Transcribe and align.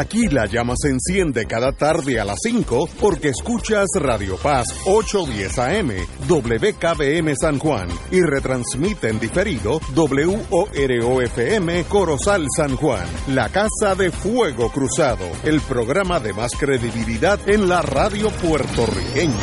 Aquí 0.00 0.28
la 0.28 0.46
llama 0.46 0.74
se 0.76 0.90
enciende 0.90 1.44
cada 1.46 1.72
tarde 1.72 2.20
a 2.20 2.24
las 2.24 2.38
5 2.44 2.88
porque 3.00 3.30
escuchas 3.30 3.88
Radio 3.96 4.36
Paz 4.36 4.68
810 4.86 5.58
AM, 5.58 5.90
WKBM 6.28 7.34
San 7.34 7.58
Juan 7.58 7.88
y 8.12 8.22
retransmite 8.22 9.08
en 9.08 9.18
diferido 9.18 9.80
WOROFM 9.96 11.82
Corozal 11.88 12.46
San 12.56 12.76
Juan, 12.76 13.08
la 13.26 13.48
Casa 13.48 13.96
de 13.96 14.12
Fuego 14.12 14.70
Cruzado, 14.70 15.26
el 15.42 15.60
programa 15.62 16.20
de 16.20 16.32
más 16.32 16.52
credibilidad 16.52 17.40
en 17.48 17.68
la 17.68 17.82
radio 17.82 18.30
puertorriqueña. 18.30 19.34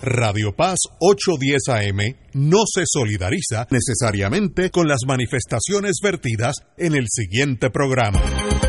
Radio 0.00 0.54
Paz 0.54 0.78
810 1.00 1.68
AM 1.68 1.98
no 2.34 2.58
se 2.72 2.84
solidariza 2.86 3.66
necesariamente 3.70 4.70
con 4.70 4.86
las 4.86 5.00
manifestaciones 5.04 5.96
vertidas 6.00 6.54
en 6.76 6.94
el 6.94 7.06
siguiente 7.08 7.70
programa. 7.70 8.22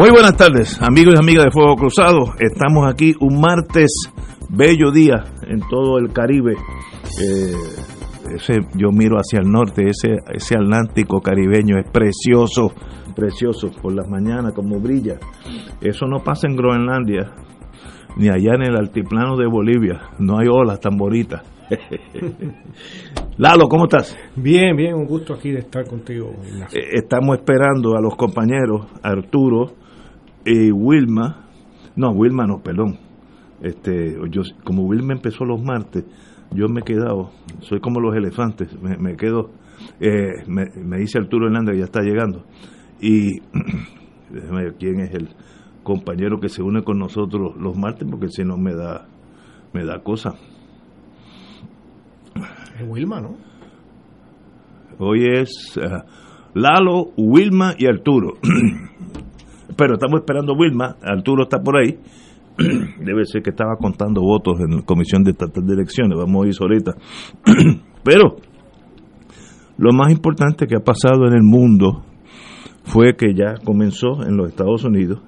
Muy 0.00 0.08
buenas 0.12 0.34
tardes, 0.34 0.80
amigos 0.80 1.12
y 1.14 1.18
amigas 1.18 1.44
de 1.44 1.50
Fuego 1.50 1.76
Cruzado. 1.76 2.32
Estamos 2.38 2.90
aquí 2.90 3.12
un 3.20 3.38
martes, 3.38 3.92
bello 4.48 4.90
día 4.90 5.24
en 5.46 5.60
todo 5.68 5.98
el 5.98 6.10
Caribe. 6.10 6.54
Eh, 7.22 7.52
ese, 8.34 8.60
yo 8.76 8.92
miro 8.92 9.18
hacia 9.18 9.40
el 9.40 9.50
norte, 9.50 9.90
ese, 9.90 10.16
ese 10.32 10.54
Atlántico 10.54 11.20
caribeño 11.20 11.78
es 11.78 11.84
precioso, 11.90 12.72
precioso 13.14 13.70
por 13.82 13.92
las 13.94 14.08
mañanas, 14.08 14.54
como 14.54 14.80
brilla. 14.80 15.18
Eso 15.82 16.06
no 16.06 16.24
pasa 16.24 16.48
en 16.48 16.56
Groenlandia, 16.56 17.34
ni 18.16 18.30
allá 18.30 18.54
en 18.54 18.62
el 18.62 18.76
altiplano 18.78 19.36
de 19.36 19.48
Bolivia. 19.48 20.00
No 20.18 20.38
hay 20.38 20.46
olas 20.50 20.80
tan 20.80 20.96
bonitas. 20.96 21.42
Lalo, 23.36 23.68
¿cómo 23.68 23.84
estás? 23.84 24.16
Bien, 24.34 24.74
bien, 24.74 24.94
un 24.94 25.04
gusto 25.04 25.34
aquí 25.34 25.50
de 25.50 25.58
estar 25.58 25.86
contigo. 25.86 26.32
Eh, 26.72 26.88
Estamos 26.92 27.36
esperando 27.36 27.98
a 27.98 28.00
los 28.00 28.16
compañeros 28.16 28.86
Arturo 29.02 29.78
y 30.44 30.70
Wilma. 30.70 31.46
No, 31.96 32.10
Wilma 32.10 32.46
no, 32.46 32.62
perdón. 32.62 32.98
Este, 33.60 34.16
yo, 34.30 34.42
como 34.64 34.84
Wilma 34.84 35.12
empezó 35.12 35.44
los 35.44 35.62
martes, 35.62 36.04
yo 36.52 36.66
me 36.68 36.80
he 36.80 36.84
quedado, 36.84 37.30
soy 37.60 37.80
como 37.80 38.00
los 38.00 38.16
elefantes, 38.16 38.68
me, 38.80 38.96
me 38.96 39.16
quedo, 39.16 39.50
eh, 40.00 40.42
me, 40.46 40.66
me 40.82 40.98
dice 40.98 41.18
Arturo 41.18 41.46
Hernández 41.46 41.74
que 41.74 41.78
ya 41.80 41.84
está 41.84 42.00
llegando. 42.00 42.44
Y 43.00 43.40
déjame 44.30 44.64
ver 44.64 44.74
quién 44.78 45.00
es 45.00 45.14
el 45.14 45.28
compañero 45.82 46.40
que 46.40 46.48
se 46.48 46.62
une 46.62 46.82
con 46.82 46.98
nosotros 46.98 47.54
los 47.56 47.76
martes, 47.76 48.08
porque 48.10 48.28
si 48.28 48.44
no 48.44 48.56
me 48.56 48.74
da, 48.74 49.06
me 49.72 49.84
da 49.84 50.02
cosa. 50.02 50.34
Es 52.78 52.88
Wilma, 52.88 53.20
¿no? 53.20 53.36
Hoy 54.98 55.26
es 55.34 55.76
eh, 55.76 55.88
Lalo, 56.54 57.12
Wilma 57.16 57.74
y 57.78 57.86
Arturo. 57.86 58.34
Pero 59.80 59.94
estamos 59.94 60.20
esperando 60.20 60.52
a 60.52 60.58
Wilma, 60.58 60.96
Arturo 61.02 61.44
está 61.44 61.58
por 61.58 61.78
ahí. 61.78 61.98
Debe 63.02 63.24
ser 63.24 63.42
que 63.42 63.48
estaba 63.48 63.76
contando 63.76 64.20
votos 64.20 64.60
en 64.60 64.76
la 64.76 64.82
Comisión 64.82 65.24
de 65.24 65.32
de 65.32 65.72
Elecciones, 65.72 66.18
vamos 66.18 66.44
a 66.44 66.48
ir 66.48 66.54
ahorita. 66.60 66.92
Pero 68.04 68.36
lo 69.78 69.92
más 69.94 70.12
importante 70.12 70.66
que 70.66 70.76
ha 70.76 70.84
pasado 70.84 71.26
en 71.26 71.32
el 71.32 71.42
mundo 71.42 72.04
fue 72.84 73.16
que 73.16 73.32
ya 73.34 73.54
comenzó 73.64 74.22
en 74.22 74.36
los 74.36 74.50
Estados 74.50 74.84
Unidos, 74.84 75.22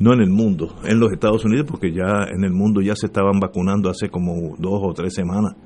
no 0.00 0.14
en 0.14 0.22
el 0.22 0.30
mundo, 0.30 0.76
en 0.84 0.98
los 0.98 1.12
Estados 1.12 1.44
Unidos, 1.44 1.66
porque 1.68 1.92
ya 1.92 2.24
en 2.34 2.44
el 2.44 2.52
mundo 2.52 2.80
ya 2.80 2.96
se 2.96 3.08
estaban 3.08 3.38
vacunando 3.38 3.90
hace 3.90 4.08
como 4.08 4.56
dos 4.58 4.80
o 4.82 4.94
tres 4.94 5.12
semanas, 5.12 5.56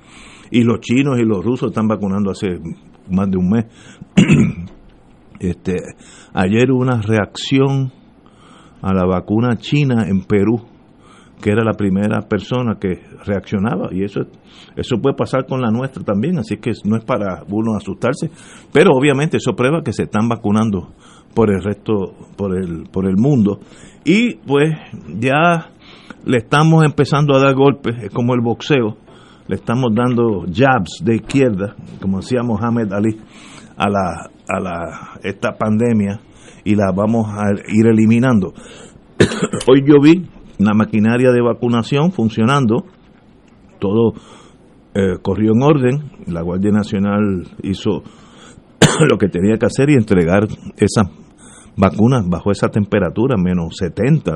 y 0.50 0.64
los 0.64 0.80
chinos 0.80 1.20
y 1.20 1.24
los 1.24 1.44
rusos 1.44 1.68
están 1.68 1.86
vacunando 1.86 2.32
hace 2.32 2.58
más 3.08 3.30
de 3.30 3.36
un 3.36 3.48
mes. 3.48 3.66
este, 5.42 5.76
ayer 6.32 6.70
hubo 6.70 6.82
una 6.82 7.00
reacción 7.00 7.92
a 8.80 8.92
la 8.92 9.04
vacuna 9.04 9.56
china 9.56 10.06
en 10.08 10.22
Perú, 10.22 10.60
que 11.40 11.50
era 11.50 11.64
la 11.64 11.74
primera 11.74 12.20
persona 12.22 12.76
que 12.80 13.00
reaccionaba, 13.24 13.88
y 13.92 14.04
eso, 14.04 14.20
eso 14.76 14.96
puede 14.98 15.16
pasar 15.16 15.46
con 15.46 15.60
la 15.60 15.70
nuestra 15.70 16.04
también, 16.04 16.38
así 16.38 16.56
que 16.56 16.72
no 16.84 16.96
es 16.96 17.04
para 17.04 17.42
uno 17.48 17.76
asustarse, 17.76 18.30
pero 18.72 18.90
obviamente 18.92 19.38
eso 19.38 19.54
prueba 19.54 19.82
que 19.82 19.92
se 19.92 20.04
están 20.04 20.28
vacunando 20.28 20.92
por 21.34 21.50
el 21.50 21.62
resto, 21.62 22.14
por 22.36 22.56
el, 22.56 22.84
por 22.92 23.06
el 23.06 23.16
mundo, 23.16 23.58
y 24.04 24.34
pues 24.36 24.72
ya 25.18 25.70
le 26.24 26.38
estamos 26.38 26.84
empezando 26.84 27.34
a 27.34 27.40
dar 27.40 27.54
golpes, 27.54 27.96
es 28.04 28.10
como 28.10 28.34
el 28.34 28.40
boxeo, 28.40 28.96
le 29.48 29.56
estamos 29.56 29.92
dando 29.94 30.44
jabs 30.52 31.02
de 31.04 31.16
izquierda, 31.16 31.74
como 32.00 32.18
decía 32.18 32.42
Mohamed 32.44 32.92
Ali, 32.92 33.18
a 33.76 33.88
la, 33.88 34.30
a 34.56 34.60
la 34.60 35.20
esta 35.22 35.52
pandemia 35.52 36.20
y 36.64 36.74
la 36.74 36.92
vamos 36.92 37.26
a 37.28 37.50
ir 37.68 37.86
eliminando. 37.86 38.52
Hoy 39.66 39.82
yo 39.86 40.00
vi 40.00 40.26
una 40.58 40.72
maquinaria 40.74 41.32
de 41.32 41.42
vacunación 41.42 42.12
funcionando, 42.12 42.84
todo 43.80 44.12
eh, 44.94 45.18
corrió 45.22 45.52
en 45.54 45.62
orden, 45.62 46.10
la 46.26 46.42
Guardia 46.42 46.70
Nacional 46.70 47.48
hizo 47.62 48.02
lo 49.08 49.18
que 49.18 49.28
tenía 49.28 49.56
que 49.58 49.66
hacer 49.66 49.90
y 49.90 49.94
entregar 49.94 50.44
esas 50.76 51.08
vacunas 51.76 52.28
bajo 52.28 52.50
esa 52.50 52.68
temperatura, 52.68 53.36
menos 53.36 53.76
70 53.78 54.32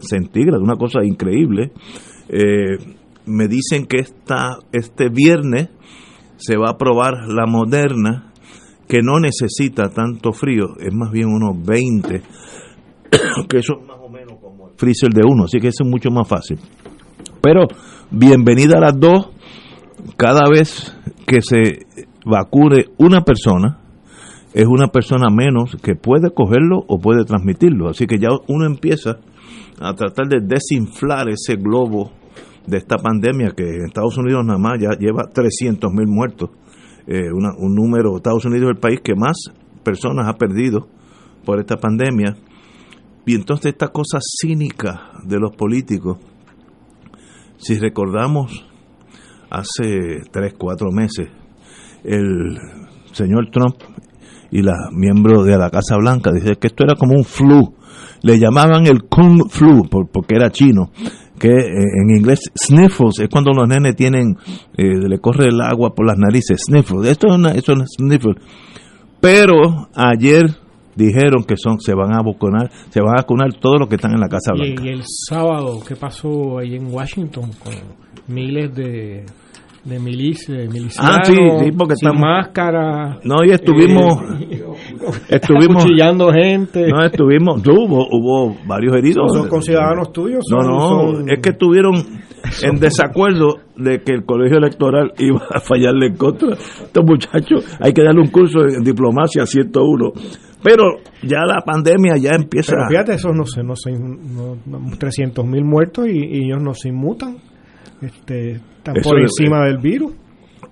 centígrados, 0.00 0.62
una 0.62 0.76
cosa 0.76 1.04
increíble. 1.04 1.72
Eh, 2.28 2.78
me 3.26 3.48
dicen 3.48 3.86
que 3.86 3.98
esta, 3.98 4.58
este 4.72 5.08
viernes 5.08 5.70
se 6.36 6.56
va 6.56 6.70
a 6.70 6.76
probar 6.76 7.26
la 7.28 7.46
moderna, 7.46 8.32
que 8.88 9.00
no 9.02 9.18
necesita 9.20 9.88
tanto 9.88 10.32
frío, 10.32 10.76
es 10.78 10.94
más 10.94 11.10
bien 11.10 11.28
unos 11.28 11.56
20, 11.66 12.22
que 13.48 13.58
eso 13.58 13.74
es 13.80 13.86
más 13.86 13.98
o 14.00 14.08
menos 14.08 14.38
como 14.40 14.68
el 14.68 14.74
freezer 14.76 15.10
de 15.10 15.22
uno, 15.26 15.44
así 15.44 15.58
que 15.58 15.68
eso 15.68 15.84
es 15.84 15.90
mucho 15.90 16.10
más 16.10 16.28
fácil. 16.28 16.58
Pero 17.40 17.66
bienvenida 18.10 18.78
a 18.78 18.80
las 18.80 18.98
dos, 18.98 19.30
cada 20.16 20.48
vez 20.48 20.96
que 21.26 21.40
se 21.40 21.86
vacune 22.24 22.86
una 22.98 23.22
persona, 23.22 23.80
es 24.52 24.66
una 24.66 24.88
persona 24.88 25.30
menos 25.30 25.76
que 25.82 25.96
puede 25.96 26.30
cogerlo 26.32 26.84
o 26.86 26.98
puede 26.98 27.24
transmitirlo, 27.24 27.88
así 27.88 28.06
que 28.06 28.18
ya 28.18 28.28
uno 28.48 28.66
empieza 28.66 29.18
a 29.80 29.94
tratar 29.94 30.28
de 30.28 30.40
desinflar 30.40 31.28
ese 31.28 31.56
globo 31.56 32.12
de 32.66 32.78
esta 32.78 32.96
pandemia 32.96 33.52
que 33.56 33.64
en 33.64 33.86
Estados 33.86 34.16
Unidos 34.16 34.44
nada 34.44 34.58
más 34.58 34.80
ya 34.80 34.90
lleva 34.98 35.24
300 35.32 35.92
mil 35.92 36.06
muertos. 36.06 36.50
Eh, 37.06 37.32
una, 37.32 37.52
un 37.56 37.74
número, 37.74 38.16
Estados 38.16 38.44
Unidos 38.44 38.70
es 38.70 38.76
el 38.76 38.80
país 38.80 39.00
que 39.02 39.14
más 39.14 39.36
personas 39.82 40.26
ha 40.26 40.34
perdido 40.34 40.88
por 41.44 41.60
esta 41.60 41.76
pandemia. 41.76 42.36
Y 43.26 43.34
entonces 43.34 43.72
esta 43.72 43.88
cosa 43.88 44.18
cínica 44.20 45.12
de 45.24 45.38
los 45.38 45.54
políticos, 45.54 46.18
si 47.58 47.78
recordamos 47.78 48.66
hace 49.50 50.22
3, 50.30 50.54
4 50.58 50.90
meses, 50.92 51.28
el 52.02 52.58
señor 53.12 53.50
Trump 53.50 53.76
y 54.50 54.62
la 54.62 54.74
miembro 54.92 55.42
de 55.42 55.56
la 55.56 55.70
Casa 55.70 55.96
Blanca 55.96 56.30
dice 56.32 56.56
que 56.56 56.66
esto 56.66 56.84
era 56.84 56.96
como 56.96 57.14
un 57.14 57.24
flu, 57.24 57.74
le 58.22 58.38
llamaban 58.38 58.86
el 58.86 59.04
Kung 59.04 59.48
Flu 59.48 59.88
por, 59.88 60.08
porque 60.10 60.36
era 60.36 60.50
chino 60.50 60.90
que 61.38 61.48
en 61.48 62.10
inglés 62.16 62.40
sniffles 62.56 63.18
es 63.20 63.28
cuando 63.28 63.52
los 63.52 63.68
nenes 63.68 63.96
tienen, 63.96 64.36
eh, 64.76 65.08
le 65.08 65.18
corre 65.18 65.46
el 65.46 65.60
agua 65.60 65.94
por 65.94 66.06
las 66.06 66.18
narices, 66.18 66.62
sniffles, 66.66 67.10
esto 67.10 67.28
es 67.28 67.34
una, 67.34 67.50
esto 67.52 67.72
es 67.72 67.78
una 67.78 67.86
sniffle. 67.86 68.34
Pero 69.20 69.88
ayer 69.94 70.44
dijeron 70.94 71.44
que 71.44 71.56
son, 71.56 71.80
se 71.80 71.94
van 71.94 72.12
a 72.14 72.22
vacunar, 72.22 72.70
se 72.90 73.00
van 73.00 73.10
a 73.10 73.22
vacunar 73.22 73.52
todos 73.54 73.80
los 73.80 73.88
que 73.88 73.96
están 73.96 74.12
en 74.12 74.20
la 74.20 74.28
Casa 74.28 74.52
Blanca. 74.52 74.82
Y, 74.82 74.86
y 74.86 74.90
el 74.90 75.02
sábado, 75.04 75.80
¿qué 75.86 75.96
pasó 75.96 76.58
ahí 76.58 76.76
en 76.76 76.92
Washington 76.92 77.50
con 77.62 77.74
miles 78.28 78.74
de 78.74 79.24
de 79.84 79.98
milicia, 79.98 80.54
de 80.54 80.68
milicianos, 80.68 81.18
ah, 81.18 81.24
sí, 81.24 81.34
sí, 81.34 81.72
porque 81.76 81.94
sin 81.96 82.08
estamos, 82.08 82.20
máscara. 82.20 83.18
No, 83.22 83.44
y 83.44 83.50
estuvimos, 83.50 84.18
eh, 84.40 84.64
estuvimos, 85.28 85.82
acuchillando 85.84 86.32
gente. 86.32 86.86
no, 86.88 87.04
estuvimos, 87.04 87.60
hubo, 87.66 88.06
hubo 88.10 88.56
varios 88.66 88.96
heridos. 88.96 89.30
¿Son 89.32 89.48
conciudadanos 89.48 90.12
tuyos? 90.12 90.42
No, 90.50 90.62
Son- 90.62 90.70
no, 90.72 90.88
son- 90.88 91.30
es 91.30 91.40
que 91.40 91.50
estuvieron, 91.50 91.94
en 92.62 92.76
desacuerdo 92.80 93.56
de 93.76 94.02
que 94.02 94.12
el 94.14 94.24
colegio 94.24 94.58
electoral 94.58 95.12
iba 95.18 95.42
a 95.54 95.60
fallarle 95.60 96.06
en 96.08 96.16
contra. 96.16 96.54
Estos 96.54 97.04
muchachos, 97.04 97.76
hay 97.80 97.92
que 97.92 98.02
darle 98.02 98.20
un 98.22 98.30
curso 98.30 98.60
en 98.66 98.82
diplomacia 98.84 99.44
101. 99.44 100.12
Pero 100.62 100.84
ya 101.22 101.40
la 101.46 101.60
pandemia 101.60 102.16
ya 102.16 102.30
empieza. 102.34 102.72
Pero 102.72 102.88
fíjate, 102.88 103.14
esos 103.16 103.36
no 103.36 103.44
sé, 103.44 103.62
no 103.62 103.76
sé, 103.76 103.92
no, 103.92 104.56
300 104.98 105.44
mil 105.44 105.62
muertos 105.62 106.06
y, 106.08 106.46
ellos 106.46 106.62
no 106.62 106.72
se 106.72 106.88
inmutan. 106.88 107.36
Este, 108.00 108.60
están 108.92 109.02
por 109.02 109.20
encima 109.20 109.64
del 109.66 109.78
virus. 109.78 110.12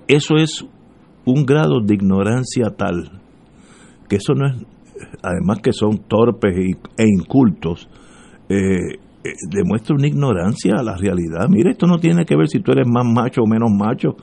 Eso 0.07 0.37
es 0.37 0.65
un 1.25 1.45
grado 1.45 1.81
de 1.81 1.95
ignorancia 1.95 2.71
tal 2.77 3.23
que 4.13 4.17
eso 4.17 4.35
no 4.35 4.47
es, 4.47 4.57
además 5.23 5.61
que 5.63 5.73
son 5.73 6.01
torpes 6.07 6.55
e 6.55 7.05
incultos, 7.07 7.89
eh, 8.47 8.99
eh, 9.25 9.31
demuestra 9.51 9.95
una 9.95 10.07
ignorancia 10.07 10.75
a 10.79 10.83
la 10.83 10.99
realidad. 10.99 11.49
Mire, 11.49 11.71
esto 11.71 11.87
no 11.87 11.97
tiene 11.97 12.27
que 12.27 12.37
ver 12.37 12.47
si 12.47 12.61
tú 12.61 12.73
eres 12.73 12.87
más 12.87 13.07
macho 13.07 13.41
o 13.41 13.47
menos 13.47 13.71
macho, 13.71 14.17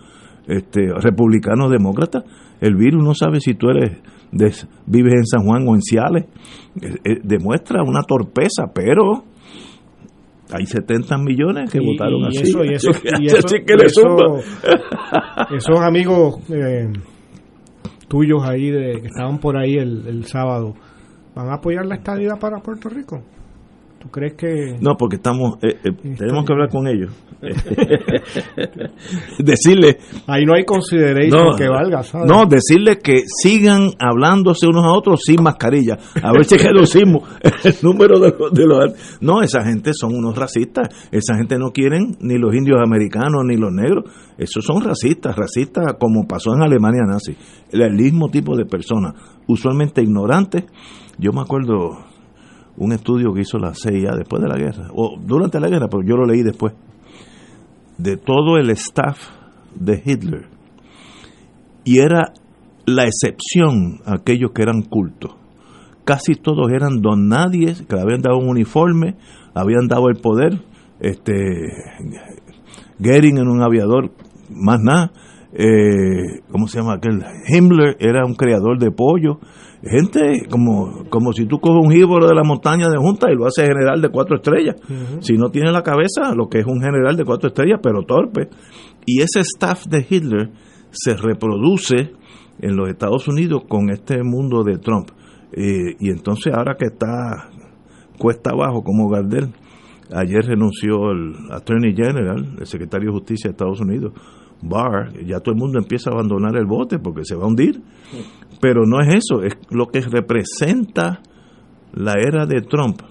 este, 0.47 0.93
republicano 0.93 1.65
o 1.65 1.69
demócrata. 1.69 2.23
El 2.61 2.75
virus 2.75 3.03
no 3.03 3.15
sabe 3.15 3.39
si 3.39 3.55
tú 3.55 3.69
eres 3.69 3.97
de, 4.31 4.53
vives 4.85 5.13
en 5.15 5.25
San 5.25 5.43
Juan 5.43 5.67
o 5.67 5.73
en 5.73 5.81
Ciales. 5.81 6.25
Eh, 6.79 7.21
demuestra 7.23 7.81
una 7.81 8.03
torpeza, 8.03 8.67
pero 8.71 9.23
hay 10.51 10.65
70 10.65 11.17
millones 11.17 11.71
que 11.71 11.79
votaron 11.79 12.25
así. 12.25 12.41
Eso, 12.41 12.63
y 12.63 12.73
eso, 12.73 12.91
esos 15.55 15.79
amigos 15.79 16.39
eh, 16.49 16.91
tuyos 18.07 18.43
ahí 18.43 18.71
de, 18.71 19.01
que 19.01 19.07
estaban 19.07 19.39
por 19.39 19.57
ahí 19.57 19.75
el, 19.75 20.07
el 20.07 20.25
sábado, 20.25 20.75
¿van 21.35 21.49
a 21.49 21.55
apoyar 21.55 21.85
la 21.85 21.95
estadía 21.95 22.35
para 22.39 22.59
Puerto 22.59 22.89
Rico? 22.89 23.23
¿Tú 23.99 24.09
crees 24.09 24.33
que.? 24.35 24.77
No, 24.79 24.95
porque 24.95 25.17
estamos. 25.17 25.57
Eh, 25.61 25.77
eh, 25.83 25.91
tenemos 26.17 26.45
que 26.45 26.53
hablar 26.53 26.69
con 26.69 26.87
ellos. 26.87 27.11
decirle. 29.39 29.97
Ahí 30.25 30.45
no 30.45 30.53
hay 30.55 30.63
consideración 30.63 31.57
que 31.57 31.67
valga, 31.67 32.03
¿sabes? 32.03 32.25
No, 32.25 32.45
decirle 32.45 32.99
que 32.99 33.23
sigan 33.27 33.89
hablándose 33.99 34.67
unos 34.67 34.85
a 34.85 34.93
otros 34.93 35.19
sin 35.25 35.43
mascarilla. 35.43 35.97
A 36.23 36.31
ver 36.31 36.45
si 36.45 36.55
reducimos 36.57 37.23
el 37.63 37.75
número 37.81 38.19
de 38.19 38.33
los, 38.37 38.53
de 38.53 38.65
los. 38.65 39.19
No, 39.19 39.41
esa 39.41 39.65
gente 39.65 39.91
son 39.93 40.15
unos 40.15 40.37
racistas. 40.37 40.87
Esa 41.11 41.35
gente 41.35 41.57
no 41.57 41.71
quieren 41.71 42.15
ni 42.21 42.37
los 42.37 42.55
indios 42.55 42.77
americanos 42.81 43.43
ni 43.45 43.57
los 43.57 43.73
negros. 43.73 44.05
Esos 44.37 44.63
son 44.63 44.81
racistas. 44.81 45.35
Racistas 45.35 45.95
como 45.99 46.25
pasó 46.25 46.53
en 46.55 46.63
Alemania 46.63 47.03
nazi. 47.05 47.35
El 47.71 47.95
mismo 47.95 48.29
tipo 48.29 48.55
de 48.55 48.63
personas. 48.63 49.15
Usualmente 49.45 50.01
ignorantes. 50.01 50.63
Yo 51.17 51.33
me 51.33 51.41
acuerdo 51.41 52.08
un 52.79 52.93
estudio 52.93 53.33
que 53.33 53.41
hizo 53.41 53.59
la 53.59 53.73
CIA 53.73 54.15
después 54.15 54.41
de 54.41 54.47
la 54.47 54.57
guerra, 54.57 54.87
o 54.93 55.17
durante 55.19 55.59
la 55.59 55.67
guerra, 55.67 55.87
pero 55.89 56.01
yo 56.03 56.15
lo 56.15 56.25
leí 56.25 56.41
después, 56.43 56.73
de 57.97 58.17
todo 58.17 58.57
el 58.57 58.69
staff 58.71 59.17
de 59.75 60.01
Hitler. 60.03 60.47
Y 61.83 61.99
era 61.99 62.33
la 62.85 63.03
excepción 63.03 63.99
aquellos 64.05 64.51
que 64.51 64.61
eran 64.61 64.83
cultos. 64.83 65.35
Casi 66.05 66.35
todos 66.35 66.71
eran 66.71 67.01
don 67.01 67.27
nadie, 67.27 67.75
que 67.87 67.95
le 67.95 68.01
habían 68.01 68.21
dado 68.21 68.37
un 68.37 68.47
uniforme, 68.47 69.15
habían 69.53 69.87
dado 69.87 70.07
el 70.09 70.15
poder. 70.15 70.61
Este, 70.99 71.33
Goering 72.97 73.37
en 73.37 73.47
un 73.47 73.61
aviador, 73.61 74.11
más 74.49 74.79
nada. 74.81 75.11
Eh, 75.51 76.41
¿Cómo 76.51 76.67
se 76.67 76.79
llama 76.79 76.95
aquel? 76.95 77.23
Himmler 77.47 77.97
era 77.99 78.25
un 78.25 78.35
creador 78.35 78.79
de 78.79 78.91
pollo 78.91 79.39
gente 79.83 80.45
como, 80.49 81.05
como 81.09 81.31
si 81.33 81.45
tú 81.45 81.59
coges 81.59 81.85
un 81.85 81.91
jíbaro 81.91 82.27
de 82.27 82.35
la 82.35 82.43
montaña 82.43 82.89
de 82.89 82.97
Junta 82.97 83.31
y 83.31 83.35
lo 83.35 83.45
haces 83.45 83.67
general 83.67 84.01
de 84.01 84.09
cuatro 84.09 84.37
estrellas. 84.37 84.75
Si 85.21 85.33
no 85.33 85.49
tiene 85.49 85.71
la 85.71 85.83
cabeza, 85.83 86.33
lo 86.35 86.47
que 86.47 86.59
es 86.59 86.65
un 86.65 86.81
general 86.81 87.15
de 87.15 87.23
cuatro 87.23 87.49
estrellas, 87.49 87.79
pero 87.81 88.03
torpe. 88.03 88.49
Y 89.05 89.21
ese 89.21 89.39
staff 89.41 89.85
de 89.85 90.05
Hitler 90.07 90.51
se 90.91 91.15
reproduce 91.15 92.11
en 92.61 92.75
los 92.75 92.89
Estados 92.89 93.27
Unidos 93.27 93.63
con 93.67 93.89
este 93.89 94.23
mundo 94.23 94.63
de 94.63 94.77
Trump. 94.77 95.09
Eh, 95.51 95.95
y 95.99 96.09
entonces 96.09 96.53
ahora 96.53 96.75
que 96.77 96.87
está 96.87 97.49
cuesta 98.17 98.51
abajo 98.51 98.83
como 98.83 99.09
Gardel, 99.09 99.53
ayer 100.13 100.45
renunció 100.45 101.11
el 101.11 101.33
Attorney 101.51 101.95
General, 101.95 102.55
el 102.59 102.65
secretario 102.65 103.07
de 103.07 103.13
Justicia 103.13 103.49
de 103.49 103.51
Estados 103.53 103.79
Unidos, 103.79 104.13
Barr, 104.61 105.13
ya 105.25 105.39
todo 105.39 105.53
el 105.53 105.59
mundo 105.59 105.79
empieza 105.79 106.09
a 106.09 106.13
abandonar 106.13 106.55
el 106.57 106.65
bote 106.65 106.99
porque 106.99 107.23
se 107.23 107.35
va 107.35 107.45
a 107.45 107.47
hundir. 107.47 107.81
Pero 108.61 108.85
no 108.85 108.99
es 109.01 109.23
eso, 109.23 109.43
es 109.43 109.57
lo 109.69 109.87
que 109.87 110.01
representa 110.01 111.21
la 111.93 112.13
era 112.13 112.45
de 112.45 112.61
Trump. 112.61 113.01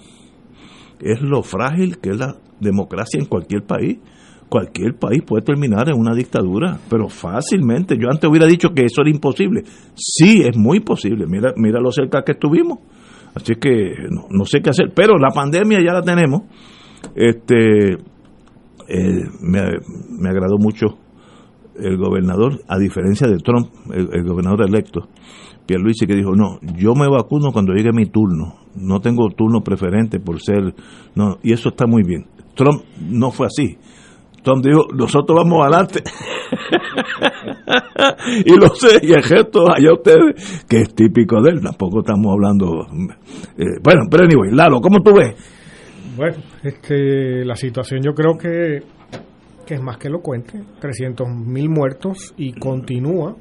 Es 1.00 1.20
lo 1.22 1.42
frágil 1.42 1.98
que 1.98 2.10
es 2.10 2.18
la 2.18 2.36
democracia 2.60 3.18
en 3.20 3.26
cualquier 3.26 3.62
país. 3.62 3.98
Cualquier 4.48 4.94
país 4.94 5.22
puede 5.26 5.44
terminar 5.44 5.88
en 5.88 5.98
una 5.98 6.14
dictadura, 6.14 6.78
pero 6.88 7.08
fácilmente. 7.08 7.96
Yo 7.98 8.08
antes 8.10 8.28
hubiera 8.28 8.46
dicho 8.46 8.70
que 8.70 8.84
eso 8.84 9.02
era 9.02 9.10
imposible. 9.10 9.62
Sí, 9.94 10.42
es 10.42 10.56
muy 10.56 10.80
posible. 10.80 11.26
Mira, 11.26 11.52
mira 11.56 11.80
lo 11.80 11.92
cerca 11.92 12.22
que 12.22 12.32
estuvimos. 12.32 12.78
Así 13.34 13.54
que 13.56 13.94
no, 14.30 14.44
sé 14.44 14.60
qué 14.60 14.70
hacer. 14.70 14.92
Pero 14.94 15.18
la 15.18 15.28
pandemia 15.34 15.78
ya 15.84 15.92
la 15.92 16.02
tenemos. 16.02 16.42
Este, 17.14 17.92
eh, 17.92 19.24
me, 19.42 19.60
me 20.18 20.30
agradó 20.30 20.56
mucho 20.58 20.98
el 21.78 21.96
gobernador, 21.96 22.60
a 22.68 22.78
diferencia 22.78 23.28
de 23.28 23.38
Trump, 23.38 23.68
el, 23.92 24.24
gobernador 24.24 24.68
electo, 24.68 25.08
Pierluisi, 25.66 26.06
que 26.06 26.14
dijo, 26.14 26.34
no, 26.34 26.58
yo 26.76 26.94
me 26.94 27.08
vacuno 27.08 27.52
cuando 27.52 27.74
llegue 27.74 27.92
mi 27.92 28.06
turno, 28.06 28.54
no 28.74 29.00
tengo 29.00 29.28
turno 29.30 29.60
preferente 29.60 30.20
por 30.20 30.40
ser, 30.40 30.74
no, 31.14 31.38
y 31.42 31.52
eso 31.52 31.70
está 31.70 31.86
muy 31.86 32.02
bien. 32.02 32.26
Trump 32.54 32.82
no 33.00 33.30
fue 33.30 33.46
así. 33.46 33.78
Trump 34.42 34.64
dijo, 34.64 34.86
nosotros 34.94 35.38
vamos 35.42 35.62
adelante. 35.62 36.02
y 38.46 38.56
lo 38.56 38.68
sé, 38.68 39.00
y 39.02 39.12
el 39.12 39.22
gesto 39.22 39.70
allá 39.70 39.92
ustedes, 39.92 40.64
que 40.68 40.78
es 40.78 40.94
típico 40.94 41.42
de 41.42 41.50
él, 41.50 41.60
tampoco 41.60 42.00
estamos 42.00 42.32
hablando. 42.32 42.86
Eh, 43.58 43.78
bueno, 43.82 44.02
pero 44.10 44.24
anyway, 44.24 44.50
Lalo, 44.52 44.80
¿cómo 44.80 45.00
tú 45.00 45.12
ves? 45.14 45.34
Bueno, 46.16 46.38
este, 46.64 47.44
la 47.44 47.54
situación 47.54 48.00
yo 48.02 48.12
creo 48.12 48.36
que 48.36 48.82
que 49.68 49.74
es 49.74 49.82
más 49.82 49.98
que 49.98 50.08
elocuente, 50.08 50.64
300 50.80 51.28
mil 51.28 51.68
muertos 51.68 52.32
y 52.38 52.54
continúa. 52.54 53.36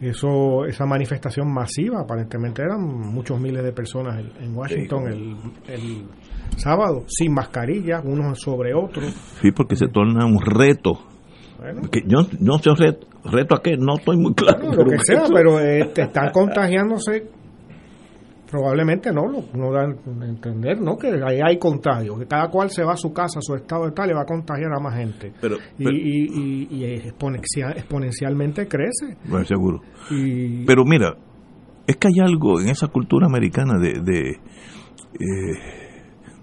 Eso, 0.00 0.64
esa 0.64 0.86
manifestación 0.86 1.52
masiva, 1.52 2.00
aparentemente 2.00 2.62
eran 2.62 2.80
muchos 2.82 3.38
miles 3.38 3.62
de 3.62 3.72
personas 3.72 4.24
en, 4.40 4.56
Washington 4.56 5.06
el, 5.66 6.06
sábado, 6.56 7.04
sin 7.08 7.34
mascarilla, 7.34 8.00
unos 8.02 8.40
sobre 8.40 8.72
otros. 8.72 9.12
Sí, 9.42 9.50
porque 9.50 9.76
se 9.76 9.88
torna 9.88 10.24
un 10.24 10.40
reto. 10.40 10.98
que 11.92 12.04
yo 12.06 12.20
no 12.40 12.58
sé 12.58 12.70
reto, 12.74 13.06
reto 13.24 13.54
a 13.56 13.62
qué, 13.62 13.76
no 13.76 13.96
estoy 13.96 14.16
muy 14.16 14.32
claro. 14.32 14.72
lo 14.72 14.84
que 14.86 14.98
sea, 15.00 15.24
pero 15.34 15.60
eh, 15.60 15.92
están 15.94 16.30
contagiándose 16.30 17.28
Probablemente 18.50 19.12
no, 19.12 19.26
no 19.54 19.72
dan 19.72 19.98
a 20.22 20.26
entender, 20.26 20.80
¿no? 20.80 20.96
Que 20.96 21.08
ahí 21.08 21.40
hay 21.44 21.58
contagio, 21.58 22.18
que 22.18 22.26
cada 22.26 22.48
cual 22.48 22.70
se 22.70 22.82
va 22.82 22.94
a 22.94 22.96
su 22.96 23.12
casa, 23.12 23.40
a 23.40 23.42
su 23.42 23.54
estado 23.54 23.84
de 23.84 23.92
tal, 23.92 24.10
y 24.10 24.14
va 24.14 24.22
a 24.22 24.26
contagiar 24.26 24.72
a 24.72 24.80
más 24.80 24.96
gente. 24.96 25.32
Pero, 25.40 25.56
y, 25.78 26.68
y, 26.70 26.84
exponencialmente 26.84 28.66
crece. 28.66 29.18
Bueno, 29.28 29.44
seguro. 29.44 29.80
pero 30.66 30.84
mira, 30.86 31.14
es 31.86 31.96
que 31.96 32.08
hay 32.08 32.24
algo 32.24 32.60
en 32.60 32.68
esa 32.68 32.88
cultura 32.88 33.26
americana 33.26 33.78
de, 33.78 34.00
de, 34.00 34.30
eh, 34.30 35.58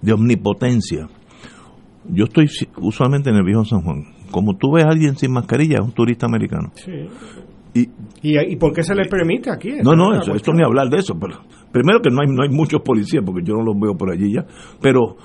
de 0.01 0.13
omnipotencia. 0.13 1.07
Yo 2.07 2.25
estoy 2.25 2.47
usualmente 2.77 3.31
en 3.31 3.37
el 3.37 3.43
viejo 3.43 3.65
San 3.65 3.81
Juan. 3.81 4.03
Como 4.29 4.57
tú 4.57 4.73
ves 4.73 4.85
a 4.85 4.89
alguien 4.89 5.15
sin 5.15 5.31
mascarilla, 5.31 5.79
es 5.79 5.85
un 5.85 5.91
turista 5.91 6.27
americano. 6.27 6.71
Sí. 6.75 7.07
¿Y, 7.75 7.89
¿Y, 8.23 8.55
por 8.55 8.71
qué 8.71 8.83
se 8.83 8.95
le 8.95 9.03
permite 9.05 9.51
aquí? 9.51 9.73
No, 9.83 9.95
no, 9.95 10.17
eso, 10.17 10.33
esto 10.33 10.53
ni 10.53 10.63
hablar 10.63 10.87
de 10.89 10.99
eso. 10.99 11.13
Pero 11.19 11.41
primero 11.73 11.99
que 12.01 12.09
no 12.09 12.21
hay, 12.21 12.27
no 12.33 12.43
hay 12.43 12.49
muchos 12.49 12.81
policías, 12.81 13.21
porque 13.25 13.43
yo 13.43 13.53
no 13.55 13.63
los 13.63 13.75
veo 13.77 13.97
por 13.97 14.11
allí 14.11 14.33
ya. 14.33 14.45
Pero, 14.81 15.17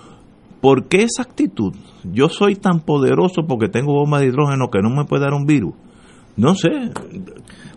¿por 0.60 0.88
qué 0.88 1.04
esa 1.04 1.22
actitud? 1.22 1.72
Yo 2.02 2.28
soy 2.28 2.56
tan 2.56 2.80
poderoso 2.80 3.42
porque 3.46 3.68
tengo 3.68 3.92
bomba 3.92 4.18
de 4.18 4.26
hidrógeno 4.26 4.68
que 4.68 4.80
no 4.82 4.90
me 4.90 5.04
puede 5.04 5.22
dar 5.22 5.32
un 5.32 5.46
virus. 5.46 5.74
No 6.36 6.54
sé. 6.54 6.70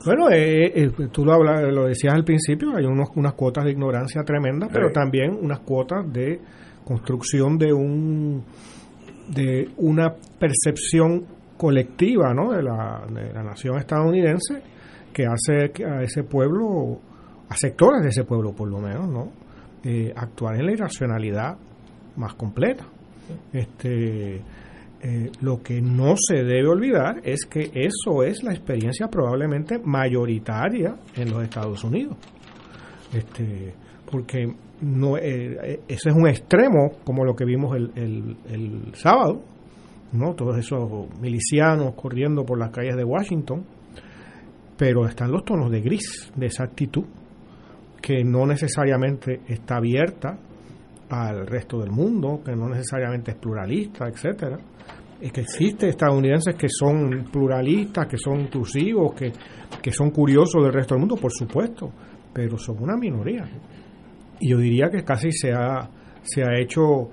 Bueno, 0.06 0.32
eh, 0.32 0.72
eh, 0.74 0.92
tú 1.12 1.24
lo, 1.24 1.44
lo 1.44 1.86
decías 1.86 2.16
al 2.16 2.24
principio, 2.24 2.76
hay 2.76 2.86
unos, 2.86 3.10
unas 3.16 3.34
cuotas 3.34 3.66
de 3.66 3.72
ignorancia 3.72 4.24
tremendas, 4.24 4.72
pero 4.74 4.90
también 4.92 5.38
unas 5.40 5.60
cuotas 5.60 6.12
de 6.12 6.40
construcción 6.84 7.60
de 7.60 7.74
un 7.74 8.44
de 9.30 9.70
una 9.78 10.16
percepción 10.40 11.26
colectiva 11.64 12.34
¿no? 12.34 12.52
de, 12.52 12.62
la, 12.62 13.06
de 13.10 13.32
la 13.32 13.42
nación 13.42 13.78
estadounidense 13.78 14.62
que 15.14 15.26
hace 15.26 15.72
a 15.86 16.04
ese 16.04 16.24
pueblo, 16.26 17.00
a 17.48 17.56
sectores 17.56 18.04
de 18.04 18.10
ese 18.10 18.26
pueblo 18.26 18.52
por 18.52 18.70
lo 18.70 18.80
menos, 18.80 19.08
¿no? 19.08 19.32
Eh, 19.82 20.12
actuar 20.14 20.58
en 20.58 20.66
la 20.66 20.74
irracionalidad 20.74 21.56
más 22.18 22.34
completa. 22.34 22.84
Este, 23.54 24.42
eh, 25.02 25.32
lo 25.40 25.64
que 25.64 25.82
no 25.82 26.16
se 26.18 26.44
debe 26.44 26.68
olvidar 26.68 27.22
es 27.24 27.46
que 27.46 27.72
eso 27.74 28.24
es 28.24 28.44
la 28.44 28.52
experiencia 28.52 29.08
probablemente 29.08 29.80
mayoritaria 29.80 30.98
en 31.16 31.32
los 31.32 31.44
Estados 31.44 31.82
Unidos. 31.86 32.18
Este, 33.14 33.74
porque 34.12 34.54
no, 34.82 35.16
eh, 35.16 35.80
ese 35.88 36.10
es 36.10 36.14
un 36.14 36.28
extremo 36.28 36.92
como 37.06 37.24
lo 37.24 37.34
que 37.38 37.46
vimos 37.46 37.74
el, 37.78 37.90
el, 37.96 38.36
el 38.50 38.96
sábado, 38.96 39.44
¿no? 40.14 40.34
Todos 40.36 40.58
esos 40.58 41.10
milicianos 41.20 41.94
corriendo 41.96 42.46
por 42.46 42.60
las 42.60 42.72
calles 42.72 42.96
de 42.96 43.04
Washington, 43.04 43.66
pero 44.78 45.06
están 45.06 45.32
los 45.32 45.44
tonos 45.44 45.72
de 45.72 45.82
gris 45.82 46.32
de 46.36 46.48
esa 46.48 46.64
actitud 46.64 47.06
que 48.02 48.24
no 48.24 48.46
necesariamente 48.46 49.42
está 49.48 49.78
abierta 49.78 50.38
al 51.10 51.48
resto 51.48 51.80
del 51.80 51.92
mundo, 51.92 52.42
que 52.44 52.56
no 52.56 52.68
necesariamente 52.68 53.32
es 53.32 53.38
pluralista, 53.38 54.08
etcétera. 54.08 54.58
Es 55.22 55.32
que 55.32 55.42
existen 55.42 55.90
estadounidenses 55.90 56.56
que 56.56 56.68
son 56.68 57.30
pluralistas, 57.32 58.08
que 58.08 58.18
son 58.18 58.42
inclusivos, 58.42 59.14
que, 59.14 59.32
que 59.82 59.92
son 59.92 60.10
curiosos 60.12 60.62
del 60.64 60.74
resto 60.74 60.96
del 60.96 61.00
mundo, 61.00 61.16
por 61.16 61.32
supuesto, 61.32 61.92
pero 62.34 62.58
son 62.58 62.84
una 62.84 62.98
minoría. 62.98 63.46
Y 64.40 64.50
yo 64.50 64.58
diría 64.58 64.90
que 64.90 65.04
casi 65.04 65.32
se 65.32 65.54
ha, 65.54 65.90
se 66.24 66.44
ha 66.44 66.60
hecho 66.60 67.10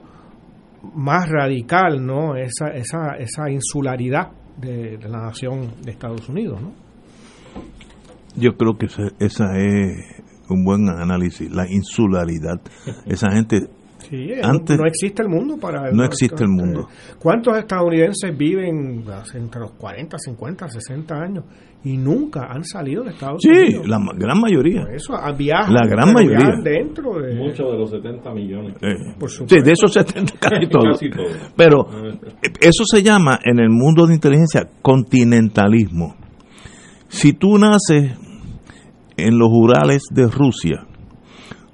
más 0.95 1.29
radical 1.29 2.05
no 2.05 2.37
esa, 2.37 2.69
esa, 2.69 3.17
esa 3.19 3.51
insularidad 3.51 4.31
de, 4.57 4.99
la 4.99 5.21
nación 5.23 5.75
de 5.83 5.91
Estados 5.91 6.29
Unidos. 6.29 6.61
¿no? 6.61 6.73
Yo 8.37 8.57
creo 8.57 8.77
que 8.77 8.87
esa, 8.87 9.03
esa 9.19 9.59
es 9.59 10.23
un 10.49 10.65
buen 10.65 10.89
análisis, 10.89 11.51
la 11.51 11.71
insularidad. 11.71 12.61
Esa 13.07 13.31
gente 13.31 13.69
antes, 14.43 14.79
no 14.79 14.87
existe 14.87 15.23
el 15.23 15.29
mundo 15.29 15.57
para... 15.57 15.91
No 15.93 16.05
existe 16.05 16.43
el 16.43 16.51
mundo. 16.51 16.89
¿Cuántos 17.19 17.57
estadounidenses 17.57 18.37
viven 18.37 19.05
entre 19.35 19.61
los 19.61 19.73
40, 19.73 20.19
50, 20.19 20.69
60 20.69 21.15
años 21.15 21.45
y 21.85 21.97
nunca 21.97 22.49
han 22.51 22.65
salido 22.65 23.05
de 23.05 23.11
Estados 23.11 23.45
Unidos? 23.45 23.85
Sí, 23.85 23.89
la 23.89 23.99
gran 24.15 24.41
mayoría. 24.41 24.83
eso, 24.93 25.15
viajan. 25.37 25.75
La 25.75 25.87
gran 25.87 26.13
mayoría. 26.13 26.57
Dentro 26.63 27.21
de... 27.21 27.35
Muchos 27.37 27.71
de 27.71 27.79
los 27.79 27.91
70 27.91 28.35
millones. 28.35 28.77
Eh, 28.83 28.95
sí, 29.47 29.61
de 29.61 29.73
esos 29.73 29.93
70 29.93 30.33
casi 30.41 30.69
todos. 30.69 31.01
Pero 31.57 31.87
eso 32.61 32.85
se 32.85 33.03
llama 33.03 33.39
en 33.45 33.61
el 33.61 33.71
mundo 33.71 34.07
de 34.07 34.15
inteligencia 34.15 34.69
continentalismo. 34.83 36.17
Si 37.09 37.33
tú 37.33 37.59
naces 37.59 38.13
en 39.17 39.39
los 39.39 39.49
Urales 39.53 40.05
de 40.11 40.27
Rusia, 40.27 40.87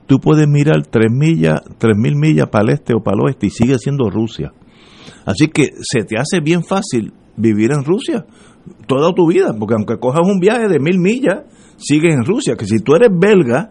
tú 0.06 0.18
puedes 0.18 0.48
mirar 0.48 0.86
tres 0.86 1.10
millas, 1.10 1.60
tres 1.78 1.96
mil 1.96 2.16
millas 2.16 2.48
para 2.48 2.64
el 2.64 2.70
este 2.70 2.94
o 2.94 3.02
para 3.02 3.16
el 3.16 3.24
oeste 3.26 3.46
y 3.46 3.50
sigue 3.50 3.78
siendo 3.78 4.10
Rusia. 4.10 4.52
Así 5.24 5.48
que 5.48 5.70
se 5.80 6.04
te 6.04 6.16
hace 6.18 6.40
bien 6.40 6.64
fácil 6.64 7.12
vivir 7.36 7.72
en 7.72 7.84
Rusia 7.84 8.24
toda 8.86 9.12
tu 9.12 9.28
vida, 9.28 9.54
porque 9.58 9.74
aunque 9.74 9.98
cojas 9.98 10.22
un 10.24 10.40
viaje 10.40 10.68
de 10.68 10.78
mil 10.78 10.98
millas, 10.98 11.44
sigues 11.76 12.14
en 12.14 12.24
Rusia. 12.24 12.54
Que 12.56 12.66
si 12.66 12.78
tú 12.78 12.94
eres 12.94 13.10
belga, 13.12 13.70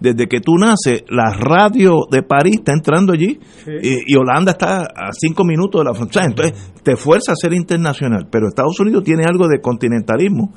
desde 0.00 0.26
que 0.26 0.40
tú 0.40 0.56
naces, 0.58 1.04
la 1.08 1.32
radio 1.32 2.00
de 2.10 2.22
París 2.22 2.56
está 2.58 2.72
entrando 2.72 3.12
allí 3.12 3.40
y, 3.82 4.14
Holanda 4.14 4.52
está 4.52 4.82
a 4.82 5.10
cinco 5.12 5.44
minutos 5.44 5.80
de 5.80 5.84
la 5.84 5.94
frontera. 5.94 6.26
Entonces 6.26 6.72
te 6.82 6.96
fuerza 6.96 7.32
a 7.32 7.36
ser 7.36 7.52
internacional. 7.54 8.28
Pero 8.30 8.48
Estados 8.48 8.78
Unidos 8.80 9.04
tiene 9.04 9.24
algo 9.24 9.48
de 9.48 9.60
continentalismo, 9.60 10.52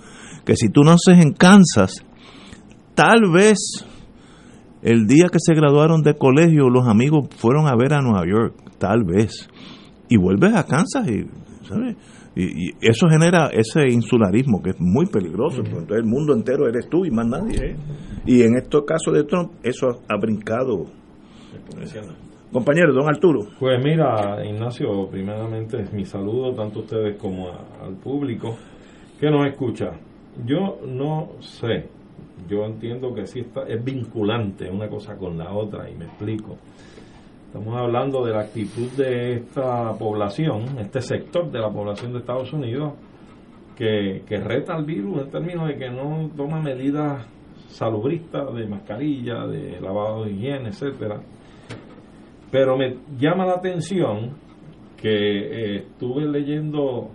que 0.46 0.56
si 0.56 0.70
tú 0.70 0.82
naces 0.84 1.24
en 1.24 1.34
Kansas, 1.34 2.04
tal 2.96 3.32
vez 3.32 3.86
el 4.82 5.08
día 5.08 5.28
que 5.32 5.40
se 5.40 5.54
graduaron 5.54 6.02
de 6.02 6.16
colegio, 6.16 6.70
los 6.70 6.88
amigos 6.88 7.28
fueron 7.36 7.68
a 7.68 7.76
ver 7.76 7.94
a 7.94 8.02
Nueva 8.02 8.26
York, 8.26 8.56
tal 8.78 9.04
vez. 9.04 9.50
Y 10.08 10.18
vuelves 10.18 10.56
a 10.56 10.66
Kansas 10.66 11.08
y, 11.08 11.26
¿sabes? 11.68 11.98
Y, 12.36 12.72
eso 12.82 13.08
genera 13.10 13.48
ese 13.48 13.90
insularismo 13.90 14.62
que 14.62 14.72
es 14.72 14.80
muy 14.80 15.06
peligroso. 15.08 15.62
Entonces 15.64 15.98
el 15.98 16.06
mundo 16.06 16.34
entero 16.34 16.68
eres 16.68 16.88
tú 16.90 17.06
y 17.06 17.12
más 17.12 17.28
nadie. 17.28 17.76
Y 18.26 18.42
en 18.42 18.56
estos 18.56 18.86
casos 18.86 19.14
de 19.14 19.24
Trump, 19.26 19.52
eso 19.64 19.88
ha 20.08 20.18
brincado. 20.18 20.86
Compañero, 22.52 22.94
don 22.94 23.08
Arturo. 23.08 23.42
Pues 23.60 23.84
mira, 23.84 24.44
Ignacio, 24.46 25.08
primeramente 25.12 25.84
mi 25.94 26.06
saludo 26.06 26.54
tanto 26.54 26.80
a 26.80 26.82
ustedes 26.84 27.18
como 27.18 27.50
al 27.50 27.96
público 27.98 28.56
que 29.20 29.30
nos 29.30 29.46
escucha. 29.46 29.92
Yo 30.46 30.80
no 30.88 31.34
sé 31.42 31.90
yo 32.50 32.66
entiendo 32.66 33.14
que 33.14 33.26
sí 33.26 33.42
está, 33.42 33.64
es 33.64 33.84
vinculante 33.84 34.70
una 34.70 34.88
cosa 34.90 35.16
con 35.16 35.38
la 35.38 35.54
otra 35.54 35.90
y 35.90 35.96
me 35.96 36.06
explico. 36.06 36.58
Estamos 37.46 37.76
hablando 37.78 38.24
de 38.26 38.34
la 38.34 38.42
actitud 38.42 38.90
de 38.96 39.34
esta 39.38 39.94
población, 39.98 40.78
este 40.80 41.02
sector 41.02 41.50
de 41.50 41.60
la 41.60 41.70
población 41.70 42.14
de 42.14 42.20
Estados 42.20 42.54
Unidos, 42.54 42.94
que, 43.76 44.22
reta 44.30 44.76
al 44.76 44.86
virus 44.86 45.22
en 45.22 45.32
términos 45.32 45.68
de 45.68 45.78
que 45.78 45.90
no 45.90 46.30
toma 46.36 46.62
medidas 46.62 47.26
salubristas 47.70 48.54
de 48.54 48.68
mascarilla, 48.68 49.48
de 49.48 49.80
lavado 49.80 50.26
de 50.26 50.32
higiene, 50.32 50.70
etcétera. 50.70 51.22
Pero 52.52 52.78
me 52.78 52.98
llama 53.18 53.46
la 53.46 53.54
atención 53.54 54.32
que 54.98 55.10
eh, 55.10 55.76
estuve 55.78 56.28
leyendo 56.28 57.10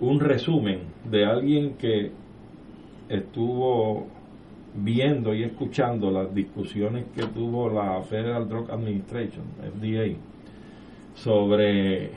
un 0.00 0.20
resumen 0.20 0.80
de 1.10 1.24
alguien 1.24 1.74
que 1.76 2.10
estuvo 3.08 4.06
viendo 4.74 5.34
y 5.34 5.44
escuchando 5.44 6.10
las 6.10 6.34
discusiones 6.34 7.06
que 7.14 7.26
tuvo 7.26 7.70
la 7.70 8.02
Federal 8.02 8.48
Drug 8.48 8.70
Administration, 8.70 9.44
FDA, 9.58 10.16
sobre 11.14 12.10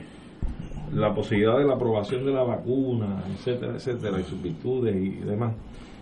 la 0.92 1.14
posibilidad 1.14 1.58
de 1.58 1.64
la 1.64 1.74
aprobación 1.74 2.24
de 2.24 2.32
la 2.32 2.42
vacuna, 2.42 3.24
etcétera, 3.32 3.74
etcétera, 3.74 4.20
y 4.20 4.24
sus 4.24 4.42
virtudes 4.42 4.96
y 4.96 5.24
demás. 5.24 5.54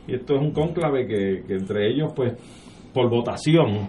Y 0.07 0.15
esto 0.15 0.35
es 0.35 0.41
un 0.41 0.53
cónclave 0.53 1.07
que, 1.07 1.45
entre 1.55 1.91
ellos, 1.91 2.13
pues, 2.15 2.35
por 2.93 3.09
votación, 3.11 3.89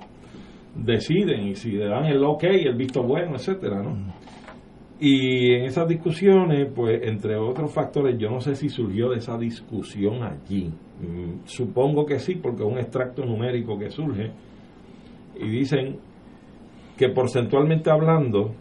deciden 0.75 1.47
y 1.47 1.55
si 1.55 1.71
le 1.71 1.85
dan 1.85 2.05
el 2.05 2.23
ok, 2.23 2.43
el 2.43 2.75
visto 2.75 3.01
bueno, 3.01 3.35
etcétera, 3.35 3.81
¿no? 3.81 3.95
Y 4.99 5.53
en 5.53 5.63
esas 5.63 5.87
discusiones, 5.87 6.69
pues, 6.75 7.01
entre 7.03 7.37
otros 7.37 7.73
factores, 7.73 8.17
yo 8.17 8.29
no 8.29 8.41
sé 8.41 8.55
si 8.55 8.67
surgió 8.67 9.09
de 9.09 9.19
esa 9.19 9.37
discusión 9.37 10.21
allí, 10.23 10.71
supongo 11.45 12.05
que 12.05 12.19
sí, 12.19 12.35
porque 12.35 12.63
es 12.63 12.69
un 12.69 12.77
extracto 12.77 13.25
numérico 13.25 13.77
que 13.77 13.89
surge. 13.89 14.31
Y 15.39 15.49
dicen 15.49 15.97
que 16.97 17.09
porcentualmente 17.09 17.89
hablando, 17.89 18.51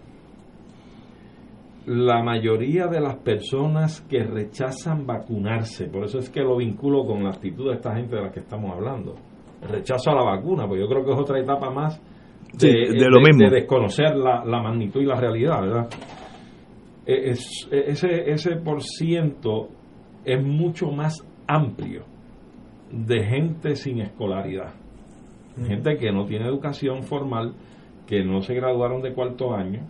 la 1.87 2.23
mayoría 2.23 2.87
de 2.87 3.01
las 3.01 3.17
personas 3.17 4.03
que 4.03 4.23
rechazan 4.23 5.07
vacunarse, 5.07 5.87
por 5.87 6.05
eso 6.05 6.19
es 6.19 6.31
que 6.31 6.41
lo 6.41 6.57
vinculo 6.57 7.05
con 7.05 7.25
la 7.25 7.31
actitud 7.31 7.69
de 7.71 7.77
esta 7.77 7.95
gente 7.97 8.15
de 8.15 8.23
la 8.23 8.31
que 8.31 8.41
estamos 8.41 8.73
hablando, 8.73 9.17
rechazo 9.63 10.11
a 10.11 10.15
la 10.15 10.23
vacuna, 10.23 10.69
pues 10.69 10.81
yo 10.81 10.87
creo 10.87 11.05
que 11.05 11.13
es 11.13 11.19
otra 11.19 11.41
etapa 11.41 11.71
más 11.71 12.01
de, 12.53 12.71
lo 13.11 13.21
mismo. 13.21 13.49
de 13.49 13.61
desconocer 13.61 14.17
la, 14.17 14.45
la, 14.45 14.63
magnitud 14.63 15.01
y 15.01 15.07
la 15.07 15.17
realidad, 15.17 15.61
¿verdad? 15.61 15.89
E, 17.05 17.31
es, 17.31 17.69
e, 17.73 17.91
ese, 17.91 18.31
ese 18.31 18.57
por 18.57 18.83
ciento 18.83 19.69
es 20.25 20.45
mucho 20.45 20.91
más 20.93 21.27
amplio 21.47 22.18
de 22.91 23.25
gente 23.25 23.77
sin 23.77 24.01
escolaridad, 24.01 24.75
gente 25.67 25.97
que 25.97 26.13
no 26.13 26.25
tiene 26.25 26.47
educación 26.47 27.03
formal, 27.03 27.55
que 28.07 28.25
no 28.25 28.41
se 28.43 28.55
graduaron 28.55 29.03
de 29.03 29.13
cuarto 29.13 29.55
año, 29.55 29.83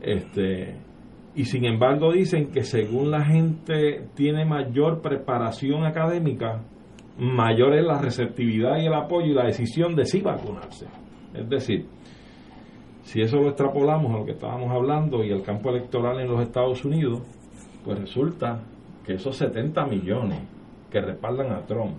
este, 0.00 0.76
y 1.34 1.44
sin 1.44 1.64
embargo 1.64 2.12
dicen 2.12 2.50
que 2.50 2.62
según 2.62 3.10
la 3.10 3.24
gente 3.24 4.08
tiene 4.14 4.44
mayor 4.44 5.02
preparación 5.02 5.84
académica, 5.84 6.62
mayor 7.18 7.74
es 7.74 7.84
la 7.84 8.00
receptividad 8.00 8.78
y 8.78 8.86
el 8.86 8.94
apoyo 8.94 9.26
y 9.26 9.34
la 9.34 9.44
decisión 9.44 9.94
de 9.94 10.04
sí 10.04 10.20
vacunarse. 10.20 10.86
Es 11.34 11.48
decir, 11.48 11.86
si 13.02 13.20
eso 13.20 13.36
lo 13.36 13.48
extrapolamos 13.48 14.12
a 14.12 14.18
lo 14.18 14.24
que 14.24 14.32
estábamos 14.32 14.70
hablando 14.72 15.22
y 15.22 15.32
al 15.32 15.42
campo 15.42 15.70
electoral 15.70 16.20
en 16.20 16.28
los 16.28 16.40
Estados 16.40 16.84
Unidos, 16.84 17.22
pues 17.84 17.98
resulta 18.00 18.62
que 19.04 19.14
esos 19.14 19.36
70 19.36 19.86
millones 19.86 20.40
que 20.90 21.00
respaldan 21.00 21.52
a 21.52 21.64
Trump 21.66 21.94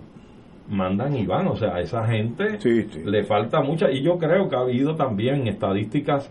mandan 0.68 1.16
y 1.16 1.26
van. 1.26 1.48
O 1.48 1.56
sea, 1.56 1.76
a 1.76 1.80
esa 1.80 2.06
gente 2.06 2.58
le 3.04 3.24
falta 3.24 3.60
mucha. 3.60 3.90
Y 3.90 4.02
yo 4.02 4.18
creo 4.18 4.48
que 4.48 4.56
ha 4.56 4.60
habido 4.60 4.94
también 4.94 5.46
estadísticas 5.46 6.30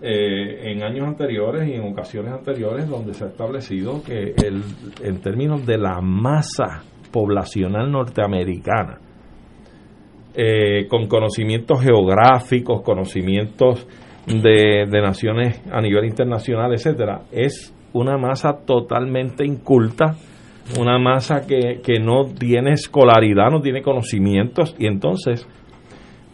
eh, 0.00 0.72
en 0.72 0.82
años 0.82 1.06
anteriores 1.06 1.68
y 1.68 1.74
en 1.74 1.92
ocasiones 1.92 2.32
anteriores 2.32 2.88
donde 2.88 3.14
se 3.14 3.24
ha 3.24 3.28
establecido 3.28 4.02
que 4.02 4.34
el, 4.42 4.62
en 5.02 5.20
términos 5.20 5.66
de 5.66 5.78
la 5.78 6.00
masa 6.00 6.82
poblacional 7.12 7.90
norteamericana, 7.92 8.98
eh, 10.34 10.88
con 10.88 11.06
conocimientos 11.06 11.82
geográficos, 11.82 12.82
conocimientos 12.82 13.86
de, 14.26 14.86
de 14.90 15.00
naciones 15.02 15.62
a 15.70 15.80
nivel 15.80 16.06
internacional, 16.06 16.72
etcétera, 16.72 17.22
es 17.30 17.74
una 17.92 18.16
masa 18.16 18.64
totalmente 18.66 19.44
inculta 19.44 20.16
una 20.78 20.98
masa 20.98 21.46
que, 21.46 21.80
que 21.82 22.00
no 22.00 22.24
tiene 22.38 22.72
escolaridad, 22.72 23.50
no 23.50 23.60
tiene 23.60 23.82
conocimientos, 23.82 24.74
y 24.78 24.86
entonces 24.86 25.46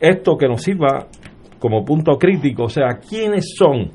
esto 0.00 0.37
que 0.37 0.49
nos 0.49 0.62
sirva 0.62 1.08
como 1.58 1.84
punto 1.84 2.16
crítico, 2.16 2.64
o 2.64 2.68
sea, 2.68 2.99
¿quiénes 3.06 3.54
son 3.56 3.90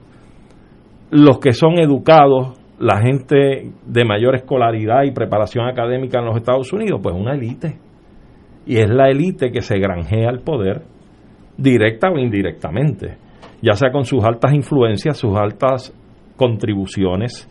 los 1.10 1.39
que 1.39 1.51
son 1.51 1.80
educados, 1.80 2.60
la 2.77 3.01
gente 3.01 3.72
de 3.86 4.06
mayor 4.06 4.36
escolaridad 4.36 5.04
y 5.04 5.12
preparación 5.12 5.68
académica 5.68 6.20
en 6.20 6.25
los 6.25 6.38
Estados 6.38 6.72
Unidos? 6.74 7.00
Pues 7.01 7.15
una 7.15 7.34
élite. 7.34 7.80
Y 8.68 8.77
es 8.77 8.89
la 8.89 9.10
élite 9.10 9.51
que 9.51 9.62
se 9.62 9.80
granjea 9.80 10.30
el 10.30 10.42
poder, 10.42 10.84
directa 11.58 12.10
o 12.12 12.20
indirectamente, 12.20 13.18
ya 13.62 13.74
sea 13.74 13.92
con 13.92 14.06
sus 14.06 14.24
altas 14.24 14.54
influencias, 14.54 15.18
sus 15.18 15.36
altas 15.38 15.94
contribuciones 16.36 17.50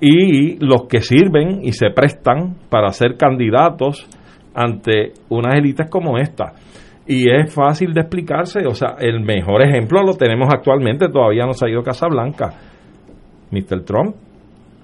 y 0.00 0.64
los 0.64 0.86
que 0.88 1.00
sirven 1.00 1.60
y 1.62 1.72
se 1.72 1.90
prestan 1.90 2.56
para 2.68 2.90
ser 2.90 3.16
candidatos 3.16 4.08
ante 4.54 5.12
unas 5.28 5.54
élites 5.56 5.88
como 5.90 6.18
esta. 6.18 6.52
Y 7.06 7.30
es 7.30 7.52
fácil 7.52 7.92
de 7.92 8.00
explicarse, 8.00 8.66
o 8.66 8.74
sea, 8.74 8.96
el 8.98 9.20
mejor 9.20 9.62
ejemplo 9.62 10.02
lo 10.02 10.14
tenemos 10.14 10.48
actualmente, 10.52 11.08
todavía 11.08 11.44
no 11.44 11.52
se 11.52 11.66
ha 11.66 11.70
ido 11.70 11.82
Casablanca. 11.82 12.54
Mr. 13.50 13.84
Trump, 13.84 14.16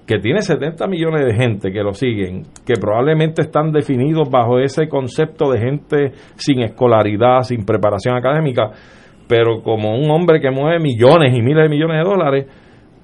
que 0.05 0.19
tiene 0.19 0.41
70 0.41 0.87
millones 0.87 1.25
de 1.25 1.33
gente 1.33 1.71
que 1.71 1.81
lo 1.81 1.93
siguen, 1.93 2.43
que 2.65 2.73
probablemente 2.79 3.41
están 3.41 3.71
definidos 3.71 4.29
bajo 4.29 4.59
ese 4.59 4.87
concepto 4.87 5.51
de 5.51 5.59
gente 5.59 6.11
sin 6.35 6.61
escolaridad, 6.61 7.41
sin 7.41 7.65
preparación 7.65 8.15
académica, 8.15 8.69
pero 9.27 9.61
como 9.63 9.97
un 9.97 10.11
hombre 10.11 10.39
que 10.39 10.51
mueve 10.51 10.79
millones 10.79 11.35
y 11.35 11.41
miles 11.41 11.63
de 11.63 11.69
millones 11.69 12.03
de 12.03 12.09
dólares, 12.09 12.45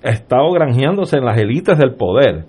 ha 0.04 0.10
estado 0.10 0.52
granjeándose 0.52 1.18
en 1.18 1.26
las 1.26 1.40
élites 1.40 1.78
del 1.78 1.96
poder 1.96 2.46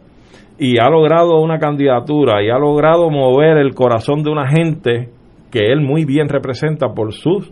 y 0.58 0.78
ha 0.78 0.88
logrado 0.90 1.40
una 1.40 1.58
candidatura 1.58 2.42
y 2.42 2.50
ha 2.50 2.58
logrado 2.58 3.10
mover 3.10 3.58
el 3.58 3.74
corazón 3.74 4.22
de 4.22 4.30
una 4.30 4.48
gente 4.48 5.10
que 5.50 5.66
él 5.66 5.80
muy 5.80 6.04
bien 6.04 6.28
representa 6.28 6.88
por 6.88 7.12
sus 7.12 7.50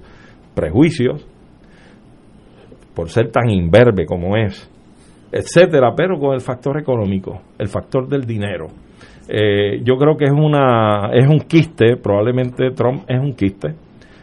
prejuicios, 0.54 1.26
por 2.94 3.08
ser 3.08 3.30
tan 3.30 3.48
imberbe 3.48 4.06
como 4.06 4.36
es, 4.36 4.70
etcétera, 5.30 5.94
pero 5.96 6.18
con 6.18 6.34
el 6.34 6.40
factor 6.40 6.78
económico, 6.78 7.40
el 7.58 7.68
factor 7.68 8.08
del 8.08 8.24
dinero. 8.24 8.66
Eh, 9.28 9.80
yo 9.84 9.96
creo 9.96 10.16
que 10.16 10.24
es 10.24 10.32
una 10.32 11.10
es 11.12 11.28
un 11.28 11.40
quiste, 11.40 11.96
probablemente 11.96 12.70
Trump 12.70 13.04
es 13.08 13.18
un 13.18 13.32
quiste 13.32 13.74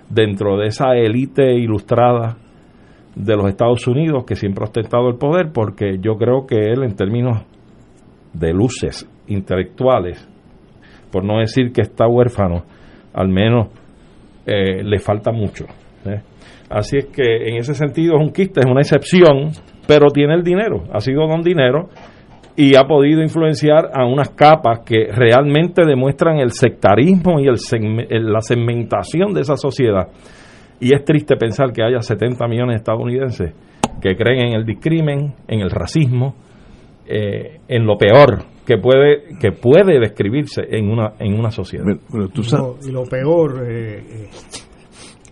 dentro 0.09 0.57
de 0.57 0.67
esa 0.67 0.95
élite 0.95 1.53
ilustrada 1.53 2.37
de 3.15 3.36
los 3.36 3.48
Estados 3.48 3.88
Unidos 3.88 4.25
que 4.25 4.36
siempre 4.36 4.63
ha 4.63 4.67
ostentado 4.67 5.08
el 5.10 5.15
poder, 5.15 5.51
porque 5.53 5.98
yo 6.00 6.15
creo 6.15 6.46
que 6.48 6.72
él 6.72 6.84
en 6.84 6.96
términos 6.96 7.43
de 8.34 8.53
luces 8.53 9.08
intelectuales, 9.27 10.27
por 11.12 11.24
no 11.24 11.39
decir 11.39 11.72
que 11.72 11.82
está 11.82 12.08
huérfano, 12.08 12.63
al 13.13 13.29
menos 13.29 13.67
eh, 14.46 14.84
le 14.84 15.00
falta 15.00 15.32
mucho. 15.32 15.65
¿eh? 16.05 16.22
Así 16.70 16.98
es 16.98 17.05
que 17.05 17.50
en 17.50 17.58
ese 17.58 17.75
sentido 17.75 18.15
es 18.15 18.22
un 18.22 18.34
quiste, 18.34 18.60
es 18.62 18.65
una 18.65 18.82
excepción, 18.82 19.51
pero 19.88 20.08
tiene 20.10 20.34
el 20.34 20.43
dinero, 20.43 20.84
ha 20.91 21.00
sido 21.00 21.27
don 21.27 21.41
dinero 21.41 21.89
y 22.55 22.75
ha 22.75 22.84
podido 22.84 23.22
influenciar 23.22 23.89
a 23.93 24.05
unas 24.05 24.29
capas 24.29 24.82
que 24.86 25.08
realmente 25.12 25.86
demuestran 25.86 26.38
el 26.38 26.51
sectarismo 26.51 27.39
y 27.39 27.48
el, 27.48 28.32
la 28.32 28.41
segmentación 28.41 29.34
de 29.34 29.41
esa 29.41 29.55
sociedad. 29.55 30.08
Y 30.83 30.93
es 30.93 31.05
triste 31.05 31.37
pensar 31.37 31.71
que 31.71 31.81
haya 31.81 32.01
70 32.01 32.45
millones 32.47 32.73
de 32.73 32.77
estadounidenses 32.77 33.53
que 34.01 34.15
creen 34.17 34.47
en 34.47 34.53
el 34.53 34.65
discrimen, 34.65 35.33
en 35.47 35.61
el 35.61 35.69
racismo, 35.71 36.35
eh, 37.07 37.61
en 37.69 37.85
lo 37.85 37.97
peor 37.97 38.43
que 38.65 38.77
puede 38.77 39.37
que 39.39 39.51
puede 39.53 39.99
describirse 39.99 40.61
en 40.69 40.89
una 40.89 41.13
en 41.19 41.39
una 41.39 41.51
sociedad. 41.51 41.85
y 41.85 42.91
lo 42.91 43.03
peor 43.03 43.63
eh, 43.65 44.27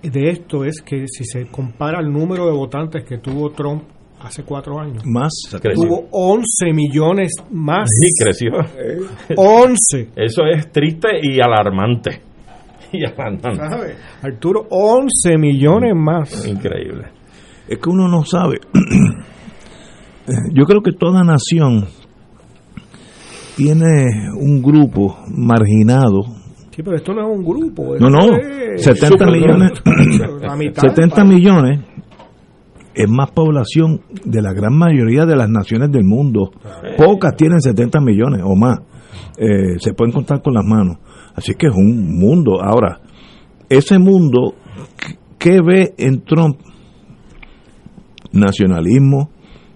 eh, 0.01 0.09
de 0.09 0.29
esto 0.29 0.63
es 0.63 0.81
que 0.81 1.05
si 1.07 1.25
se 1.25 1.47
compara 1.47 1.99
el 1.99 2.11
número 2.11 2.45
de 2.45 2.53
votantes 2.53 3.03
que 3.03 3.17
tuvo 3.17 3.51
Trump 3.51 3.83
hace 4.21 4.43
cuatro 4.43 4.79
años. 4.79 5.03
Más. 5.05 5.31
Tuvo 5.73 6.07
11 6.11 6.73
millones 6.73 7.31
más. 7.51 7.89
Sí, 7.89 8.23
creció. 8.23 8.51
11. 9.35 10.09
Eso 10.15 10.43
es 10.45 10.71
triste 10.71 11.09
y 11.21 11.41
alarmante. 11.41 12.30
Y 12.97 13.05
alarmante. 13.05 13.49
Arturo, 14.21 14.67
11 14.69 15.37
millones 15.37 15.93
más. 15.95 16.47
Increíble. 16.47 17.07
Es 17.67 17.79
que 17.79 17.89
uno 17.89 18.07
no 18.07 18.25
sabe. 18.25 18.59
Yo 20.53 20.65
creo 20.65 20.81
que 20.81 20.91
toda 20.91 21.23
nación 21.23 21.87
tiene 23.55 24.31
un 24.37 24.61
grupo 24.61 25.17
marginado. 25.27 26.23
Sí, 26.71 26.83
pero 26.83 26.95
esto 26.95 27.13
no 27.13 27.21
es 27.21 27.37
un 27.37 27.43
grupo. 27.43 27.95
No, 27.99 28.09
no, 28.09 28.27
70 28.75 29.25
millones. 29.25 29.71
70 30.75 31.23
millones 31.25 31.79
es 32.93 33.09
más 33.09 33.31
población 33.31 34.01
de 34.25 34.41
la 34.41 34.53
gran 34.53 34.77
mayoría 34.77 35.25
de 35.25 35.35
las 35.35 35.49
naciones 35.49 35.91
del 35.91 36.03
mundo. 36.03 36.51
Pocas 36.97 37.35
tienen 37.35 37.61
70 37.61 37.99
millones 38.01 38.41
o 38.43 38.55
más. 38.55 38.79
Eh, 39.37 39.79
se 39.79 39.93
pueden 39.93 40.11
contar 40.11 40.41
con 40.41 40.53
las 40.53 40.65
manos. 40.65 40.97
Así 41.35 41.53
que 41.53 41.67
es 41.67 41.73
un 41.75 42.19
mundo. 42.19 42.61
Ahora, 42.61 42.99
ese 43.69 43.99
mundo, 43.99 44.55
¿qué 45.37 45.59
ve 45.61 45.93
en 45.97 46.23
Trump? 46.23 46.57
Nacionalismo, 48.33 49.29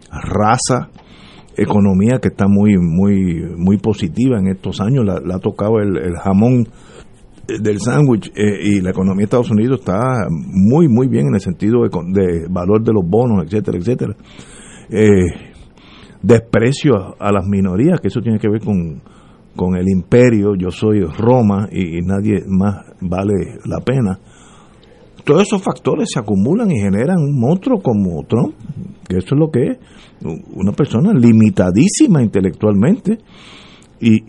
raza, 0.09 0.89
economía 1.57 2.19
que 2.21 2.29
está 2.29 2.47
muy 2.47 2.77
muy 2.77 3.43
muy 3.57 3.77
positiva 3.77 4.39
en 4.39 4.47
estos 4.47 4.79
años. 4.81 5.05
La, 5.05 5.35
ha 5.35 5.39
tocado 5.39 5.79
el, 5.79 6.15
jamón 6.17 6.67
del 7.47 7.79
sándwich 7.79 8.31
eh, 8.35 8.59
y 8.63 8.81
la 8.81 8.91
economía 8.91 9.19
de 9.19 9.23
Estados 9.25 9.51
Unidos 9.51 9.79
está 9.79 10.27
muy, 10.29 10.87
muy 10.87 11.07
bien 11.07 11.27
en 11.27 11.35
el 11.35 11.41
sentido 11.41 11.83
de, 11.83 12.47
valor 12.49 12.83
de 12.83 12.93
los 12.93 13.03
bonos, 13.05 13.45
etcétera, 13.45 13.77
etcétera. 13.77 14.15
Eh, 14.89 15.53
desprecio 16.21 17.15
a, 17.19 17.31
las 17.31 17.45
minorías, 17.45 17.99
que 18.01 18.07
eso 18.07 18.21
tiene 18.21 18.39
que 18.39 18.49
ver 18.49 18.61
con, 18.61 19.01
con 19.55 19.77
el 19.77 19.87
imperio, 19.87 20.55
yo 20.55 20.69
soy 20.69 21.01
Roma 21.01 21.67
y, 21.71 22.01
nadie 22.01 22.43
más 22.47 22.85
vale 23.01 23.59
la 23.65 23.79
pena. 23.79 24.19
Todos 25.23 25.43
esos 25.43 25.63
factores 25.63 26.09
se 26.13 26.19
acumulan 26.19 26.69
y 26.71 26.79
generan 26.79 27.17
un 27.17 27.39
monstruo 27.39 27.79
como 27.81 28.23
Trump, 28.23 28.53
que 29.07 29.17
eso 29.17 29.33
es 29.33 29.39
lo 29.39 29.49
que 29.49 29.63
es, 29.71 29.77
una 30.53 30.71
persona 30.71 31.13
limitadísima 31.13 32.21
intelectualmente 32.21 33.19
y, 33.99 34.19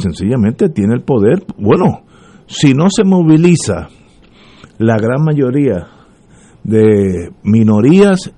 sencillamente 0.00 0.68
tiene 0.70 0.94
el 0.94 1.02
poder, 1.02 1.44
bueno, 1.58 2.02
si 2.46 2.72
no 2.72 2.88
se 2.88 3.04
moviliza 3.04 3.88
la 4.78 4.96
gran 4.96 5.24
mayoría 5.24 5.88
de 6.64 7.30
minorías 7.42 8.32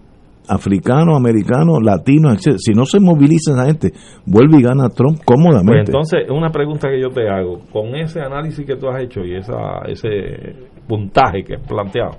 africanos, 0.49 1.17
americanos, 1.17 1.79
latinos, 1.83 2.35
etc. 2.35 2.57
Si 2.59 2.73
no 2.73 2.85
se 2.85 3.01
moviliza 3.01 3.53
esa 3.53 3.67
gente, 3.67 3.93
vuelve 4.27 4.59
y 4.59 4.63
gana 4.63 4.89
Trump 4.89 5.21
cómodamente. 5.25 5.93
Pues 5.93 6.09
entonces, 6.11 6.31
una 6.31 6.51
pregunta 6.51 6.89
que 6.89 7.01
yo 7.01 7.11
te 7.11 7.29
hago, 7.29 7.61
con 7.73 7.95
ese 7.95 8.21
análisis 8.21 8.67
que 8.67 8.77
tú 8.77 8.89
has 8.89 9.03
hecho 9.03 9.21
y 9.25 9.37
esa, 9.37 9.83
ese 9.87 10.55
puntaje 10.87 11.45
que 11.45 11.57
has 11.57 11.67
planteado, 11.67 12.17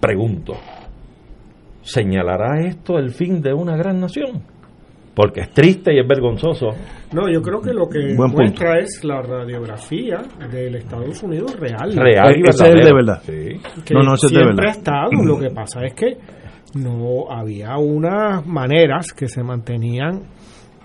pregunto, 0.00 0.54
¿señalará 1.82 2.60
esto 2.66 2.98
el 2.98 3.10
fin 3.10 3.40
de 3.40 3.52
una 3.52 3.76
gran 3.76 4.00
nación? 4.00 4.42
porque 5.14 5.42
es 5.42 5.50
triste 5.50 5.94
y 5.94 6.00
es 6.00 6.06
vergonzoso. 6.06 6.68
No, 7.12 7.30
yo 7.30 7.42
creo 7.42 7.60
que 7.60 7.72
lo 7.72 7.86
que 7.88 8.14
muestra 8.16 8.78
es 8.78 9.04
la 9.04 9.20
radiografía 9.20 10.22
del 10.50 10.76
Estados 10.76 11.22
Unidos 11.22 11.58
real. 11.58 11.92
Real 11.94 12.34
ese 12.44 12.68
es 12.68 12.84
de 12.84 12.92
verdad. 12.92 13.20
Sí. 13.22 13.92
no, 13.92 14.02
no, 14.02 14.14
ese 14.14 14.26
es 14.26 14.32
de 14.32 14.44
verdad. 14.44 14.66
ha 14.66 14.70
estado. 14.70 15.10
Lo 15.24 15.38
que 15.38 15.50
pasa 15.50 15.84
es 15.84 15.94
que 15.94 16.16
no 16.74 17.30
había 17.30 17.76
unas 17.76 18.46
maneras 18.46 19.12
que 19.12 19.28
se 19.28 19.42
mantenían 19.42 20.22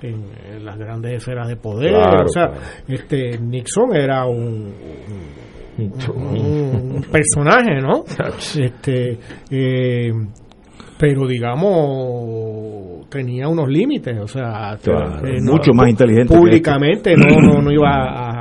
en, 0.01 0.65
las 0.65 0.77
grandes 0.77 1.13
esferas 1.13 1.47
de 1.47 1.55
poder. 1.55 1.95
o 1.95 2.27
sea, 2.27 2.51
este 2.87 3.37
Nixon 3.39 3.95
era 3.95 4.25
un, 4.25 4.73
un, 5.77 7.05
personaje, 7.11 7.81
¿no? 7.81 8.03
este 8.59 9.17
eh, 9.49 10.11
pero 10.97 11.27
digamos 11.27 13.07
tenía 13.09 13.47
unos 13.47 13.69
límites, 13.69 14.17
o 14.19 14.27
sea, 14.27 14.73
eh, 14.73 15.41
mucho 15.41 15.71
más 15.73 15.89
inteligente. 15.89 16.35
Públicamente 16.35 17.15
no, 17.15 17.39
no, 17.41 17.61
no 17.61 17.71
iba 17.71 17.89
a, 17.89 18.36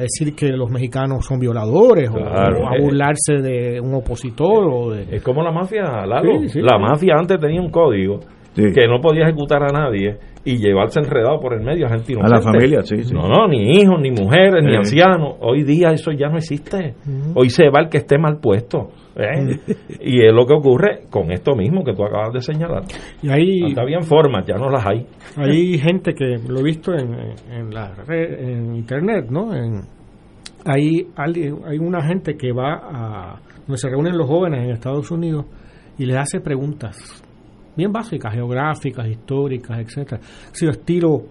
decir 0.00 0.34
que 0.34 0.48
los 0.48 0.70
mexicanos 0.70 1.24
son 1.26 1.38
violadores 1.38 2.10
o, 2.10 2.18
a 2.18 2.78
burlarse 2.80 3.34
de 3.42 3.80
un 3.80 3.94
opositor. 3.94 4.68
O 4.70 4.90
de... 4.90 5.16
Es 5.16 5.22
como 5.22 5.42
la 5.42 5.52
mafia, 5.52 6.04
la 6.06 6.78
mafia 6.78 7.14
antes 7.18 7.38
tenía 7.38 7.60
un 7.60 7.70
código 7.70 8.20
que 8.54 8.86
no 8.88 9.00
podía 9.00 9.24
ejecutar 9.24 9.62
a 9.62 9.68
nadie 9.68 10.18
y 10.44 10.56
llevarse 10.56 11.00
enredado 11.00 11.38
por 11.38 11.54
el 11.54 11.60
medio 11.60 11.86
a 11.86 11.90
gente 11.90 12.14
A 12.20 12.28
la 12.28 12.40
familia, 12.40 12.82
sí, 12.82 12.96
No, 13.12 13.28
no, 13.28 13.46
ni 13.46 13.78
hijos, 13.78 14.00
ni 14.00 14.10
mujeres, 14.10 14.64
ni 14.64 14.74
ancianos. 14.74 15.36
Hoy 15.40 15.64
día 15.64 15.90
eso 15.90 16.10
ya 16.12 16.28
no 16.28 16.36
existe. 16.36 16.94
Hoy 17.34 17.50
se 17.50 17.68
va 17.68 17.80
el 17.80 17.88
que 17.88 17.98
esté 17.98 18.18
mal 18.18 18.38
puesto. 18.40 18.90
¿Eh? 19.16 19.58
y 20.00 20.24
es 20.24 20.32
lo 20.32 20.46
que 20.46 20.54
ocurre 20.54 21.02
con 21.10 21.30
esto 21.32 21.54
mismo 21.54 21.84
que 21.84 21.94
tú 21.94 22.04
acabas 22.04 22.32
de 22.32 22.40
señalar. 22.40 22.84
Y 23.22 23.30
ahí 23.30 23.74
habían 23.76 24.02
formas, 24.02 24.44
ya 24.46 24.56
no 24.56 24.68
las 24.68 24.86
hay. 24.86 25.06
Hay 25.36 25.78
gente 25.78 26.14
que 26.14 26.38
lo 26.48 26.60
he 26.60 26.62
visto 26.62 26.92
en, 26.92 27.14
en 27.50 27.70
la 27.70 27.94
red, 28.06 28.48
en 28.48 28.76
internet, 28.76 29.26
¿no? 29.30 29.54
En, 29.54 29.82
hay, 30.64 31.06
hay 31.16 31.78
una 31.78 32.02
gente 32.02 32.36
que 32.36 32.52
va 32.52 32.74
a 32.74 33.40
donde 33.66 33.78
se 33.78 33.88
reúnen 33.88 34.16
los 34.16 34.26
jóvenes 34.26 34.64
en 34.64 34.70
Estados 34.70 35.10
Unidos 35.10 35.46
y 35.96 36.06
le 36.06 36.16
hace 36.16 36.40
preguntas 36.40 37.22
bien 37.76 37.92
básicas, 37.92 38.34
geográficas, 38.34 39.06
históricas, 39.08 39.78
etcétera. 39.78 40.20
Si 40.52 40.66
estilo, 40.66 41.22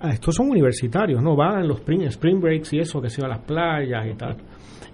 ah, 0.00 0.10
estos 0.10 0.34
son 0.34 0.50
universitarios, 0.50 1.22
¿no? 1.22 1.34
Van 1.34 1.60
en 1.60 1.68
los 1.68 1.78
spring, 1.78 2.02
spring 2.02 2.40
breaks 2.40 2.72
y 2.74 2.80
eso, 2.80 3.00
que 3.00 3.08
se 3.08 3.22
va 3.22 3.28
a 3.28 3.30
las 3.30 3.44
playas 3.44 4.06
y 4.06 4.14
tal. 4.16 4.36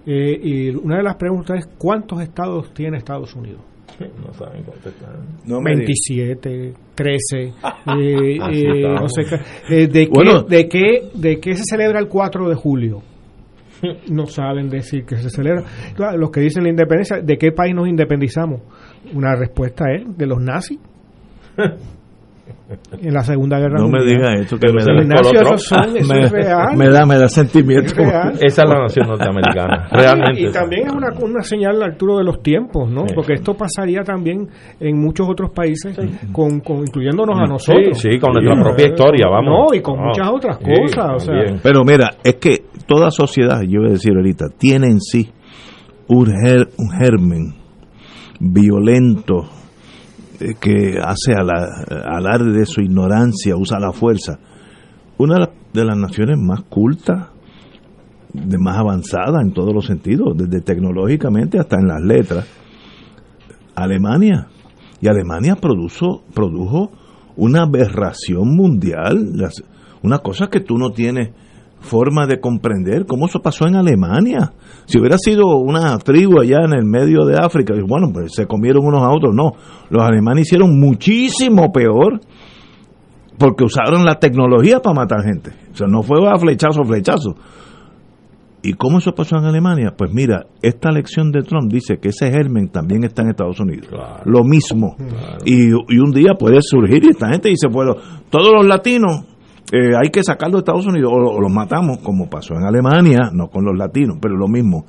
Eh, 0.05 0.39
y 0.41 0.69
una 0.69 0.97
de 0.97 1.03
las 1.03 1.15
preguntas 1.15 1.59
es, 1.59 1.67
¿cuántos 1.77 2.21
estados 2.21 2.73
tiene 2.73 2.97
Estados 2.97 3.35
Unidos? 3.35 3.61
No 3.99 4.33
saben 4.33 4.63
contestar. 4.63 5.15
27, 5.45 6.73
13, 6.95 7.37
eh, 7.43 7.53
eh, 7.87 8.81
no 8.81 9.07
sé 9.07 9.23
qué. 9.23 9.35
Eh, 9.73 9.87
de, 9.87 10.09
qué, 10.09 10.43
de, 10.49 10.67
qué, 10.67 11.09
¿De 11.13 11.39
qué 11.39 11.55
se 11.55 11.63
celebra 11.63 11.99
el 11.99 12.07
4 12.07 12.49
de 12.49 12.55
julio? 12.55 13.01
No 14.09 14.25
saben 14.25 14.69
decir 14.69 15.05
que 15.05 15.17
se 15.17 15.29
celebra. 15.29 15.63
Los 16.17 16.31
que 16.31 16.41
dicen 16.41 16.63
la 16.63 16.69
independencia, 16.69 17.19
¿de 17.21 17.37
qué 17.37 17.51
país 17.51 17.75
nos 17.75 17.87
independizamos? 17.87 18.61
Una 19.13 19.35
respuesta 19.35 19.85
es 19.93 20.17
de 20.17 20.25
los 20.25 20.41
nazis. 20.41 20.79
en 22.99 23.13
la 23.13 23.21
Segunda 23.21 23.59
Guerra 23.59 23.77
no 23.77 23.83
Mundial. 23.83 24.05
No 24.05 24.09
me 24.09 24.11
diga 24.11 24.41
eso, 24.41 24.57
que 24.57 24.73
me 24.73 24.83
da, 24.83 25.01
Ignacio, 25.01 25.41
eso, 25.41 25.57
son, 25.57 25.97
eso 25.97 26.13
me, 26.13 26.21
es 26.21 26.31
real. 26.31 26.75
Me 26.75 26.89
da, 26.89 27.05
me 27.05 27.17
da 27.17 27.27
sentimiento. 27.27 27.93
Esa 28.41 28.63
es 28.63 28.69
la 28.69 28.81
nación 28.81 29.07
norteamericana, 29.07 29.87
realmente. 29.91 30.41
Y, 30.41 30.47
y 30.47 30.51
también 30.51 30.87
es 30.87 30.93
una, 30.93 31.09
una 31.21 31.43
señal 31.43 31.81
Arturo 31.83 32.17
de 32.17 32.23
los 32.23 32.41
tiempos, 32.41 32.89
¿no? 32.89 33.07
Sí. 33.07 33.13
Porque 33.13 33.33
esto 33.33 33.53
pasaría 33.53 34.01
también 34.01 34.47
en 34.79 34.99
muchos 34.99 35.27
otros 35.29 35.51
países, 35.51 35.95
sí. 35.95 36.31
con, 36.31 36.59
con, 36.61 36.79
incluyéndonos 36.79 37.37
a 37.37 37.45
nosotros. 37.45 37.99
Sí, 37.99 38.13
sí 38.13 38.19
con 38.19 38.33
nuestra 38.33 38.59
propia 38.63 38.87
historia, 38.87 39.27
vamos. 39.29 39.69
No, 39.69 39.75
y 39.77 39.81
con 39.81 39.99
muchas 39.99 40.27
otras 40.31 40.57
cosas. 40.57 41.05
o 41.15 41.19
sea. 41.19 41.59
Pero 41.61 41.83
mira, 41.83 42.09
es 42.23 42.35
que 42.35 42.63
toda 42.87 43.11
sociedad, 43.11 43.61
yo 43.61 43.81
voy 43.81 43.89
a 43.89 43.93
decir 43.93 44.13
ahorita, 44.15 44.45
tiene 44.57 44.87
en 44.87 44.99
sí 44.99 45.29
un, 46.07 46.25
ger, 46.27 46.67
un 46.77 46.89
germen 46.91 47.53
violento, 48.39 49.45
que 50.59 50.99
hace 51.03 51.33
alarde 51.33 52.51
de 52.51 52.65
su 52.65 52.81
ignorancia, 52.81 53.55
usa 53.55 53.79
la 53.79 53.91
fuerza. 53.91 54.39
Una 55.17 55.49
de 55.73 55.85
las 55.85 55.97
naciones 55.97 56.37
más 56.39 56.61
cultas, 56.63 57.27
de 58.33 58.57
más 58.57 58.77
avanzada 58.77 59.41
en 59.41 59.53
todos 59.53 59.73
los 59.73 59.85
sentidos, 59.85 60.35
desde 60.35 60.61
tecnológicamente 60.61 61.59
hasta 61.59 61.77
en 61.77 61.87
las 61.87 62.01
letras, 62.01 62.47
Alemania. 63.75 64.47
Y 65.01 65.07
Alemania 65.07 65.55
produjo, 65.55 66.23
produjo 66.33 66.91
una 67.35 67.63
aberración 67.63 68.55
mundial, 68.55 69.33
una 70.01 70.19
cosa 70.19 70.47
que 70.47 70.61
tú 70.61 70.77
no 70.77 70.91
tienes 70.91 71.29
forma 71.85 72.27
de 72.27 72.39
comprender 72.39 73.05
cómo 73.05 73.27
eso 73.27 73.39
pasó 73.39 73.67
en 73.67 73.75
Alemania. 73.75 74.51
Si 74.85 74.99
hubiera 74.99 75.17
sido 75.17 75.57
una 75.57 75.97
tribu 75.99 76.41
allá 76.41 76.59
en 76.65 76.73
el 76.73 76.85
medio 76.85 77.25
de 77.25 77.37
África, 77.37 77.73
bueno, 77.87 78.07
pues 78.11 78.33
se 78.35 78.45
comieron 78.45 78.85
unos 78.85 79.01
a 79.01 79.11
otros. 79.11 79.33
No, 79.33 79.53
los 79.89 80.03
alemanes 80.03 80.47
hicieron 80.47 80.77
muchísimo 80.79 81.71
peor 81.71 82.19
porque 83.37 83.63
usaron 83.63 84.03
la 84.03 84.15
tecnología 84.15 84.79
para 84.81 84.95
matar 84.95 85.23
gente. 85.23 85.51
O 85.71 85.75
sea, 85.75 85.87
no 85.87 86.01
fue 86.01 86.17
a 86.27 86.37
flechazo, 86.37 86.83
flechazo. 86.83 87.35
¿Y 88.63 88.73
cómo 88.73 88.97
eso 88.97 89.11
pasó 89.11 89.37
en 89.37 89.45
Alemania? 89.45 89.93
Pues 89.95 90.11
mira, 90.11 90.47
esta 90.63 90.89
elección 90.89 91.31
de 91.31 91.43
Trump 91.43 91.71
dice 91.71 91.97
que 91.97 92.09
ese 92.09 92.31
germen 92.31 92.69
también 92.69 93.03
está 93.03 93.21
en 93.21 93.29
Estados 93.29 93.59
Unidos. 93.59 93.87
Claro, 93.89 94.23
Lo 94.25 94.43
mismo. 94.43 94.95
Claro. 94.97 95.37
Y, 95.45 95.69
y, 95.69 95.99
un 95.99 96.11
día 96.11 96.33
puede 96.33 96.61
surgir 96.61 97.03
y 97.05 97.09
esta 97.09 97.29
gente 97.29 97.49
dice, 97.49 97.67
bueno, 97.71 97.93
todos 98.31 98.51
los 98.51 98.65
latinos 98.65 99.34
eh, 99.71 99.95
hay 99.99 100.09
que 100.09 100.23
sacarlo 100.23 100.57
de 100.57 100.59
Estados 100.59 100.85
Unidos 100.85 101.11
o, 101.11 101.15
o 101.15 101.41
los 101.41 101.51
matamos, 101.51 101.97
como 101.99 102.29
pasó 102.29 102.53
en 102.55 102.65
Alemania, 102.65 103.31
no 103.33 103.49
con 103.49 103.65
los 103.65 103.77
latinos, 103.77 104.17
pero 104.21 104.35
lo 104.35 104.47
mismo. 104.47 104.85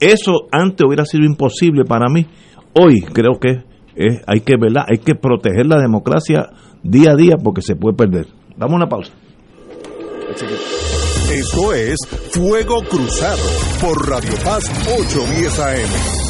Eso 0.00 0.48
antes 0.50 0.86
hubiera 0.86 1.04
sido 1.04 1.24
imposible 1.24 1.84
para 1.84 2.06
mí. 2.08 2.26
Hoy 2.74 3.02
creo 3.02 3.38
que 3.40 3.62
es, 3.94 4.22
hay 4.26 4.40
que 4.40 4.54
verla, 4.60 4.86
hay 4.88 4.98
que 4.98 5.14
proteger 5.14 5.66
la 5.66 5.80
democracia 5.80 6.50
día 6.82 7.12
a 7.12 7.16
día 7.16 7.36
porque 7.42 7.62
se 7.62 7.76
puede 7.76 7.96
perder. 7.96 8.26
Damos 8.56 8.76
una 8.76 8.88
pausa. 8.88 9.12
Esto 11.32 11.72
es 11.72 11.98
Fuego 12.32 12.82
Cruzado 12.88 13.42
por 13.80 14.08
Radio 14.08 14.32
Paz 14.44 14.68
810 14.86 15.60
AM. 15.60 16.29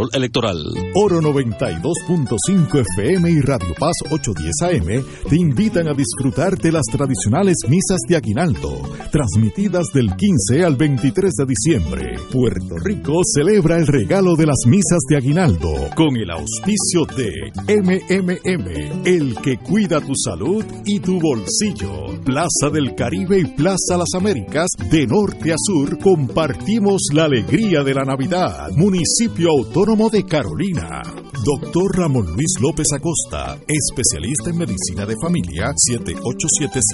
Electoral. 0.13 0.57
Oro 0.95 1.19
92.5 1.19 2.83
FM 2.95 3.29
y 3.29 3.41
Radio 3.41 3.73
Paz 3.77 3.93
810 4.09 4.61
AM 4.63 5.03
te 5.29 5.35
invitan 5.35 5.89
a 5.89 5.93
disfrutar 5.93 6.57
de 6.57 6.71
las 6.71 6.85
tradicionales 6.91 7.57
misas 7.67 7.99
de 8.07 8.15
Aguinaldo, 8.15 8.81
transmitidas 9.11 9.87
del 9.93 10.15
15 10.15 10.63
al 10.63 10.77
23 10.77 11.33
de 11.33 11.45
diciembre. 11.45 12.15
Puerto 12.31 12.77
Rico 12.83 13.19
celebra 13.35 13.77
el 13.77 13.87
regalo 13.87 14.35
de 14.35 14.45
las 14.45 14.63
misas 14.65 14.99
de 15.09 15.17
Aguinaldo 15.17 15.73
con 15.95 16.15
el 16.15 16.31
auspicio 16.31 17.05
de 17.17 17.51
MMM, 17.67 19.05
el 19.05 19.35
que 19.41 19.57
cuida 19.57 19.99
tu 19.99 20.15
salud 20.15 20.63
y 20.85 20.99
tu 20.99 21.19
bolsillo. 21.19 22.17
Plaza 22.23 22.69
del 22.71 22.95
Caribe 22.95 23.39
y 23.39 23.45
Plaza 23.45 23.97
Las 23.97 24.13
Américas, 24.15 24.69
de 24.89 25.05
norte 25.05 25.51
a 25.51 25.57
sur, 25.57 25.99
compartimos 25.99 27.01
la 27.13 27.25
alegría 27.25 27.83
de 27.83 27.93
la 27.93 28.03
Navidad. 28.03 28.69
Municipio 28.77 29.49
Autónomo 29.49 29.80
Autónomo 29.81 30.11
de 30.11 30.23
Carolina. 30.23 31.01
Doctor 31.43 31.97
Ramón 31.97 32.35
Luis 32.35 32.53
López 32.61 32.85
Acosta, 32.93 33.57
especialista 33.67 34.51
en 34.51 34.59
medicina 34.59 35.07
de 35.07 35.15
familia, 35.19 35.71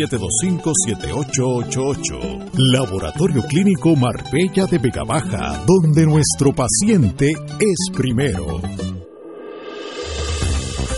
787-725-7888. 0.08 2.52
Laboratorio 2.72 3.44
Clínico 3.44 3.94
Marbella 3.98 4.68
de 4.68 4.78
Vega 4.78 5.04
Baja, 5.04 5.66
donde 5.68 6.06
nuestro 6.06 6.56
paciente 6.56 7.34
es 7.60 7.90
primero. 7.94 8.62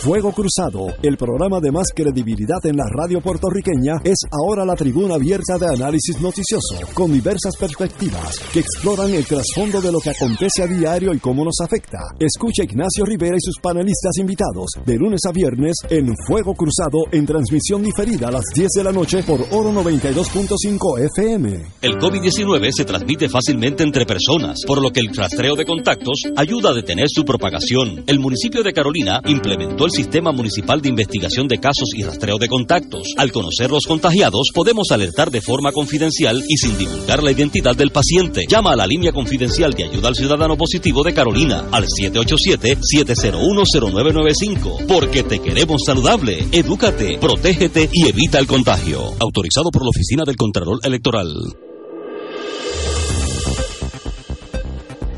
Fuego 0.02 0.32
Cruzado, 0.32 0.88
el 1.04 1.18
programa 1.18 1.60
de 1.60 1.74
más 1.74 1.88
credibilidad 1.94 2.66
en 2.66 2.78
la 2.78 2.86
radio 2.88 3.20
puertorriqueña, 3.20 4.00
es 4.06 4.20
ahora 4.32 4.64
la 4.64 4.76
tribuna 4.76 5.16
abierta 5.16 5.58
de 5.58 5.68
análisis 5.68 6.22
noticioso, 6.22 6.80
con 6.94 7.12
diversas 7.12 7.58
perspectivas 7.58 8.40
que 8.54 8.62
exploran 8.62 9.14
el 9.14 9.26
trasfondo 9.26 9.82
de 9.82 9.92
lo 9.92 10.00
que 10.00 10.12
acontece 10.12 10.64
a 10.64 10.68
diario 10.68 11.14
y 11.14 11.20
cómo 11.20 11.44
nos 11.44 11.60
afecta. 11.62 12.00
Escucha 12.18 12.64
Ignacio 12.64 13.04
Rivera 13.04 13.36
y 13.36 13.42
sus 13.42 13.60
panelistas 13.62 14.18
invitados 14.20 14.68
de 14.86 14.96
lunes 14.96 15.20
a 15.28 15.34
viernes 15.34 15.76
en 15.90 16.16
Fuego 16.26 16.54
Cruzado 16.54 17.04
en 17.12 17.26
transmisión 17.26 17.84
diferida 17.84 18.30
a 18.30 18.32
las 18.32 18.46
10 18.56 18.70
de 18.78 18.84
la 18.86 18.94
noche 18.94 19.22
por 19.24 19.42
Oro 19.52 19.74
92.5 19.74 21.08
FM. 21.18 21.62
El 21.82 21.98
COVID-19 21.98 22.72
se 22.72 22.86
transmite 22.86 23.28
fácilmente 23.28 23.84
entre 23.84 24.06
personas, 24.06 24.62
por 24.66 24.82
lo 24.82 24.92
que 24.92 25.02
el 25.02 25.14
rastreo 25.14 25.58
de 25.58 25.66
contactos 25.66 26.22
ayuda 26.38 26.70
a 26.70 26.74
detener 26.74 27.08
su 27.10 27.26
propagación. 27.26 28.06
El 28.08 28.20
municipio 28.20 28.64
de 28.64 28.72
Carolina 28.72 29.20
implementó 29.26 29.89
Sistema 29.92 30.32
Municipal 30.32 30.82
de 30.82 30.90
Investigación 30.90 31.48
de 31.48 31.60
Casos 31.60 31.90
y 31.96 32.02
Rastreo 32.04 32.38
de 32.38 32.48
Contactos. 32.48 33.14
Al 33.18 33.32
conocer 33.32 33.72
los 33.72 33.86
contagiados, 33.86 34.50
podemos 34.54 34.92
alertar 34.92 35.32
de 35.32 35.42
forma 35.42 35.72
confidencial 35.72 36.44
y 36.48 36.58
sin 36.58 36.78
divulgar 36.78 37.24
la 37.24 37.32
identidad 37.32 37.76
del 37.76 37.90
paciente. 37.92 38.46
Llama 38.48 38.74
a 38.74 38.76
la 38.76 38.86
línea 38.88 39.12
confidencial 39.12 39.74
de 39.74 39.86
ayuda 39.86 40.10
al 40.10 40.16
ciudadano 40.16 40.58
positivo 40.58 41.04
de 41.04 41.14
Carolina 41.14 41.70
al 41.72 41.86
787-701-0995. 41.86 44.86
Porque 44.88 45.24
te 45.24 45.40
queremos 45.40 45.82
saludable. 45.86 46.46
Edúcate, 46.52 47.18
protégete 47.20 47.90
y 47.92 48.08
evita 48.08 48.38
el 48.40 48.48
contagio. 48.48 49.14
Autorizado 49.20 49.72
por 49.72 49.84
la 49.84 49.90
Oficina 49.90 50.24
del 50.26 50.36
Contralor 50.36 50.80
Electoral. 50.84 51.34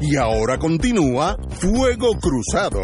Y 0.01 0.15
ahora 0.15 0.57
continúa 0.57 1.37
Fuego 1.51 2.17
Cruzado. 2.19 2.81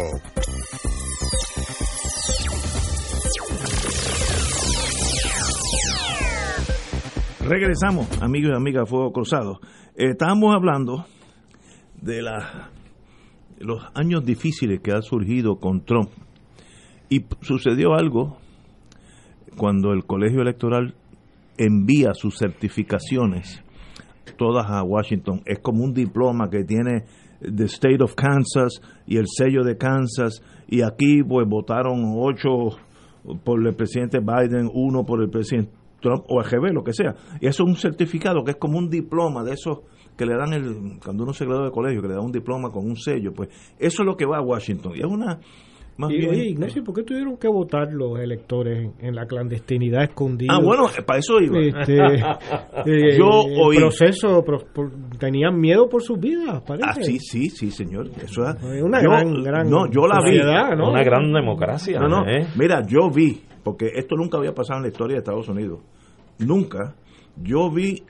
Regresamos, 7.48 8.06
amigos 8.20 8.50
y 8.52 8.56
amigas 8.56 8.90
Fuego 8.90 9.10
Cruzado. 9.10 9.58
Estábamos 9.94 10.54
hablando 10.54 11.06
de 11.98 12.20
la, 12.20 12.68
los 13.58 13.82
años 13.94 14.22
difíciles 14.22 14.80
que 14.82 14.92
ha 14.92 15.00
surgido 15.00 15.56
con 15.56 15.82
Trump. 15.86 16.10
Y 17.08 17.24
sucedió 17.40 17.94
algo 17.94 18.36
cuando 19.56 19.94
el 19.94 20.04
colegio 20.04 20.42
electoral 20.42 20.94
envía 21.56 22.12
sus 22.12 22.36
certificaciones 22.36 23.64
todas 24.36 24.66
a 24.68 24.82
Washington. 24.82 25.40
Es 25.46 25.60
como 25.60 25.84
un 25.84 25.94
diploma 25.94 26.50
que 26.50 26.64
tiene 26.64 27.06
the 27.40 27.64
State 27.64 28.02
of 28.02 28.14
Kansas 28.14 28.82
y 29.06 29.16
el 29.16 29.24
sello 29.26 29.64
de 29.64 29.78
Kansas. 29.78 30.42
Y 30.68 30.82
aquí 30.82 31.22
pues 31.22 31.48
votaron 31.48 32.12
ocho 32.14 32.76
por 33.42 33.66
el 33.66 33.74
presidente 33.74 34.18
Biden, 34.18 34.68
uno 34.70 35.06
por 35.06 35.22
el 35.22 35.30
presidente 35.30 35.77
Trump 36.00 36.24
o 36.28 36.40
AGB, 36.40 36.72
lo 36.72 36.82
que 36.84 36.92
sea. 36.92 37.14
Y 37.40 37.46
eso 37.46 37.62
es 37.64 37.68
un 37.68 37.76
certificado 37.76 38.44
que 38.44 38.52
es 38.52 38.56
como 38.56 38.78
un 38.78 38.88
diploma 38.88 39.42
de 39.44 39.52
esos 39.52 39.78
que 40.16 40.26
le 40.26 40.34
dan 40.36 40.52
el 40.52 40.98
cuando 41.04 41.22
uno 41.24 41.32
se 41.32 41.44
gradúa 41.44 41.66
de 41.66 41.70
colegio, 41.70 42.02
que 42.02 42.08
le 42.08 42.14
dan 42.14 42.24
un 42.24 42.32
diploma 42.32 42.70
con 42.70 42.84
un 42.84 42.96
sello, 42.96 43.32
pues 43.32 43.48
eso 43.78 44.02
es 44.02 44.06
lo 44.06 44.16
que 44.16 44.26
va 44.26 44.38
a 44.38 44.42
Washington. 44.42 44.92
Y 44.96 45.00
es 45.00 45.04
una 45.06 45.38
más 45.96 46.12
y, 46.12 46.16
bien- 46.18 46.30
oye, 46.30 46.44
Ignacio, 46.50 46.84
¿por 46.84 46.94
qué 46.94 47.02
tuvieron 47.02 47.36
que 47.38 47.48
votar 47.48 47.92
los 47.92 48.18
electores 48.20 48.78
en, 49.00 49.06
en 49.08 49.14
la 49.16 49.26
clandestinidad 49.26 50.04
escondida? 50.04 50.52
Ah, 50.54 50.60
bueno, 50.62 50.86
para 51.04 51.18
eso 51.18 51.40
iba. 51.40 51.58
Este, 51.58 51.96
eh, 52.86 53.16
Yo 53.18 53.42
el 53.46 53.60
oí- 53.60 53.76
proceso, 53.78 54.44
pro- 54.44 54.64
por- 54.72 54.90
tenían 55.18 55.58
miedo 55.58 55.88
por 55.88 56.02
sus 56.02 56.18
vidas, 56.18 56.62
parece. 56.66 56.88
Ah, 56.88 56.94
sí, 57.02 57.18
sí, 57.18 57.50
sí, 57.50 57.70
señor. 57.72 58.08
Eso 58.22 58.44
es, 58.48 58.82
una 58.82 59.02
yo- 59.02 59.10
gran, 59.10 59.42
gran 59.42 59.68
No, 59.68 59.86
yo 59.90 60.06
la 60.06 60.20
vi. 60.24 60.38
Una 60.38 61.02
gran 61.02 61.32
democracia. 61.32 61.98
No, 62.00 62.08
no, 62.08 62.28
¿eh? 62.28 62.46
mira, 62.56 62.82
yo 62.86 63.10
vi, 63.10 63.40
porque 63.62 63.90
esto 63.94 64.16
nunca 64.16 64.38
había 64.38 64.54
pasado 64.54 64.78
en 64.78 64.82
la 64.84 64.88
historia 64.88 65.14
de 65.14 65.18
Estados 65.18 65.48
Unidos. 65.48 65.80
Nunca. 66.38 66.94
Yo 67.36 67.70
vi 67.70 68.02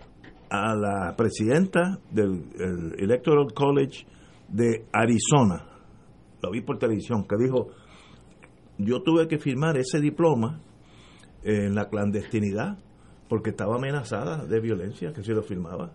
a 0.50 0.74
la 0.74 1.14
presidenta 1.16 1.98
del 2.10 2.44
el 2.58 2.94
Electoral 2.98 3.52
College 3.52 4.06
de 4.48 4.86
Arizona, 4.92 5.66
lo 6.42 6.50
vi 6.50 6.62
por 6.62 6.78
televisión, 6.78 7.26
que 7.28 7.36
dijo, 7.36 7.68
yo 8.78 9.02
tuve 9.02 9.28
que 9.28 9.38
firmar 9.38 9.76
ese 9.76 10.00
diploma 10.00 10.60
en 11.42 11.74
la 11.74 11.88
clandestinidad 11.88 12.78
porque 13.28 13.50
estaba 13.50 13.76
amenazada 13.76 14.46
de 14.46 14.60
violencia, 14.60 15.12
que 15.12 15.22
si 15.22 15.32
lo 15.32 15.42
firmaba. 15.42 15.92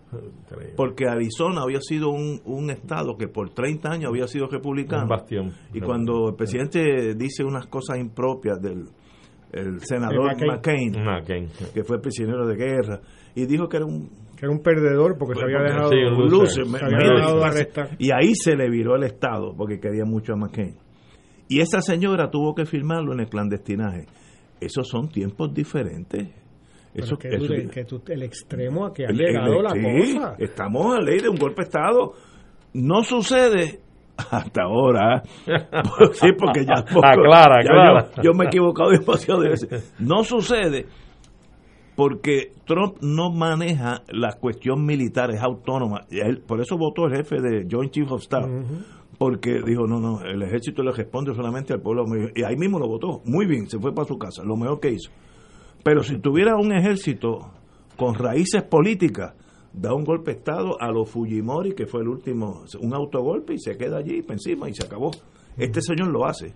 Porque 0.76 1.08
Arizona 1.08 1.62
había 1.62 1.80
sido 1.80 2.10
un, 2.10 2.40
un 2.44 2.70
estado 2.70 3.16
que 3.16 3.26
por 3.26 3.50
30 3.50 3.90
años 3.90 4.10
había 4.10 4.28
sido 4.28 4.46
republicano. 4.46 5.02
Un 5.02 5.08
bastión. 5.08 5.52
Y 5.72 5.80
cuando 5.80 6.28
el 6.28 6.36
presidente 6.36 7.14
dice 7.16 7.42
unas 7.42 7.66
cosas 7.66 7.98
impropias 7.98 8.60
del 8.60 8.84
el 9.54 9.80
senador 9.80 10.26
McCain. 10.36 10.92
McCain, 10.92 11.04
McCain. 11.04 11.48
que 11.72 11.84
fue 11.84 12.00
prisionero 12.00 12.46
de 12.46 12.56
guerra, 12.56 13.00
y 13.34 13.46
dijo 13.46 13.68
que 13.68 13.76
era 13.78 13.86
un 13.86 14.08
Que 14.36 14.46
era 14.46 14.50
un 14.50 14.62
perdedor 14.62 15.16
porque 15.18 15.38
se 15.38 15.44
había 15.44 15.58
porque- 15.58 15.72
dejado, 15.72 15.90
sí, 15.90 15.96
un 15.96 16.14
un 16.14 16.30
loser. 16.30 16.66
loser, 16.66 16.66
me- 16.66 16.78
se 16.80 16.84
había 16.84 16.98
mira, 16.98 17.14
dejado 17.16 17.38
y- 17.40 17.44
arrestar. 17.44 17.88
y 17.98 18.10
ahí 18.10 18.34
se 18.34 18.56
le 18.56 18.68
viró 18.68 18.96
el 18.96 19.04
Estado 19.04 19.54
porque 19.56 19.78
quería 19.78 20.04
mucho 20.04 20.32
a 20.32 20.36
McCain. 20.36 20.74
Y 21.48 21.60
esa 21.60 21.80
señora 21.80 22.30
tuvo 22.30 22.54
que 22.54 22.64
firmarlo 22.66 23.12
en 23.12 23.20
el 23.20 23.28
clandestinaje. 23.28 24.06
Esos 24.60 24.88
son 24.88 25.08
tiempos 25.08 25.52
diferentes. 25.54 26.28
Pero 26.92 27.06
Eso, 27.06 27.16
que, 27.16 27.28
eso- 27.28 27.46
tú- 27.46 27.70
que 27.70 27.84
tú- 27.84 28.02
el 28.08 28.22
extremo 28.22 28.86
a 28.86 28.92
que 28.92 29.04
ha 29.04 29.10
el- 29.10 29.16
llegado 29.16 29.56
el- 29.58 29.62
la 29.62 29.70
sí, 29.70 30.14
cosa. 30.14 30.34
Estamos 30.38 30.94
a 30.96 31.00
ley 31.00 31.18
de 31.20 31.28
un 31.28 31.36
golpe 31.36 31.62
de 31.62 31.66
Estado. 31.66 32.12
No 32.72 33.02
sucede 33.02 33.80
hasta 34.16 34.62
ahora. 34.62 35.22
sí, 36.12 36.28
porque 36.38 36.64
ya. 36.64 36.74
Aclara, 37.02 37.62
ya 37.64 37.70
aclara. 37.70 38.10
Yo, 38.16 38.22
yo 38.22 38.34
me 38.34 38.44
he 38.44 38.48
equivocado 38.48 38.90
demasiado 38.98 39.40
de 39.40 39.48
veces. 39.50 39.94
No 39.98 40.24
sucede 40.24 40.86
porque 41.96 42.52
Trump 42.66 42.96
no 43.02 43.30
maneja 43.30 44.02
la 44.08 44.32
cuestión 44.32 44.84
militar, 44.84 45.30
es 45.30 45.40
autónoma. 45.40 46.02
Él- 46.10 46.42
por 46.46 46.60
eso 46.60 46.76
votó 46.76 47.06
el 47.06 47.16
jefe 47.16 47.36
de 47.40 47.66
Joint 47.70 47.92
Chief 47.92 48.10
of 48.10 48.22
Staff. 48.22 48.46
Porque 49.16 49.60
dijo, 49.64 49.86
no, 49.86 50.00
no, 50.00 50.22
el 50.22 50.42
ejército 50.42 50.82
le 50.82 50.90
responde 50.90 51.32
solamente 51.34 51.72
al 51.72 51.80
pueblo. 51.80 52.04
Y 52.34 52.42
ahí 52.42 52.56
mismo 52.56 52.80
lo 52.80 52.88
votó. 52.88 53.20
Muy 53.24 53.46
bien, 53.46 53.70
se 53.70 53.78
fue 53.78 53.94
para 53.94 54.08
su 54.08 54.18
casa, 54.18 54.42
lo 54.42 54.56
mejor 54.56 54.80
que 54.80 54.90
hizo. 54.90 55.10
Pero 55.84 56.02
si 56.02 56.18
tuviera 56.18 56.56
un 56.56 56.72
ejército 56.72 57.38
con 57.96 58.14
raíces 58.16 58.64
políticas, 58.64 59.34
da 59.74 59.92
un 59.92 60.04
golpe 60.04 60.30
de 60.30 60.38
Estado 60.38 60.80
a 60.80 60.90
los 60.90 61.10
Fujimori, 61.10 61.74
que 61.74 61.86
fue 61.86 62.02
el 62.02 62.08
último, 62.08 62.64
un 62.80 62.94
autogolpe 62.94 63.54
y 63.54 63.58
se 63.58 63.76
queda 63.76 63.98
allí 63.98 64.22
para 64.22 64.34
encima 64.34 64.68
y 64.68 64.74
se 64.74 64.86
acabó. 64.86 65.10
Este 65.56 65.80
señor 65.80 66.08
lo 66.08 66.24
hace, 66.24 66.52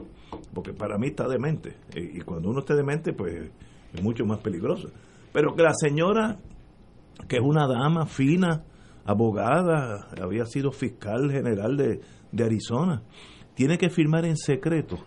porque 0.54 0.72
para 0.72 0.98
mí 0.98 1.08
está 1.08 1.28
demente. 1.28 1.76
Y, 1.94 2.18
y 2.18 2.20
cuando 2.20 2.50
uno 2.50 2.60
esté 2.60 2.74
demente, 2.74 3.12
pues 3.12 3.50
es 3.92 4.02
mucho 4.02 4.24
más 4.24 4.38
peligroso. 4.38 4.88
Pero 5.32 5.54
que 5.54 5.62
la 5.62 5.74
señora, 5.74 6.38
que 7.28 7.36
es 7.36 7.42
una 7.42 7.66
dama 7.66 8.06
fina, 8.06 8.64
abogada, 9.04 10.08
había 10.20 10.44
sido 10.44 10.70
fiscal 10.70 11.30
general 11.30 11.76
de, 11.76 12.00
de 12.30 12.44
Arizona, 12.44 13.02
tiene 13.54 13.78
que 13.78 13.90
firmar 13.90 14.24
en 14.24 14.36
secreto. 14.36 14.98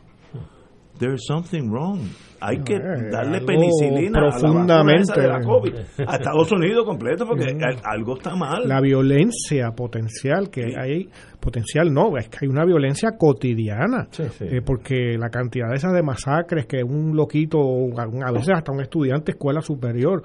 There's 1.01 1.25
something 1.25 1.69
wrong. 1.71 1.99
Hay 2.43 2.57
que 2.63 2.73
darle 3.11 3.41
penicilina 3.41 4.19
a 4.19 4.21
la 4.23 4.29
profundamente. 4.31 5.19
de 5.21 5.27
la 5.27 5.41
COVID 5.41 5.73
a 6.07 6.15
Estados 6.15 6.51
Unidos 6.51 6.85
completo 6.85 7.25
porque 7.27 7.45
al- 7.63 7.81
algo 7.83 8.15
está 8.17 8.35
mal. 8.35 8.67
La 8.67 8.79
violencia 8.81 9.71
potencial 9.75 10.49
que 10.49 10.75
hay, 10.77 11.07
potencial 11.39 11.91
no, 11.93 12.17
es 12.17 12.29
que 12.29 12.39
hay 12.43 12.47
una 12.47 12.65
violencia 12.65 13.11
cotidiana, 13.17 14.07
Sí, 14.11 14.23
sí. 14.37 14.45
Eh, 14.49 14.61
porque 14.65 15.17
la 15.19 15.29
cantidad 15.29 15.73
esa 15.73 15.91
de 15.91 16.01
masacres 16.03 16.65
que 16.67 16.83
un 16.83 17.15
loquito, 17.15 17.59
a 17.97 18.31
veces 18.31 18.49
hasta 18.55 18.71
un 18.71 18.81
estudiante 18.81 19.31
de 19.31 19.37
escuela 19.37 19.61
superior 19.61 20.23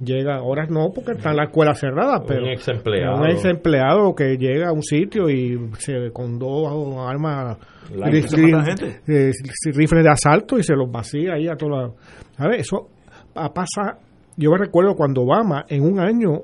llega, 0.00 0.36
ahora 0.36 0.66
no 0.66 0.90
porque 0.94 1.12
está 1.12 1.30
en 1.30 1.36
la 1.36 1.44
escuela 1.44 1.74
cerrada, 1.74 2.22
pero 2.26 2.42
un 2.44 2.48
ex 2.50 2.68
empleado. 2.68 3.16
un 3.20 3.30
ex 3.30 3.44
empleado 3.44 4.14
que 4.14 4.36
llega 4.36 4.68
a 4.68 4.72
un 4.72 4.82
sitio 4.82 5.28
y 5.28 5.58
se 5.78 6.10
con 6.12 6.38
dos 6.38 6.96
armas 7.08 7.58
La- 7.94 8.08
eh, 8.10 9.32
rifles 9.74 10.04
de 10.04 10.10
asalto 10.10 10.58
y 10.58 10.62
se 10.62 10.74
los 10.74 10.90
vacía 10.90 11.34
ahí 11.34 11.48
a 11.48 11.56
toda 11.56 11.92
¿sabes? 12.36 12.60
eso 12.60 12.88
pa- 13.32 13.52
pasa 13.52 13.98
yo 14.36 14.50
me 14.52 14.58
recuerdo 14.58 14.94
cuando 14.94 15.22
Obama 15.22 15.64
en 15.68 15.82
un 15.82 15.98
año 15.98 16.42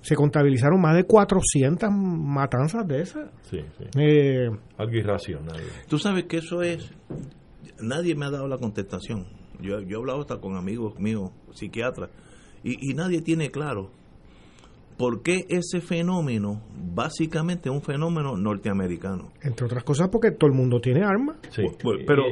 se 0.00 0.14
contabilizaron 0.14 0.80
más 0.80 0.94
de 0.94 1.02
400 1.04 1.90
matanzas 1.90 2.86
de 2.86 3.00
esas 3.02 3.28
Sí, 3.42 3.58
sí. 3.76 3.84
Eh, 3.98 4.48
Algo 4.76 4.92
irracional. 4.94 5.56
Tú 5.88 5.98
sabes 5.98 6.24
que 6.26 6.36
eso 6.36 6.62
es. 6.62 6.92
Nadie 7.80 8.14
me 8.14 8.26
ha 8.26 8.30
dado 8.30 8.46
la 8.46 8.58
contestación. 8.58 9.26
Yo, 9.60 9.80
yo 9.80 9.96
he 9.96 10.00
hablado 10.00 10.20
hasta 10.20 10.36
con 10.38 10.56
amigos 10.56 10.98
míos, 11.00 11.30
psiquiatras, 11.52 12.10
y, 12.68 12.90
y 12.90 12.94
nadie 12.94 13.20
tiene 13.22 13.50
claro 13.50 13.90
por 14.96 15.22
qué 15.22 15.44
ese 15.48 15.80
fenómeno, 15.80 16.60
básicamente 16.92 17.68
es 17.68 17.72
un 17.74 17.82
fenómeno 17.82 18.36
norteamericano. 18.36 19.28
entre 19.42 19.66
otras 19.66 19.84
cosas 19.84 20.08
porque 20.10 20.32
todo 20.32 20.50
el 20.50 20.56
mundo 20.56 20.80
tiene 20.80 21.04
armas 21.04 21.36
Sí. 21.50 21.62
Pero, 22.04 22.24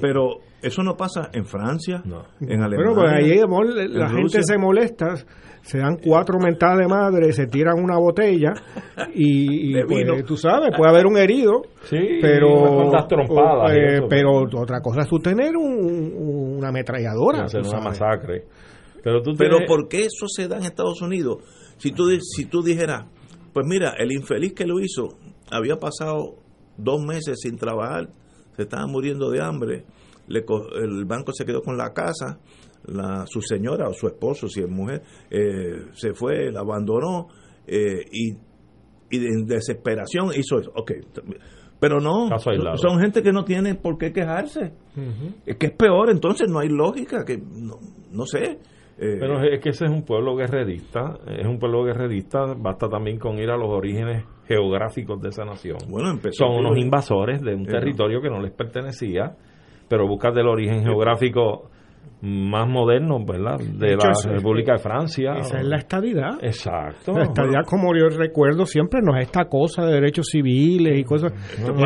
pero 0.00 0.28
eso 0.62 0.82
no 0.84 0.96
pasa 0.96 1.30
en 1.32 1.44
Francia, 1.44 2.02
No. 2.04 2.22
en 2.40 2.62
Alemania. 2.62 2.76
Bueno, 2.76 2.94
pues 2.94 3.12
ahí 3.12 3.40
amor, 3.40 3.66
la 3.66 4.04
en 4.04 4.08
gente 4.10 4.22
Rusia. 4.22 4.42
se 4.44 4.58
molesta, 4.58 5.16
se 5.62 5.78
dan 5.78 5.96
cuatro 5.96 6.38
mentadas 6.38 6.78
de 6.78 6.86
madre, 6.86 7.32
se 7.32 7.48
tiran 7.48 7.82
una 7.82 7.98
botella 7.98 8.52
y, 9.12 9.76
y, 9.76 9.82
pues, 9.84 10.24
tú 10.24 10.36
sabes, 10.36 10.70
puede 10.76 10.90
haber 10.92 11.06
un 11.06 11.18
herido, 11.18 11.62
Sí, 11.82 11.98
pero 12.22 12.92
trompadas 13.08 13.72
eh, 13.72 13.94
eso, 13.96 14.06
pero 14.08 14.30
otra 14.56 14.80
cosa 14.80 15.00
es 15.00 15.08
tú 15.08 15.18
tener 15.18 15.56
un- 15.56 16.54
una 16.58 16.68
ametralladora. 16.68 17.44
hacer 17.46 17.62
una 17.62 17.70
sabes. 17.70 17.84
masacre. 17.86 18.44
Pero 19.04 19.22
tú 19.22 19.34
Pero 19.36 19.58
¿por 19.66 19.88
qué 19.88 20.00
eso 20.00 20.26
se 20.26 20.48
da 20.48 20.56
en 20.56 20.64
Estados 20.64 21.00
Unidos? 21.02 21.38
Si 21.78 21.92
tú, 21.92 22.08
si 22.20 22.46
tú 22.46 22.62
dijeras, 22.62 23.04
pues 23.52 23.66
mira, 23.68 23.94
el 23.98 24.10
infeliz 24.12 24.54
que 24.54 24.66
lo 24.66 24.80
hizo 24.80 25.18
había 25.50 25.76
pasado 25.78 26.36
dos 26.76 27.04
meses 27.04 27.38
sin 27.40 27.56
trabajar, 27.56 28.08
se 28.56 28.62
estaba 28.62 28.86
muriendo 28.86 29.30
de 29.30 29.40
hambre, 29.42 29.84
le 30.26 30.44
co- 30.44 30.68
el 30.74 31.04
banco 31.04 31.32
se 31.32 31.44
quedó 31.44 31.60
con 31.62 31.76
la 31.76 31.92
casa, 31.92 32.40
la, 32.86 33.26
su 33.26 33.40
señora 33.42 33.88
o 33.88 33.92
su 33.92 34.06
esposo, 34.06 34.48
si 34.48 34.60
es 34.60 34.68
mujer, 34.68 35.02
eh, 35.30 35.86
se 35.94 36.14
fue, 36.14 36.50
la 36.50 36.60
abandonó 36.60 37.28
eh, 37.66 38.04
y, 38.10 38.32
y 39.10 39.16
en 39.26 39.46
desesperación 39.46 40.30
hizo 40.36 40.58
eso. 40.58 40.72
Ok, 40.74 40.92
pero 41.80 42.00
no, 42.00 42.28
son 42.78 43.00
gente 43.00 43.22
que 43.22 43.32
no 43.32 43.44
tiene 43.44 43.74
por 43.74 43.98
qué 43.98 44.12
quejarse. 44.12 44.72
Es 45.44 45.56
que 45.56 45.66
es 45.66 45.72
peor, 45.72 46.10
entonces 46.10 46.48
no 46.48 46.58
hay 46.60 46.68
lógica, 46.68 47.24
que 47.24 47.36
no, 47.38 47.78
no 48.10 48.26
sé. 48.26 48.58
Eh, 48.98 49.16
Pero 49.18 49.42
es 49.42 49.60
que 49.60 49.70
ese 49.70 49.86
es 49.86 49.90
un 49.90 50.04
pueblo 50.04 50.36
guerrerista, 50.36 51.18
es 51.26 51.46
un 51.46 51.58
pueblo 51.58 51.84
guerrerista, 51.84 52.54
basta 52.56 52.88
también 52.88 53.18
con 53.18 53.38
ir 53.38 53.50
a 53.50 53.56
los 53.56 53.68
orígenes 53.70 54.24
geográficos 54.46 55.20
de 55.20 55.30
esa 55.30 55.44
nación. 55.44 55.78
Bueno, 55.88 56.10
empezó. 56.10 56.44
Son 56.46 56.56
unos 56.56 56.78
invasores 56.78 57.40
de 57.42 57.54
un 57.54 57.62
Eh, 57.62 57.70
territorio 57.70 58.20
que 58.20 58.28
no 58.30 58.40
les 58.40 58.52
pertenecía, 58.52 59.32
pero 59.88 60.06
buscas 60.06 60.34
del 60.34 60.46
origen 60.48 60.82
geográfico 60.84 61.70
más 62.22 62.66
moderno, 62.68 63.18
¿verdad? 63.26 63.58
De, 63.58 63.86
De 63.88 63.94
hecho, 63.94 64.06
la 64.06 64.12
es- 64.12 64.24
República 64.24 64.72
de 64.74 64.78
Francia. 64.78 65.34
Esa 65.40 65.58
es 65.58 65.66
la 65.66 65.76
estadidad. 65.76 66.38
Exacto. 66.42 67.12
La 67.12 67.24
estadidad, 67.24 67.62
como 67.68 67.94
yo 67.94 68.08
recuerdo, 68.08 68.64
siempre 68.64 69.00
no 69.02 69.14
es 69.16 69.26
esta 69.26 69.44
cosa 69.46 69.84
de 69.84 69.94
derechos 69.94 70.26
civiles 70.30 70.98
y 70.98 71.04
cosas. 71.04 71.32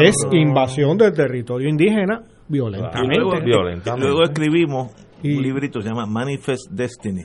Es 0.02 0.14
invasión 0.32 0.96
del 0.96 1.12
territorio 1.12 1.68
indígena 1.68 2.22
y 2.48 2.52
violentamente. 2.52 3.16
luego, 3.18 3.44
violentamente. 3.44 4.06
y 4.06 4.08
luego 4.10 4.22
escribimos 4.24 4.92
Y- 5.22 5.36
un 5.36 5.42
librito 5.42 5.80
se 5.80 5.88
llama 5.88 6.06
Manifest 6.06 6.70
Destiny, 6.70 7.24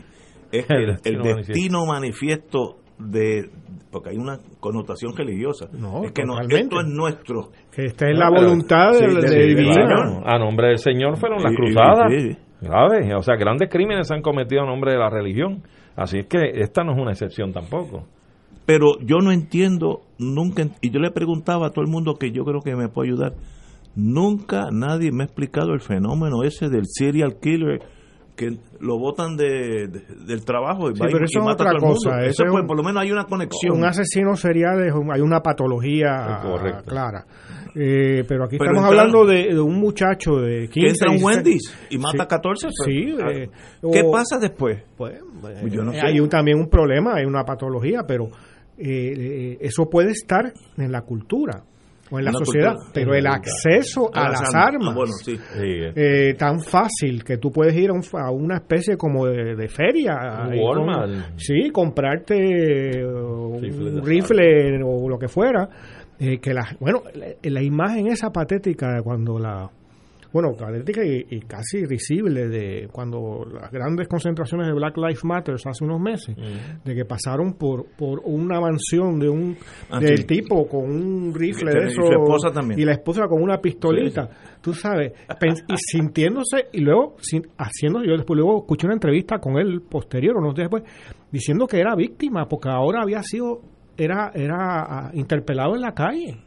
es 0.51 0.65
el, 0.69 0.97
el 1.03 1.21
destino 1.21 1.85
manifiesto. 1.85 2.77
de 2.99 3.49
porque 3.91 4.09
hay 4.09 4.17
una 4.17 4.39
connotación 4.59 5.15
religiosa. 5.15 5.67
Es 6.03 6.11
que 6.11 6.23
no, 6.23 6.39
esto 6.41 6.81
es 6.81 6.87
nuestro. 6.87 7.51
Que 7.71 7.85
esta 7.85 8.09
es 8.09 8.17
la 8.17 8.29
voluntad 8.29 8.91
del 8.93 9.21
de, 9.21 10.21
a 10.25 10.39
nombre 10.39 10.69
del 10.69 10.79
Señor 10.79 11.17
fueron 11.17 11.43
las 11.43 11.53
cruzadas. 11.55 12.11
o 13.17 13.21
sea 13.21 13.35
grandes 13.35 13.69
crímenes 13.69 14.07
se 14.07 14.15
han 14.15 14.21
cometido 14.21 14.63
a 14.63 14.65
nombre 14.65 14.93
de 14.93 14.97
la 14.97 15.09
religión. 15.09 15.61
Así 15.95 16.19
es 16.19 16.25
que 16.25 16.39
esta 16.55 16.83
no 16.83 16.93
es 16.93 16.99
una 16.99 17.11
excepción 17.11 17.53
tampoco. 17.53 18.07
Pero 18.65 18.99
yo 19.01 19.19
no 19.19 19.31
entiendo 19.31 20.01
nunca 20.17 20.63
y 20.81 20.89
yo 20.89 20.99
le 20.99 21.11
preguntaba 21.11 21.67
a 21.67 21.69
todo 21.69 21.83
el 21.83 21.91
mundo 21.91 22.15
que 22.15 22.31
yo 22.31 22.45
creo 22.45 22.61
que 22.61 22.75
me 22.75 22.87
puede 22.89 23.09
ayudar 23.09 23.33
nunca 23.95 24.69
nadie 24.71 25.11
me 25.11 25.23
ha 25.23 25.25
explicado 25.25 25.73
el 25.73 25.81
fenómeno 25.81 26.43
ese 26.43 26.69
del 26.69 26.85
serial 26.87 27.37
killer 27.39 27.81
que 28.35 28.57
lo 28.79 28.97
botan 28.97 29.37
de, 29.37 29.87
del 29.87 30.43
trabajo 30.43 30.89
y, 30.89 30.95
sí, 30.95 31.01
pero 31.03 31.25
eso 31.25 31.39
es 31.39 31.53
otra 31.53 31.71
cosa. 31.79 32.25
Eso, 32.25 32.43
por 32.67 32.77
lo 32.77 32.83
menos 32.83 33.03
hay 33.03 33.11
una 33.11 33.25
conexión. 33.25 33.77
Un 33.77 33.85
asesino 33.85 34.35
serial 34.35 34.81
hay 35.11 35.21
una 35.21 35.39
patología 35.41 36.41
clara. 36.85 37.25
Eh, 37.75 38.23
pero 38.27 38.45
aquí 38.45 38.57
estamos 38.57 38.83
hablando 38.83 39.25
de, 39.25 39.59
un 39.59 39.79
muchacho 39.79 40.35
de 40.35 40.69
15 40.69 40.71
que 40.71 40.87
entra 40.87 41.11
en 41.11 41.23
Wendy's 41.23 41.75
y 41.89 41.97
mata 41.97 42.27
14 42.27 42.67
sí, 42.85 43.15
eh, 43.17 43.49
¿qué 43.91 44.03
pasa 44.11 44.37
después? 44.37 44.83
Pues, 44.95 45.19
yo 45.71 45.83
no 45.83 45.91
sé. 45.91 45.99
hay 45.99 46.27
también 46.27 46.59
un 46.59 46.69
problema 46.69 47.15
hay 47.15 47.25
una 47.25 47.43
patología 47.43 48.03
pero 48.07 48.29
eh, 48.77 49.57
eso 49.59 49.89
puede 49.89 50.11
estar 50.11 50.53
en 50.77 50.91
la 50.91 51.01
cultura 51.01 51.63
en 52.19 52.25
la 52.25 52.31
sociedad, 52.31 52.75
pero 52.93 53.13
el 53.13 53.27
acceso 53.27 54.09
a, 54.13 54.29
las, 54.29 54.53
armas, 54.53 54.95
eh, 55.57 56.33
tan 56.37 56.59
fácil 56.59 57.23
que 57.23 57.37
tú 57.37 57.51
puedes 57.51 57.75
ir 57.75 57.89
a, 57.89 58.31
una 58.31 58.57
especie 58.57 58.97
como 58.97 59.25
de, 59.25 59.67
feria, 59.67 60.47
sí, 61.37 61.69
comprarte 61.71 63.05
un 63.05 64.01
rifle 64.03 64.83
o 64.83 65.09
lo 65.09 65.17
que 65.17 65.27
fuera, 65.27 65.69
eh, 66.19 66.39
que 66.39 66.53
la, 66.53 66.75
bueno, 66.79 67.03
la 67.41 67.61
imagen 67.61 68.07
esa 68.07 68.31
patética 68.31 68.93
de 68.93 69.01
cuando 69.01 69.39
la 69.39 69.69
bueno, 70.33 70.55
calética 70.55 71.05
y, 71.05 71.39
casi 71.41 71.85
risible 71.85 72.47
de 72.47 72.89
cuando 72.91 73.45
las 73.45 73.71
grandes 73.71 74.07
concentraciones 74.07 74.67
de 74.67 74.73
Black 74.73 74.97
Lives 74.97 75.23
Matter 75.23 75.53
hace 75.53 75.85
unos 75.85 76.01
meses, 76.01 76.35
de 76.83 76.95
que 76.95 77.05
pasaron 77.05 77.53
por 77.53 77.85
por 77.95 78.19
una 78.25 78.59
mansión 78.59 79.19
de 79.19 79.29
un 79.29 79.55
ah, 79.91 79.99
del 79.99 80.25
tipo 80.25 80.67
con 80.67 80.85
un 80.85 81.33
rifle 81.35 81.71
de 81.71 81.85
eso 81.85 82.01
y, 82.75 82.83
la 82.83 82.93
esposa 82.93 83.27
con 83.27 83.43
una 83.43 83.59
pistolita, 83.59 84.27
tú 84.59 84.73
sabes, 84.73 85.13
y 85.67 85.75
sintiéndose 85.77 86.65
y 86.71 86.81
luego 86.81 87.15
sin, 87.19 87.43
haciendo 87.57 88.03
yo 88.03 88.13
después 88.13 88.35
luego 88.37 88.61
escuché 88.61 88.87
una 88.87 88.95
entrevista 88.95 89.37
con 89.37 89.57
él 89.57 89.81
posterior 89.87 90.41
no 90.41 90.55
sé 90.55 90.61
después 90.61 90.83
diciendo 91.31 91.67
que 91.67 91.79
era 91.79 91.95
víctima 91.95 92.47
porque 92.47 92.69
ahora 92.69 93.03
había 93.03 93.21
sido 93.21 93.61
era 93.95 94.31
era 94.33 94.55
ah, 94.57 95.11
interpelado 95.13 95.75
en 95.75 95.81
la 95.81 95.93
calle 95.93 96.39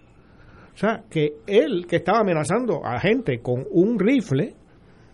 o 0.76 0.78
sea, 0.78 1.04
que 1.10 1.36
él 1.46 1.86
que 1.88 1.96
estaba 1.96 2.18
amenazando 2.20 2.84
a 2.84 3.00
gente 3.00 3.40
con 3.40 3.64
un 3.70 3.98
rifle 3.98 4.52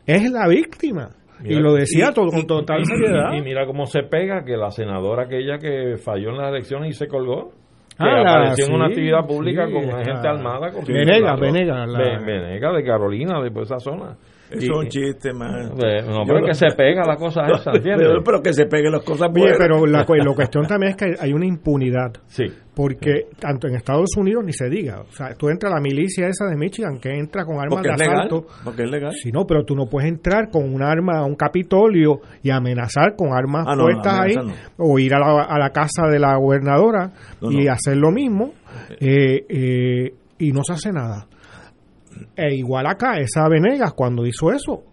es 0.04 0.28
la 0.28 0.48
víctima. 0.48 1.10
y 1.44 1.54
lo 1.54 1.74
decía 1.74 2.10
todo, 2.12 2.30
con 2.30 2.48
total 2.48 2.84
seriedad. 2.84 3.32
Y 3.34 3.42
mira 3.42 3.64
cómo 3.64 3.86
se 3.86 4.02
pega 4.02 4.42
que 4.44 4.56
la 4.56 4.72
senadora 4.72 5.26
aquella 5.26 5.58
que 5.58 5.98
falló 5.98 6.30
en 6.30 6.38
las 6.38 6.48
elecciones 6.50 6.90
y 6.90 6.92
se 6.94 7.06
colgó, 7.06 7.52
que 7.96 8.08
ah, 8.08 8.22
apareció 8.22 8.66
en 8.66 8.74
una 8.74 8.86
actividad 8.86 9.24
pública 9.24 9.70
con 9.70 9.84
gente 10.04 10.26
armada. 10.26 10.72
Con 10.72 10.84
Venega, 10.84 11.36
Venega. 11.36 11.86
Venega, 11.86 12.72
de 12.72 12.82
Carolina, 12.82 13.40
de 13.40 13.62
esa 13.62 13.78
zona. 13.78 14.16
Eso 14.54 14.72
es 14.72 14.78
un 14.78 14.88
chiste, 14.88 15.32
man. 15.32 15.70
No, 15.70 16.24
pero 16.26 16.44
que 16.44 16.54
se 16.54 16.66
pega 16.76 17.04
la 17.06 17.16
cosa 17.16 17.46
esa, 17.46 17.70
¿entiendes? 17.74 18.08
Pero, 18.24 18.42
que 18.42 18.52
se 18.52 18.66
peguen 18.66 18.92
las 18.92 19.04
cosas 19.04 19.30
buenas. 19.30 19.58
pero 19.58 19.86
la, 19.86 20.04
la 20.06 20.34
cuestión 20.34 20.66
también 20.66 20.92
es 20.92 20.96
que 20.96 21.14
hay 21.18 21.32
una 21.32 21.46
impunidad. 21.46 22.12
Sí. 22.26 22.44
Porque 22.74 23.26
tanto 23.38 23.68
en 23.68 23.76
Estados 23.76 24.16
Unidos 24.16 24.44
ni 24.44 24.52
se 24.52 24.70
diga. 24.70 25.00
O 25.00 25.12
sea, 25.12 25.34
tú 25.34 25.50
entras 25.50 25.72
a 25.72 25.76
la 25.76 25.80
milicia 25.80 26.26
esa 26.26 26.46
de 26.46 26.56
Michigan 26.56 26.98
que 26.98 27.10
entra 27.10 27.44
con 27.44 27.60
armas 27.60 27.82
de 27.82 27.90
asalto. 27.90 28.46
porque 28.64 28.84
es 28.84 28.90
legal. 28.90 29.12
Sí, 29.12 29.30
no, 29.30 29.46
pero 29.46 29.64
tú 29.64 29.74
no 29.74 29.86
puedes 29.86 30.08
entrar 30.08 30.48
con 30.50 30.72
un 30.72 30.82
arma 30.82 31.18
a 31.18 31.24
un 31.24 31.34
capitolio 31.34 32.20
y 32.42 32.50
amenazar 32.50 33.14
con 33.14 33.32
armas 33.32 33.66
ah, 33.68 33.74
puestas 33.78 34.20
ahí. 34.20 34.34
O 34.78 34.98
ir 34.98 35.14
a 35.14 35.18
la, 35.18 35.42
a 35.42 35.58
la, 35.58 35.70
casa 35.70 36.08
de 36.10 36.18
la 36.18 36.36
gobernadora 36.36 37.10
y 37.42 37.68
hacer 37.68 37.98
lo 37.98 38.10
mismo. 38.10 38.54
Eh, 38.98 39.44
eh, 39.48 40.14
y 40.38 40.52
no 40.52 40.62
se 40.64 40.72
hace 40.72 40.92
nada. 40.92 41.26
E 42.36 42.54
igual 42.54 42.86
acá, 42.86 43.18
esa 43.18 43.48
Venegas 43.48 43.92
cuando 43.94 44.26
hizo 44.26 44.50
eso. 44.52 44.84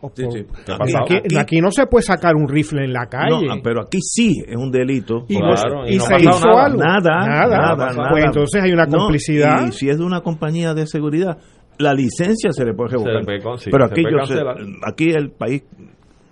Aquí, 1.37 1.61
no 1.61 1.71
se 1.71 1.85
puede 1.87 2.03
sacar 2.03 2.35
un 2.35 2.47
rifle 2.47 2.83
en 2.83 2.93
la 2.93 3.07
calle. 3.07 3.47
No, 3.47 3.61
pero 3.63 3.81
aquí 3.81 3.99
sí 4.01 4.43
es 4.47 4.55
un 4.55 4.71
delito. 4.71 5.25
Y, 5.27 5.39
pues, 5.39 5.61
se 5.61 6.21
hizo 6.21 6.49
algo. 6.57 6.83
Nada, 6.83 7.27
nada. 7.27 8.09
Pues 8.11 8.25
entonces 8.25 8.63
hay 8.63 8.71
una 8.71 8.87
complicidad. 8.87 9.67
y 9.67 9.71
si 9.71 9.89
es 9.89 9.97
de 9.97 10.03
una 10.03 10.21
compañía 10.21 10.73
de 10.73 10.87
seguridad, 10.87 11.37
la 11.77 11.93
licencia 11.93 12.51
se 12.51 12.65
le 12.65 12.73
puede 12.73 12.91
revocar. 12.91 13.23
pero 13.71 13.85
aquí, 13.85 14.03
yo 14.03 14.25
sé, 14.25 14.35
aquí 14.85 15.09
el 15.11 15.31
país 15.31 15.63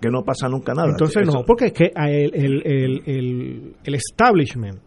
que 0.00 0.10
no 0.10 0.22
pasa 0.22 0.48
nunca 0.48 0.74
nada. 0.74 0.88
Entonces 0.90 1.26
no, 1.26 1.44
porque 1.44 1.66
es 1.66 1.72
que 1.72 1.92
el, 1.94 2.34
el, 2.34 2.62
el, 2.64 3.74
el, 3.84 3.94
establishment 3.94 4.78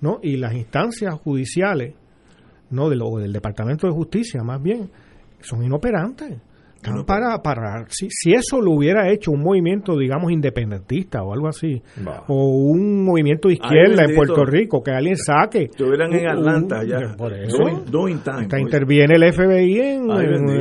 ¿no? 0.00 0.18
y 0.22 0.36
las 0.36 0.54
instancias 0.54 1.14
judiciales 1.14 1.94
no 2.70 2.88
de 2.88 2.96
lo, 2.96 3.16
del 3.18 3.32
Departamento 3.32 3.86
de 3.86 3.92
Justicia 3.92 4.42
más 4.42 4.62
bien 4.62 4.90
son 5.44 5.62
inoperantes. 5.64 6.38
para, 7.06 7.42
para 7.42 7.86
si, 7.88 8.08
si 8.10 8.32
eso 8.32 8.60
lo 8.60 8.72
hubiera 8.72 9.10
hecho 9.10 9.30
un 9.30 9.42
movimiento, 9.42 9.96
digamos, 9.96 10.30
independentista 10.32 11.22
o 11.22 11.32
algo 11.32 11.48
así, 11.48 11.82
o 12.28 12.48
un 12.56 13.04
movimiento 13.04 13.48
de 13.48 13.54
izquierda 13.54 14.04
en 14.04 14.14
Puerto 14.14 14.44
Rico, 14.44 14.82
que 14.82 14.90
alguien 14.90 15.16
saque. 15.16 15.64
Estuvieran 15.64 16.12
en 16.12 16.28
Atlanta 16.28 16.84
ya. 16.84 17.16
Por 17.16 17.32
eso. 17.32 17.62
interviene 18.58 19.14
el 19.16 19.32
FBI 19.32 19.80
en, 19.80 20.10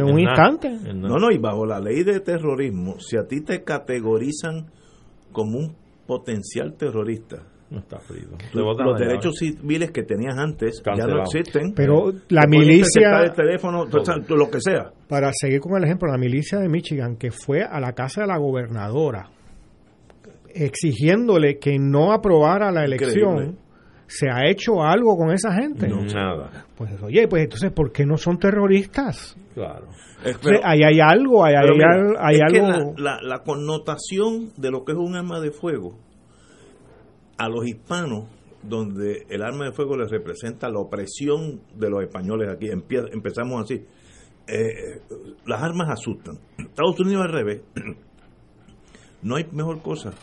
un 0.04 0.20
instante. 0.20 0.70
No, 0.94 1.18
no, 1.18 1.32
y 1.32 1.38
bajo 1.38 1.66
la 1.66 1.80
ley 1.80 2.04
de 2.04 2.20
terrorismo, 2.20 3.00
si 3.00 3.18
a 3.18 3.28
ti 3.28 3.42
te 3.42 3.64
categorizan 3.64 4.68
como 5.32 5.58
un 5.58 5.76
potencial 6.06 6.76
terrorista, 6.76 7.44
los 8.54 9.00
derechos 9.00 9.36
civiles 9.38 9.92
que 9.92 10.04
tenías 10.04 10.38
antes 10.38 10.82
ya 10.86 11.06
no 11.06 11.22
existen. 11.22 11.74
Pero 11.76 12.12
la 12.30 12.46
milicia. 12.48 13.22
El 13.24 13.34
teléfono, 13.34 13.86
lo 13.86 14.50
que 14.50 14.60
sea. 14.60 14.92
Para 15.08 15.32
seguir 15.34 15.60
con 15.60 15.78
el 15.78 15.84
ejemplo, 15.84 16.12
la 16.12 16.18
milicia 16.18 16.60
de 16.60 16.70
Michigan 16.70 17.18
que 17.18 17.32
fue 17.32 17.64
a 17.64 17.80
la 17.80 17.94
casa 17.94 18.22
de 18.22 18.28
la 18.28 18.38
gobernadora 18.38 19.30
exigiéndole 20.54 21.58
que 21.58 21.78
no 21.80 22.14
aprobara 22.14 22.72
la 22.72 22.84
elección. 22.84 23.58
¿Se 24.06 24.30
ha 24.30 24.48
hecho 24.48 24.84
algo 24.84 25.18
con 25.18 25.32
esa 25.32 25.54
gente? 25.54 25.88
No, 25.88 26.04
nada. 26.04 26.66
Pues 26.76 27.02
oye, 27.02 27.28
pues 27.28 27.46
entonces, 27.46 27.72
¿por 27.72 27.92
qué 27.92 28.06
no 28.06 28.18
son 28.18 28.38
terroristas? 28.38 29.36
Claro. 29.56 29.88
ahí 30.64 30.84
hay 30.84 31.00
algo, 31.00 31.44
hay, 31.44 31.56
hay, 31.56 32.40
algo. 32.42 32.94
la, 32.98 33.20
la 33.24 33.40
connotación 33.40 34.52
de 34.58 34.70
lo 34.70 34.84
que 34.84 34.92
es 34.92 34.98
un 34.98 35.16
arma 35.16 35.40
de 35.40 35.52
fuego 35.52 35.98
a 37.38 37.50
los 37.50 37.66
hispanos, 37.66 38.26
donde 38.62 39.26
el 39.30 39.42
arma 39.44 39.66
de 39.66 39.72
fuego 39.72 39.98
les 39.98 40.10
representa 40.10 40.70
la 40.70 40.80
opresión 40.80 41.62
de 41.76 41.90
los 41.90 42.04
españoles 42.04 42.50
aquí, 42.50 42.70
empezamos 42.70 43.64
así, 43.64 43.86
eh, 44.48 45.02
las 45.46 45.62
armas 45.62 45.90
asustan. 45.90 46.40
Estados 46.58 47.00
Unidos 47.00 47.26
al 47.26 47.32
revés, 47.32 47.62
no 49.22 49.36
hay 49.36 49.48
mejor 49.52 49.82
cosa. 49.82 50.14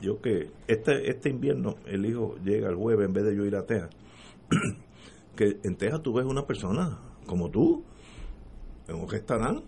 Yo 0.00 0.20
que 0.20 0.50
este, 0.66 1.08
este 1.10 1.30
invierno 1.30 1.76
el 1.86 2.04
hijo 2.06 2.34
llega 2.44 2.68
el 2.68 2.74
jueves 2.74 3.06
en 3.06 3.12
vez 3.12 3.24
de 3.24 3.36
yo 3.36 3.44
ir 3.44 3.54
a 3.56 3.64
Texas, 3.64 3.90
que 5.36 5.58
en 5.62 5.76
Texas 5.76 6.02
tú 6.02 6.12
ves 6.14 6.26
una 6.26 6.46
persona 6.46 6.98
como 7.26 7.50
tú, 7.50 7.84
en 8.88 8.96
un 8.96 9.08
restaurante, 9.08 9.64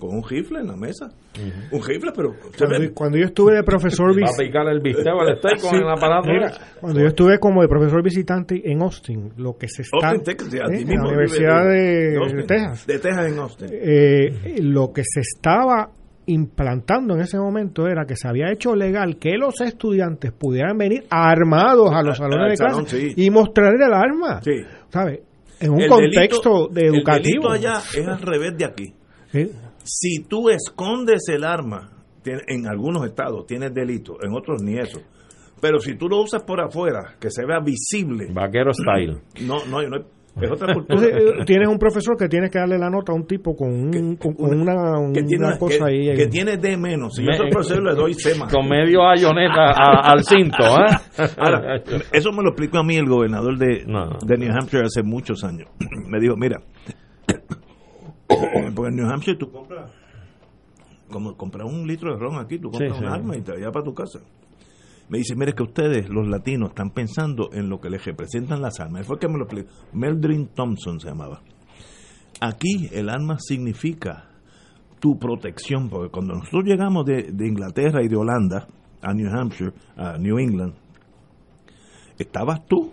con 0.00 0.16
un 0.16 0.24
rifle 0.24 0.60
en 0.60 0.66
la 0.66 0.76
mesa. 0.76 1.10
Un 1.70 1.84
rifle, 1.84 2.10
pero... 2.16 2.34
Cuando, 2.94 3.18
yo 3.18 3.26
estuve 3.26 3.54
de 3.54 3.62
profesor... 3.62 4.12
cuando 6.80 7.00
yo 7.00 7.06
estuve 7.06 7.38
como 7.38 7.62
de 7.62 7.68
profesor 7.68 8.02
visitante 8.02 8.60
en 8.64 8.82
Austin, 8.82 9.32
lo 9.36 9.56
que 9.56 9.68
se 9.68 9.82
está... 9.82 10.14
¿eh? 10.14 10.22
en 10.80 10.88
la 10.88 11.08
Universidad 11.08 11.68
de, 11.68 12.44
Texas. 12.46 12.86
De 12.86 12.98
Texas 12.98 13.26
en 13.26 13.38
Austin. 13.38 13.68
Eh, 13.70 14.56
lo 14.60 14.92
que 14.92 15.02
se 15.04 15.20
estaba 15.20 15.90
implantando 16.26 17.14
en 17.14 17.20
ese 17.22 17.38
momento 17.38 17.86
era 17.86 18.04
que 18.06 18.16
se 18.16 18.28
había 18.28 18.50
hecho 18.52 18.74
legal 18.74 19.18
que 19.18 19.36
los 19.36 19.60
estudiantes 19.60 20.32
pudieran 20.32 20.78
venir 20.78 21.04
armados 21.10 21.92
a 21.92 22.02
los 22.02 22.18
salones 22.18 22.58
de 22.58 22.64
clase 22.64 23.12
y 23.16 23.30
mostrar 23.30 23.74
el 23.74 23.92
arma. 23.92 24.40
Sí. 24.42 24.62
¿Sabes? 24.88 25.20
En 25.60 25.72
un 25.72 25.86
contexto 25.88 26.68
de 26.68 26.86
educativo. 26.86 27.54
El 27.54 27.58
allá 27.58 27.78
es 27.78 28.06
al 28.06 28.22
revés 28.22 28.56
de 28.56 28.64
aquí. 28.64 28.94
¿Sí? 29.32 29.50
Si 29.84 30.24
tú 30.24 30.48
escondes 30.50 31.28
el 31.28 31.44
arma, 31.44 31.90
en 32.24 32.66
algunos 32.66 33.04
estados 33.06 33.46
tienes 33.46 33.72
delito, 33.74 34.16
en 34.22 34.32
otros 34.34 34.62
ni 34.62 34.78
eso. 34.78 35.00
Pero 35.60 35.78
si 35.78 35.94
tú 35.96 36.08
lo 36.08 36.22
usas 36.22 36.42
por 36.42 36.60
afuera, 36.60 37.16
que 37.20 37.30
se 37.30 37.44
vea 37.44 37.58
visible. 37.60 38.28
Vaquero 38.32 38.72
style. 38.72 39.18
No, 39.46 39.64
no, 39.66 39.82
no 39.88 39.96
Es 40.40 40.50
otra 40.50 40.72
cultura. 40.72 40.96
Entonces, 41.00 41.34
eh, 41.40 41.44
tienes 41.44 41.68
un 41.68 41.76
profesor 41.78 42.16
que 42.16 42.28
tiene 42.28 42.48
que 42.48 42.58
darle 42.58 42.78
la 42.78 42.88
nota 42.88 43.12
a 43.12 43.14
un 43.14 43.26
tipo 43.26 43.54
con, 43.56 43.68
un, 43.70 44.16
con, 44.16 44.34
con 44.34 44.60
una, 44.60 45.12
que 45.12 45.22
tiene, 45.24 45.44
una 45.46 45.58
cosa 45.58 45.76
que, 45.78 45.84
ahí. 46.10 46.16
que 46.16 46.26
tiene 46.28 46.56
D 46.56 46.76
menos. 46.78 47.14
Si 47.16 47.22
yo 47.22 47.28
Me- 47.30 47.36
soy 47.36 47.50
profesor, 47.50 47.82
le 47.82 47.94
doy 47.94 48.14
C 48.14 48.34
más. 48.36 48.50
Con 48.52 48.68
medio 48.68 49.02
ayoneta 49.06 49.70
a- 49.72 50.12
al 50.12 50.22
cinto, 50.24 50.62
¿eh? 50.62 50.96
Ahora, 51.36 51.82
eso 52.12 52.30
me 52.32 52.42
lo 52.42 52.50
explicó 52.50 52.78
a 52.78 52.84
mí 52.84 52.96
el 52.96 53.06
gobernador 53.06 53.58
de, 53.58 53.84
No, 53.86 54.06
no. 54.06 54.18
de 54.24 54.36
New 54.38 54.50
Hampshire 54.52 54.84
hace 54.84 55.02
muchos 55.02 55.42
años. 55.44 55.68
Me 56.08 56.20
dijo, 56.20 56.36
mira, 56.36 56.58
porque 58.74 58.88
en 58.90 58.96
New 58.96 59.10
Hampshire 59.10 59.36
tú 59.38 59.50
compras, 59.50 59.90
como 61.10 61.36
compras 61.36 61.66
un 61.70 61.86
litro 61.86 62.12
de 62.12 62.18
ron 62.20 62.38
aquí, 62.38 62.58
tú 62.58 62.70
compras 62.70 62.96
Sí, 62.96 63.04
un 63.04 63.08
sí. 63.10 63.14
arma 63.14 63.36
y 63.36 63.42
te 63.42 63.56
llevas 63.56 63.72
para 63.72 63.84
tu 63.84 63.94
casa. 63.94 64.20
Me 65.08 65.18
dice, 65.18 65.34
mire 65.34 65.54
que 65.54 65.64
ustedes, 65.64 66.08
los 66.08 66.28
latinos, 66.28 66.68
están 66.70 66.90
pensando 66.90 67.50
en 67.52 67.68
lo 67.68 67.80
que 67.80 67.90
les 67.90 68.04
representan 68.04 68.62
las 68.62 68.78
armas. 68.78 69.06
Fue 69.06 69.18
que 69.18 69.26
me 69.26 69.38
lo 69.38 69.44
explicó. 69.44 69.68
Meldrin 69.92 70.48
Thompson 70.54 71.00
se 71.00 71.08
llamaba. 71.08 71.40
Aquí 72.40 72.88
el 72.92 73.08
arma 73.10 73.36
significa 73.40 74.28
tu 75.00 75.18
protección, 75.18 75.88
porque 75.88 76.10
cuando 76.12 76.34
nosotros 76.34 76.62
llegamos 76.64 77.04
de, 77.06 77.32
de 77.32 77.48
Inglaterra 77.48 78.04
y 78.04 78.08
de 78.08 78.16
Holanda 78.16 78.68
a 79.02 79.12
New 79.12 79.28
Hampshire, 79.34 79.72
a 79.96 80.16
New 80.16 80.38
England, 80.38 80.74
estabas 82.18 82.64
tú, 82.66 82.92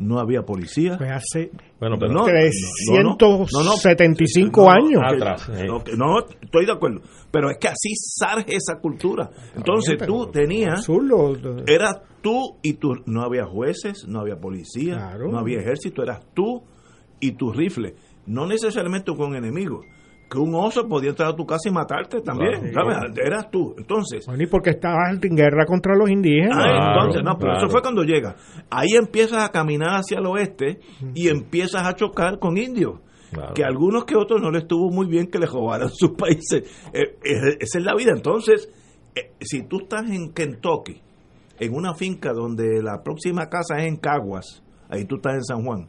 no 0.00 0.18
había 0.18 0.42
policía. 0.42 0.96
Pues 0.98 1.10
hace 1.12 1.50
Bueno, 1.78 1.96
pero 1.98 2.12
No, 2.12 2.24
375 2.24 4.60
no, 4.60 4.66
no, 4.66 4.72
años. 4.72 5.02
Atrás, 5.04 5.48
no, 5.96 6.18
estoy 6.42 6.66
de 6.66 6.72
acuerdo. 6.72 7.00
Pero 7.30 7.50
es 7.50 7.58
que 7.58 7.68
así 7.68 7.90
surge 7.94 8.56
esa 8.56 8.78
cultura. 8.80 9.30
Entonces 9.56 9.96
tú 10.06 10.26
tenías, 10.30 10.78
Absurdo. 10.80 11.62
eras 11.66 12.00
tú 12.22 12.56
y 12.62 12.74
tú, 12.74 12.96
no 13.06 13.22
había 13.22 13.44
jueces, 13.46 14.06
no 14.08 14.20
había 14.20 14.38
policía, 14.40 14.94
Claro. 14.96 15.28
no 15.30 15.38
había 15.38 15.60
ejército, 15.60 16.02
eras 16.02 16.20
tú 16.34 16.62
y 17.20 17.32
tu 17.32 17.52
rifle. 17.52 17.94
No 18.26 18.46
necesariamente 18.46 19.14
con 19.14 19.34
enemigos. 19.34 19.84
Que 20.30 20.38
un 20.38 20.54
oso 20.54 20.86
podía 20.86 21.10
entrar 21.10 21.30
a 21.30 21.34
tu 21.36 21.44
casa 21.44 21.68
y 21.68 21.72
matarte 21.72 22.20
también. 22.20 22.70
Claro. 22.70 22.92
¿sabes? 22.92 23.18
Eras 23.18 23.50
tú. 23.50 23.74
Entonces, 23.76 24.24
Bueno, 24.26 24.42
y 24.44 24.46
porque 24.46 24.70
estabas 24.70 25.18
en 25.20 25.36
guerra 25.36 25.66
contra 25.66 25.96
los 25.96 26.08
indígenas. 26.08 26.56
Ah, 26.56 26.62
Claro, 26.62 26.92
entonces, 26.94 27.22
no, 27.24 27.32
pero 27.36 27.50
claro. 27.52 27.58
eso 27.66 27.68
fue 27.68 27.82
cuando 27.82 28.04
llega. 28.04 28.36
Ahí 28.70 28.90
empiezas 28.96 29.42
a 29.42 29.48
caminar 29.50 29.96
hacia 29.96 30.18
el 30.18 30.26
oeste 30.26 30.78
y 31.14 31.28
empiezas 31.28 31.82
a 31.84 31.94
chocar 31.96 32.38
con 32.38 32.56
indios. 32.56 33.00
Claro. 33.32 33.54
Que 33.54 33.64
a 33.64 33.66
algunos 33.66 34.04
que 34.04 34.16
otros 34.16 34.40
no 34.40 34.50
les 34.50 34.62
estuvo 34.62 34.90
muy 34.90 35.06
bien 35.08 35.26
que 35.26 35.38
les 35.38 35.50
robaran 35.50 35.88
sus 35.92 36.12
países. 36.12 36.62
Eh, 36.92 37.16
eh, 37.24 37.56
esa 37.60 37.78
es 37.78 37.84
la 37.84 37.94
vida. 37.96 38.12
Entonces, 38.14 38.68
eh, 39.16 39.32
si 39.40 39.62
tú 39.66 39.78
estás 39.82 40.08
en 40.10 40.32
Kentucky, 40.32 41.00
en 41.58 41.74
una 41.74 41.94
finca 41.94 42.32
donde 42.32 42.80
la 42.82 43.02
próxima 43.02 43.48
casa 43.48 43.76
es 43.78 43.86
en 43.86 43.96
Caguas, 43.96 44.62
ahí 44.88 45.04
tú 45.06 45.16
estás 45.16 45.34
en 45.34 45.44
San 45.44 45.64
Juan. 45.64 45.88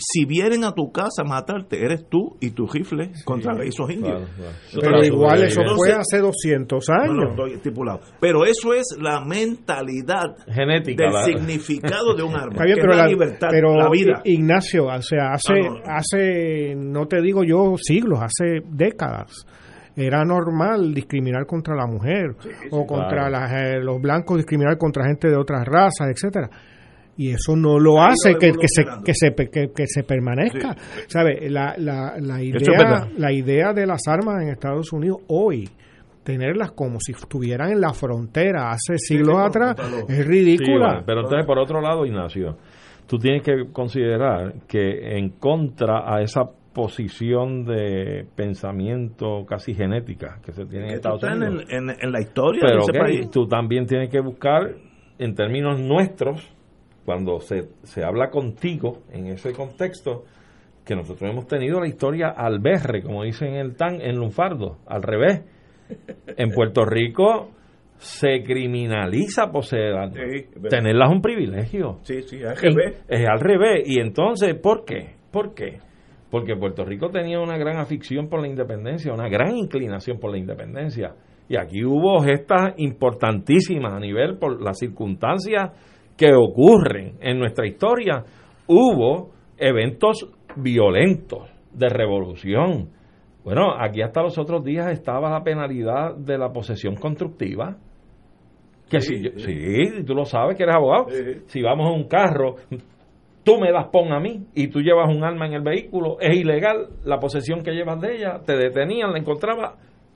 Si 0.00 0.24
vienen 0.24 0.64
a 0.64 0.72
tu 0.72 0.90
casa 0.90 1.22
a 1.22 1.24
matarte, 1.24 1.84
eres 1.84 2.08
tú 2.08 2.36
y 2.40 2.50
tu 2.50 2.66
rifle 2.66 3.10
contra 3.24 3.52
esos 3.62 3.90
indios. 3.90 4.18
Claro, 4.18 4.26
claro. 4.36 4.50
Eso 4.68 4.80
Pero 4.80 5.04
igual 5.04 5.42
eso 5.44 5.60
fue 5.76 5.92
hace 5.92 6.18
200 6.18 6.84
no, 6.88 6.94
años. 7.02 7.14
no, 7.16 7.30
estoy 7.30 7.52
estipulado. 7.54 8.00
Pero 8.20 8.44
eso 8.44 8.72
es 8.74 8.86
la 9.00 9.20
mentalidad 9.24 10.36
Genética. 10.48 11.04
del 11.04 11.12
la- 11.12 11.24
significado 11.24 12.14
de 12.14 12.22
un 12.22 12.34
arma. 12.34 12.52
Está 12.52 12.64
bien, 12.64 12.76
que 12.76 12.80
pero, 12.80 12.92
es 12.92 12.98
la, 12.98 13.04
la, 13.04 13.08
libertad, 13.10 13.48
pero 13.50 13.74
la 13.76 13.90
vida. 13.90 14.20
Ignacio, 14.24 14.86
o 14.86 15.02
sea, 15.02 15.32
hace, 15.32 15.60
no, 15.60 15.74
no. 15.74 15.80
hace, 15.86 16.74
no 16.76 17.06
te 17.06 17.20
digo 17.20 17.44
yo 17.44 17.74
siglos, 17.76 18.20
hace 18.22 18.60
décadas, 18.70 19.46
era 19.96 20.24
normal 20.24 20.94
discriminar 20.94 21.44
contra 21.46 21.74
la 21.74 21.86
mujer 21.86 22.30
o 22.70 22.86
contra 22.86 23.28
claro. 23.28 23.30
las, 23.30 23.52
eh, 23.52 23.80
los 23.80 24.00
blancos, 24.00 24.36
discriminar 24.38 24.78
contra 24.78 25.04
gente 25.04 25.28
de 25.28 25.36
otras 25.36 25.64
razas, 25.66 26.08
etcétera. 26.10 26.48
Y 27.16 27.30
eso 27.32 27.54
no 27.54 27.78
lo 27.78 28.00
hace 28.02 28.34
que, 28.40 28.52
que, 28.52 28.66
se, 28.66 28.84
que, 29.04 29.12
se, 29.14 29.34
que, 29.34 29.70
que 29.74 29.86
se 29.86 30.02
permanezca. 30.04 30.74
¿Sabe? 31.06 31.50
La, 31.50 31.74
la, 31.76 32.14
la, 32.18 32.42
idea, 32.42 33.08
la 33.18 33.32
idea 33.32 33.72
de 33.74 33.86
las 33.86 34.00
armas 34.08 34.42
en 34.42 34.48
Estados 34.48 34.90
Unidos 34.92 35.18
hoy, 35.28 35.68
tenerlas 36.24 36.72
como 36.72 36.98
si 37.00 37.12
estuvieran 37.12 37.72
en 37.72 37.80
la 37.80 37.92
frontera 37.92 38.70
hace 38.70 38.96
siglos 38.96 39.36
sí, 39.36 39.42
atrás, 39.46 39.76
es 40.08 40.16
Sí, 40.16 40.22
ridícula. 40.22 40.86
bueno, 40.88 41.02
pero 41.04 41.20
entonces, 41.20 41.46
por 41.46 41.58
otro 41.58 41.80
lado, 41.82 42.06
Ignacio, 42.06 42.56
tú 43.06 43.18
tienes 43.18 43.42
que 43.42 43.70
considerar 43.72 44.54
que 44.66 45.18
en 45.18 45.30
contra 45.30 46.14
a 46.14 46.22
esa 46.22 46.42
posición 46.72 47.64
de 47.64 48.24
pensamiento 48.36 49.44
casi 49.46 49.74
genética 49.74 50.38
que 50.44 50.52
se 50.52 50.64
tiene 50.66 50.88
en 50.88 50.94
Estados 50.94 51.22
en, 51.24 51.42
Unidos, 51.42 51.64
en- 51.68 51.90
en 51.90 52.12
la 52.12 52.20
historia 52.20 52.62
pero 52.64 52.76
de 52.76 52.80
ese 52.82 52.90
ok, 52.92 52.98
país. 52.98 53.30
tú 53.30 53.46
también 53.48 53.86
tienes 53.86 54.08
que 54.08 54.20
buscar 54.20 54.70
en 55.18 55.34
términos 55.34 55.80
nuestros, 55.80 56.40
cuando 57.04 57.40
se, 57.40 57.68
se 57.82 58.04
habla 58.04 58.30
contigo 58.30 59.02
en 59.12 59.26
ese 59.26 59.52
contexto, 59.52 60.24
que 60.84 60.94
nosotros 60.94 61.30
hemos 61.30 61.46
tenido 61.46 61.80
la 61.80 61.86
historia 61.86 62.28
al 62.28 62.58
berre, 62.58 63.02
como 63.02 63.22
dicen 63.22 63.54
en 63.54 63.60
el 63.60 63.76
TAN, 63.76 64.00
en 64.00 64.16
lunfardo, 64.16 64.78
al 64.86 65.02
revés. 65.02 65.44
En 66.36 66.50
Puerto 66.50 66.84
Rico 66.84 67.50
se 67.96 68.42
criminaliza 68.42 69.50
poseer 69.52 69.94
armas. 69.94 70.14
Sí. 70.14 70.46
Tenerlas 70.68 71.10
es 71.10 71.14
un 71.16 71.22
privilegio. 71.22 71.98
Sí, 72.02 72.22
sí, 72.22 72.42
al 72.42 72.56
revés. 72.56 73.04
Es 73.08 73.28
al 73.28 73.40
revés. 73.40 73.82
Y 73.86 74.00
entonces, 74.00 74.54
¿por 74.54 74.84
qué? 74.84 75.16
¿Por 75.30 75.54
qué? 75.54 75.78
Porque 76.30 76.56
Puerto 76.56 76.84
Rico 76.84 77.10
tenía 77.10 77.40
una 77.40 77.58
gran 77.58 77.78
afición 77.78 78.28
por 78.28 78.40
la 78.40 78.48
independencia, 78.48 79.12
una 79.12 79.28
gran 79.28 79.56
inclinación 79.56 80.18
por 80.18 80.30
la 80.30 80.38
independencia. 80.38 81.14
Y 81.48 81.56
aquí 81.56 81.84
hubo 81.84 82.20
gestas 82.20 82.74
importantísimas 82.78 83.92
a 83.92 83.98
nivel 83.98 84.38
por 84.38 84.62
las 84.62 84.78
circunstancias 84.78 85.72
que 86.20 86.34
ocurren 86.34 87.14
en 87.22 87.38
nuestra 87.38 87.66
historia. 87.66 88.22
Hubo 88.66 89.30
eventos 89.56 90.30
violentos 90.54 91.48
de 91.72 91.88
revolución. 91.88 92.90
Bueno, 93.42 93.72
aquí 93.80 94.02
hasta 94.02 94.20
los 94.22 94.36
otros 94.36 94.62
días 94.62 94.92
estaba 94.92 95.30
la 95.30 95.42
penalidad 95.42 96.14
de 96.14 96.36
la 96.36 96.52
posesión 96.52 96.96
constructiva. 96.96 97.78
Que 98.90 99.00
si 99.00 99.22
yo- 99.22 99.30
sí, 99.38 100.04
tú 100.06 100.14
lo 100.14 100.26
sabes 100.26 100.58
que 100.58 100.64
eres 100.64 100.74
abogado. 100.76 101.06
Sí. 101.08 101.40
Si 101.46 101.62
vamos 101.62 101.86
en 101.90 102.02
un 102.02 102.06
carro, 102.08 102.56
tú 103.42 103.58
me 103.58 103.72
das 103.72 103.86
pon 103.90 104.12
a 104.12 104.20
mí 104.20 104.46
y 104.54 104.68
tú 104.68 104.80
llevas 104.80 105.08
un 105.08 105.24
arma 105.24 105.46
en 105.46 105.54
el 105.54 105.62
vehículo, 105.62 106.18
es 106.20 106.36
ilegal 106.36 106.88
la 107.02 107.18
posesión 107.18 107.62
que 107.62 107.70
llevas 107.72 107.98
de 107.98 108.16
ella, 108.16 108.40
te 108.44 108.56
detenían, 108.58 109.12
la 109.12 109.18
encontraban, 109.20 109.70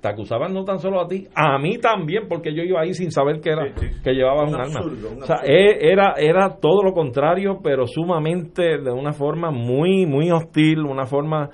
te 0.04 0.10
acusaban 0.10 0.52
no 0.52 0.64
tan 0.64 0.78
solo 0.80 1.00
a 1.00 1.08
ti, 1.08 1.26
a 1.34 1.58
mí 1.58 1.78
también, 1.78 2.24
porque 2.28 2.54
yo 2.54 2.62
iba 2.62 2.82
ahí 2.82 2.92
sin 2.92 3.10
saber 3.10 3.40
que 3.40 3.48
era 3.52 3.64
Sí, 3.74 3.86
sí. 3.88 4.02
que 4.04 4.12
llevabas 4.12 4.50
Un 4.50 4.54
un, 4.56 4.60
arma. 4.60 4.78
absurdo, 4.80 5.08
un 5.16 5.22
o 5.22 5.26
sea, 5.26 5.36
absurdo. 5.36 5.54
e- 5.56 5.78
era 5.92 6.14
era 6.18 6.56
todo 6.60 6.82
lo 6.82 6.92
contrario, 6.92 7.58
pero 7.64 7.86
sumamente 7.86 8.76
de 8.78 8.90
una 8.92 9.12
forma 9.14 9.50
muy 9.50 10.04
muy 10.04 10.30
hostil, 10.30 10.80
una 10.80 11.06
forma 11.06 11.48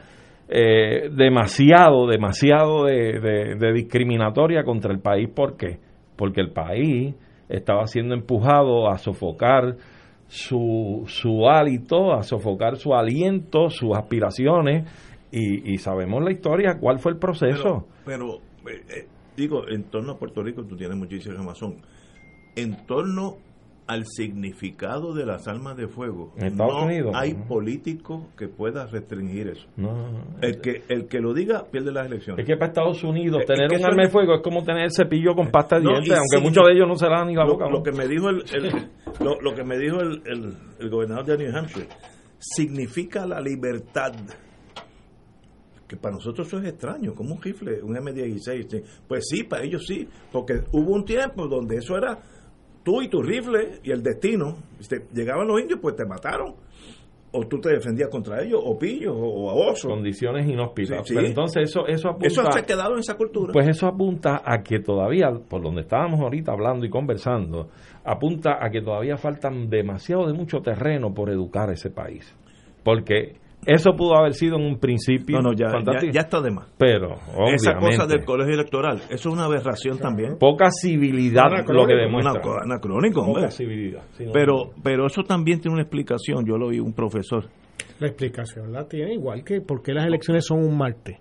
eh, 0.49 1.09
demasiado, 1.17 2.09
demasiado 2.09 2.85
de, 2.87 3.21
de- 3.21 3.55
de 3.55 3.73
discriminatoria 3.73 4.65
contra 4.65 4.93
el 4.93 4.99
país. 5.01 5.29
¿Por 5.33 5.57
qué? 5.57 5.79
Porque 6.17 6.41
el 6.41 6.51
país 6.51 7.15
estaba 7.49 7.87
siendo 7.87 8.15
empujado 8.15 8.89
a 8.91 8.99
sofocar 8.99 9.77
su, 10.27 11.05
su 11.07 11.49
hálito, 11.49 12.13
a 12.13 12.23
sofocar 12.23 12.77
su 12.77 12.95
aliento, 12.95 13.69
sus 13.69 13.97
aspiraciones, 13.97 14.89
y, 15.33 15.72
y 15.74 15.78
sabemos 15.78 16.22
la 16.24 16.33
historia, 16.33 16.78
cuál 16.78 16.99
fue 16.99 17.12
el 17.12 17.18
proceso. 17.18 17.87
Pero, 18.05 18.41
pero, 18.64 18.74
eh, 18.76 18.83
eh, 18.97 19.07
digo, 19.37 19.68
en 19.68 19.85
torno 19.85 20.12
a 20.12 20.18
Puerto 20.18 20.43
Rico 20.43 20.64
tú 20.64 20.76
tienes 20.76 20.97
muchísima 20.97 21.43
razón. 21.43 21.76
En 22.57 22.85
torno 22.87 23.37
al 23.87 24.05
significado 24.07 25.14
de 25.14 25.26
las 25.26 25.49
armas 25.49 25.76
de 25.76 25.89
fuego, 25.89 26.33
En 26.37 26.47
Estados 26.49 26.74
no 26.74 26.85
Unidos, 26.85 27.12
hay 27.16 27.33
¿no? 27.33 27.45
político 27.49 28.28
que 28.39 28.47
pueda 28.47 28.87
restringir 28.87 29.49
eso. 29.49 29.66
No. 29.76 30.26
El 30.41 30.61
que, 30.61 30.83
el 30.89 31.09
que 31.09 31.18
lo 31.18 31.35
diga 31.35 31.64
pierde 31.72 31.91
las 31.91 32.07
elecciones. 32.07 32.41
Es 32.41 32.47
que 32.47 32.57
para 32.57 32.68
Estados 32.68 33.03
Unidos 33.03 33.41
Es 33.41 33.47
tener 33.49 33.68
que 33.68 33.76
un 33.78 33.85
arma 33.85 34.03
de 34.05 34.09
fuego 34.09 34.35
es 34.37 34.43
como 34.43 34.62
tener 34.62 34.85
el 34.85 34.93
cepillo 34.93 35.35
con 35.35 35.51
pasta 35.51 35.76
de 35.81 35.83
dientes, 35.89 36.12
aunque 36.16 36.37
sí, 36.39 36.43
muchos 36.43 36.64
de 36.66 36.72
ellos 36.74 36.87
no 36.87 36.95
se 36.95 37.07
lavan 37.09 37.26
ni 37.28 37.35
la 37.35 37.45
lo, 37.45 37.53
boca. 37.55 37.68
lo 37.68 37.83
que 37.83 37.91
me 37.91 38.07
dijo 38.07 38.28
el, 38.28 38.45
el- 38.55 38.89
lo, 39.24 39.41
lo 39.41 39.55
que 39.57 39.64
me 39.64 39.76
dijo 39.76 40.01
el, 40.01 40.22
el- 40.24 40.55
el 40.78 40.89
gobernador 40.91 41.24
de 41.26 41.39
New 41.39 41.57
Hampshire 41.57 41.89
significa 42.39 43.26
la 43.26 43.41
libertad 43.41 44.12
que 45.91 45.97
para 45.97 46.14
nosotros 46.14 46.47
eso 46.47 46.61
es 46.61 46.68
extraño 46.68 47.14
como 47.14 47.34
un 47.34 47.43
rifle 47.43 47.82
un 47.82 47.97
M16 47.97 48.68
sí. 48.68 48.80
pues 49.09 49.26
sí 49.28 49.43
para 49.43 49.64
ellos 49.64 49.84
sí 49.84 50.07
porque 50.30 50.62
hubo 50.70 50.95
un 50.95 51.05
tiempo 51.05 51.49
donde 51.49 51.78
eso 51.78 51.97
era 51.97 52.16
tú 52.84 53.03
y 53.03 53.09
tu 53.09 53.20
rifle 53.20 53.80
y 53.82 53.91
el 53.91 54.01
destino 54.01 54.57
Este, 54.78 55.07
llegaban 55.12 55.49
los 55.49 55.61
indios 55.61 55.80
pues 55.82 55.97
te 55.97 56.07
mataron 56.07 56.55
o 57.32 57.47
tú 57.47 57.61
te 57.61 57.70
defendías 57.70 58.09
contra 58.09 58.43
ellos 58.43 58.61
o 58.64 58.78
pillos 58.78 59.14
o, 59.16 59.24
o 59.24 59.51
a 59.51 59.70
osos 59.70 59.91
Condiciones 59.91 60.49
inhóspitas. 60.49 61.07
Sí, 61.07 61.09
sí. 61.09 61.14
Pero 61.14 61.26
entonces 61.28 61.70
eso, 61.70 61.86
eso 61.86 62.09
apunta... 62.09 62.26
eso 62.26 62.43
se 62.51 62.59
ha 62.59 62.62
quedado 62.62 62.95
en 62.95 63.01
esa 63.01 63.16
cultura 63.16 63.53
Pues 63.53 63.68
eso 63.68 63.86
apunta 63.86 64.43
a 64.45 64.62
que 64.62 64.80
todavía, 64.80 65.30
por 65.49 65.62
donde 65.62 65.82
estábamos 65.82 66.20
ahorita 66.20 66.53
hablando 66.53 66.86
y 66.86 66.91
conversando, 66.91 67.68
apunta 68.05 68.59
a 68.61 68.70
que 68.70 68.80
todavía 68.80 69.16
faltan 69.16 69.68
demasiado 69.68 70.26
de 70.26 70.34
mucho 70.34 70.61
terreno 70.61 71.14
por 71.14 71.30
educar 71.30 71.70
a 71.70 71.74
ese 71.74 71.91
país. 71.91 72.34
Porque 72.82 73.39
Eso 73.67 73.93
pudo 73.93 74.17
haber 74.17 74.33
sido 74.33 74.57
en 74.57 74.65
un 74.65 74.79
principio 74.79 75.37
No, 75.37 75.51
no, 75.51 75.53
ya, 75.53 75.67
ya, 75.67 75.73
fantástico. 75.73 76.13
ya 76.15 76.21
está 76.23 76.41
de 76.41 76.51
más. 76.51 76.67
Pero, 76.79 77.17
Esa 77.53 77.75
cosa 77.75 77.87
obviamente, 77.87 78.07
del 78.17 78.25
colegio 78.25 78.55
electoral, 78.55 78.97
eso 79.11 79.11
es 79.11 79.27
una 79.27 79.45
aberración 79.45 79.99
también. 79.99 80.39
poca 80.39 80.71
civilidad 80.71 81.51
lo 81.69 81.87
que 81.87 81.95
demuestra. 81.95 82.41
Anacrónico, 82.65 83.21
hombre. 83.21 83.43
Poca 83.43 83.51
civilidad. 83.51 84.03
sí, 84.17 84.25
no. 84.25 84.33
Pero, 84.33 84.71
pero 84.83 85.07
eso 85.07 85.23
también 85.23 85.61
tiene 85.61 85.75
una 85.75 85.83
explicación. 85.83 86.45
Yo 86.47 86.57
lo 86.57 86.69
oí 86.69 86.81
un 86.81 86.95
profesor. 86.95 87.45
La 87.99 88.07
explicación 88.09 88.73
la 88.73 88.87
tiene 88.89 89.13
igual 89.15 89.45
que 89.45 89.61
por 89.61 89.83
qué 89.83 89.93
las 89.93 90.07
elecciones 90.07 90.47
son 90.47 90.65
un 90.65 90.77
martes. 90.79 91.19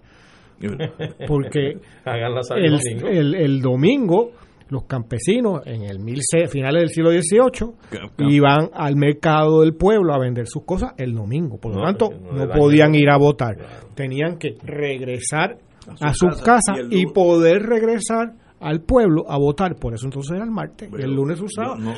Porque 1.28 1.78
Hagan 2.04 2.34
la 2.36 2.42
el, 2.58 2.80
el, 3.08 3.36
el 3.36 3.62
domingo 3.62 4.32
los 4.70 4.84
campesinos 4.86 5.62
en 5.66 5.84
el 5.84 6.00
mil 6.00 6.20
finales 6.50 6.82
del 6.82 6.90
siglo 6.90 7.12
XVIII 7.12 8.30
iban 8.30 8.70
al 8.74 8.96
mercado 8.96 9.62
del 9.62 9.74
pueblo 9.74 10.14
a 10.14 10.20
vender 10.20 10.48
sus 10.48 10.64
cosas 10.64 10.94
el 10.98 11.14
domingo. 11.14 11.58
Por 11.58 11.74
lo 11.74 11.80
No, 11.80 11.86
tanto, 11.86 12.10
no 12.12 12.48
podían 12.50 12.96
ir 12.96 13.10
a 13.10 13.18
votar. 13.18 13.58
Tenían 13.96 14.38
que 14.38 14.58
regresar 14.64 15.58
a, 16.02 16.14
su 16.14 16.30
sus 16.30 16.42
casa, 16.42 16.74
casas 16.74 16.88
y 16.92 17.08
poder 17.08 17.64
regresar 17.64 18.34
al 18.60 18.82
pueblo 18.82 19.26
a 19.30 19.38
votar. 19.38 19.76
Por 19.76 19.94
eso 19.94 20.06
entonces 20.06 20.36
era 20.36 20.44
el 20.46 20.52
martes. 20.52 20.90
Pero 20.92 21.04
el 21.04 21.14
lunes 21.16 21.40
usaba. 21.42 21.76
no- 21.78 21.94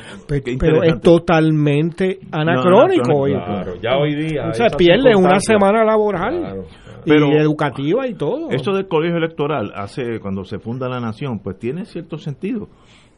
pero 0.58 0.82
es 0.82 1.00
totalmente 1.00 2.20
anacrónico. 2.30 3.12
hoy. 3.14 3.32
Claro, 3.32 3.74
ya 3.80 3.96
hoy 3.98 4.14
día. 4.14 4.48
O 4.48 4.54
sea, 4.54 4.68
pierde 4.70 5.14
una 5.16 5.40
semana 5.40 5.84
laboral 5.84 6.64
Claro, 7.04 7.28
y 7.32 7.36
educativa 7.36 8.06
y 8.06 8.14
todo. 8.14 8.50
Esto 8.50 8.72
del 8.74 8.86
colegio 8.86 9.16
electoral, 9.16 9.72
hace 9.74 10.20
cuando 10.20 10.44
se 10.44 10.58
funda 10.58 10.88
la 10.88 11.00
nación, 11.00 11.40
pues 11.40 11.58
tiene 11.58 11.84
cierto 11.84 12.18
sentido. 12.18 12.68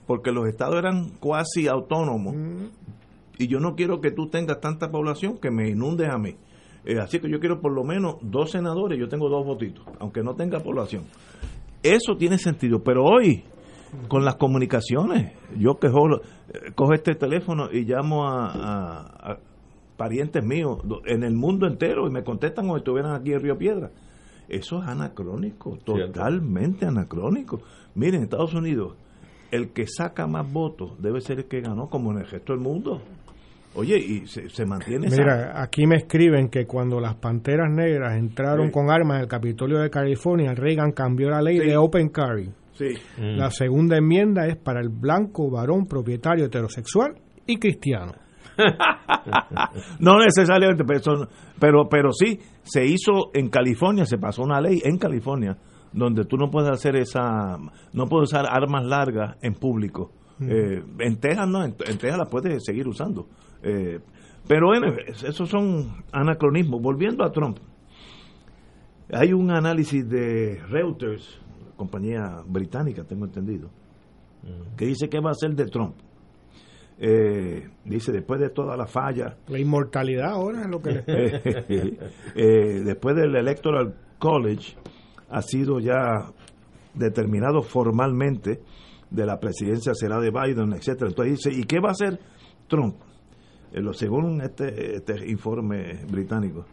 Porque 0.06 0.32
los 0.32 0.46
estados 0.48 0.76
eran 0.76 1.10
cuasi 1.20 1.66
autónomos. 1.66 2.34
Y 3.38 3.48
yo 3.48 3.58
no 3.58 3.74
quiero 3.74 4.00
que 4.00 4.10
tú 4.10 4.28
tengas 4.28 4.60
tanta 4.60 4.90
población 4.90 5.38
que 5.38 5.50
me 5.50 5.68
inundes 5.68 6.08
a 6.08 6.18
mí. 6.18 6.36
Eh, 6.86 6.98
así 7.00 7.18
que 7.18 7.30
yo 7.30 7.40
quiero 7.40 7.60
por 7.60 7.72
lo 7.72 7.82
menos 7.82 8.16
dos 8.20 8.50
senadores, 8.50 8.98
yo 8.98 9.08
tengo 9.08 9.28
dos 9.30 9.44
votitos, 9.46 9.82
aunque 10.00 10.22
no 10.22 10.34
tenga 10.34 10.60
población. 10.60 11.04
Eso 11.84 12.16
tiene 12.16 12.38
sentido, 12.38 12.82
pero 12.82 13.04
hoy, 13.04 13.44
con 14.08 14.24
las 14.24 14.34
comunicaciones, 14.36 15.32
yo 15.56 15.78
que 15.78 15.88
eh, 16.52 16.72
cojo 16.74 16.94
este 16.94 17.14
teléfono 17.14 17.68
y 17.70 17.84
llamo 17.84 18.26
a, 18.26 18.46
a- 18.50 19.32
a 19.32 19.38
parientes 19.96 20.42
míos 20.44 20.78
en 21.06 21.22
el 21.22 21.34
mundo 21.34 21.66
entero 21.68 22.08
y 22.08 22.10
me 22.10 22.24
contestan 22.24 22.64
como 22.64 22.76
si 22.76 22.80
estuvieran 22.80 23.14
aquí 23.14 23.32
en 23.32 23.40
Río 23.40 23.56
Piedra. 23.56 23.90
Eso 24.48 24.82
es 24.82 24.88
anacrónico, 24.88 25.78
Cierto. 25.84 26.06
totalmente 26.12 26.86
anacrónico. 26.86 27.60
Miren, 27.94 28.16
en 28.16 28.22
Estados 28.24 28.54
Unidos, 28.54 28.94
el 29.52 29.68
que 29.72 29.86
saca 29.86 30.26
más 30.26 30.50
votos 30.52 31.00
debe 31.00 31.20
ser 31.20 31.38
el 31.38 31.44
que 31.44 31.60
ganó, 31.60 31.88
como 31.88 32.10
en 32.12 32.18
el 32.18 32.26
resto 32.26 32.52
del 32.54 32.60
mundo. 32.62 33.00
Oye, 33.76 33.98
y 33.98 34.26
se, 34.26 34.48
se 34.48 34.64
mantiene 34.64 35.06
esa- 35.08 35.16
Mira, 35.22 35.62
aquí 35.62 35.86
me 35.86 35.96
escriben 35.96 36.48
que 36.48 36.64
cuando 36.66 37.00
las 37.00 37.16
panteras 37.16 37.68
negras 37.70 38.16
entraron 38.16 38.66
Sí. 38.66 38.72
con 38.72 38.90
armas 38.90 39.16
en 39.16 39.22
el 39.22 39.28
Capitolio 39.28 39.78
de 39.80 39.90
California, 39.90 40.54
Reagan 40.54 40.92
cambió 40.92 41.30
la 41.30 41.42
ley 41.42 41.58
de 41.58 41.76
Open 41.76 42.08
Carry. 42.10 42.50
Sí. 42.74 42.90
Mm. 43.18 43.36
La 43.36 43.50
segunda 43.50 43.96
enmienda 43.96 44.46
es 44.46 44.56
para 44.56 44.80
el 44.80 44.88
blanco 44.88 45.50
varón 45.50 45.86
propietario 45.86 46.44
heterosexual 46.46 47.14
y 47.46 47.56
cristiano. 47.58 48.12
No 49.98 50.18
necesariamente, 50.18 50.84
pero, 50.84 51.28
pero, 51.58 51.88
pero 51.88 52.12
sí, 52.12 52.38
se 52.62 52.84
hizo 52.84 53.30
en 53.34 53.48
California, 53.48 54.04
se 54.06 54.18
pasó 54.18 54.42
una 54.42 54.60
ley 54.60 54.80
en 54.84 54.98
California 54.98 55.56
donde 55.92 56.24
tú 56.24 56.36
no 56.36 56.50
puedes 56.50 56.70
hacer 56.70 56.96
esa, 56.96 57.56
no 57.92 58.06
puedes 58.06 58.30
usar 58.32 58.46
armas 58.48 58.84
largas 58.84 59.36
en 59.42 59.54
público. 59.54 60.10
Eh, 60.40 60.82
en 60.98 61.16
Texas 61.20 61.48
no, 61.48 61.64
en, 61.64 61.74
en 61.86 61.98
Texas 61.98 62.18
las 62.18 62.28
puedes 62.28 62.64
seguir 62.64 62.88
usando. 62.88 63.28
Eh, 63.62 64.00
pero 64.46 64.66
bueno, 64.66 64.94
esos 65.06 65.48
son 65.48 66.04
anacronismos. 66.12 66.82
Volviendo 66.82 67.24
a 67.24 67.32
Trump, 67.32 67.58
hay 69.12 69.32
un 69.32 69.50
análisis 69.50 70.08
de 70.08 70.60
Reuters, 70.68 71.40
compañía 71.76 72.42
británica, 72.46 73.04
tengo 73.04 73.24
entendido, 73.24 73.70
que 74.76 74.86
dice 74.86 75.08
que 75.08 75.20
va 75.20 75.30
a 75.30 75.34
ser 75.34 75.54
de 75.54 75.66
Trump. 75.66 75.94
Eh, 76.98 77.68
dice, 77.84 78.12
después 78.12 78.40
de 78.40 78.50
toda 78.50 78.76
la 78.76 78.86
falla, 78.86 79.36
La 79.48 79.58
inmortalidad 79.58 80.30
ahora 80.30 80.62
es 80.62 80.68
lo 80.68 80.80
que 80.80 81.02
eh, 82.36 82.82
después 82.84 83.16
del 83.16 83.34
Electoral 83.34 83.96
College 84.18 84.76
ha 85.28 85.42
sido 85.42 85.80
ya 85.80 86.30
determinado 86.94 87.62
formalmente 87.62 88.60
de 89.14 89.26
la 89.26 89.38
presidencia 89.38 89.92
será 89.94 90.18
de 90.20 90.30
Biden, 90.30 90.72
etcétera. 90.72 91.08
Entonces 91.10 91.36
dice, 91.44 91.58
¿y 91.60 91.64
qué 91.64 91.80
va 91.80 91.88
a 91.90 91.92
hacer 91.92 92.18
Trump? 92.68 92.96
Eh, 93.72 93.80
lo- 93.80 93.92
según 93.92 94.40
este, 94.40 94.96
este 94.96 95.30
informe 95.30 96.04
británico, 96.10 96.64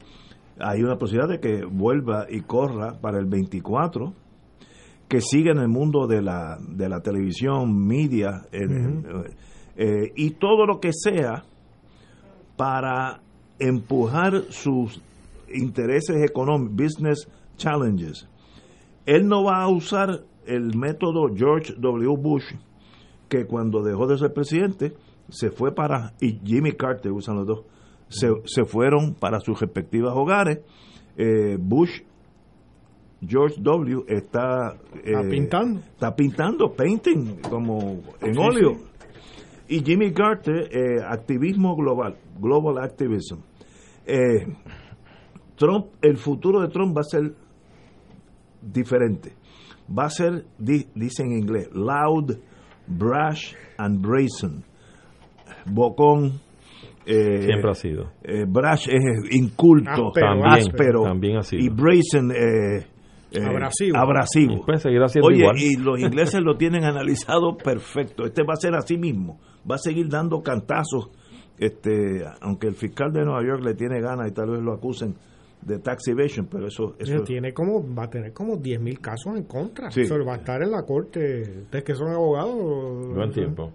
hay 0.60 0.82
una 0.84 0.98
posibilidad 0.98 1.30
de 1.30 1.40
que 1.40 1.66
vuelva 1.66 2.28
y 2.30 2.42
corra 2.42 3.00
para 3.00 3.20
el 3.20 3.26
24, 3.26 4.14
que 5.08 5.20
siga 5.22 5.52
en 5.52 5.58
el 5.60 5.68
mundo 5.68 6.08
de 6.08 6.22
la, 6.22 6.58
de 6.62 6.88
la 6.90 7.02
televisión, 7.02 7.76
media, 7.86 8.44
en- 8.52 9.04
eh, 9.76 10.12
y 10.16 10.32
todo 10.32 10.66
lo 10.66 10.80
que 10.80 10.92
sea 10.94 11.44
para 12.58 13.22
empujar 13.60 14.44
sus 14.50 15.02
intereses 15.54 16.18
económicos, 16.24 16.76
business 16.76 17.28
challenges. 17.58 18.28
Él 19.06 19.28
no 19.28 19.44
va 19.44 19.64
a 19.64 19.68
usar 19.70 20.22
el 20.46 20.78
método 20.78 21.34
George 21.36 21.74
W. 21.78 22.16
Bush, 22.18 22.46
que 23.30 23.46
cuando 23.46 23.84
dejó 23.84 24.08
de 24.08 24.18
ser 24.18 24.34
presidente, 24.34 24.94
se 25.30 25.50
fue 25.50 25.74
para, 25.74 26.14
y 26.20 26.40
Jimmy 26.44 26.74
Carter 26.74 27.12
usan 27.12 27.38
los 27.38 27.48
dos, 27.48 27.66
se, 28.10 28.28
se 28.46 28.66
fueron 28.66 29.14
para 29.14 29.40
sus 29.40 29.60
respectivos 29.60 30.14
hogares. 30.16 30.60
Eh, 31.18 31.58
Bush, 31.60 32.02
George 33.26 33.56
W. 33.60 34.04
está, 34.08 34.76
Está 35.04 35.22
eh, 35.22 35.30
pintando. 35.30 35.80
Está 35.80 36.16
pintando, 36.16 36.74
painting, 36.74 37.42
como 37.50 38.02
en 38.22 38.38
óleo. 38.38 38.78
Y 39.68 39.80
Jimmy 39.84 40.12
Carter, 40.12 40.70
eh, 40.72 41.02
activismo 41.08 41.76
global, 41.76 42.18
global 42.40 42.84
activism. 42.84 43.40
Eh, 44.06 44.46
Trump, 45.56 45.88
el 46.02 46.18
futuro 46.18 46.60
de 46.62 46.68
Trump 46.70 46.98
va 46.98 47.02
a 47.02 47.06
ser 47.06 47.34
diferente. 48.62 49.34
Va 49.98 50.06
a 50.06 50.10
ser, 50.10 50.46
di- 50.58 50.86
dice 50.96 51.24
en 51.24 51.32
inglés, 51.34 51.70
loud, 51.74 52.38
brash 52.88 53.54
and 53.78 54.02
brazen. 54.02 54.64
Bocón. 55.66 56.40
eh, 57.06 57.42
Siempre 57.42 57.72
ha 57.72 57.74
sido. 57.74 58.12
eh, 58.24 58.46
brash 58.48 58.88
es 58.90 59.02
inculto, 59.36 59.90
Áspero, 60.10 60.28
También, 60.28 60.48
áspero, 60.54 61.02
también 61.04 61.38
ha 61.38 61.42
sido. 61.44 61.64
y 61.64 61.70
brazen 61.70 62.32
eh, 62.32 62.86
eh, 63.32 63.44
Abrasivo. 63.46 63.98
abrasivo. 63.98 64.62
Pues 64.66 64.82
seguirá 64.82 65.08
siendo 65.08 65.28
Oye, 65.28 65.40
igual. 65.40 65.56
y 65.58 65.76
los 65.78 66.00
ingleses 66.00 66.42
lo 66.42 66.58
tienen 66.58 66.84
analizado 66.86 67.58
perfecto. 67.58 68.26
Este 68.26 68.44
va 68.44 68.54
a 68.54 68.58
ser 68.58 68.76
así 68.76 68.98
mismo. 68.98 69.40
Va 69.70 69.76
a 69.76 69.80
seguir 69.80 70.08
dando 70.10 70.42
cantazos. 70.42 71.10
Este, 71.58 72.24
aunque 72.42 72.68
el 72.68 72.74
fiscal 72.76 73.12
de 73.12 73.24
Nueva 73.24 73.44
York 73.46 73.64
le 73.64 73.76
tiene 73.76 74.00
ganas 74.02 74.30
y 74.30 74.34
tal 74.34 74.50
vez 74.50 74.62
lo 74.62 74.74
acusen 74.74 75.16
de 75.62 75.80
tax 75.80 76.08
evasion, 76.08 76.48
pero 76.50 76.68
eso, 76.68 76.96
eso 76.98 77.22
tiene 77.24 77.54
como, 77.54 77.84
va 77.96 78.06
a 78.06 78.10
tener 78.10 78.34
como 78.34 78.58
10.000 78.58 79.00
casos 79.00 79.38
en 79.38 79.44
contra. 79.44 79.92
Sí. 79.92 80.02
Eso 80.02 80.16
va 80.26 80.34
a 80.34 80.38
estar 80.38 80.62
en 80.62 80.72
la 80.72 80.84
corte. 80.84 81.42
Ustedes 81.64 81.84
que 81.84 81.96
son 81.96 82.10
abogados. 82.10 83.14
Buen 83.16 83.32
tiempo. 83.32 83.72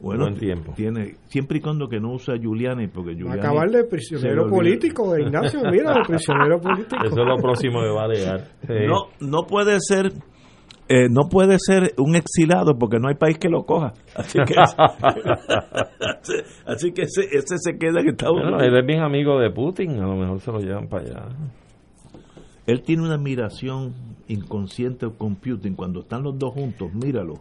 bueno, 0.00 0.24
buen 0.24 0.34
tiempo. 0.36 0.72
tiene 0.76 1.16
siempre 1.28 1.58
y 1.58 1.60
cuando 1.60 1.88
que 1.88 1.98
no 1.98 2.12
usa 2.12 2.36
Giuliani, 2.36 2.88
porque 2.88 3.10
Va 3.10 3.12
a 3.12 3.16
Giuliani 3.16 3.40
acabar 3.40 3.70
de 3.70 3.84
prisionero 3.84 4.48
político, 4.48 5.16
Ignacio. 5.18 5.60
Mira, 5.70 5.94
de 5.94 6.04
prisionero 6.06 6.60
político. 6.60 6.96
Eso 7.04 7.20
es 7.20 7.26
lo 7.26 7.36
próximo 7.36 7.80
que 7.80 7.90
va 7.90 8.04
a 8.04 8.08
llegar. 8.08 8.40
Sí. 8.66 8.86
no 8.86 9.08
no 9.20 9.46
puede 9.46 9.78
ser 9.80 10.12
eh, 10.88 11.08
no 11.10 11.28
puede 11.28 11.58
ser 11.58 11.94
un 11.98 12.16
exilado 12.16 12.78
porque 12.78 12.98
no 12.98 13.08
hay 13.08 13.14
país 13.16 13.38
que 13.38 13.48
lo 13.48 13.64
coja. 13.64 13.92
Así 14.14 14.38
que, 14.46 14.54
así 16.66 16.92
que 16.92 17.02
ese, 17.02 17.22
ese 17.30 17.58
se 17.58 17.78
queda 17.78 18.00
en 18.00 18.08
Estados 18.08 18.36
Bueno, 18.36 18.56
Unidos. 18.56 18.68
él 18.72 18.78
es 18.78 18.86
bien 18.86 19.02
amigo 19.02 19.38
de 19.38 19.50
Putin, 19.50 19.92
a 20.00 20.06
lo 20.06 20.16
mejor 20.16 20.40
se 20.40 20.52
lo 20.52 20.60
llevan 20.60 20.88
para 20.88 21.02
allá. 21.04 21.22
Él 22.66 22.82
tiene 22.82 23.02
una 23.02 23.14
admiración 23.14 23.94
inconsciente 24.28 25.06
con 25.16 25.36
Putin. 25.36 25.74
Cuando 25.74 26.00
están 26.00 26.22
los 26.22 26.38
dos 26.38 26.52
juntos, 26.52 26.92
míralo. 26.92 27.34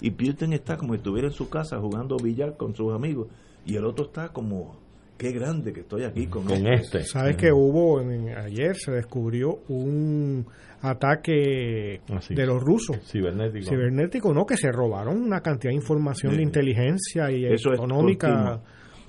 Y 0.00 0.12
Putin 0.12 0.52
está 0.52 0.76
como 0.76 0.92
si 0.92 0.98
estuviera 0.98 1.26
en 1.28 1.34
su 1.34 1.50
casa 1.50 1.78
jugando 1.80 2.16
billar 2.16 2.56
con 2.56 2.74
sus 2.76 2.94
amigos. 2.94 3.26
Y 3.66 3.74
el 3.74 3.84
otro 3.84 4.04
está 4.06 4.28
como, 4.28 4.76
qué 5.18 5.32
grande 5.32 5.72
que 5.72 5.80
estoy 5.80 6.04
aquí 6.04 6.26
con, 6.28 6.44
Con 6.46 6.66
este. 6.66 7.04
Sabes 7.04 7.36
que 7.36 7.52
hubo 7.52 8.00
en- 8.00 8.28
ayer 8.36 8.76
se 8.76 8.92
descubrió 8.92 9.58
un 9.68 10.46
ataque 10.80 12.00
Ah, 12.10 12.20
sí. 12.20 12.34
de 12.34 12.46
los 12.46 12.62
rusos 12.62 12.96
Cibernético. 13.10 13.68
cibernético, 13.68 14.32
no 14.32 14.46
que 14.46 14.56
se 14.56 14.70
robaron 14.70 15.20
una 15.20 15.40
cantidad 15.40 15.70
de 15.70 15.76
información 15.76 16.36
de 16.36 16.42
inteligencia 16.42 17.30
y 17.30 17.44
Eso 17.44 17.70
es 17.72 17.78
económica 17.78 18.60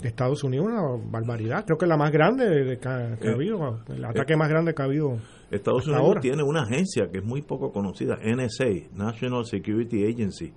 de 0.01 0.07
Estados 0.07 0.43
Unidos, 0.43 0.68
una 0.68 0.82
barbaridad. 1.12 1.66
Creo 1.66 1.78
que 1.78 1.86
la 1.86 1.97
más 1.97 2.12
grande 2.12 2.45
de 2.49 2.78
que, 2.80 2.88
ha- 2.88 3.18
que 3.22 3.28
ha 3.28 3.32
Eh, 3.32 3.36
habido, 3.36 3.80
el 3.89 4.03
ataque 4.05 4.36
más 4.36 4.49
grande 4.49 4.74
que 4.74 4.82
ha 4.82 4.86
habido. 4.86 5.18
Estados 5.51 5.82
hasta 5.82 5.91
Unidos 5.91 6.07
ahora. 6.07 6.22
tiene 6.22 6.43
una 6.43 6.64
agencia 6.64 7.10
que 7.12 7.20
es 7.20 7.24
muy 7.24 7.41
poco 7.41 7.72
conocida, 7.72 8.18
NSA, 8.24 8.89
National 8.95 9.45
Security 9.45 10.05
Agency, 10.05 10.53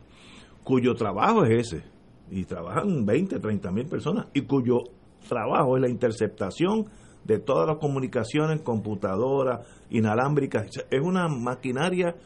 cuyo 0.64 0.94
trabajo 0.94 1.44
es 1.44 1.72
ese. 1.72 1.82
Y 2.30 2.44
trabajan 2.44 3.05
20, 3.05 3.38
30 3.40 3.70
mil 3.70 3.86
personas. 3.86 4.26
Y 4.32 4.42
cuyo 4.42 4.84
trabajo 5.28 5.76
es 5.76 5.82
la 5.82 5.88
interceptación 5.88 6.86
de 7.24 7.38
todas 7.38 7.68
las 7.68 7.78
comunicaciones, 7.78 8.62
computadoras, 8.62 9.66
inalámbricas. 9.90 10.68
Es 10.90 11.00
una 11.00 11.28
maquinaria 11.28 12.16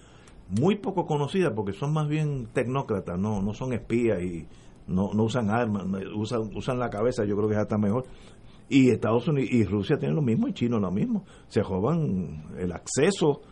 muy 0.60 0.76
poco 0.76 1.06
conocida 1.06 1.54
porque 1.54 1.72
son 1.72 1.92
más 1.92 2.08
bien 2.08 2.46
tecnócratas, 2.52 3.18
no, 3.18 3.42
no 3.42 3.52
son 3.52 3.72
espías 3.72 4.22
y 4.22 4.46
no, 4.86 5.12
no 5.12 5.24
usan 5.24 5.50
armas, 5.50 5.84
usan, 6.14 6.54
usan 6.54 6.78
la 6.78 6.88
cabeza, 6.88 7.24
yo 7.24 7.36
creo 7.36 7.48
que 7.48 7.54
es 7.54 7.60
hasta 7.60 7.78
mejor. 7.78 8.04
Y 8.68 8.90
Estados 8.90 9.28
Unidos 9.28 9.50
y 9.52 9.64
Rusia 9.64 9.96
tienen 9.96 10.16
lo 10.16 10.22
mismo 10.22 10.48
y 10.48 10.52
China 10.52 10.78
lo 10.78 10.90
mismo. 10.90 11.24
Se 11.48 11.62
roban 11.62 12.44
el 12.58 12.72
acceso 12.72 13.42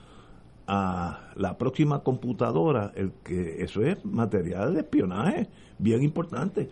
a 0.67 1.31
la 1.37 1.57
próxima 1.57 2.01
computadora, 2.01 2.91
el 2.95 3.13
que 3.23 3.63
eso 3.63 3.83
es 3.83 4.05
material 4.05 4.75
de 4.75 4.81
espionaje 4.81 5.49
bien 5.79 6.03
importante. 6.03 6.69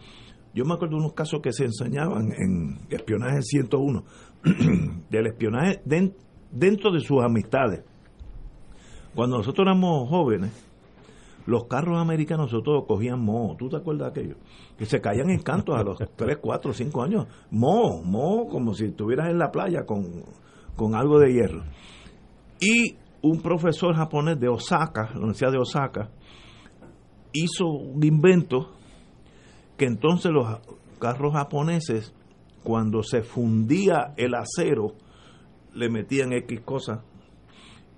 Yo 0.54 0.64
me 0.64 0.74
acuerdo 0.74 0.96
de 0.96 1.02
unos 1.02 1.14
casos 1.14 1.40
que 1.40 1.52
se 1.52 1.64
enseñaban 1.64 2.32
en 2.32 2.86
espionaje 2.90 3.42
101, 3.42 4.04
del 5.10 5.26
espionaje 5.26 5.80
dentro 5.84 6.92
de 6.92 7.00
sus 7.00 7.22
amistades. 7.22 7.82
Cuando 9.14 9.38
nosotros 9.38 9.66
éramos 9.66 10.08
jóvenes, 10.08 10.50
los 11.46 11.64
carros 11.64 11.98
americanos 11.98 12.52
nosotros 12.52 12.84
cogían 12.86 13.20
moho. 13.20 13.56
¿Tú 13.56 13.68
te 13.68 13.76
acuerdas 13.76 14.12
de 14.12 14.20
aquello? 14.20 14.36
Que 14.76 14.86
se 14.86 15.00
caían 15.00 15.30
en 15.30 15.40
cantos 15.40 15.74
a 15.76 15.82
los 15.82 15.98
3, 15.98 16.38
4, 16.40 16.72
5 16.72 17.02
años. 17.02 17.26
Moho, 17.50 18.02
moho, 18.02 18.48
como 18.48 18.74
si 18.74 18.86
estuvieras 18.86 19.30
en 19.30 19.38
la 19.38 19.50
playa 19.50 19.84
con, 19.84 20.04
con 20.76 20.94
algo 20.94 21.18
de 21.18 21.32
hierro. 21.32 21.62
Y 22.60 22.96
un 23.22 23.40
profesor 23.40 23.94
japonés 23.94 24.38
de 24.38 24.48
Osaka, 24.48 25.10
la 25.14 25.20
Universidad 25.20 25.52
de 25.52 25.58
Osaka, 25.58 26.10
hizo 27.32 27.66
un 27.66 28.04
invento 28.04 28.70
que 29.82 29.88
entonces 29.88 30.30
los 30.30 30.46
carros 31.00 31.32
japoneses, 31.32 32.14
cuando 32.62 33.02
se 33.02 33.22
fundía 33.22 34.14
el 34.16 34.36
acero, 34.36 34.92
le 35.74 35.90
metían 35.90 36.32
X 36.32 36.60
cosas. 36.60 37.00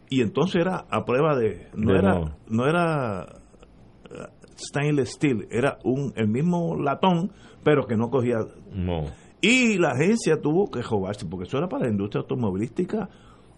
Y 0.08 0.22
entonces 0.22 0.62
era 0.62 0.86
a 0.90 1.04
prueba 1.04 1.36
de. 1.36 1.68
No 1.74 1.94
era, 1.94 2.38
no. 2.48 2.66
era 2.66 3.26
uh, 3.26 4.46
stainless 4.56 5.10
steel, 5.10 5.46
era 5.50 5.76
un 5.84 6.14
el 6.16 6.26
mismo 6.28 6.74
latón, 6.74 7.32
pero 7.62 7.86
que 7.86 7.98
no 7.98 8.08
cogía. 8.08 8.38
No. 8.72 9.04
Y 9.42 9.76
la 9.76 9.90
agencia 9.90 10.40
tuvo 10.40 10.70
que 10.70 10.80
robarse, 10.80 11.26
porque 11.26 11.46
eso 11.46 11.58
era 11.58 11.68
para 11.68 11.84
la 11.84 11.90
industria 11.90 12.22
automovilística 12.22 13.10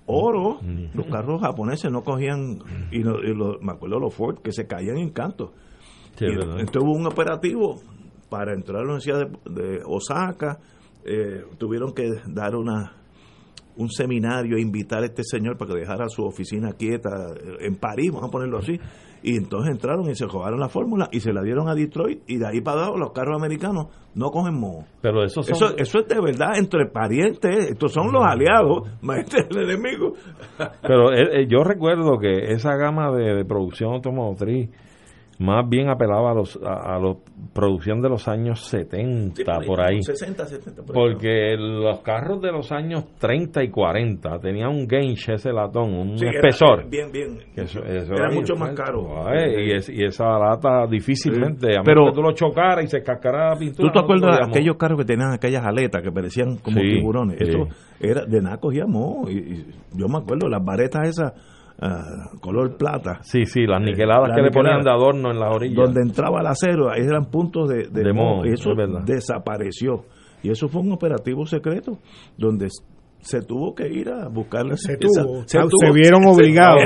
oro. 0.06 0.58
Los 0.94 1.06
carros 1.06 1.42
japoneses 1.42 1.92
no 1.92 2.02
cogían, 2.02 2.58
y, 2.90 3.04
me 3.04 3.72
acuerdo 3.72 4.00
los 4.00 4.12
Ford, 4.12 4.38
que 4.42 4.50
se 4.50 4.66
caían 4.66 4.98
en 4.98 5.10
canto. 5.10 5.52
entonces 6.18 6.82
hubo 6.82 6.92
un 6.92 7.06
operativo 7.06 7.80
para 8.28 8.54
entrar 8.54 8.78
a 8.78 8.84
la 8.84 8.94
Universidad 8.94 9.28
de, 9.44 9.80
Osaka, 9.84 10.58
eh, 11.04 11.44
tuvieron 11.58 11.92
que 11.92 12.10
dar 12.26 12.54
una 12.56 12.92
un 13.76 13.90
seminario, 13.90 14.56
e 14.56 14.60
invitar 14.60 15.02
a 15.02 15.06
este 15.06 15.22
señor 15.22 15.56
para 15.56 15.72
que 15.72 15.80
dejara 15.80 16.08
su 16.08 16.24
oficina 16.24 16.72
quieta 16.72 17.10
eh, 17.34 17.66
en 17.66 17.76
París, 17.76 18.10
vamos 18.10 18.28
a 18.28 18.32
ponerlo 18.32 18.58
así. 18.58 18.78
Y 19.22 19.36
entonces 19.36 19.72
entraron 19.72 20.08
y 20.08 20.14
se 20.14 20.26
jugaron 20.26 20.60
la 20.60 20.68
fórmula 20.68 21.08
y 21.10 21.20
se 21.20 21.32
la 21.32 21.42
dieron 21.42 21.68
a 21.68 21.74
Detroit 21.74 22.22
y 22.28 22.36
de 22.36 22.46
ahí 22.46 22.60
para 22.60 22.82
abajo 22.82 22.98
los 22.98 23.12
carros 23.12 23.36
americanos 23.36 23.88
no 24.14 24.30
cogen 24.30 24.54
moho. 24.54 24.84
Pero 25.00 25.24
eso, 25.24 25.40
eso, 25.40 25.76
eso 25.76 25.98
es 25.98 26.06
de 26.06 26.20
verdad 26.20 26.56
entre 26.56 26.86
parientes, 26.86 27.70
estos 27.70 27.92
son 27.92 28.12
los 28.12 28.24
aliados, 28.24 28.88
más 29.02 29.24
el 29.34 29.58
enemigo. 29.58 30.12
Pero 30.82 31.12
eh, 31.12 31.46
yo 31.48 31.64
recuerdo 31.64 32.18
que 32.18 32.52
esa 32.52 32.76
gama 32.76 33.10
de 33.10 33.44
producción 33.44 33.94
automotriz 33.94 34.70
más 35.38 35.68
bien 35.68 35.88
apelaba 35.88 36.30
a 36.30 36.34
los 36.34 36.56
a, 36.62 36.98
la 36.98 37.14
producción 37.52 38.00
de 38.00 38.08
los 38.08 38.26
años 38.28 38.60
70 38.66 39.60
por 39.66 39.80
ahí, 39.80 40.02
60, 40.02 40.46
70 40.46 40.82
porque 40.92 41.56
los 41.58 42.00
carros 42.00 42.40
de 42.40 42.52
los 42.52 42.72
años 42.72 43.04
30 43.18 43.64
y 43.64 43.70
40 43.70 44.38
tenían 44.40 44.70
un 44.70 44.86
gauge 44.86 45.34
ese 45.34 45.52
latón 45.52 45.92
un 45.92 46.14
espesor. 46.24 46.88
bien 46.88 47.10
bien. 47.12 47.38
Eso, 47.54 47.80
era, 47.84 48.30
mucho 48.30 48.54
más 48.56 48.74
caro. 48.74 49.26
y, 49.34 50.04
esa 50.04 50.38
lata 50.38 50.86
difícilmente 50.86 51.78
a 51.78 51.82
pero 51.82 52.12
tú 52.12 52.22
lo 52.22 52.32
chocara 52.32 52.82
y 52.82 52.86
se 52.86 53.02
cascara 53.02 53.50
la 53.50 53.58
pintura 53.58 53.88
tú 53.88 53.92
te 53.92 53.98
acuerdas 53.98 54.38
de 54.38 54.44
aquellos 54.46 54.76
carros 54.76 54.98
que 55.00 55.04
tenían 55.04 55.32
aquellas 55.32 55.64
aletas 55.64 56.02
que 56.02 56.10
parecían 56.10 56.56
como 56.58 56.80
tiburones 56.80 57.40
eso 57.40 57.68
era 58.00 58.24
de 58.24 58.40
nada 58.40 58.56
cogíamos 58.58 59.30
y, 59.30 59.38
y 59.38 59.66
yo 59.94 60.08
me 60.08 60.18
acuerdo 60.18 60.48
las 60.48 60.64
varetas 60.64 61.08
esas 61.08 61.32
uh, 61.82 62.38
color 62.40 62.76
plata. 62.76 63.20
Sí, 63.22 63.44
sí, 63.44 63.66
las 63.66 63.80
niqueladas 63.80 64.34
que 64.34 64.42
le 64.42 64.50
ponían 64.50 64.82
de 64.82 64.90
adorno 64.90 65.30
en 65.30 65.38
la 65.38 65.50
orilla. 65.50 65.82
Donde 65.82 66.02
entraba 66.02 66.40
el 66.40 66.46
acero, 66.46 66.90
ahí 66.90 67.02
eran 67.02 67.26
puntos 67.26 67.68
de, 67.68 67.88
de, 67.88 68.02
y 68.44 68.52
eso 68.52 68.70
desapareció. 69.04 70.04
Y 70.42 70.50
eso 70.50 70.68
fue 70.68 70.82
un 70.82 70.92
operativo 70.92 71.46
secreto 71.46 71.98
donde 72.36 72.68
se 73.20 73.42
tuvo 73.42 73.74
que 73.74 73.88
ir 73.88 74.08
a 74.08 74.28
buscarle. 74.28 74.76
Se, 74.76 74.96
tuvo, 74.96 75.44
se, 75.46 75.58
vieron 75.92 76.24
obligados. 76.26 76.82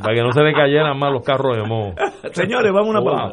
para 0.00 0.14
que 0.14 0.22
no 0.22 0.32
se 0.32 0.42
le 0.42 0.52
cayeran 0.52 0.98
más 0.98 1.12
los 1.12 1.22
carros 1.22 1.56
de 1.56 1.66
moho. 1.66 1.94
Señores, 2.32 2.72
vamos 2.72 2.94
a 2.94 3.00
una 3.00 3.32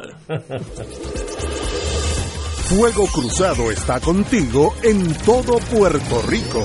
Fuego 2.68 3.06
Cruzado 3.14 3.70
está 3.70 4.00
contigo 4.00 4.72
en 4.82 5.14
todo 5.24 5.58
Puerto 5.70 6.20
Rico. 6.28 6.64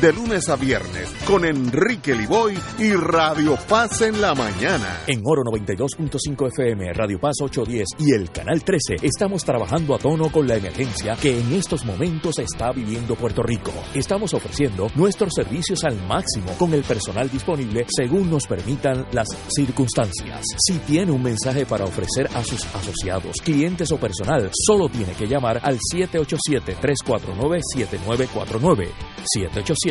de 0.01 0.11
lunes 0.13 0.49
a 0.49 0.55
viernes 0.55 1.13
con 1.27 1.45
Enrique 1.45 2.15
Liboy 2.15 2.57
y 2.79 2.91
Radio 2.93 3.55
Paz 3.69 4.01
en 4.01 4.19
la 4.19 4.33
mañana. 4.33 5.01
En 5.05 5.21
Oro 5.23 5.43
92.5 5.43 6.47
FM, 6.47 6.91
Radio 6.93 7.19
Paz 7.19 7.35
810 7.39 7.87
y 7.99 8.13
el 8.15 8.31
Canal 8.31 8.63
13 8.63 8.95
estamos 9.03 9.45
trabajando 9.45 9.93
a 9.93 9.99
tono 9.99 10.31
con 10.31 10.47
la 10.47 10.55
emergencia 10.55 11.15
que 11.21 11.39
en 11.39 11.53
estos 11.53 11.85
momentos 11.85 12.39
está 12.39 12.71
viviendo 12.71 13.15
Puerto 13.15 13.43
Rico. 13.43 13.71
Estamos 13.93 14.33
ofreciendo 14.33 14.87
nuestros 14.95 15.33
servicios 15.35 15.83
al 15.83 15.95
máximo 16.07 16.51
con 16.57 16.73
el 16.73 16.81
personal 16.81 17.29
disponible 17.29 17.85
según 17.87 18.31
nos 18.31 18.47
permitan 18.47 19.05
las 19.11 19.27
circunstancias. 19.55 20.43
Si 20.57 20.79
tiene 20.79 21.11
un 21.11 21.21
mensaje 21.21 21.67
para 21.67 21.85
ofrecer 21.85 22.27
a 22.33 22.43
sus 22.43 22.65
asociados, 22.73 23.37
clientes 23.43 23.91
o 23.91 23.97
personal, 23.97 24.49
solo 24.65 24.89
tiene 24.89 25.13
que 25.13 25.27
llamar 25.27 25.59
al 25.61 25.77
787 25.91 26.77
349 26.81 27.61
7949 27.75 28.91
787 29.23 29.90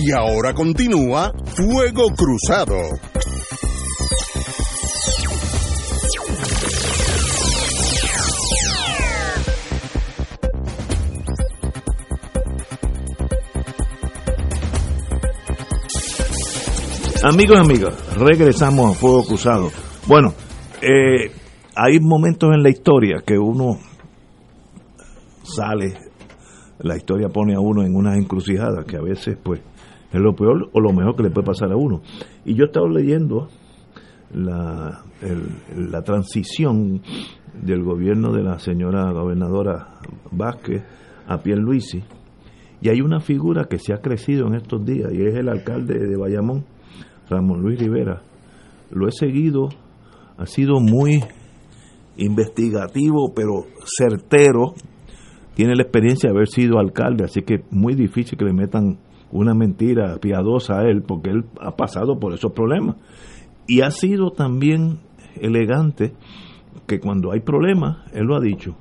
Y 0.00 0.12
ahora 0.12 0.54
continúa 0.54 1.32
Fuego 1.56 2.06
Cruzado. 2.16 2.76
Amigos 17.24 17.56
y 17.56 17.60
amigas, 17.60 18.16
regresamos 18.16 18.92
a 18.92 18.94
Fuego 18.94 19.24
Cruzado. 19.24 19.68
Bueno, 20.06 20.32
eh, 20.80 21.32
hay 21.74 21.98
momentos 21.98 22.50
en 22.54 22.62
la 22.62 22.70
historia 22.70 23.16
que 23.26 23.36
uno 23.36 23.80
sale, 25.42 25.94
la 26.78 26.96
historia 26.96 27.28
pone 27.30 27.56
a 27.56 27.60
uno 27.60 27.82
en 27.82 27.96
unas 27.96 28.16
encrucijadas 28.16 28.84
que 28.84 28.96
a 28.96 29.02
veces 29.02 29.36
pues 29.42 29.60
es 30.12 30.20
lo 30.20 30.34
peor 30.34 30.70
o 30.72 30.80
lo 30.80 30.92
mejor 30.92 31.16
que 31.16 31.24
le 31.24 31.30
puede 31.30 31.46
pasar 31.46 31.72
a 31.72 31.76
uno. 31.76 32.02
Y 32.44 32.54
yo 32.54 32.66
estaba 32.66 32.88
leyendo 32.88 33.48
la, 34.32 35.02
la 35.76 36.02
transición 36.02 37.02
del 37.62 37.82
gobierno 37.82 38.32
de 38.32 38.42
la 38.42 38.58
señora 38.58 39.10
gobernadora 39.12 39.98
Vázquez 40.30 40.82
a 41.26 41.38
Pierluisi 41.38 42.02
y 42.80 42.88
hay 42.88 43.00
una 43.00 43.20
figura 43.20 43.64
que 43.64 43.78
se 43.78 43.92
ha 43.92 43.98
crecido 43.98 44.46
en 44.46 44.54
estos 44.54 44.84
días 44.84 45.12
y 45.12 45.22
es 45.22 45.34
el 45.34 45.48
alcalde 45.48 45.98
de 45.98 46.16
Bayamón, 46.16 46.64
Ramón 47.28 47.60
Luis 47.60 47.78
Rivera. 47.78 48.22
Lo 48.90 49.08
he 49.08 49.12
seguido, 49.12 49.68
ha 50.36 50.46
sido 50.46 50.80
muy 50.80 51.22
investigativo, 52.16 53.32
pero 53.34 53.66
certero. 53.84 54.74
Tiene 55.54 55.74
la 55.74 55.82
experiencia 55.82 56.30
de 56.30 56.36
haber 56.36 56.48
sido 56.48 56.78
alcalde, 56.78 57.24
así 57.24 57.42
que 57.42 57.64
muy 57.70 57.94
difícil 57.94 58.38
que 58.38 58.44
le 58.44 58.52
metan 58.52 58.98
una 59.30 59.54
mentira 59.54 60.16
piadosa 60.20 60.80
a 60.80 60.88
él, 60.88 61.02
porque 61.02 61.30
él 61.30 61.44
ha 61.60 61.72
pasado 61.76 62.18
por 62.18 62.32
esos 62.32 62.52
problemas. 62.52 62.96
Y 63.66 63.82
ha 63.82 63.90
sido 63.90 64.30
también 64.30 64.98
elegante 65.40 66.14
que 66.86 67.00
cuando 67.00 67.32
hay 67.32 67.40
problemas, 67.40 67.98
él 68.12 68.24
lo 68.24 68.36
ha 68.36 68.40
dicho, 68.40 68.74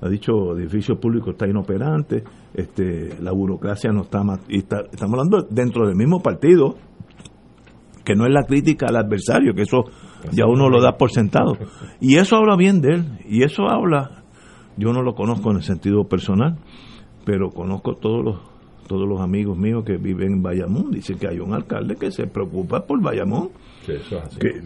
ha 0.00 0.08
dicho 0.08 0.56
edificio 0.56 1.00
público 1.00 1.30
está 1.30 1.48
inoperante, 1.48 2.22
este, 2.54 3.20
la 3.20 3.32
burocracia 3.32 3.90
no 3.90 4.02
está, 4.02 4.22
más, 4.22 4.40
y 4.48 4.58
estamos 4.58 5.12
hablando 5.12 5.46
dentro 5.50 5.86
del 5.86 5.96
mismo 5.96 6.20
partido, 6.20 6.76
que 8.04 8.14
no 8.14 8.24
es 8.24 8.32
la 8.32 8.44
crítica 8.44 8.86
al 8.88 8.96
adversario, 8.96 9.54
que 9.54 9.62
eso 9.62 9.84
ya 10.32 10.46
uno 10.46 10.68
lo 10.68 10.80
da 10.80 10.96
por 10.96 11.10
sentado. 11.10 11.56
Y 12.00 12.16
eso 12.16 12.36
habla 12.36 12.56
bien 12.56 12.80
de 12.80 12.94
él, 12.94 13.18
y 13.28 13.42
eso 13.42 13.68
habla, 13.68 14.24
yo 14.76 14.92
no 14.92 15.02
lo 15.02 15.14
conozco 15.14 15.50
en 15.50 15.56
el 15.56 15.62
sentido 15.62 16.04
personal, 16.04 16.58
pero 17.24 17.50
conozco 17.50 17.94
todos 17.94 18.24
los 18.24 18.57
todos 18.88 19.08
los 19.08 19.20
amigos 19.20 19.56
míos 19.56 19.84
que 19.84 19.96
viven 19.96 20.32
en 20.32 20.42
Bayamón, 20.42 20.90
dicen 20.90 21.18
que 21.18 21.28
hay 21.28 21.38
un 21.38 21.54
alcalde 21.54 21.94
que 21.94 22.10
se 22.10 22.26
preocupa 22.26 22.84
por 22.86 23.00
Bayamón, 23.00 23.50
que, 23.86 24.00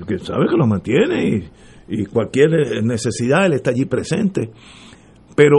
que, 0.06 0.18
sabe 0.18 0.46
que 0.48 0.56
lo 0.56 0.66
mantiene 0.66 1.28
y, 1.28 2.00
y 2.00 2.06
cualquier 2.06 2.82
necesidad 2.82 3.44
él 3.44 3.52
está 3.52 3.70
allí 3.70 3.84
presente. 3.84 4.50
Pero 5.36 5.58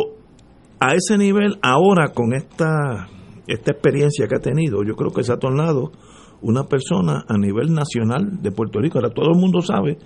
a 0.79 0.95
ese 0.95 1.17
nivel, 1.17 1.57
ahora 1.61 2.09
con 2.09 2.33
esta, 2.33 3.07
esta 3.47 3.71
experiencia 3.71 4.27
que 4.27 4.35
ha 4.35 4.41
tenido, 4.41 4.83
yo 4.83 4.95
creo 4.95 5.11
que 5.11 5.23
se 5.23 5.31
ha 5.31 5.37
tornado 5.37 5.91
una 6.41 6.65
persona 6.65 7.23
a 7.27 7.37
nivel 7.37 7.73
nacional 7.73 8.41
de 8.41 8.51
Puerto 8.51 8.79
Rico. 8.79 8.99
Ahora 8.99 9.13
todo 9.13 9.31
el 9.33 9.39
mundo 9.39 9.61
sabe 9.61 9.97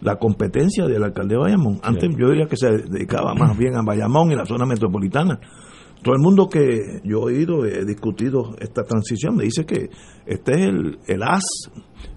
la 0.00 0.16
competencia 0.16 0.86
del 0.86 1.02
alcalde 1.02 1.34
de 1.34 1.40
Bayamón. 1.40 1.80
Antes 1.82 2.10
yo 2.16 2.28
diría 2.30 2.46
que 2.46 2.56
se 2.56 2.70
dedicaba 2.70 3.34
más 3.34 3.58
bien 3.58 3.76
a 3.76 3.82
Bayamón 3.82 4.30
y 4.30 4.36
la 4.36 4.46
zona 4.46 4.66
metropolitana. 4.66 5.40
Todo 6.02 6.14
el 6.14 6.20
mundo 6.22 6.48
que 6.48 7.00
yo 7.04 7.28
he 7.28 7.34
oído, 7.34 7.66
he 7.66 7.84
discutido 7.84 8.56
esta 8.58 8.84
transición, 8.84 9.36
me 9.36 9.44
dice 9.44 9.66
que 9.66 9.90
este 10.26 10.52
es 10.52 10.60
el, 10.60 10.98
el 11.06 11.22
as 11.22 11.44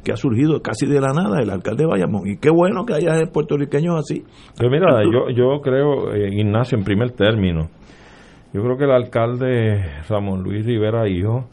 que 0.04 0.14
ha 0.14 0.16
surgido 0.16 0.62
casi 0.62 0.86
de 0.86 1.02
la 1.02 1.14
nada, 1.14 1.42
el 1.42 1.50
alcalde 1.50 1.84
de 1.84 1.90
Bayamón. 1.90 2.28
Y 2.28 2.38
qué 2.38 2.50
bueno 2.50 2.86
que 2.86 2.94
haya 2.94 3.26
puertorriqueños 3.32 4.00
así. 4.00 4.24
Pero 4.58 4.70
mira, 4.70 5.04
yo, 5.04 5.30
yo 5.30 5.62
creo, 5.62 6.14
eh, 6.14 6.30
Ignacio, 6.34 6.78
en 6.78 6.86
primer 6.86 7.12
término, 7.12 7.70
yo 8.54 8.62
creo 8.62 8.78
que 8.78 8.86
el 8.86 8.92
alcalde 8.92 9.84
Ramón 10.08 10.44
Luis 10.44 10.66
Rivera 10.66 11.10
Hijo 11.10 11.46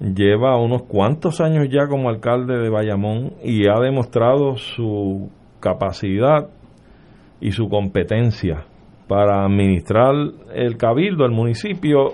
lleva 0.00 0.60
unos 0.60 0.82
cuantos 0.82 1.40
años 1.40 1.68
ya 1.70 1.88
como 1.88 2.08
alcalde 2.08 2.58
de 2.58 2.68
Bayamón 2.68 3.32
y 3.42 3.68
ha 3.68 3.80
demostrado 3.80 4.56
su 4.56 5.30
capacidad 5.58 6.50
y 7.40 7.50
su 7.50 7.68
competencia 7.68 8.66
para 9.08 9.44
administrar 9.44 10.14
el 10.54 10.76
cabildo, 10.76 11.24
el 11.24 11.32
municipio. 11.32 12.08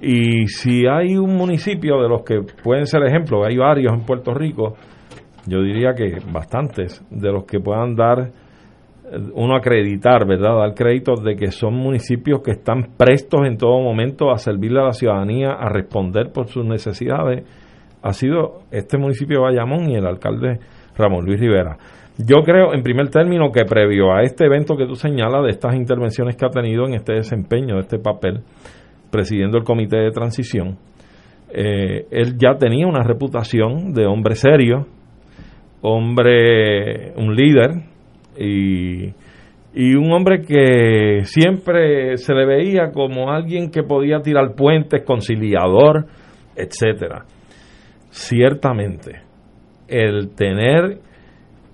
Y 0.00 0.46
si 0.46 0.86
hay 0.86 1.16
un 1.16 1.36
municipio 1.36 2.00
de 2.00 2.08
los 2.08 2.22
que 2.22 2.40
pueden 2.62 2.86
ser 2.86 3.02
ejemplos, 3.04 3.46
hay 3.46 3.56
varios 3.56 3.92
en 3.92 4.04
Puerto 4.04 4.32
Rico, 4.32 4.74
yo 5.46 5.60
diría 5.62 5.94
que 5.94 6.18
bastantes, 6.32 7.04
de 7.10 7.32
los 7.32 7.44
que 7.44 7.60
puedan 7.60 7.94
dar 7.94 8.20
eh, 8.20 9.18
uno 9.34 9.56
acreditar, 9.56 10.26
¿verdad? 10.26 10.56
Dar 10.56 10.74
créditos 10.74 11.22
de 11.22 11.36
que 11.36 11.50
son 11.50 11.74
municipios 11.74 12.40
que 12.42 12.52
están 12.52 12.94
prestos 12.96 13.46
en 13.46 13.56
todo 13.56 13.80
momento 13.80 14.30
a 14.30 14.38
servirle 14.38 14.80
a 14.80 14.84
la 14.84 14.92
ciudadanía, 14.92 15.50
a 15.50 15.68
responder 15.68 16.32
por 16.32 16.48
sus 16.48 16.64
necesidades, 16.64 17.44
ha 18.02 18.12
sido 18.12 18.62
este 18.70 18.98
municipio 18.98 19.38
de 19.38 19.44
Bayamón 19.44 19.88
y 19.88 19.96
el 19.96 20.06
alcalde 20.06 20.58
Ramón 20.96 21.24
Luis 21.24 21.40
Rivera. 21.40 21.76
Yo 22.18 22.42
creo, 22.44 22.74
en 22.74 22.82
primer 22.82 23.08
término, 23.08 23.50
que 23.50 23.64
previo 23.64 24.12
a 24.12 24.22
este 24.22 24.44
evento 24.44 24.76
que 24.76 24.86
tú 24.86 24.94
señalas, 24.96 25.44
de 25.44 25.50
estas 25.50 25.74
intervenciones 25.74 26.36
que 26.36 26.44
ha 26.44 26.50
tenido 26.50 26.86
en 26.86 26.94
este 26.94 27.14
desempeño, 27.14 27.76
de 27.76 27.80
este 27.80 27.98
papel, 27.98 28.40
presidiendo 29.10 29.56
el 29.56 29.64
comité 29.64 29.96
de 29.96 30.10
transición, 30.10 30.76
eh, 31.54 32.06
él 32.10 32.36
ya 32.38 32.56
tenía 32.58 32.86
una 32.86 33.02
reputación 33.02 33.92
de 33.92 34.06
hombre 34.06 34.34
serio, 34.34 34.86
hombre, 35.80 37.12
un 37.16 37.34
líder 37.34 37.82
y, 38.38 39.06
y 39.74 39.94
un 39.94 40.12
hombre 40.12 40.42
que 40.42 41.24
siempre 41.24 42.16
se 42.18 42.34
le 42.34 42.46
veía 42.46 42.90
como 42.92 43.30
alguien 43.30 43.70
que 43.70 43.82
podía 43.82 44.20
tirar 44.20 44.54
puentes, 44.54 45.02
conciliador, 45.04 46.06
etcétera. 46.56 47.24
Ciertamente, 48.10 49.22
el 49.88 50.34
tener 50.34 51.00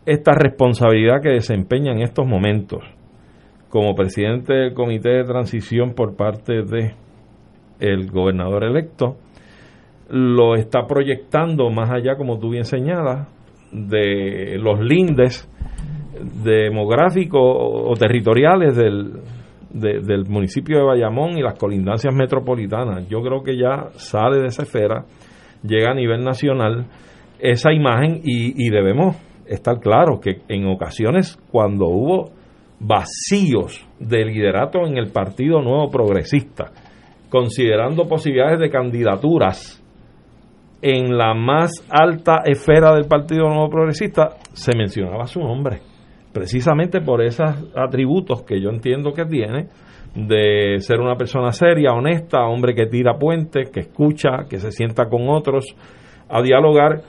esta 0.08 0.32
responsabilidad 0.32 1.20
que 1.22 1.28
desempeña 1.28 1.92
en 1.92 2.00
estos 2.00 2.26
momentos 2.26 2.82
como 3.68 3.94
presidente 3.94 4.54
del 4.54 4.72
comité 4.72 5.10
de 5.10 5.24
transición 5.24 5.92
por 5.92 6.16
parte 6.16 6.62
de 6.62 6.94
el 7.78 8.10
gobernador 8.10 8.64
electo 8.64 9.16
lo 10.08 10.54
está 10.54 10.86
proyectando 10.86 11.68
más 11.68 11.90
allá 11.90 12.16
como 12.16 12.38
tú 12.38 12.48
bien 12.48 12.64
señalas 12.64 13.28
de 13.70 14.56
los 14.58 14.80
lindes 14.80 15.46
demográficos 16.42 17.42
o 17.42 17.92
territoriales 17.98 18.74
del, 18.74 19.20
del 19.70 20.24
municipio 20.26 20.78
de 20.78 20.84
Bayamón 20.84 21.36
y 21.36 21.42
las 21.42 21.58
colindancias 21.58 22.14
metropolitanas. 22.14 23.06
Yo 23.10 23.20
creo 23.20 23.42
que 23.42 23.58
ya 23.58 23.90
sale 23.92 24.40
de 24.40 24.46
esa 24.46 24.62
esfera, 24.62 25.04
llega 25.62 25.90
a 25.90 25.94
nivel 25.94 26.24
nacional 26.24 26.86
esa 27.38 27.74
imagen 27.74 28.22
y, 28.24 28.66
y 28.66 28.70
debemos 28.70 29.27
estar 29.48 29.80
claro 29.80 30.20
que 30.20 30.42
en 30.48 30.66
ocasiones 30.66 31.38
cuando 31.50 31.86
hubo 31.86 32.30
vacíos 32.80 33.86
de 33.98 34.24
liderato 34.24 34.86
en 34.86 34.96
el 34.96 35.10
Partido 35.10 35.60
Nuevo 35.60 35.90
Progresista, 35.90 36.70
considerando 37.28 38.06
posibilidades 38.06 38.60
de 38.60 38.70
candidaturas 38.70 39.82
en 40.80 41.16
la 41.16 41.34
más 41.34 41.72
alta 41.90 42.42
esfera 42.44 42.94
del 42.94 43.06
Partido 43.06 43.48
Nuevo 43.48 43.68
Progresista, 43.68 44.36
se 44.52 44.76
mencionaba 44.76 45.26
su 45.26 45.40
nombre, 45.40 45.80
precisamente 46.32 47.00
por 47.00 47.22
esos 47.22 47.50
atributos 47.74 48.42
que 48.42 48.60
yo 48.60 48.70
entiendo 48.70 49.12
que 49.12 49.24
tiene 49.24 49.66
de 50.14 50.78
ser 50.78 51.00
una 51.00 51.16
persona 51.16 51.52
seria, 51.52 51.92
honesta, 51.92 52.46
hombre 52.46 52.74
que 52.74 52.86
tira 52.86 53.18
puentes, 53.18 53.70
que 53.70 53.80
escucha, 53.80 54.46
que 54.48 54.58
se 54.58 54.70
sienta 54.70 55.08
con 55.08 55.28
otros 55.28 55.64
a 56.28 56.42
dialogar 56.42 57.02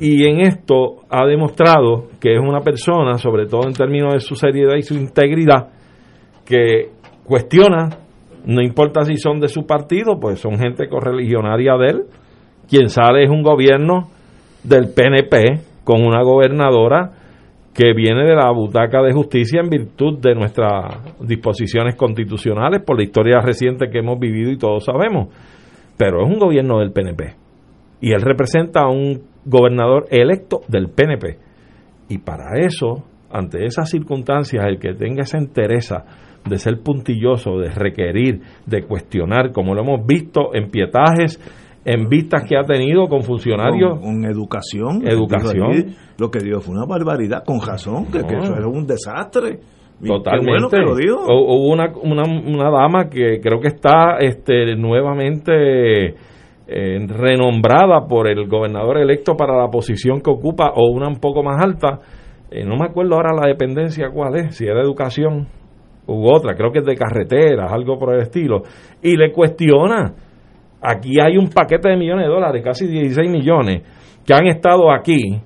y 0.00 0.24
en 0.24 0.40
esto 0.40 1.02
ha 1.08 1.26
demostrado 1.26 2.08
que 2.20 2.34
es 2.34 2.40
una 2.40 2.60
persona, 2.60 3.16
sobre 3.18 3.46
todo 3.46 3.66
en 3.66 3.72
términos 3.72 4.14
de 4.14 4.20
su 4.20 4.34
seriedad 4.34 4.76
y 4.76 4.82
su 4.82 4.94
integridad, 4.94 5.68
que 6.44 6.90
cuestiona, 7.24 7.88
no 8.44 8.62
importa 8.62 9.04
si 9.04 9.16
son 9.16 9.40
de 9.40 9.48
su 9.48 9.66
partido, 9.66 10.18
pues 10.20 10.40
son 10.40 10.58
gente 10.58 10.88
correligionaria 10.88 11.76
de 11.76 11.86
él, 11.86 12.02
quien 12.68 12.88
sale 12.88 13.24
es 13.24 13.30
un 13.30 13.42
gobierno 13.42 14.08
del 14.62 14.92
PNP 14.92 15.60
con 15.84 16.04
una 16.04 16.22
gobernadora 16.22 17.12
que 17.74 17.92
viene 17.94 18.24
de 18.24 18.34
la 18.34 18.50
butaca 18.50 19.02
de 19.02 19.12
justicia 19.12 19.60
en 19.60 19.70
virtud 19.70 20.18
de 20.18 20.34
nuestras 20.34 21.16
disposiciones 21.20 21.94
constitucionales 21.94 22.82
por 22.82 22.96
la 22.96 23.04
historia 23.04 23.40
reciente 23.40 23.88
que 23.88 24.00
hemos 24.00 24.18
vivido 24.18 24.50
y 24.50 24.58
todos 24.58 24.84
sabemos. 24.84 25.28
Pero 25.96 26.24
es 26.24 26.28
un 26.28 26.38
gobierno 26.38 26.80
del 26.80 26.92
PNP. 26.92 27.47
Y 28.00 28.12
él 28.12 28.22
representa 28.22 28.82
a 28.82 28.88
un 28.88 29.22
gobernador 29.44 30.06
electo 30.10 30.60
del 30.68 30.88
PNP. 30.88 31.38
Y 32.08 32.18
para 32.18 32.58
eso, 32.60 33.04
ante 33.30 33.64
esas 33.64 33.90
circunstancias, 33.90 34.64
el 34.66 34.78
que 34.78 34.94
tenga 34.94 35.22
esa 35.22 35.38
interesa 35.38 36.04
de 36.48 36.58
ser 36.58 36.80
puntilloso, 36.82 37.58
de 37.58 37.70
requerir, 37.70 38.40
de 38.66 38.82
cuestionar, 38.82 39.52
como 39.52 39.74
lo 39.74 39.82
hemos 39.82 40.06
visto 40.06 40.54
en 40.54 40.70
pietajes, 40.70 41.40
en 41.84 42.08
vistas 42.08 42.44
que 42.48 42.56
ha 42.56 42.64
tenido 42.64 43.08
con 43.08 43.22
funcionarios. 43.22 44.00
Con, 44.00 44.24
educación. 44.24 45.06
Educación. 45.06 45.94
lo 46.18 46.30
que 46.30 46.40
dio 46.40 46.60
fue 46.60 46.74
una 46.74 46.86
barbaridad, 46.86 47.44
con 47.44 47.60
razón, 47.60 48.06
que, 48.06 48.18
eso 48.18 48.54
era 48.56 48.68
un 48.68 48.86
desastre. 48.86 49.58
Totalmente. 50.04 50.78
lo 50.78 50.92
Hubo 50.92 51.72
una, 51.72 51.92
una, 52.02 52.22
una, 52.22 52.70
dama 52.70 53.08
que 53.08 53.40
creo 53.40 53.58
que 53.60 53.68
está 53.68 54.18
este, 54.20 54.76
nuevamente 54.76 56.14
eh, 56.70 56.98
renombrada 57.08 58.06
por 58.06 58.28
el 58.28 58.46
gobernador 58.46 58.98
electo 58.98 59.34
para 59.34 59.56
la 59.56 59.68
posición 59.68 60.20
que 60.20 60.30
ocupa 60.30 60.72
o 60.74 60.90
una 60.90 61.08
un 61.08 61.18
poco 61.18 61.42
más 61.42 61.64
alta. 61.64 61.98
Eh, 62.50 62.62
no 62.62 62.76
me 62.76 62.84
acuerdo 62.84 63.14
ahora 63.14 63.32
la 63.32 63.48
dependencia 63.48 64.10
cuál 64.10 64.36
es, 64.36 64.56
si 64.56 64.66
es 64.66 64.74
de 64.74 64.80
educación 64.82 65.48
u 66.06 66.30
otra, 66.30 66.54
creo 66.54 66.70
que 66.70 66.80
es 66.80 66.84
de 66.84 66.94
carreteras, 66.94 67.72
algo 67.72 67.98
por 67.98 68.14
el 68.14 68.20
estilo, 68.20 68.62
y 69.02 69.16
le 69.16 69.32
cuestiona. 69.32 70.14
Aquí 70.82 71.14
hay 71.20 71.38
un 71.38 71.48
paquete 71.48 71.88
de 71.88 71.96
millones 71.96 72.26
de 72.26 72.32
dólares, 72.32 72.62
casi 72.62 72.86
16 72.86 73.30
millones, 73.30 73.82
que 74.26 74.34
han 74.34 74.46
estado 74.46 74.92
aquí 74.92 75.40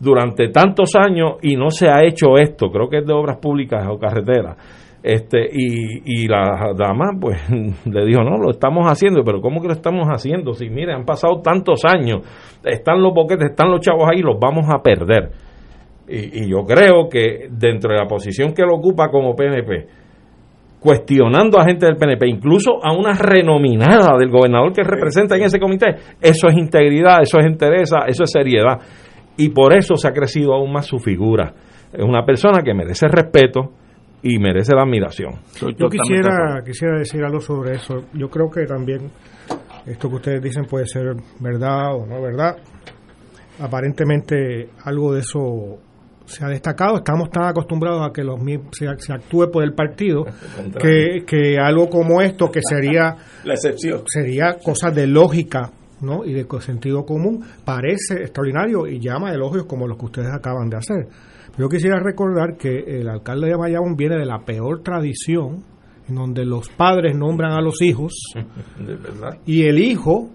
durante 0.00 0.48
tantos 0.48 0.90
años 0.96 1.34
y 1.42 1.54
no 1.54 1.70
se 1.70 1.88
ha 1.88 2.02
hecho 2.02 2.36
esto, 2.36 2.70
creo 2.70 2.88
que 2.88 2.98
es 2.98 3.06
de 3.06 3.12
obras 3.12 3.36
públicas 3.36 3.86
o 3.88 3.98
carreteras. 3.98 4.56
Este, 5.02 5.48
y, 5.52 6.22
y 6.22 6.28
la 6.28 6.72
dama 6.76 7.10
pues 7.20 7.38
le 7.50 8.06
dijo, 8.06 8.22
no, 8.22 8.38
lo 8.38 8.50
estamos 8.50 8.86
haciendo, 8.86 9.24
pero 9.24 9.40
¿cómo 9.40 9.60
que 9.60 9.66
lo 9.66 9.74
estamos 9.74 10.06
haciendo? 10.08 10.52
Si 10.52 10.68
mire, 10.68 10.92
han 10.92 11.04
pasado 11.04 11.40
tantos 11.42 11.84
años, 11.84 12.20
están 12.64 13.02
los 13.02 13.12
boquetes, 13.12 13.50
están 13.50 13.70
los 13.70 13.80
chavos 13.80 14.08
ahí, 14.08 14.20
los 14.22 14.38
vamos 14.38 14.66
a 14.72 14.80
perder. 14.82 15.30
Y, 16.08 16.44
y 16.44 16.50
yo 16.50 16.64
creo 16.64 17.08
que 17.10 17.48
dentro 17.50 17.92
de 17.92 17.98
la 17.98 18.06
posición 18.06 18.52
que 18.52 18.62
lo 18.62 18.76
ocupa 18.76 19.08
como 19.08 19.34
PNP, 19.34 19.86
cuestionando 20.82 21.58
a 21.58 21.64
gente 21.64 21.86
del 21.86 21.96
PNP, 21.96 22.28
incluso 22.28 22.84
a 22.84 22.92
una 22.92 23.14
renominada 23.14 24.18
del 24.18 24.30
gobernador 24.30 24.72
que 24.72 24.82
representa 24.82 25.36
en 25.36 25.44
ese 25.44 25.60
comité, 25.60 25.94
eso 26.20 26.48
es 26.48 26.56
integridad, 26.56 27.22
eso 27.22 27.38
es 27.38 27.46
interés, 27.46 27.90
eso 28.08 28.24
es 28.24 28.30
seriedad. 28.30 28.80
Y 29.36 29.50
por 29.50 29.72
eso 29.72 29.96
se 29.96 30.08
ha 30.08 30.12
crecido 30.12 30.52
aún 30.52 30.72
más 30.72 30.86
su 30.86 30.98
figura. 30.98 31.54
Es 31.92 32.04
una 32.04 32.24
persona 32.24 32.62
que 32.62 32.74
merece 32.74 33.06
respeto, 33.06 33.72
y 34.22 34.38
merece 34.38 34.74
la 34.74 34.82
admiración. 34.82 35.40
Yo 35.60 35.88
quisiera, 35.88 36.62
quisiera 36.64 36.98
decir 36.98 37.24
algo 37.24 37.40
sobre 37.40 37.74
eso. 37.76 38.04
Yo 38.14 38.28
creo 38.28 38.50
que 38.50 38.64
también 38.66 39.10
esto 39.86 40.08
que 40.08 40.14
ustedes 40.14 40.42
dicen 40.42 40.64
puede 40.64 40.86
ser 40.86 41.14
verdad 41.40 41.94
o 41.94 42.06
no 42.06 42.22
verdad. 42.22 42.56
Aparentemente 43.60 44.70
algo 44.84 45.12
de 45.12 45.20
eso 45.20 45.78
se 46.24 46.44
ha 46.44 46.48
destacado. 46.48 46.96
Estamos 46.96 47.30
tan 47.30 47.44
acostumbrados 47.44 48.08
a 48.08 48.12
que 48.12 48.22
los 48.22 48.40
se, 48.70 48.86
se 48.98 49.12
actúe 49.12 49.50
por 49.50 49.64
el 49.64 49.74
partido 49.74 50.24
que, 50.80 51.24
que 51.26 51.58
algo 51.58 51.90
como 51.90 52.22
esto, 52.22 52.50
que 52.50 52.60
sería 52.62 53.16
la 53.44 53.54
excepción, 53.54 54.02
sería 54.06 54.56
cosas 54.64 54.94
de 54.94 55.08
lógica 55.08 55.72
¿no? 56.00 56.24
y 56.24 56.32
de 56.32 56.46
sentido 56.60 57.04
común, 57.04 57.44
parece 57.64 58.22
extraordinario 58.22 58.86
y 58.86 59.00
llama 59.00 59.32
elogios 59.32 59.66
como 59.66 59.86
los 59.86 59.98
que 59.98 60.04
ustedes 60.04 60.32
acaban 60.32 60.68
de 60.68 60.76
hacer. 60.76 61.08
Yo 61.58 61.68
quisiera 61.68 61.98
recordar 62.00 62.56
que 62.56 63.00
el 63.00 63.08
alcalde 63.08 63.48
de 63.48 63.56
Bayamón 63.56 63.94
viene 63.94 64.16
de 64.16 64.24
la 64.24 64.38
peor 64.38 64.82
tradición, 64.82 65.64
en 66.08 66.14
donde 66.14 66.44
los 66.44 66.68
padres 66.70 67.16
nombran 67.16 67.52
a 67.52 67.60
los 67.60 67.82
hijos 67.82 68.12
y 69.46 69.64
el 69.64 69.78
hijo 69.78 70.30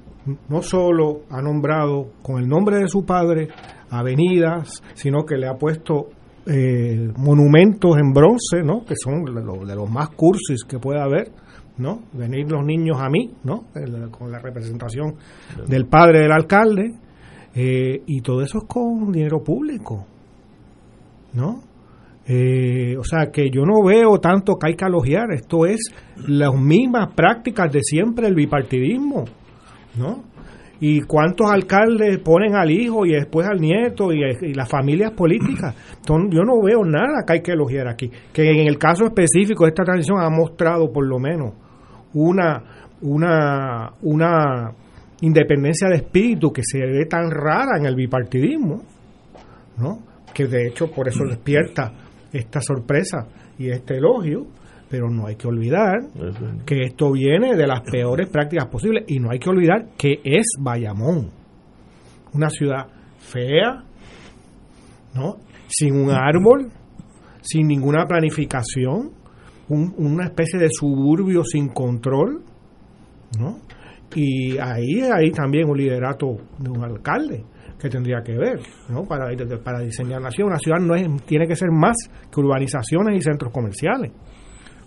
no 0.50 0.62
solo 0.62 1.22
ha 1.30 1.42
nombrado 1.42 2.12
con 2.22 2.42
el 2.42 2.48
nombre 2.48 2.78
de 2.78 2.88
su 2.88 3.06
padre 3.06 3.48
avenidas, 3.90 4.84
sino 4.94 5.26
que 5.26 5.38
le 5.38 5.48
ha 5.48 5.56
puesto 5.56 6.10
eh, 6.46 7.12
monumentos 7.18 7.98
en 7.98 8.14
bronce, 8.14 8.62
¿no? 8.64 8.86
Que 8.86 8.96
son 8.96 9.26
de 9.26 9.76
los 9.76 9.90
más 9.90 10.10
cursis 10.10 10.64
que 10.66 10.80
puede 10.80 11.02
haber, 11.02 11.32
¿no? 11.78 12.04
Venir 12.14 12.52
los 12.52 12.66
niños 12.66 12.98
a 13.00 13.10
mí, 13.10 13.34
¿no? 13.44 13.66
Con 14.12 14.32
la 14.32 14.40
representación 14.40 15.16
del 15.68 15.88
padre 15.88 16.22
del 16.22 16.32
alcalde, 16.32 16.94
eh, 17.56 18.04
y 18.06 18.22
todo 18.22 18.42
eso 18.42 18.60
es 18.60 18.64
con 18.66 19.12
dinero 19.12 19.44
público. 19.44 20.06
¿No? 21.34 21.62
Eh, 22.30 22.98
o 22.98 23.04
sea 23.06 23.32
que 23.32 23.50
yo 23.50 23.64
no 23.64 23.82
veo 23.86 24.20
tanto 24.20 24.58
que 24.58 24.68
hay 24.68 24.76
que 24.76 24.84
alogiar, 24.84 25.32
esto 25.32 25.66
es 25.66 25.80
las 26.28 26.54
mismas 26.54 27.14
prácticas 27.14 27.72
de 27.72 27.80
siempre 27.82 28.28
el 28.28 28.36
bipartidismo, 28.36 29.24
¿no? 29.98 30.26
Y 30.80 31.02
cuántos 31.02 31.50
alcaldes 31.50 32.20
ponen 32.20 32.56
al 32.56 32.70
hijo 32.70 33.06
y 33.06 33.14
después 33.14 33.48
al 33.48 33.60
nieto 33.60 34.12
y, 34.12 34.54
las 34.54 34.70
familias 34.70 35.12
políticas. 35.12 35.74
Entonces, 35.98 36.30
yo 36.36 36.44
no 36.44 36.62
veo 36.62 36.84
nada 36.84 37.24
que 37.26 37.34
hay 37.34 37.42
que 37.42 37.54
elogiar 37.54 37.88
aquí. 37.88 38.12
Que 38.32 38.52
en 38.52 38.68
el 38.68 38.78
caso 38.78 39.06
específico 39.06 39.66
esta 39.66 39.84
transición 39.84 40.20
ha 40.22 40.30
mostrado 40.30 40.92
por 40.92 41.08
lo 41.08 41.18
menos 41.18 41.54
una, 42.14 42.62
una, 43.02 43.92
una 44.04 44.72
independencia 45.22 45.88
de 45.90 45.96
espíritu 45.96 46.52
que 46.52 46.62
se 46.64 46.80
ve 46.80 47.06
tan 47.06 47.32
rara 47.32 47.80
en 47.80 47.86
el 47.86 47.96
bipartidismo, 47.96 48.84
¿no? 49.78 50.07
Que 50.38 50.46
de 50.46 50.68
hecho 50.68 50.92
por 50.92 51.08
eso 51.08 51.24
despierta 51.28 51.92
esta 52.32 52.62
sorpresa 52.62 53.28
y 53.58 53.72
este 53.72 53.98
elogio, 53.98 54.46
pero 54.88 55.10
no 55.10 55.26
hay 55.26 55.36
que 55.36 55.48
olvidar 55.48 55.98
que 56.64 56.82
esto 56.84 57.12
viene 57.12 57.56
de 57.56 57.66
las 57.66 57.82
peores 57.82 58.30
prácticas 58.30 58.68
posibles 58.68 59.06
y 59.08 59.18
no 59.18 59.32
hay 59.32 59.40
que 59.40 59.50
olvidar 59.50 59.88
que 59.98 60.20
es 60.24 60.46
Bayamón, 60.60 61.32
una 62.34 62.52
ciudad 62.52 62.86
fea, 63.18 63.84
¿no? 65.16 65.38
Sin 65.70 65.96
un 65.96 66.12
árbol, 66.12 66.70
sin 67.42 67.68
ninguna 67.68 68.06
planificación, 68.06 69.14
una 69.70 70.26
especie 70.26 70.60
de 70.60 70.70
suburbio 70.70 71.44
sin 71.46 71.70
control, 71.70 72.44
¿no? 73.40 73.58
Y 74.14 74.60
ahí 74.60 75.02
hay 75.02 75.32
también 75.32 75.68
un 75.68 75.78
liderato 75.78 76.28
de 76.60 76.70
un 76.70 76.84
alcalde 76.84 77.44
que 77.80 77.90
tendría 77.90 78.22
que 78.22 78.38
ver 78.38 78.60
¿no? 78.90 79.04
para, 79.04 79.28
para 79.64 79.80
diseñar 79.80 80.22
la 80.22 80.32
ciudad. 80.32 80.50
Una 80.50 80.60
ciudad 80.60 80.80
no 80.80 80.96
es, 80.96 81.08
tiene 81.26 81.48
que 81.48 81.56
ser 81.56 81.70
más 81.72 81.96
que 82.32 82.40
urbanizaciones 82.40 83.18
y 83.18 83.22
centros 83.22 83.52
comerciales. 83.52 84.12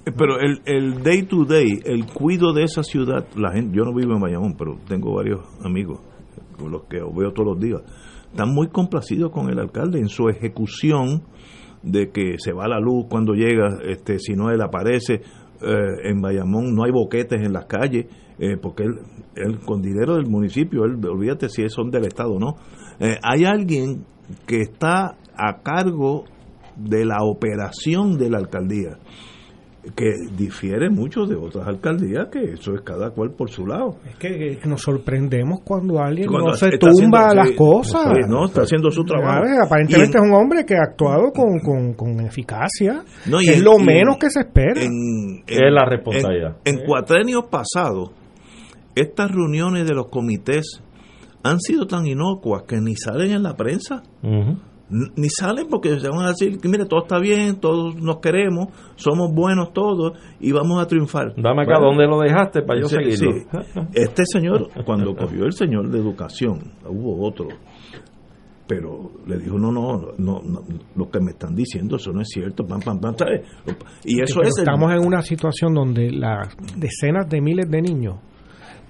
Eh, 0.05 0.13
pero 0.17 0.41
el, 0.41 0.61
el 0.65 1.03
day 1.03 1.23
to 1.25 1.45
day, 1.45 1.81
el 1.85 2.07
cuido 2.07 2.53
de 2.53 2.65
esa 2.65 2.83
ciudad, 2.83 3.27
la 3.37 3.53
gente, 3.53 3.77
yo 3.77 3.85
no 3.85 3.95
vivo 3.95 4.15
en 4.15 4.21
Bayamón, 4.21 4.57
pero 4.57 4.79
tengo 4.89 5.15
varios 5.15 5.41
amigos 5.65 6.01
con 6.59 6.71
los 6.71 6.85
que 6.85 6.99
veo 6.99 7.33
todos 7.33 7.55
los 7.55 7.61
días, 7.61 7.83
están 8.31 8.53
muy 8.53 8.69
complacidos 8.69 9.31
con 9.31 9.51
el 9.51 9.59
alcalde 9.59 9.99
en 9.99 10.09
su 10.09 10.29
ejecución 10.29 11.23
de 11.83 12.11
que 12.11 12.37
se 12.39 12.53
va 12.53 12.69
la 12.69 12.79
luz 12.79 13.07
cuando 13.09 13.33
llega, 13.33 13.79
este, 13.89 14.19
si 14.19 14.35
no 14.35 14.51
él 14.51 14.61
aparece, 14.61 15.23
eh, 15.63 15.77
en 16.05 16.21
Bayamón 16.21 16.75
no 16.75 16.85
hay 16.85 16.91
boquetes 16.91 17.41
en 17.41 17.53
las 17.53 17.67
calles, 17.67 18.07
eh, 18.39 18.57
porque 18.61 18.85
él, 18.85 18.99
él, 19.35 19.61
con 19.61 19.83
dinero 19.83 20.15
del 20.15 20.27
municipio, 20.27 20.85
él, 20.85 20.99
olvídate 21.05 21.49
si 21.49 21.69
son 21.69 21.91
del 21.91 22.07
Estado 22.07 22.33
o 22.33 22.39
no, 22.39 22.57
eh, 23.01 23.17
hay 23.23 23.45
alguien 23.45 24.05
que 24.47 24.61
está 24.61 25.17
a 25.37 25.63
cargo 25.63 26.25
de 26.77 27.05
la 27.05 27.19
operación 27.23 28.17
de 28.17 28.31
la 28.31 28.39
alcaldía 28.39 28.99
que 29.97 30.13
difiere 30.37 30.91
mucho 30.91 31.25
de 31.25 31.37
otras 31.37 31.67
alcaldías, 31.67 32.29
que 32.31 32.53
eso 32.53 32.75
es 32.75 32.83
cada 32.83 33.11
cual 33.11 33.31
por 33.31 33.51
su 33.51 33.67
lado. 33.67 33.97
Es 34.07 34.17
que, 34.17 34.59
nos 34.67 34.83
sorprendemos 34.83 35.61
cuando 35.65 35.99
alguien 36.01 36.31
no 36.31 36.53
se 36.53 36.77
tumba 36.77 37.35
las 37.35 37.53
cosas. 37.53 38.13
no, 38.29 38.47
está 38.47 38.63
haciendo 38.63 38.91
su 38.91 39.05
trabajo. 39.05 39.45
aparentemente 39.65 40.19
es 40.19 40.23
un 40.23 40.35
hombre 40.35 40.65
que 40.67 40.75
ha 40.75 40.83
actuado 40.91 41.33
con, 41.33 41.95
con, 41.95 42.21
eficacia, 42.21 43.03
es 43.43 43.63
lo 43.63 43.79
menos 43.79 44.19
que 44.19 44.29
se 44.31 44.41
espera. 44.41 44.83
es 44.83 45.73
la 45.73 45.85
responsabilidad. 45.87 46.57
En, 46.65 46.85
cuatrenios 46.85 47.45
pasados, 47.51 48.11
estas 48.95 49.31
reuniones 49.31 49.87
de 49.89 49.95
los 49.95 50.09
comités 50.09 50.83
han 51.43 51.61
sido 51.61 51.87
tan 51.87 52.07
inocuas 52.07 52.65
que 52.67 52.81
ni 52.81 52.95
salen 52.97 53.33
en 53.33 53.43
la 53.43 53.55
prensa. 53.57 54.03
Ni 54.91 55.29
salen 55.29 55.69
porque 55.69 56.01
se 56.01 56.09
van 56.09 56.25
a 56.25 56.29
decir 56.31 56.59
que 56.59 56.69
mire 56.69 56.85
todo 56.85 57.03
está 57.03 57.21
bien 57.21 57.61
todos 57.61 57.95
nos 57.95 58.19
queremos 58.19 58.71
somos 58.97 59.33
buenos 59.33 59.73
todos 59.73 60.19
y 60.41 60.51
vamos 60.51 60.83
a 60.83 60.89
triunfar 60.89 61.33
dame 61.37 61.63
acá 61.63 61.79
dónde 61.79 62.09
lo 62.09 62.19
dejaste 62.19 62.63
para 62.63 62.81
yo 62.81 62.89
seguirlo. 62.89 63.31
este 63.95 64.25
señor 64.27 64.69
cuando 64.85 65.15
cogió 65.15 65.45
el 65.45 65.53
señor 65.53 65.91
de 65.91 65.99
educación 66.01 66.73
hubo 66.89 67.25
otro 67.25 67.47
pero 68.67 69.13
le 69.29 69.39
dijo 69.39 69.57
no 69.59 69.71
no 69.71 70.13
no, 70.19 70.43
lo 70.97 71.09
que 71.09 71.21
me 71.21 71.31
están 71.31 71.55
diciendo 71.55 71.95
eso 71.95 72.11
no 72.11 72.23
es 72.23 72.29
cierto 72.29 72.67
pam, 72.67 72.81
pam, 72.81 72.99
pam, 72.99 73.15
y 74.05 74.21
eso 74.21 74.43
es 74.43 74.59
estamos 74.59 74.93
en 74.93 75.07
una 75.07 75.23
situación 75.23 75.73
donde 75.73 76.11
las 76.11 76.49
decenas 76.77 77.29
de 77.29 77.41
miles 77.41 77.71
de 77.71 77.81
niños 77.81 78.17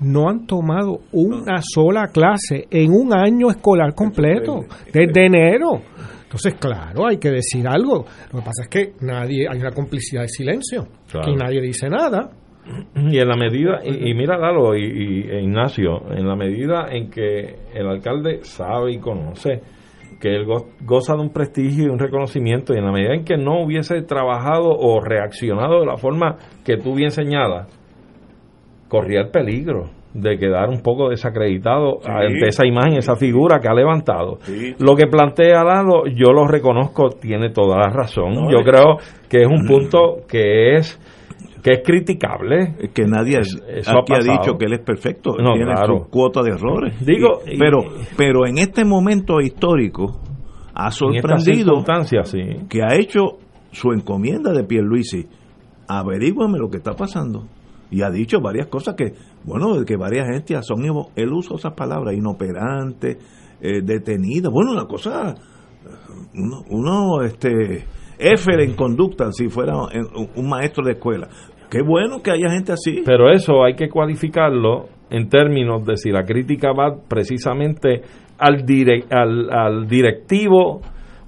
no 0.00 0.28
han 0.28 0.46
tomado 0.46 1.00
una 1.12 1.60
sola 1.62 2.08
clase 2.08 2.66
en 2.70 2.92
un 2.92 3.12
año 3.14 3.50
escolar 3.50 3.94
completo, 3.94 4.64
desde 4.92 5.26
enero. 5.26 5.80
Entonces, 6.22 6.54
claro, 6.54 7.06
hay 7.08 7.18
que 7.18 7.30
decir 7.30 7.66
algo. 7.66 8.04
Lo 8.32 8.38
que 8.38 8.44
pasa 8.44 8.62
es 8.62 8.68
que 8.68 8.92
nadie, 9.04 9.46
hay 9.50 9.58
una 9.58 9.72
complicidad 9.72 10.22
de 10.22 10.28
silencio, 10.28 10.86
que 11.10 11.34
nadie 11.34 11.60
dice 11.60 11.88
nada. 11.88 12.30
Y 12.94 13.18
en 13.18 13.28
la 13.28 13.36
medida, 13.36 13.80
y, 13.84 14.14
mira 14.14 14.38
Lalo 14.38 14.76
y, 14.76 15.26
e 15.28 15.42
Ignacio, 15.42 16.02
en 16.12 16.28
la 16.28 16.36
medida 16.36 16.86
en 16.90 17.10
que 17.10 17.56
el 17.74 17.88
alcalde 17.88 18.44
sabe 18.44 18.92
y 18.92 18.98
conoce 18.98 19.60
que 20.20 20.36
él 20.36 20.46
goza 20.84 21.14
de 21.14 21.22
un 21.22 21.32
prestigio 21.32 21.86
y 21.86 21.88
un 21.88 21.98
reconocimiento, 21.98 22.74
y 22.74 22.78
en 22.78 22.84
la 22.84 22.92
medida 22.92 23.14
en 23.14 23.24
que 23.24 23.36
no 23.36 23.64
hubiese 23.64 24.02
trabajado 24.02 24.68
o 24.68 25.00
reaccionado 25.00 25.80
de 25.80 25.86
la 25.86 25.96
forma 25.96 26.36
que 26.64 26.76
tú 26.76 26.94
bien 26.94 27.10
señalas, 27.10 27.79
corría 28.90 29.20
el 29.20 29.30
peligro 29.30 29.84
de 30.12 30.36
quedar 30.36 30.68
un 30.68 30.82
poco 30.82 31.10
desacreditado 31.10 32.00
ante 32.04 32.48
esa 32.48 32.66
imagen, 32.66 32.94
esa 32.94 33.14
figura 33.14 33.60
que 33.60 33.68
ha 33.68 33.74
levantado. 33.74 34.38
Lo 34.78 34.96
que 34.96 35.06
plantea 35.06 35.62
Lalo, 35.62 36.06
yo 36.06 36.32
lo 36.32 36.46
reconozco, 36.46 37.10
tiene 37.10 37.50
toda 37.50 37.78
la 37.78 37.88
razón. 37.88 38.50
yo 38.50 38.62
creo 38.64 38.96
que 39.28 39.42
es 39.42 39.46
un 39.46 39.66
punto 39.66 40.26
que 40.28 40.74
es 40.74 41.00
que 41.62 41.74
es 41.74 41.80
criticable. 41.84 42.74
Que 42.92 43.04
nadie 43.04 43.38
aquí 43.38 44.12
ha, 44.14 44.18
dicho 44.18 44.56
que 44.58 44.64
él 44.64 44.72
es 44.72 44.80
perfecto, 44.80 45.34
tiene 45.36 45.76
su 45.86 46.10
cuota 46.10 46.42
de 46.42 46.50
errores. 46.50 46.94
Digo, 47.04 47.40
pero, 47.58 47.78
pero 48.16 48.46
en 48.46 48.58
este 48.58 48.84
momento 48.84 49.40
histórico 49.40 50.20
ha 50.74 50.90
sorprendido 50.90 51.84
que 52.68 52.82
ha 52.82 52.96
hecho 52.96 53.38
su 53.70 53.92
encomienda 53.92 54.52
de 54.52 54.64
Pierluisi. 54.64 55.26
Averígüame 55.86 56.58
lo 56.58 56.68
que 56.68 56.78
está 56.78 56.94
pasando. 56.94 57.44
Y 57.90 58.02
ha 58.02 58.10
dicho 58.10 58.40
varias 58.40 58.68
cosas 58.68 58.94
que, 58.94 59.14
bueno, 59.44 59.84
que 59.84 59.96
varias 59.96 60.28
gente 60.28 60.54
son, 60.62 60.84
él 61.16 61.32
usa 61.32 61.56
esas 61.56 61.74
palabras, 61.74 62.14
inoperante, 62.14 63.18
eh, 63.60 63.82
detenida. 63.82 64.48
Bueno, 64.48 64.72
una 64.72 64.86
cosa, 64.86 65.34
uno, 66.34 66.62
uno 66.70 67.22
este, 67.22 67.84
Éfer 68.20 68.60
en 68.60 68.74
conducta, 68.74 69.32
si 69.32 69.48
fuera 69.48 69.74
un 70.36 70.48
maestro 70.48 70.84
de 70.84 70.92
escuela. 70.92 71.28
Qué 71.70 71.82
bueno 71.82 72.20
que 72.22 72.32
haya 72.32 72.50
gente 72.50 72.72
así. 72.72 73.02
Pero 73.04 73.30
eso 73.30 73.64
hay 73.64 73.74
que 73.74 73.88
cualificarlo 73.88 74.88
en 75.08 75.28
términos 75.28 75.86
de 75.86 75.96
si 75.96 76.10
la 76.10 76.24
crítica 76.24 76.72
va 76.72 76.96
precisamente 77.08 78.02
al, 78.38 78.64
al, 79.50 79.88
directivo 79.88 80.80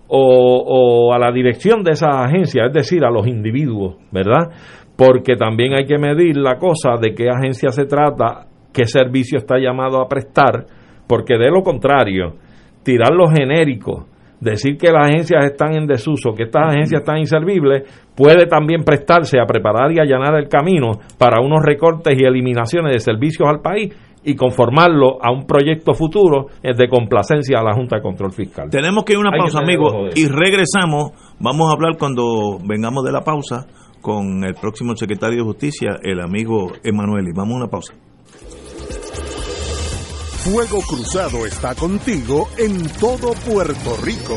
o, 0.08 1.08
o, 1.08 1.14
a 1.14 1.18
la 1.18 1.32
dirección 1.32 1.82
de 1.82 1.92
esa 1.92 2.24
agencia, 2.24 2.66
es 2.66 2.72
decir, 2.72 3.04
a 3.04 3.10
los 3.10 3.26
individuos, 3.26 3.96
¿verdad? 4.10 4.50
Porque 4.96 5.36
también 5.36 5.74
hay 5.74 5.86
que 5.86 5.98
medir 5.98 6.36
la 6.36 6.58
cosa 6.58 6.96
de 7.00 7.14
qué 7.14 7.28
agencia 7.28 7.70
se 7.70 7.86
trata, 7.86 8.46
qué 8.72 8.84
servicio 8.86 9.38
está 9.38 9.58
llamado 9.58 10.00
a 10.00 10.08
prestar, 10.08 10.66
porque 11.06 11.36
de 11.38 11.50
lo 11.50 11.62
contrario, 11.62 12.34
tirar 12.82 13.12
los 13.12 13.32
genéricos 13.32 14.06
decir 14.42 14.76
que 14.76 14.90
las 14.90 15.08
agencias 15.08 15.44
están 15.44 15.74
en 15.74 15.86
desuso, 15.86 16.32
que 16.34 16.44
estas 16.44 16.74
agencias 16.74 17.00
están 17.00 17.18
inservibles, 17.18 17.84
puede 18.16 18.46
también 18.46 18.82
prestarse 18.82 19.38
a 19.38 19.46
preparar 19.46 19.92
y 19.92 20.00
allanar 20.00 20.34
el 20.34 20.48
camino 20.48 20.98
para 21.16 21.40
unos 21.40 21.60
recortes 21.64 22.18
y 22.18 22.24
eliminaciones 22.24 22.92
de 22.92 22.98
servicios 22.98 23.48
al 23.48 23.60
país 23.60 23.94
y 24.24 24.34
conformarlo 24.34 25.18
a 25.22 25.32
un 25.32 25.46
proyecto 25.46 25.94
futuro 25.94 26.46
de 26.62 26.88
complacencia 26.88 27.58
a 27.60 27.62
la 27.62 27.74
Junta 27.74 27.96
de 27.96 28.02
Control 28.02 28.32
Fiscal. 28.32 28.68
Tenemos 28.70 29.04
que 29.04 29.12
ir 29.12 29.18
a 29.18 29.20
una 29.20 29.36
pausa, 29.36 29.60
amigos, 29.60 29.94
y 30.16 30.26
regresamos. 30.26 31.12
Vamos 31.38 31.68
a 31.70 31.72
hablar 31.72 31.96
cuando 31.98 32.58
vengamos 32.64 33.04
de 33.04 33.12
la 33.12 33.22
pausa 33.22 33.66
con 34.02 34.44
el 34.44 34.54
próximo 34.54 34.94
secretario 34.96 35.38
de 35.38 35.44
Justicia, 35.44 35.98
el 36.02 36.20
amigo 36.20 36.72
Emanuel. 36.82 37.28
Y 37.28 37.32
vamos 37.32 37.54
a 37.54 37.56
una 37.56 37.68
pausa. 37.68 37.94
Fuego 40.44 40.82
Cruzado 40.82 41.46
está 41.46 41.74
contigo 41.74 42.48
en 42.58 42.88
todo 42.98 43.32
Puerto 43.46 43.96
Rico. 44.02 44.36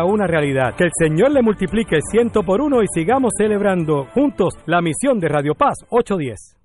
una 0.05 0.27
realidad. 0.27 0.75
Que 0.75 0.85
el 0.85 0.91
Señor 0.97 1.31
le 1.31 1.41
multiplique 1.41 1.99
ciento 2.11 2.43
por 2.43 2.61
uno 2.61 2.81
y 2.81 2.85
sigamos 2.93 3.31
celebrando 3.37 4.05
juntos 4.13 4.53
la 4.65 4.81
misión 4.81 5.19
de 5.19 5.27
Radio 5.27 5.55
Paz 5.55 5.75
810. 5.89 6.57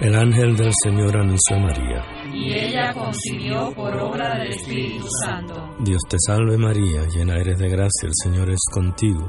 El 0.00 0.14
ángel 0.14 0.56
del 0.56 0.70
Señor 0.84 1.16
anunció 1.16 1.56
a 1.56 1.58
María. 1.58 2.04
Y 2.32 2.52
ella 2.52 2.92
concibió 2.92 3.72
por 3.74 3.96
obra 3.96 4.38
del 4.38 4.52
Espíritu 4.52 5.04
Santo. 5.24 5.74
Dios 5.80 6.00
te 6.08 6.16
salve 6.24 6.56
María, 6.56 7.02
llena 7.12 7.34
eres 7.34 7.58
de 7.58 7.68
gracia, 7.68 8.06
el 8.06 8.12
Señor 8.14 8.48
es 8.48 8.60
contigo. 8.72 9.28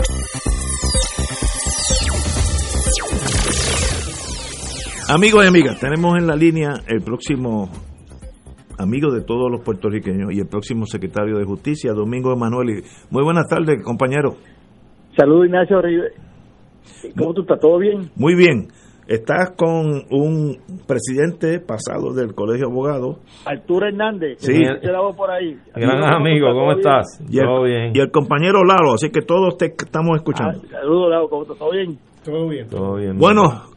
Amigos 5.13 5.43
y 5.43 5.47
amigas, 5.49 5.77
tenemos 5.77 6.17
en 6.17 6.25
la 6.25 6.37
línea 6.37 6.71
el 6.87 7.01
próximo 7.01 7.67
amigo 8.79 9.11
de 9.11 9.25
todos 9.25 9.51
los 9.51 9.59
puertorriqueños 9.59 10.31
y 10.31 10.39
el 10.39 10.47
próximo 10.47 10.85
secretario 10.85 11.37
de 11.37 11.43
Justicia, 11.43 11.91
Domingo 11.91 12.31
Emanuel. 12.31 12.81
Muy 13.09 13.21
buenas 13.21 13.45
tardes, 13.49 13.83
compañero. 13.83 14.37
Saludos, 15.17 15.47
Ignacio 15.47 15.81
Rive. 15.81 16.11
¿Cómo 17.17 17.33
tú 17.33 17.41
estás? 17.41 17.59
¿Todo 17.59 17.77
bien? 17.77 18.09
Muy 18.15 18.35
bien. 18.35 18.69
Estás 19.05 19.51
con 19.57 20.01
un 20.11 20.57
presidente 20.87 21.59
pasado 21.59 22.13
del 22.13 22.33
Colegio 22.33 22.67
de 22.67 22.71
Abogados. 22.71 23.17
Arturo 23.45 23.87
Hernández. 23.87 24.37
Sí. 24.39 24.63
por 25.17 25.29
ahí. 25.29 25.57
Gran 25.75 26.05
amigo, 26.05 26.53
¿cómo 26.53 26.71
estás? 26.71 27.19
Y 27.29 27.37
el, 27.37 27.43
Todo 27.43 27.63
bien. 27.63 27.91
y 27.93 27.99
el 27.99 28.11
compañero 28.11 28.63
Lalo, 28.63 28.93
así 28.93 29.09
que 29.09 29.23
todos 29.23 29.57
te 29.57 29.73
estamos 29.77 30.15
escuchando. 30.15 30.61
Ah, 30.67 30.79
saludos, 30.79 31.09
Lalo. 31.09 31.27
¿Cómo 31.27 31.41
estás? 31.41 31.57
¿Todo 31.57 31.71
bien? 31.71 31.99
Todo 32.23 32.47
bien. 32.47 32.67
Todo 32.69 32.95
bien. 32.95 33.17
Bueno, 33.17 33.70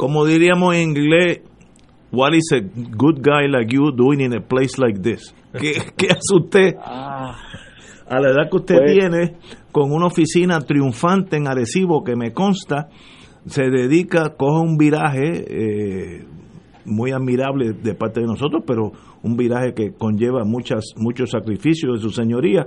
como 0.00 0.24
diríamos 0.24 0.74
en 0.76 0.90
inglés, 0.96 1.40
what 2.10 2.32
is 2.32 2.50
a 2.52 2.60
good 2.96 3.20
guy 3.20 3.46
like 3.48 3.70
you 3.70 3.92
doing 3.94 4.20
in 4.22 4.32
a 4.34 4.40
place 4.40 4.78
like 4.78 4.98
this? 5.02 5.34
¿Qué, 5.52 5.72
qué 5.96 6.06
hace 6.08 6.34
usted 6.34 6.74
Ah, 6.82 7.36
a 8.08 8.18
la 8.18 8.30
edad 8.30 8.48
que 8.50 8.56
usted 8.56 8.76
Pues- 8.78 8.98
tiene 8.98 9.36
con 9.72 9.92
una 9.92 10.06
oficina 10.06 10.58
triunfante 10.60 11.36
en 11.36 11.46
Arecibo 11.46 12.02
que 12.02 12.16
me 12.16 12.32
consta? 12.32 12.88
Se 13.46 13.64
dedica, 13.70 14.34
coge 14.38 14.60
un 14.62 14.76
viraje 14.78 15.44
eh, 15.48 16.24
muy 16.86 17.10
admirable 17.12 17.72
de 17.74 17.94
parte 17.94 18.20
de 18.20 18.26
nosotros, 18.26 18.62
pero 18.66 18.92
un 19.22 19.36
viraje 19.36 19.74
que 19.74 19.92
conlleva 19.92 20.44
muchas 20.44 20.94
muchos 20.96 21.30
sacrificios 21.30 21.96
de 21.96 22.00
su 22.00 22.10
señoría. 22.10 22.66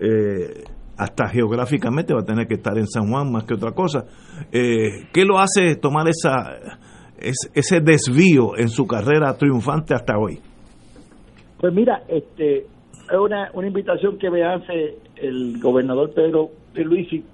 eh, 0.00 0.62
hasta 0.98 1.28
geográficamente 1.28 2.12
va 2.12 2.20
a 2.20 2.24
tener 2.24 2.46
que 2.46 2.54
estar 2.54 2.76
en 2.76 2.86
San 2.86 3.08
Juan 3.08 3.30
más 3.32 3.44
que 3.44 3.54
otra 3.54 3.72
cosa. 3.72 4.04
Eh, 4.52 5.06
¿Qué 5.12 5.24
lo 5.24 5.38
hace 5.38 5.76
tomar 5.76 6.08
esa 6.08 6.76
es- 7.18 7.50
ese 7.54 7.80
desvío 7.80 8.56
en 8.56 8.68
su 8.68 8.86
carrera 8.86 9.32
triunfante 9.36 9.94
hasta 9.94 10.18
hoy? 10.18 10.38
Pues 11.60 11.72
mira, 11.72 12.02
este 12.08 12.58
es 12.58 13.18
una, 13.18 13.50
una 13.54 13.66
invitación 13.68 14.18
que 14.18 14.30
me 14.30 14.44
hace 14.44 14.96
el 15.16 15.58
gobernador 15.60 16.12
Pedro 16.14 16.50
Luisi, 16.74 17.24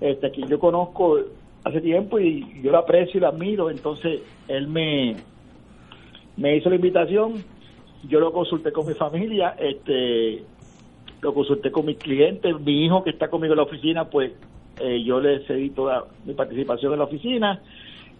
este, 0.00 0.26
a 0.26 0.30
quien 0.30 0.48
yo 0.48 0.58
conozco 0.58 1.18
hace 1.64 1.80
tiempo 1.80 2.18
y 2.18 2.62
yo 2.62 2.70
lo 2.70 2.78
aprecio 2.78 3.18
y 3.18 3.20
lo 3.20 3.28
admiro. 3.28 3.70
Entonces, 3.70 4.20
él 4.48 4.68
me, 4.68 5.16
me 6.36 6.56
hizo 6.56 6.70
la 6.70 6.76
invitación, 6.76 7.34
yo 8.08 8.20
lo 8.20 8.32
consulté 8.32 8.72
con 8.72 8.86
mi 8.86 8.94
familia, 8.94 9.56
este 9.58 10.42
lo 11.22 11.34
consulté 11.34 11.70
con 11.70 11.86
mis 11.86 11.98
clientes, 11.98 12.58
mi 12.60 12.84
hijo 12.84 13.02
que 13.04 13.10
está 13.10 13.28
conmigo 13.28 13.52
en 13.52 13.58
la 13.58 13.64
oficina, 13.64 14.04
pues 14.06 14.32
eh, 14.80 15.02
yo 15.04 15.20
le 15.20 15.40
cedí 15.46 15.70
toda 15.70 16.04
mi 16.24 16.34
participación 16.34 16.92
en 16.92 16.98
la 16.98 17.04
oficina 17.04 17.60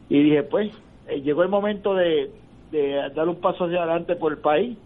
y 0.09 0.23
dije, 0.23 0.43
pues, 0.43 0.71
eh, 1.09 1.21
llegó 1.23 1.43
el 1.43 1.49
momento 1.49 1.95
de, 1.95 2.31
de 2.71 2.97
dar 3.15 3.29
un 3.29 3.37
paso 3.41 3.65
hacia 3.65 3.79
adelante 3.83 4.17
por 4.17 4.33
el 4.33 4.39
país. 4.39 4.77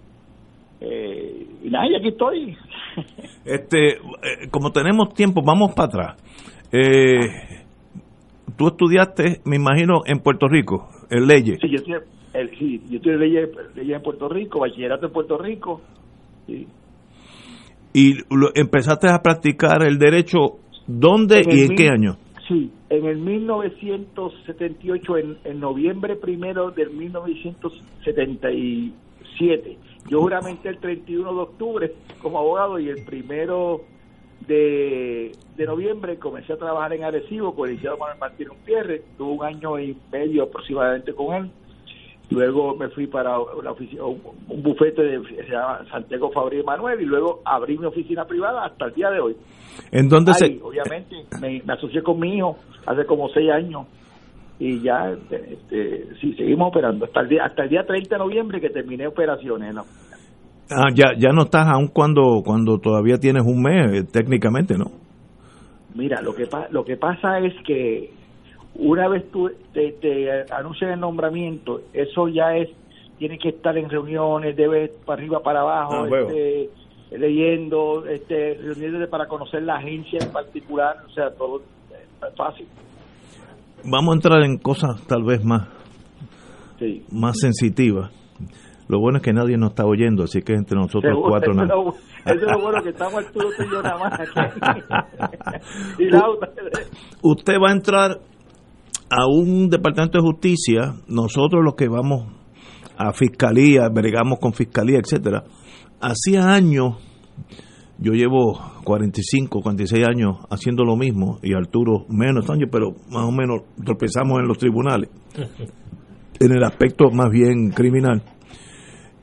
Eh, 0.80 1.46
y 1.64 1.70
nada, 1.70 1.86
y 1.88 1.94
aquí 1.96 2.08
estoy. 2.08 2.56
Este, 3.44 3.94
eh, 3.94 3.98
como 4.50 4.70
tenemos 4.70 5.12
tiempo, 5.14 5.42
vamos 5.42 5.74
para 5.74 5.86
atrás. 5.88 6.22
Eh, 6.72 7.18
tú 8.56 8.68
estudiaste, 8.68 9.40
me 9.44 9.56
imagino, 9.56 10.02
en 10.06 10.20
Puerto 10.20 10.48
Rico, 10.48 10.88
en 11.10 11.26
leyes. 11.26 11.58
Sí, 11.60 11.68
yo 11.68 11.78
el- 12.32 12.50
sí, 12.58 12.80
yo 12.88 13.12
en 13.12 13.18
leyes, 13.20 13.50
leyes 13.74 13.96
en 13.96 14.02
Puerto 14.02 14.28
Rico, 14.28 14.60
bachillerato 14.60 15.06
en 15.06 15.12
Puerto 15.12 15.36
Rico. 15.38 15.80
sí. 16.46 16.66
Y 17.94 18.14
lo- 18.34 18.50
empezaste 18.54 19.08
a 19.08 19.22
practicar 19.22 19.82
el 19.86 19.98
derecho, 19.98 20.58
¿dónde 20.86 21.38
En 21.40 21.50
y 21.50 21.60
en 21.62 21.68
mil- 21.68 21.76
qué 21.78 21.88
año? 21.88 22.16
Sí, 22.48 22.70
en 22.90 23.06
el 23.06 23.16
1978, 23.18 25.16
en, 25.16 25.38
en 25.44 25.60
noviembre 25.60 26.16
primero 26.16 26.70
del 26.72 26.90
1977. 26.90 29.78
Yo 30.10 30.20
juramenté 30.20 30.68
el 30.68 30.76
31 30.78 31.32
de 31.34 31.40
octubre 31.40 31.92
como 32.20 32.38
abogado 32.38 32.78
y 32.78 32.90
el 32.90 33.02
primero 33.04 33.80
de, 34.46 35.32
de 35.56 35.64
noviembre 35.66 36.18
comencé 36.18 36.52
a 36.52 36.56
trabajar 36.58 36.92
en 36.92 37.04
Arecibo 37.04 37.54
con 37.54 37.66
el 37.68 37.76
licenciado 37.76 37.96
Manuel 37.98 38.18
Martín 38.18 38.48
Pierre. 38.66 39.02
Tuve 39.16 39.32
un 39.32 39.42
año 39.44 39.78
y 39.80 39.96
medio 40.12 40.42
aproximadamente 40.44 41.14
con 41.14 41.34
él. 41.34 41.50
Luego 42.30 42.74
me 42.74 42.88
fui 42.88 43.06
para 43.06 43.38
una 43.38 43.72
oficina, 43.72 44.04
un, 44.04 44.62
bufete 44.62 45.02
de, 45.02 45.22
se 45.24 45.50
llama 45.50 45.84
Santiago 45.90 46.30
Fabri 46.32 46.62
Manuel 46.62 47.00
y 47.00 47.04
luego 47.04 47.42
abrí 47.44 47.76
mi 47.76 47.86
oficina 47.86 48.24
privada 48.24 48.64
hasta 48.64 48.86
el 48.86 48.94
día 48.94 49.10
de 49.10 49.20
hoy. 49.20 49.36
¿En 49.92 50.08
dónde 50.08 50.32
Ahí, 50.32 50.56
se, 50.56 50.62
obviamente, 50.62 51.16
me, 51.40 51.62
me 51.64 51.72
asocié 51.74 52.02
con 52.02 52.18
mi 52.18 52.36
hijo 52.36 52.56
hace 52.86 53.04
como 53.04 53.28
seis 53.28 53.50
años 53.50 53.86
y 54.58 54.80
ya, 54.80 55.10
este, 55.10 55.54
este, 55.54 56.14
sí, 56.20 56.34
seguimos 56.34 56.68
operando 56.68 57.04
hasta 57.04 57.20
el 57.20 57.28
día 57.28 57.44
hasta 57.44 57.64
el 57.64 57.70
día 57.70 57.84
30 57.84 58.14
de 58.14 58.18
noviembre 58.18 58.60
que 58.60 58.70
terminé 58.70 59.06
operaciones. 59.06 59.74
¿no? 59.74 59.82
ah, 60.70 60.90
ya, 60.94 61.12
ya 61.18 61.30
no 61.32 61.42
estás 61.42 61.66
aún 61.66 61.88
cuando, 61.88 62.42
cuando 62.44 62.78
todavía 62.78 63.18
tienes 63.18 63.44
un 63.44 63.62
mes, 63.62 63.92
eh, 63.92 64.04
técnicamente, 64.10 64.76
¿no? 64.78 64.86
Mira, 65.94 66.20
lo 66.22 66.34
que, 66.34 66.48
lo 66.70 66.84
que 66.84 66.96
pasa 66.96 67.38
es 67.38 67.52
que 67.64 68.10
una 68.76 69.08
vez 69.08 69.30
tú 69.30 69.50
te, 69.72 69.92
te 69.92 70.52
anuncian 70.52 70.90
el 70.92 71.00
nombramiento, 71.00 71.80
eso 71.92 72.28
ya 72.28 72.56
es, 72.56 72.68
tiene 73.18 73.38
que 73.38 73.50
estar 73.50 73.76
en 73.78 73.88
reuniones, 73.88 74.56
debe 74.56 74.90
para 75.04 75.20
arriba, 75.20 75.40
para 75.40 75.60
abajo, 75.60 75.94
Ah, 76.04 76.08
este, 76.20 76.70
leyendo, 77.12 78.04
este, 78.06 78.54
reuniones 78.54 79.08
para 79.08 79.26
conocer 79.26 79.62
la 79.62 79.76
agencia 79.76 80.18
en 80.22 80.32
particular, 80.32 80.96
o 81.06 81.10
sea, 81.10 81.30
todo 81.30 81.62
es 81.90 82.36
fácil. 82.36 82.66
Vamos 83.84 84.12
a 84.12 84.16
entrar 84.16 84.42
en 84.42 84.56
cosas 84.58 85.00
tal 85.06 85.22
vez 85.22 85.44
más, 85.44 85.68
Sí. 86.78 87.04
más 87.12 87.38
sensitivas. 87.38 88.10
Lo 88.88 88.98
bueno 88.98 89.18
es 89.18 89.22
que 89.22 89.32
nadie 89.32 89.56
nos 89.56 89.70
está 89.70 89.86
oyendo, 89.86 90.24
así 90.24 90.42
que 90.42 90.52
entre 90.54 90.76
nosotros 90.76 91.04
Seguro, 91.12 91.28
cuatro 91.30 91.52
eso, 91.52 91.62
es 91.62 91.68
nada. 91.68 91.82
eso 92.36 92.46
es 92.46 92.52
lo 92.52 92.60
bueno 92.60 92.82
que 92.82 92.88
estamos 92.90 93.14
Arturo 93.14 93.48
y 93.58 93.70
yo 93.72 93.82
nada 93.82 93.98
más 93.98 94.20
aquí. 94.20 94.80
y 96.02 96.04
la 96.10 96.28
otra, 96.28 96.50
usted 97.22 97.54
va 97.62 97.68
a 97.70 97.72
entrar 97.72 98.18
a 99.10 99.26
un 99.26 99.68
departamento 99.68 100.18
de 100.18 100.22
justicia, 100.22 100.94
nosotros 101.08 101.62
los 101.64 101.74
que 101.74 101.88
vamos 101.88 102.26
a 102.96 103.12
fiscalía, 103.12 103.88
bregamos 103.88 104.38
con 104.38 104.52
fiscalía, 104.52 104.98
etcétera. 104.98 105.44
Hacía 106.00 106.52
años, 106.52 106.96
yo 107.98 108.12
llevo 108.12 108.60
45, 108.84 109.60
46 109.62 110.06
años 110.06 110.36
haciendo 110.50 110.84
lo 110.84 110.96
mismo 110.96 111.38
y 111.42 111.54
Arturo 111.54 112.06
menos 112.08 112.48
años, 112.50 112.68
pero 112.70 112.94
más 113.10 113.24
o 113.24 113.32
menos 113.32 113.62
tropezamos 113.84 114.40
en 114.40 114.48
los 114.48 114.58
tribunales, 114.58 115.10
en 116.40 116.52
el 116.52 116.62
aspecto 116.64 117.10
más 117.10 117.30
bien 117.30 117.70
criminal. 117.70 118.22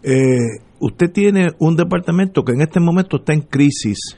Eh, 0.04 0.64
usted 0.80 1.12
tiene 1.12 1.50
un 1.60 1.76
departamento 1.76 2.44
que 2.44 2.54
en 2.54 2.62
este 2.62 2.80
momento 2.80 3.18
está 3.18 3.34
en 3.34 3.42
crisis, 3.42 4.18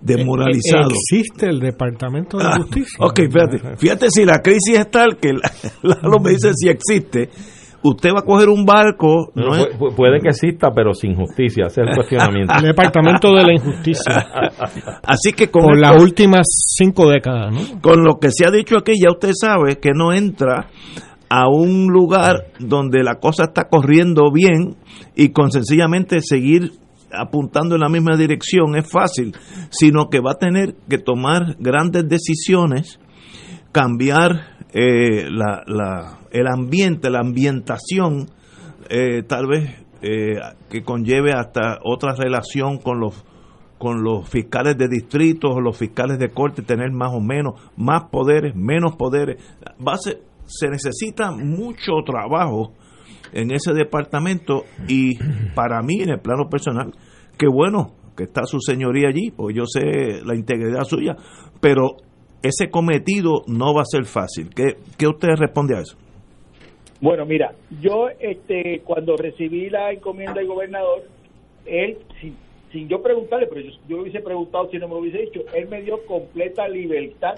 desmoralizado. 0.00 0.90
Existe 0.90 1.46
el 1.46 1.60
Departamento 1.60 2.38
de 2.38 2.44
Ah, 2.44 2.56
Justicia. 2.56 2.98
ok, 3.00 3.20
fíjate, 3.30 3.76
fíjate 3.76 4.06
si 4.10 4.24
la 4.24 4.38
crisis 4.40 4.78
es 4.78 4.90
tal 4.90 5.16
que 5.18 5.32
la- 5.32 5.50
Lalo 5.82 6.18
me 6.22 6.30
dice 6.30 6.52
si 6.54 6.68
existe. 6.68 7.28
Usted 7.82 8.10
va 8.14 8.18
a 8.20 8.22
coger 8.24 8.50
un 8.50 8.66
barco, 8.66 9.32
no, 9.34 9.54
es- 9.56 9.68
puede 9.96 10.20
que 10.20 10.28
exista, 10.28 10.68
pero 10.74 10.92
sin 10.92 11.14
justicia. 11.14 11.64
Ese 11.68 11.80
es 11.80 11.88
el 11.88 11.94
cuestionamiento. 11.94 12.52
El 12.58 12.62
Departamento 12.64 13.32
de 13.34 13.42
la 13.42 13.52
Injusticia. 13.54 14.12
así 15.02 15.32
que 15.32 15.50
con, 15.50 15.62
Por 15.62 15.78
las 15.78 15.96
últimas 16.02 16.46
cinco 16.76 17.08
décadas, 17.08 17.52
¿no? 17.54 17.80
con 17.80 18.04
lo 18.04 18.18
que 18.20 18.30
se 18.32 18.44
ha 18.46 18.50
dicho 18.50 18.76
aquí, 18.76 18.92
ya 19.02 19.10
usted 19.10 19.30
sabe 19.34 19.78
que 19.80 19.92
no 19.94 20.12
entra 20.12 20.66
a 21.30 21.48
un 21.48 21.86
lugar 21.86 22.48
donde 22.58 23.02
la 23.02 23.14
cosa 23.14 23.44
está 23.44 23.68
corriendo 23.68 24.30
bien 24.30 24.76
y 25.16 25.30
con 25.30 25.50
sencillamente 25.50 26.20
seguir 26.20 26.72
apuntando 27.12 27.74
en 27.74 27.80
la 27.80 27.88
misma 27.88 28.16
dirección 28.16 28.76
es 28.76 28.90
fácil, 28.90 29.34
sino 29.70 30.08
que 30.08 30.20
va 30.20 30.32
a 30.32 30.38
tener 30.38 30.74
que 30.88 30.98
tomar 30.98 31.56
grandes 31.58 32.08
decisiones, 32.08 32.98
cambiar 33.72 34.56
eh, 34.72 35.28
la, 35.30 35.62
la- 35.66 36.18
el 36.30 36.46
ambiente, 36.46 37.10
la 37.10 37.20
ambientación, 37.20 38.26
eh, 38.88 39.22
tal 39.26 39.46
vez 39.48 39.70
eh, 40.02 40.36
que 40.68 40.82
conlleve 40.82 41.32
hasta 41.32 41.78
otra 41.84 42.14
relación 42.14 42.78
con 42.78 43.00
los 43.00 43.24
con 43.78 44.02
los 44.02 44.28
fiscales 44.28 44.76
de 44.76 44.88
distritos 44.88 45.52
o 45.54 45.60
los 45.60 45.74
fiscales 45.74 46.18
de 46.18 46.28
corte, 46.28 46.60
tener 46.60 46.90
más 46.92 47.12
o 47.14 47.20
menos, 47.20 47.54
más 47.78 48.10
poderes, 48.10 48.54
menos 48.54 48.94
poderes. 48.96 49.42
Va 49.80 49.94
a 49.94 49.96
ser- 49.96 50.20
se 50.44 50.68
necesita 50.68 51.30
mucho 51.32 51.92
trabajo 52.04 52.74
en 53.32 53.50
ese 53.50 53.72
departamento 53.72 54.64
y 54.88 55.16
para 55.54 55.82
mí 55.82 56.02
en 56.02 56.10
el 56.10 56.20
plano 56.20 56.48
personal, 56.48 56.92
qué 57.38 57.46
bueno 57.46 57.92
que 58.16 58.24
está 58.24 58.44
su 58.44 58.60
señoría 58.60 59.08
allí, 59.08 59.30
porque 59.30 59.54
yo 59.54 59.64
sé 59.66 60.24
la 60.24 60.34
integridad 60.34 60.84
suya, 60.84 61.16
pero 61.60 61.96
ese 62.42 62.70
cometido 62.70 63.42
no 63.46 63.74
va 63.74 63.82
a 63.82 63.84
ser 63.84 64.04
fácil. 64.04 64.50
¿Qué, 64.54 64.76
qué 64.98 65.06
usted 65.06 65.28
responde 65.36 65.76
a 65.76 65.80
eso? 65.80 65.96
Bueno, 67.00 67.24
mira, 67.24 67.52
yo 67.80 68.08
este 68.18 68.82
cuando 68.84 69.16
recibí 69.16 69.70
la 69.70 69.90
encomienda 69.92 70.34
del 70.34 70.48
gobernador, 70.48 71.02
él, 71.64 71.96
sin, 72.20 72.36
sin 72.72 72.88
yo 72.88 73.02
preguntarle, 73.02 73.46
pero 73.46 73.62
yo, 73.62 73.70
yo 73.88 73.96
lo 73.96 74.02
hubiese 74.02 74.20
preguntado 74.20 74.68
si 74.70 74.78
no 74.78 74.88
me 74.88 74.94
lo 74.94 75.00
hubiese 75.00 75.18
dicho, 75.18 75.40
él 75.54 75.68
me 75.68 75.80
dio 75.80 76.04
completa 76.04 76.68
libertad 76.68 77.36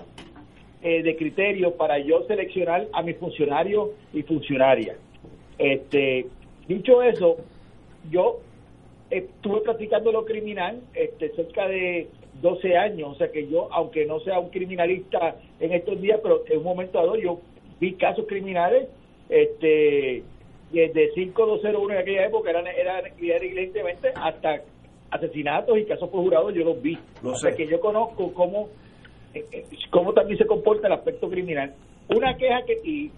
eh, 0.82 1.00
de 1.04 1.14
criterio 1.14 1.76
para 1.76 2.00
yo 2.00 2.24
seleccionar 2.26 2.88
a 2.92 3.02
mis 3.02 3.16
funcionarios 3.16 3.90
y 4.12 4.22
funcionarias. 4.24 4.96
Este, 5.62 6.26
dicho 6.66 7.02
eso, 7.02 7.36
yo 8.10 8.40
estuve 9.10 9.60
practicando 9.60 10.10
lo 10.10 10.24
criminal 10.24 10.80
este, 10.92 11.30
cerca 11.36 11.68
de 11.68 12.08
12 12.40 12.76
años, 12.76 13.10
o 13.10 13.14
sea 13.14 13.30
que 13.30 13.46
yo, 13.46 13.68
aunque 13.72 14.04
no 14.06 14.18
sea 14.20 14.40
un 14.40 14.50
criminalista 14.50 15.36
en 15.60 15.72
estos 15.72 16.00
días, 16.00 16.18
pero 16.22 16.42
en 16.48 16.58
un 16.58 16.64
momento 16.64 16.98
dado 16.98 17.16
yo 17.16 17.40
vi 17.78 17.94
casos 17.94 18.26
criminales, 18.26 18.88
este, 19.28 20.24
desde 20.72 21.12
5201 21.14 21.94
en 21.94 22.00
aquella 22.00 22.26
época 22.26 22.50
eran, 22.50 22.66
eran, 22.66 23.04
evidentemente 23.20 24.12
hasta 24.16 24.62
asesinatos 25.10 25.78
y 25.78 25.84
casos 25.84 26.08
por 26.08 26.22
jurados 26.22 26.54
yo 26.54 26.64
los 26.64 26.82
vi. 26.82 26.98
o 27.22 27.34
sea 27.36 27.52
que 27.52 27.68
yo 27.68 27.78
conozco 27.80 28.32
cómo, 28.32 28.68
eh, 29.34 29.44
eh, 29.52 29.64
cómo 29.90 30.12
también 30.12 30.38
se 30.38 30.46
comporta 30.46 30.88
el 30.88 30.94
aspecto 30.94 31.28
criminal. 31.28 31.72
Una 32.16 32.36
queja 32.36 32.62
que, 32.66 32.78
y, 32.84 33.10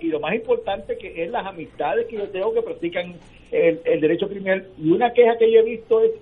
y 0.00 0.06
lo 0.08 0.20
más 0.20 0.34
importante 0.34 0.96
que 0.96 1.24
es 1.24 1.30
las 1.30 1.46
amistades 1.46 2.06
que 2.06 2.16
yo 2.16 2.28
tengo 2.28 2.52
que 2.52 2.62
practican 2.62 3.14
el, 3.50 3.80
el 3.84 4.00
derecho 4.00 4.28
criminal, 4.28 4.66
y 4.78 4.90
una 4.90 5.12
queja 5.12 5.36
que 5.38 5.50
yo 5.50 5.60
he 5.60 5.64
visto 5.64 6.02
es 6.02 6.12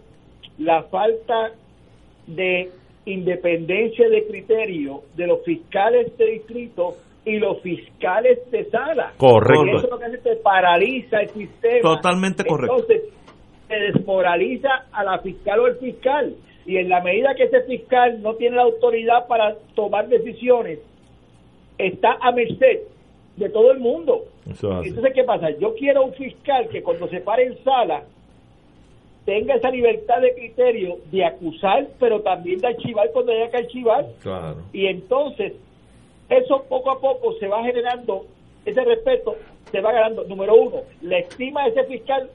la 0.59 0.83
falta 0.85 1.53
de 2.27 2.71
independencia 3.07 4.09
de 4.09 4.27
criterio 4.27 5.03
de 5.17 5.27
los 5.27 5.43
fiscales 5.45 6.17
de 6.19 6.27
distrito 6.27 6.97
y 7.25 7.39
los 7.39 7.61
fiscales 7.61 8.39
de 8.51 8.65
sala. 8.71 9.13
Correcto. 9.17 9.65
eso 9.67 9.85
es 9.85 9.91
lo 9.91 9.99
que 9.99 10.05
hace 10.05 10.21
que 10.21 10.37
paraliza 10.37 11.21
el 11.21 11.29
sistema. 11.31 11.97
Totalmente 11.97 12.45
correcto. 12.45 12.77
Entonces, 12.79 13.03
se 13.69 13.75
desmoraliza 13.75 14.87
a 14.93 15.05
la 15.05 15.19
fiscal 15.19 15.61
o 15.61 15.67
el 15.67 15.77
fiscal. 15.77 16.35
Y 16.67 16.77
en 16.77 16.89
la 16.89 17.01
medida 17.01 17.35
que 17.35 17.45
ese 17.45 17.63
fiscal 17.63 18.21
no 18.23 18.35
tiene 18.35 18.57
la 18.57 18.63
autoridad 18.63 19.27
para 19.27 19.57
tomar 19.75 20.09
decisiones, 20.09 20.79
está 21.87 22.19
a 22.21 22.33
merced 22.33 22.81
de 23.37 23.49
todo 23.49 23.73
el 23.73 23.81
mundo. 23.81 24.25
Entonces, 24.47 25.13
¿qué 25.15 25.25
pasa? 25.25 25.51
Yo 25.59 25.75
quiero 25.75 26.05
un 26.05 26.15
fiscal 26.15 26.69
que 26.69 26.83
cuando 26.83 27.09
se 27.09 27.21
pare 27.21 27.45
en 27.45 27.65
sala 27.65 28.03
tenga 29.25 29.55
esa 29.55 29.71
libertad 29.71 30.21
de 30.21 30.35
criterio 30.35 30.99
de 31.11 31.25
acusar, 31.25 31.89
pero 31.99 32.21
también 32.21 32.61
de 32.61 32.69
archivar 32.69 33.11
cuando 33.13 33.33
haya 33.33 33.51
que 33.51 33.59
archivar. 33.59 34.07
Claro. 34.23 34.57
Y 34.73 34.87
entonces, 34.87 35.55
eso 36.29 36.65
poco 36.69 36.91
a 36.91 37.01
poco 37.01 37.35
se 37.39 37.47
va 37.47 37.63
generando, 37.63 38.27
ese 38.65 38.85
respeto 38.85 39.37
se 39.71 39.81
va 39.81 39.93
ganando. 39.93 40.25
Número 40.25 40.55
uno, 40.55 40.83
la 41.03 41.19
estima 41.19 41.65
de 41.65 41.71
ese 41.71 41.85
fiscal 41.85 42.31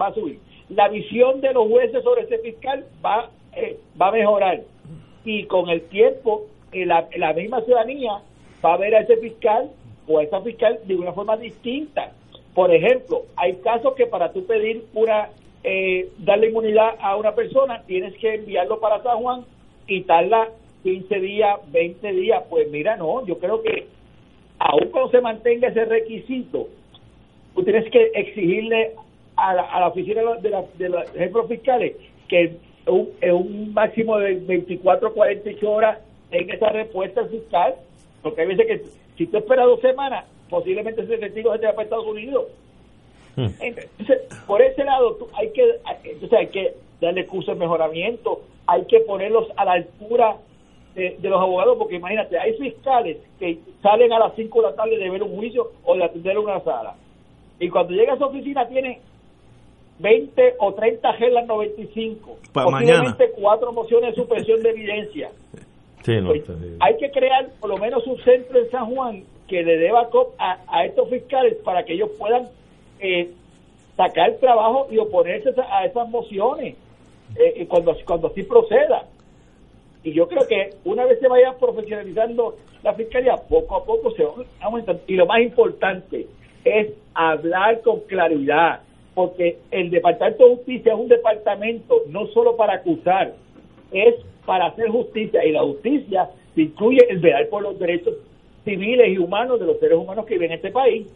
va 0.00 0.08
a 0.08 0.14
subir. 0.14 0.38
La 0.68 0.88
visión 0.88 1.40
de 1.40 1.52
los 1.52 1.68
jueces 1.68 2.02
sobre 2.02 2.22
ese 2.22 2.38
fiscal 2.38 2.84
va, 3.04 3.30
eh, 3.54 3.78
va 4.00 4.08
a 4.08 4.12
mejorar. 4.12 4.60
Y 5.24 5.44
con 5.44 5.68
el 5.68 5.82
tiempo, 5.82 6.46
eh, 6.72 6.86
la, 6.86 7.08
la 7.16 7.32
misma 7.32 7.60
ciudadanía 7.62 8.22
va 8.64 8.74
a 8.74 8.76
ver 8.78 8.94
a 8.94 9.00
ese 9.00 9.16
fiscal 9.16 9.70
o 10.06 10.18
a 10.18 10.22
esa 10.22 10.40
fiscal 10.40 10.78
de 10.84 10.96
una 10.96 11.12
forma 11.12 11.36
distinta. 11.36 12.12
Por 12.54 12.72
ejemplo, 12.72 13.22
hay 13.36 13.56
casos 13.56 13.94
que 13.94 14.06
para 14.06 14.32
tú 14.32 14.44
pedir 14.46 14.84
una 14.94 15.30
eh, 15.64 16.08
darle 16.18 16.48
inmunidad 16.48 16.96
a 17.00 17.16
una 17.16 17.34
persona, 17.34 17.82
tienes 17.86 18.14
que 18.18 18.34
enviarlo 18.34 18.80
para 18.80 19.02
San 19.02 19.18
Juan 19.18 19.44
y 19.86 20.02
tarda 20.02 20.48
15 20.82 21.20
días, 21.20 21.58
20 21.70 22.12
días. 22.12 22.42
Pues 22.50 22.70
mira, 22.70 22.96
no, 22.96 23.24
yo 23.26 23.38
creo 23.38 23.62
que 23.62 23.86
aun 24.58 24.88
cuando 24.90 25.10
se 25.10 25.20
mantenga 25.20 25.68
ese 25.68 25.84
requisito, 25.84 26.68
tú 27.54 27.62
tienes 27.62 27.90
que 27.90 28.10
exigirle 28.14 28.92
a 29.36 29.54
la, 29.54 29.62
a 29.62 29.80
la 29.80 29.88
oficina 29.88 30.22
de, 30.40 30.50
la, 30.50 30.64
de 30.78 30.88
los 30.88 31.14
ejemplos 31.14 31.48
fiscales 31.48 31.96
que 32.28 32.56
un, 32.86 33.10
en 33.20 33.34
un 33.34 33.74
máximo 33.74 34.18
de 34.18 34.34
24, 34.34 35.12
48 35.12 35.70
horas 35.70 35.98
tenga 36.30 36.54
esa 36.54 36.70
respuesta 36.70 37.24
fiscal, 37.26 37.74
porque 38.22 38.42
hay 38.42 38.48
veces 38.48 38.66
que 38.66 38.84
si 39.16 39.26
tú 39.26 39.38
esperas 39.38 39.66
dos 39.66 39.80
semanas, 39.80 40.24
posiblemente 40.48 41.02
ese 41.02 41.18
testigo 41.18 41.52
se 41.52 41.58
te 41.58 41.66
va 41.66 41.72
para 41.72 41.84
Estados 41.84 42.06
Unidos. 42.06 42.46
Entonces, 43.36 44.20
por 44.46 44.60
ese 44.60 44.84
lado, 44.84 45.14
tú, 45.14 45.28
hay 45.34 45.50
que 45.52 45.62
entonces 46.04 46.38
hay 46.38 46.48
que 46.48 46.74
darle 47.00 47.26
curso 47.26 47.52
de 47.52 47.58
mejoramiento, 47.58 48.42
hay 48.66 48.84
que 48.84 49.00
ponerlos 49.00 49.48
a 49.56 49.64
la 49.64 49.72
altura 49.72 50.36
de, 50.94 51.16
los 51.22 51.40
abogados, 51.40 51.78
porque 51.78 51.96
imagínate, 51.96 52.38
hay 52.38 52.52
fiscales 52.58 53.16
que 53.38 53.58
salen 53.82 54.12
a 54.12 54.18
las 54.18 54.34
5 54.36 54.60
de 54.60 54.68
la 54.68 54.76
tarde 54.76 54.98
de 54.98 55.10
ver 55.10 55.22
un 55.22 55.34
juicio 55.34 55.72
o 55.84 55.96
de 55.96 56.04
atender 56.04 56.38
una 56.38 56.60
sala. 56.60 56.94
Y 57.58 57.70
cuando 57.70 57.94
llega 57.94 58.12
a 58.12 58.18
su 58.18 58.24
oficina 58.24 58.68
tiene 58.68 59.00
20 59.98 60.56
o 60.58 60.74
30 60.74 61.12
gelas 61.14 61.46
95, 61.46 62.38
Para 62.52 62.66
posiblemente 62.66 63.30
cuatro 63.30 63.72
mociones 63.72 64.14
de 64.14 64.22
supresión 64.22 64.62
de 64.62 64.70
evidencia. 64.70 65.30
Pues, 66.04 66.42
hay 66.80 66.96
que 66.96 67.10
crear 67.10 67.48
por 67.60 67.70
lo 67.70 67.78
menos 67.78 68.06
un 68.06 68.18
centro 68.22 68.58
en 68.58 68.70
San 68.70 68.86
Juan 68.86 69.22
que 69.46 69.62
le 69.62 69.76
deba 69.76 70.08
a, 70.38 70.58
a 70.66 70.84
estos 70.84 71.08
fiscales 71.08 71.56
para 71.64 71.84
que 71.84 71.94
ellos 71.94 72.10
puedan 72.18 72.48
eh, 73.00 73.30
sacar 73.96 74.34
trabajo 74.36 74.88
y 74.90 74.98
oponerse 74.98 75.50
a 75.70 75.84
esas 75.84 76.08
mociones 76.08 76.76
eh, 77.36 77.66
cuando, 77.68 77.96
cuando 78.04 78.28
así 78.28 78.42
proceda. 78.42 79.04
Y 80.02 80.12
yo 80.12 80.26
creo 80.26 80.46
que 80.48 80.70
una 80.84 81.04
vez 81.04 81.20
se 81.20 81.28
vaya 81.28 81.54
profesionalizando 81.58 82.56
la 82.82 82.94
fiscalía, 82.94 83.36
poco 83.36 83.76
a 83.76 83.84
poco 83.84 84.10
se 84.12 84.24
va 84.24 84.32
aumentando. 84.60 85.02
Y 85.06 85.14
lo 85.14 85.26
más 85.26 85.40
importante 85.40 86.26
es 86.64 86.92
hablar 87.14 87.80
con 87.82 88.00
claridad, 88.00 88.80
porque 89.14 89.58
el 89.70 89.90
Departamento 89.90 90.48
de 90.48 90.56
Justicia 90.56 90.92
es 90.92 90.98
un 90.98 91.08
departamento 91.08 92.02
no 92.08 92.26
solo 92.28 92.56
para 92.56 92.74
acusar, 92.74 93.34
es 93.92 94.14
para 94.44 94.66
hacer 94.66 94.88
justicia. 94.88 95.44
Y 95.44 95.52
la 95.52 95.62
justicia 95.62 96.30
incluye 96.56 97.00
el 97.08 97.18
velar 97.20 97.48
por 97.48 97.62
los 97.62 97.78
derechos 97.78 98.14
civiles 98.64 99.08
y 99.08 99.18
humanos 99.18 99.60
de 99.60 99.66
los 99.66 99.78
seres 99.78 99.98
humanos 99.98 100.26
que 100.26 100.34
viven 100.34 100.52
en 100.52 100.56
este 100.56 100.70
país. 100.70 101.06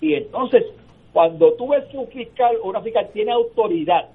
Y 0.00 0.14
entonces 0.14 0.64
cuando 1.12 1.52
tú 1.54 1.68
ves 1.68 1.84
que 1.90 1.98
un 1.98 2.08
fiscal 2.08 2.56
o 2.62 2.68
una 2.68 2.80
fiscal 2.80 3.08
tiene 3.12 3.32
autoridad, 3.32 4.08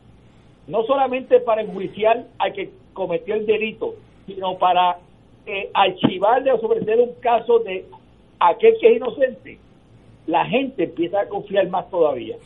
no 0.67 0.83
solamente 0.83 1.39
para 1.39 1.61
enjuiciar 1.61 2.25
al 2.39 2.53
que 2.53 2.69
cometió 2.93 3.35
el 3.35 3.45
delito, 3.45 3.95
sino 4.25 4.57
para 4.57 4.97
eh, 5.45 5.69
archivarle 5.73 6.51
o 6.51 6.59
sobreseer 6.59 6.99
un 6.99 7.13
caso 7.19 7.59
de 7.59 7.85
aquel 8.39 8.73
que 8.79 8.91
es 8.91 8.97
inocente, 8.97 9.57
la 10.27 10.45
gente 10.45 10.85
empieza 10.85 11.21
a 11.21 11.27
confiar 11.27 11.67
más 11.69 11.89
todavía. 11.89 12.37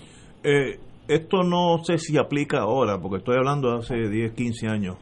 Eh, 0.43 0.79
esto 1.07 1.43
no 1.43 1.83
sé 1.83 1.99
si 1.99 2.17
aplica 2.17 2.61
ahora, 2.61 2.99
porque 2.99 3.17
estoy 3.17 3.35
hablando 3.37 3.71
de 3.71 3.77
hace 3.77 3.95
10, 4.09 4.33
15 4.33 4.67
años 4.67 4.97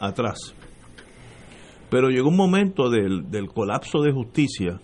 atrás. 0.00 0.54
Pero 1.90 2.08
llegó 2.08 2.28
un 2.28 2.36
momento 2.36 2.90
del, 2.90 3.30
del 3.30 3.48
colapso 3.48 4.00
de 4.02 4.12
justicia 4.12 4.80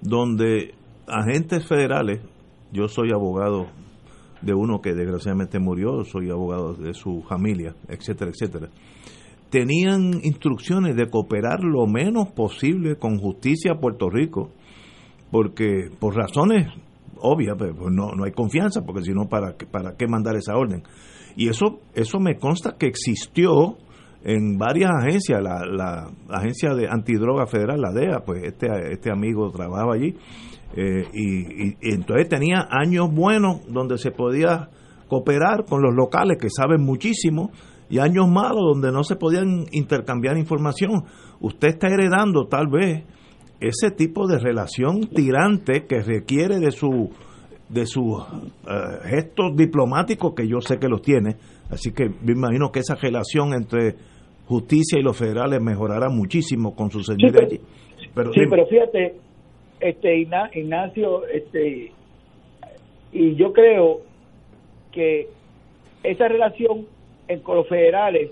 donde 0.00 0.74
agentes 1.06 1.66
federales 1.66 2.20
yo 2.72 2.88
soy 2.88 3.10
abogado 3.12 3.66
de 4.42 4.54
uno 4.54 4.80
que 4.80 4.94
desgraciadamente 4.94 5.58
murió, 5.58 6.04
soy 6.04 6.30
abogado 6.30 6.74
de 6.74 6.94
su 6.94 7.22
familia, 7.28 7.74
etcétera, 7.88 8.30
etcétera. 8.30 8.68
Tenían 9.50 10.20
instrucciones 10.22 10.96
de 10.96 11.08
cooperar 11.08 11.60
lo 11.62 11.86
menos 11.86 12.32
posible 12.32 12.96
con 12.96 13.18
justicia 13.18 13.72
a 13.72 13.80
Puerto 13.80 14.10
Rico, 14.10 14.50
porque 15.30 15.88
por 15.98 16.16
razones 16.16 16.68
obvias, 17.18 17.56
pues, 17.56 17.72
pues 17.76 17.92
no, 17.92 18.12
no 18.12 18.24
hay 18.24 18.32
confianza, 18.32 18.82
porque 18.84 19.02
si 19.02 19.12
no, 19.12 19.28
¿para, 19.28 19.56
¿para 19.70 19.96
qué 19.96 20.06
mandar 20.06 20.36
esa 20.36 20.56
orden? 20.56 20.82
Y 21.36 21.48
eso, 21.48 21.80
eso 21.94 22.18
me 22.18 22.36
consta 22.36 22.76
que 22.78 22.86
existió 22.86 23.76
en 24.28 24.58
varias 24.58 24.90
agencias, 24.90 25.40
la, 25.40 25.64
la 25.64 26.10
agencia 26.30 26.74
de 26.74 26.88
antidroga 26.88 27.46
federal, 27.46 27.80
la 27.80 27.92
DEA, 27.92 28.24
pues 28.26 28.42
este, 28.42 28.66
este 28.90 29.12
amigo 29.12 29.52
trabajaba 29.52 29.94
allí, 29.94 30.16
eh, 30.74 31.06
y, 31.12 31.94
entonces 31.94 32.28
tenía 32.28 32.66
años 32.68 33.14
buenos 33.14 33.60
donde 33.68 33.98
se 33.98 34.10
podía 34.10 34.68
cooperar 35.06 35.64
con 35.64 35.80
los 35.80 35.94
locales 35.94 36.38
que 36.40 36.50
saben 36.50 36.82
muchísimo 36.82 37.52
y 37.88 38.00
años 38.00 38.28
malos 38.28 38.64
donde 38.74 38.90
no 38.90 39.04
se 39.04 39.14
podían 39.14 39.66
intercambiar 39.70 40.36
información. 40.36 41.04
Usted 41.40 41.68
está 41.68 41.86
heredando 41.86 42.48
tal 42.48 42.66
vez 42.66 43.04
ese 43.60 43.92
tipo 43.92 44.26
de 44.26 44.40
relación 44.40 45.02
tirante 45.06 45.86
que 45.86 46.00
requiere 46.00 46.58
de 46.58 46.72
su 46.72 47.10
de 47.68 47.86
sus 47.86 48.22
eh, 48.22 49.08
gestos 49.08 49.56
diplomáticos 49.56 50.34
que 50.34 50.48
yo 50.48 50.60
sé 50.60 50.78
que 50.78 50.88
los 50.88 51.02
tiene, 51.02 51.36
así 51.70 51.92
que 51.92 52.08
me 52.08 52.32
imagino 52.32 52.70
que 52.70 52.80
esa 52.80 52.94
relación 52.94 53.54
entre 53.54 53.96
justicia 54.46 54.98
y 54.98 55.02
los 55.02 55.16
federales 55.16 55.60
mejorará 55.60 56.08
muchísimo 56.08 56.74
con 56.74 56.90
su 56.90 57.02
señoría. 57.02 57.48
pero, 58.14 58.32
sí, 58.32 58.40
pero 58.48 58.66
fíjate, 58.66 59.14
este 59.80 60.18
Ignacio 60.54 61.26
este 61.26 61.92
y 63.12 63.34
yo 63.36 63.52
creo 63.52 64.00
que 64.92 65.28
esa 66.02 66.28
relación 66.28 66.86
con 67.42 67.56
los 67.56 67.68
federales 67.68 68.30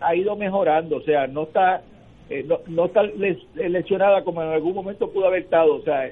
ha 0.00 0.14
ido 0.14 0.36
mejorando 0.36 0.96
o 0.96 1.02
sea 1.02 1.26
no 1.26 1.44
está 1.44 1.82
eh, 2.28 2.44
no, 2.46 2.58
no 2.68 2.86
está 2.86 3.02
lesionada 3.54 4.24
como 4.24 4.42
en 4.42 4.48
algún 4.48 4.74
momento 4.74 5.10
pudo 5.10 5.26
haber 5.26 5.42
estado 5.42 5.76
o 5.76 5.82
sea 5.82 6.10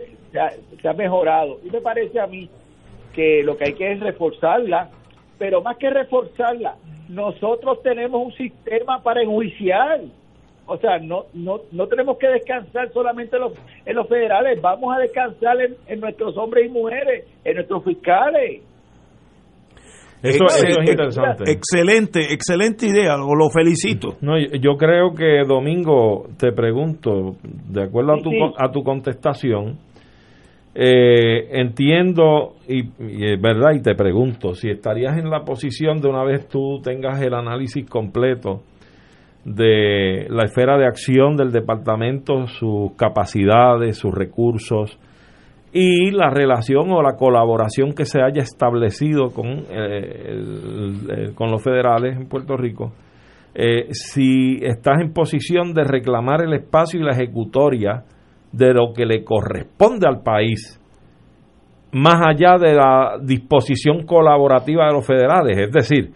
se 0.81 0.89
ha, 0.89 0.93
mejorado 0.93 1.59
y 1.64 1.70
me 1.70 1.81
parece 1.81 2.20
a 2.20 2.27
mí 2.27 2.48
que 3.12 3.43
lo 3.43 3.56
que 3.56 3.64
hay 3.64 3.72
que 3.74 3.93
es 3.93 4.01
reforzarla 4.01 4.90
pero 5.39 5.62
más 5.62 5.77
que 5.77 5.90
reforzarla 5.90 6.77
nosotros 7.11 7.82
tenemos 7.82 8.27
un 8.27 8.32
sistema 8.32 9.03
para 9.03 9.23
enjuiciar 9.23 10.01
o 10.73 10.78
sea, 10.78 11.01
no, 11.01 11.24
no, 11.35 11.62
no 11.73 11.89
tenemos 11.89 12.16
que 12.16 12.28
descansar 12.28 12.93
solamente 12.93 13.35
en 13.35 13.43
los, 13.43 13.53
en 13.85 13.97
los 13.97 14.07
federales, 14.09 14.62
vamos 14.62 14.95
a 14.97 15.01
descansar 15.01 15.57
en, 15.89 15.99
nuestros 15.99 16.37
hombres 16.37 16.66
y 16.66 16.69
mujeres, 16.69 17.24
en 17.45 17.57
nuestros 17.57 17.82
fiscales. 17.82 18.62
Eso, 20.23 20.45
es 20.45 20.89
interesante. 20.89 21.51
Excelente, 21.51 22.32
excelente 22.32 22.87
idea, 22.87 23.16
lo 23.16 23.51
felicito. 23.51 24.16
No, 24.20 24.39
yo 24.39 24.77
creo 24.77 25.12
que 25.12 25.43
Domingo, 25.45 26.28
te 26.39 26.53
pregunto, 26.53 27.35
de 27.43 27.82
acuerdo 27.82 28.12
a 28.12 28.19
tu, 28.19 28.31
a 28.57 28.70
tu 28.70 28.85
contestación, 28.85 29.77
eh, 30.75 31.49
entiendo 31.59 32.55
y, 32.69 32.81
es 33.25 33.41
verdad 33.41 33.73
y 33.75 33.83
te 33.83 33.95
pregunto 33.95 34.55
si 34.55 34.71
estarías 34.71 35.19
en 35.19 35.29
la 35.29 35.45
posición 35.45 36.01
de 36.01 36.09
una 36.09 36.23
vez 36.23 36.49
tú 36.49 36.81
tengas 36.81 37.21
el 37.23 37.35
análisis 37.35 37.89
completo 37.89 38.63
de 39.45 40.27
la 40.29 40.45
esfera 40.45 40.79
de 40.79 40.87
acción 40.87 41.37
del 41.37 41.51
departamento, 41.51 42.47
sus 42.47 42.93
capacidades, 42.97 43.97
sus 43.97 44.15
recursos 44.15 44.99
y 45.73 46.11
la 46.11 46.31
relación 46.31 46.91
o 46.91 47.03
la 47.03 47.17
colaboración 47.17 47.93
que 47.93 48.05
se 48.05 48.21
haya 48.21 48.43
establecido 48.43 49.31
con, 49.31 49.65
eh, 49.71 51.33
con 51.35 51.51
los 51.51 51.63
federales 51.63 52.17
en 52.17 52.29
Puerto 52.29 52.57
Rico, 52.57 52.93
eh, 53.55 53.89
si 53.91 54.59
estás 54.63 55.01
en 55.01 55.13
posición 55.13 55.73
de 55.75 55.85
reclamar 55.85 56.43
el 56.43 56.55
espacio 56.55 57.01
y 57.01 57.05
la 57.05 57.13
ejecutoria 57.13 58.05
de 58.52 58.74
lo 58.74 58.93
que 58.93 59.06
le 59.06 59.24
corresponde 59.24 60.06
al 60.06 60.22
país, 60.22 60.81
más 61.93 62.20
allá 62.22 62.56
de 62.59 62.74
la 62.74 63.18
disposición 63.22 64.05
colaborativa 64.05 64.86
de 64.86 64.93
los 64.93 65.06
federales. 65.06 65.59
Es 65.59 65.72
decir, 65.72 66.12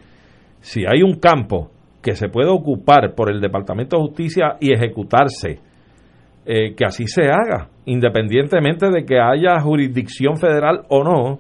si 0.60 0.84
hay 0.86 1.02
un 1.02 1.18
campo 1.18 1.70
que 2.02 2.14
se 2.14 2.28
puede 2.28 2.50
ocupar 2.50 3.14
por 3.14 3.30
el 3.30 3.40
Departamento 3.40 3.96
de 3.96 4.02
Justicia 4.02 4.56
y 4.60 4.72
ejecutarse, 4.72 5.58
eh, 6.46 6.74
que 6.74 6.84
así 6.84 7.06
se 7.06 7.24
haga, 7.24 7.68
independientemente 7.86 8.90
de 8.90 9.04
que 9.04 9.18
haya 9.18 9.58
jurisdicción 9.60 10.36
federal 10.36 10.82
o 10.88 11.02
no, 11.02 11.38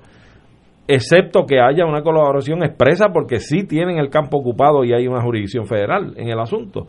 excepto 0.88 1.46
que 1.46 1.60
haya 1.60 1.86
una 1.86 2.02
colaboración 2.02 2.62
expresa 2.62 3.08
porque 3.12 3.40
sí 3.40 3.66
tienen 3.66 3.98
el 3.98 4.10
campo 4.10 4.38
ocupado 4.38 4.84
y 4.84 4.92
hay 4.92 5.06
una 5.06 5.22
jurisdicción 5.22 5.66
federal 5.66 6.14
en 6.16 6.28
el 6.28 6.38
asunto. 6.38 6.86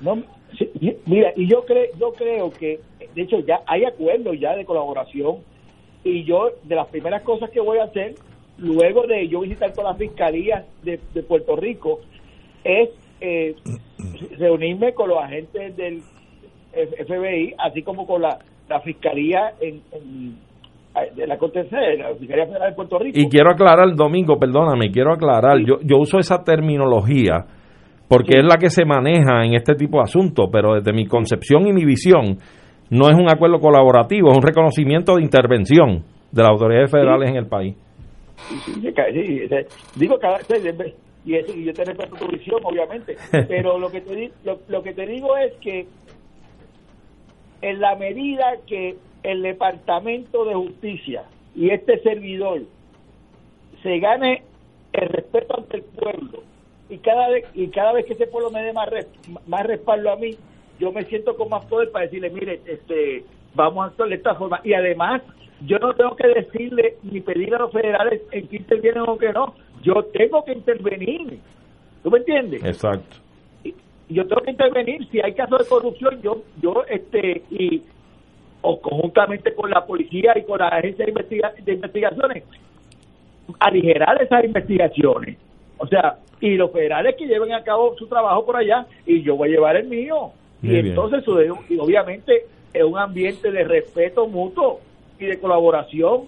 mira, 1.05 1.31
y 1.35 1.47
yo 1.47 1.63
creo, 1.65 1.85
yo 1.99 2.11
creo 2.13 2.49
que, 2.51 2.79
de 3.13 3.21
hecho, 3.21 3.39
ya 3.39 3.61
hay 3.67 3.85
acuerdos 3.85 4.39
ya 4.39 4.55
de 4.55 4.65
colaboración 4.65 5.37
y 6.03 6.23
yo, 6.23 6.49
de 6.63 6.75
las 6.75 6.87
primeras 6.87 7.23
cosas 7.23 7.49
que 7.49 7.59
voy 7.59 7.79
a 7.79 7.85
hacer, 7.85 8.15
luego 8.57 9.07
de 9.07 9.27
yo 9.27 9.41
visitar 9.41 9.73
todas 9.73 9.91
las 9.91 9.97
fiscalías 9.97 10.65
de, 10.83 10.99
de 11.13 11.23
Puerto 11.23 11.55
Rico, 11.55 11.99
es 12.63 12.89
eh, 13.21 13.55
reunirme 14.37 14.93
con 14.93 15.09
los 15.09 15.19
agentes 15.19 15.75
del 15.77 16.01
FBI, 16.73 17.55
así 17.57 17.81
como 17.81 18.05
con 18.05 18.21
la, 18.21 18.39
Fiscalía 18.83 19.53
en, 19.61 20.39
de 21.15 21.27
la 21.27 21.37
Corte 21.37 21.63
de 21.63 21.97
la 21.97 22.15
Fiscalía 22.15 22.45
Federal 22.45 22.69
de 22.69 22.75
Puerto 22.75 22.99
Rico. 22.99 23.19
Y 23.19 23.27
quiero 23.29 23.51
aclarar, 23.51 23.93
Domingo, 23.95 24.37
perdóname, 24.37 24.91
quiero 24.91 25.13
aclarar, 25.13 25.59
yo, 25.59 25.79
yo 25.83 25.97
uso 25.97 26.19
esa 26.19 26.43
terminología 26.43 27.45
porque 28.07 28.37
es 28.37 28.43
la 28.43 28.57
que 28.57 28.69
se 28.69 28.85
maneja 28.85 29.43
en 29.45 29.55
este 29.55 29.75
tipo 29.75 29.97
de 29.97 30.03
asuntos, 30.03 30.47
pero 30.51 30.75
desde 30.75 30.93
mi 30.93 31.07
concepción 31.07 31.67
y 31.67 31.73
mi 31.73 31.85
visión, 31.85 32.37
no 32.89 33.09
es 33.09 33.15
un 33.15 33.29
acuerdo 33.29 33.59
colaborativo, 33.59 34.31
es 34.31 34.37
un 34.37 34.43
reconocimiento 34.43 35.15
de 35.15 35.23
intervención 35.23 36.03
de 36.31 36.41
las 36.41 36.51
autoridades 36.51 36.91
federales 36.91 37.29
en 37.29 37.37
el 37.37 37.47
país. 37.47 37.75
digo, 39.95 40.17
cada, 40.19 40.37
y, 41.25 41.35
eso, 41.35 41.57
y 41.57 41.65
yo 41.65 41.73
te 41.73 41.83
respeto 41.83 42.15
tu 42.15 42.27
visión, 42.27 42.59
obviamente, 42.63 43.15
pero 43.47 43.79
lo 43.79 43.89
que, 43.89 44.01
te, 44.01 44.31
lo, 44.43 44.59
lo 44.67 44.83
que 44.83 44.93
te 44.93 45.07
digo 45.07 45.35
es 45.37 45.53
que 45.59 45.87
en 47.61 47.79
la 47.79 47.95
medida 47.95 48.45
que 48.67 48.95
el 49.31 49.41
Departamento 49.41 50.45
de 50.45 50.55
Justicia 50.55 51.23
y 51.55 51.69
este 51.69 51.99
servidor 51.99 52.61
se 53.83 53.99
gane 53.99 54.43
el 54.93 55.09
respeto 55.09 55.57
ante 55.57 55.77
el 55.77 55.83
pueblo 55.83 56.43
y 56.89 56.97
cada 56.97 57.29
vez 57.29 57.45
y 57.53 57.67
cada 57.67 57.93
vez 57.93 58.05
que 58.05 58.13
ese 58.13 58.27
pueblo 58.27 58.51
me 58.51 58.63
dé 58.63 58.73
más 58.73 58.89
más 59.47 59.65
respaldo 59.65 60.11
a 60.11 60.15
mí 60.15 60.35
yo 60.79 60.91
me 60.91 61.03
siento 61.05 61.35
con 61.35 61.49
más 61.49 61.65
poder 61.65 61.91
para 61.91 62.05
decirle 62.05 62.29
mire 62.29 62.61
este 62.65 63.23
vamos 63.53 63.83
a 63.83 63.87
actuar 63.87 64.09
de 64.09 64.15
esta 64.15 64.35
forma 64.35 64.61
y 64.63 64.73
además 64.73 65.21
yo 65.65 65.79
no 65.79 65.93
tengo 65.93 66.15
que 66.15 66.27
decirle 66.27 66.97
ni 67.03 67.21
pedir 67.21 67.55
a 67.55 67.59
los 67.59 67.71
federales 67.71 68.21
en 68.31 68.47
que 68.47 68.57
intervienen 68.57 69.03
o 69.07 69.17
que 69.17 69.31
no 69.31 69.55
yo 69.85 70.03
tengo 70.05 70.43
que 70.43 70.53
intervenir. 70.53 71.39
¿Tú 72.01 72.09
me 72.09 72.17
entiendes? 72.17 72.63
Exacto. 72.63 73.17
Yo 74.09 74.27
tengo 74.27 74.41
que 74.41 74.51
intervenir 74.51 75.07
si 75.09 75.19
hay 75.21 75.33
casos 75.33 75.59
de 75.59 75.65
corrupción, 75.65 76.21
yo 76.21 76.43
yo 76.61 76.83
este 76.89 77.43
y 77.49 77.81
o 78.65 78.81
conjuntamente 78.81 79.53
con 79.53 79.69
la 79.69 79.85
policía 79.85 80.33
y 80.35 80.43
con 80.43 80.59
la 80.59 80.67
agencia 80.67 81.05
de, 81.05 81.63
de 81.63 81.73
investigaciones 81.73 82.43
aligerar 83.59 84.21
esas 84.21 84.43
investigaciones. 84.43 85.37
O 85.77 85.87
sea, 85.87 86.17
y 86.39 86.55
los 86.55 86.71
federales 86.71 87.15
que 87.15 87.27
lleven 87.27 87.53
a 87.53 87.63
cabo 87.63 87.95
su 87.97 88.07
trabajo 88.07 88.45
por 88.45 88.55
allá 88.55 88.85
y 89.05 89.21
yo 89.21 89.35
voy 89.35 89.49
a 89.49 89.51
llevar 89.51 89.75
el 89.75 89.87
mío. 89.87 90.31
y 90.61 90.75
entonces, 90.75 91.23
y 91.69 91.77
obviamente, 91.77 92.45
es 92.73 92.83
un 92.83 92.97
ambiente 92.97 93.51
de 93.51 93.63
respeto 93.63 94.27
mutuo 94.27 94.81
y 95.19 95.25
de 95.25 95.39
colaboración 95.39 96.23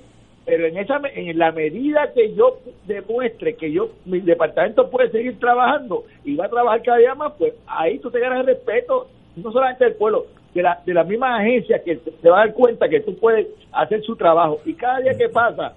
pero 0.46 0.66
en 0.66 0.78
esa 0.78 1.02
en 1.14 1.38
la 1.38 1.52
medida 1.52 2.14
que 2.14 2.34
yo 2.34 2.60
demuestre 2.86 3.58
que 3.58 3.70
yo 3.70 3.90
mi 4.06 4.22
departamento 4.22 4.90
puede 4.90 5.12
seguir 5.12 5.38
trabajando 5.40 6.06
y 6.24 6.38
va 6.38 6.46
a 6.46 6.50
trabajar 6.50 6.82
cada 6.84 6.98
día 7.00 7.16
más 7.16 7.34
pues 7.38 7.54
ahí 7.68 8.00
tú 8.00 8.10
te 8.10 8.22
ganas 8.22 8.40
el 8.40 8.46
respeto 8.46 9.10
no 9.36 9.52
solamente 9.52 9.84
del 9.84 9.96
pueblo 9.96 10.28
de 10.54 10.64
la 10.64 10.80
de 10.86 10.94
la 10.94 11.04
misma 11.04 11.38
agencia 11.38 11.82
que 11.84 11.98
te 11.98 12.30
va 12.30 12.42
a 12.42 12.46
dar 12.46 12.54
cuenta 12.54 12.90
que 12.90 13.02
tú 13.02 13.16
puedes 13.18 13.48
hacer 13.72 14.02
su 14.04 14.16
trabajo 14.16 14.60
y 14.66 14.74
cada 14.74 15.00
día 15.00 15.18
que 15.18 15.30
pasa 15.30 15.76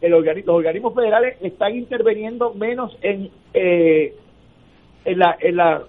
el 0.00 0.10
los 0.12 0.48
organismos 0.48 0.94
federales 0.94 1.36
están 1.42 1.74
interviniendo 1.76 2.54
menos 2.54 2.96
en 3.02 3.30
eh, 3.52 4.14
en 5.04 5.18
la 5.18 5.36
en 5.40 5.56
la 5.56 5.82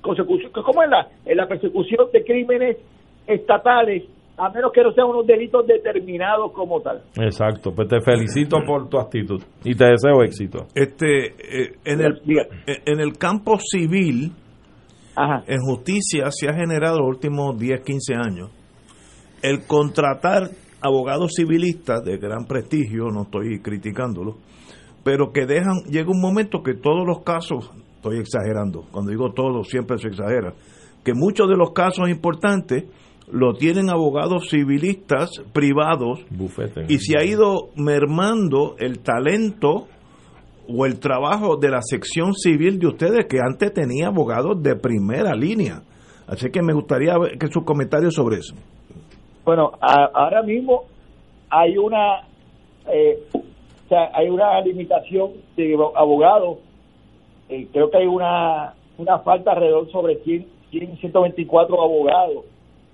consecución 0.00 0.52
como 0.52 0.82
en 0.82 0.90
la 0.90 1.08
en 1.24 1.36
la 1.36 1.46
persecución 1.46 2.08
de 2.12 2.24
crímenes 2.24 2.76
estatales 3.26 4.04
a 4.38 4.50
menos 4.50 4.70
que 4.72 4.82
no 4.82 4.92
sean 4.92 5.08
unos 5.08 5.26
delitos 5.26 5.66
determinados 5.66 6.52
como 6.52 6.80
tal. 6.80 7.02
Exacto, 7.16 7.72
pues 7.74 7.88
te 7.88 8.00
felicito 8.00 8.58
por 8.64 8.88
tu 8.88 8.98
actitud 8.98 9.42
y 9.64 9.74
te 9.74 9.84
deseo 9.84 10.22
éxito. 10.22 10.66
Este, 10.74 11.26
eh, 11.26 11.72
en, 11.84 12.00
el, 12.00 12.20
en 12.86 13.00
el 13.00 13.18
campo 13.18 13.58
civil, 13.58 14.30
en 15.46 15.60
justicia 15.60 16.30
se 16.30 16.48
ha 16.48 16.54
generado 16.54 16.98
los 16.98 17.08
últimos 17.08 17.58
10, 17.58 17.80
15 17.80 18.14
años 18.14 18.50
el 19.42 19.66
contratar 19.66 20.50
abogados 20.80 21.32
civilistas 21.34 22.04
de 22.04 22.18
gran 22.18 22.44
prestigio, 22.46 23.06
no 23.12 23.22
estoy 23.22 23.60
criticándolo, 23.60 24.36
pero 25.04 25.32
que 25.32 25.46
dejan, 25.46 25.82
llega 25.90 26.10
un 26.10 26.20
momento 26.20 26.62
que 26.62 26.74
todos 26.74 27.06
los 27.06 27.22
casos, 27.22 27.70
estoy 27.96 28.18
exagerando, 28.18 28.84
cuando 28.90 29.10
digo 29.10 29.32
todos 29.32 29.68
siempre 29.68 29.98
se 29.98 30.08
exagera, 30.08 30.54
que 31.04 31.14
muchos 31.14 31.48
de 31.48 31.56
los 31.56 31.72
casos 31.72 32.08
importantes 32.08 32.84
lo 33.30 33.54
tienen 33.54 33.90
abogados 33.90 34.48
civilistas 34.48 35.30
privados 35.52 36.20
y 36.88 36.98
se 36.98 37.18
ha 37.18 37.24
ido 37.24 37.68
mermando 37.76 38.76
el 38.78 39.00
talento 39.00 39.86
o 40.68 40.86
el 40.86 41.00
trabajo 41.00 41.56
de 41.56 41.70
la 41.70 41.80
sección 41.82 42.34
civil 42.34 42.78
de 42.78 42.88
ustedes 42.88 43.26
que 43.26 43.38
antes 43.40 43.72
tenía 43.72 44.08
abogados 44.08 44.62
de 44.62 44.76
primera 44.76 45.34
línea. 45.34 45.82
Así 46.26 46.50
que 46.50 46.62
me 46.62 46.74
gustaría 46.74 47.14
que 47.40 47.46
sus 47.48 47.64
comentarios 47.64 48.14
sobre 48.14 48.36
eso. 48.36 48.54
Bueno, 49.44 49.72
ahora 49.80 50.42
mismo 50.42 50.84
hay 51.48 51.78
una 51.78 52.20
eh, 52.92 53.18
o 53.32 53.88
sea, 53.88 54.10
hay 54.12 54.28
una 54.28 54.60
limitación 54.60 55.32
de 55.56 55.74
abogados. 55.94 56.58
Eh, 57.48 57.66
creo 57.72 57.90
que 57.90 57.98
hay 57.98 58.06
una 58.06 58.74
una 58.98 59.20
falta 59.20 59.52
alrededor 59.52 59.90
sobre 59.90 60.16
100, 60.16 60.46
124 60.70 61.82
abogados 61.82 62.44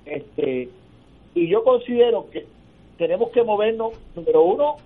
este 0.05 0.69
y 1.35 1.49
yo 1.49 1.65
considero 1.65 2.27
que 2.31 2.47
tenemos 2.99 3.31
que 3.31 3.43
movernos, 3.43 3.93
número 4.15 4.43
uno, 4.45 4.77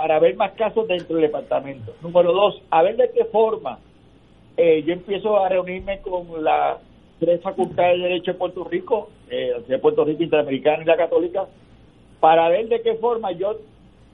para 0.00 0.18
ver 0.18 0.34
más 0.34 0.52
casos 0.52 0.88
dentro 0.88 1.16
del 1.16 1.26
departamento. 1.26 1.94
Número 2.00 2.32
dos, 2.32 2.62
a 2.70 2.82
ver 2.82 2.96
de 2.96 3.10
qué 3.10 3.26
forma 3.26 3.78
eh, 4.56 4.82
yo 4.82 4.94
empiezo 4.94 5.38
a 5.38 5.46
reunirme 5.50 6.00
con 6.00 6.42
las 6.42 6.78
tres 7.18 7.42
facultades 7.42 7.98
de 7.98 8.04
Derecho 8.04 8.32
de 8.32 8.38
Puerto 8.38 8.64
Rico, 8.64 9.10
eh, 9.28 9.62
de 9.68 9.78
Puerto 9.78 10.02
Rico 10.06 10.22
Interamericana 10.22 10.82
y 10.82 10.86
la 10.86 10.96
Católica, 10.96 11.44
para 12.18 12.48
ver 12.48 12.68
de 12.68 12.80
qué 12.80 12.94
forma 12.94 13.32
yo 13.32 13.58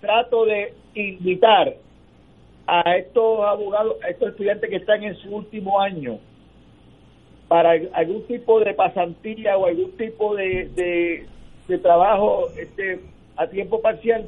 trato 0.00 0.44
de 0.44 0.74
invitar 0.96 1.76
a 2.66 2.96
estos 2.96 3.46
abogados, 3.46 3.94
a 4.02 4.08
estos 4.08 4.30
estudiantes 4.30 4.68
que 4.68 4.76
están 4.76 5.04
en 5.04 5.14
su 5.14 5.36
último 5.36 5.80
año, 5.80 6.18
para 7.46 7.78
algún 7.92 8.26
tipo 8.26 8.58
de 8.58 8.74
pasantía 8.74 9.56
o 9.56 9.66
algún 9.66 9.92
tipo 9.92 10.34
de, 10.34 11.26
de, 11.68 11.78
trabajo 11.78 12.48
este, 12.58 13.02
a 13.36 13.46
tiempo 13.46 13.80
parcial 13.80 14.26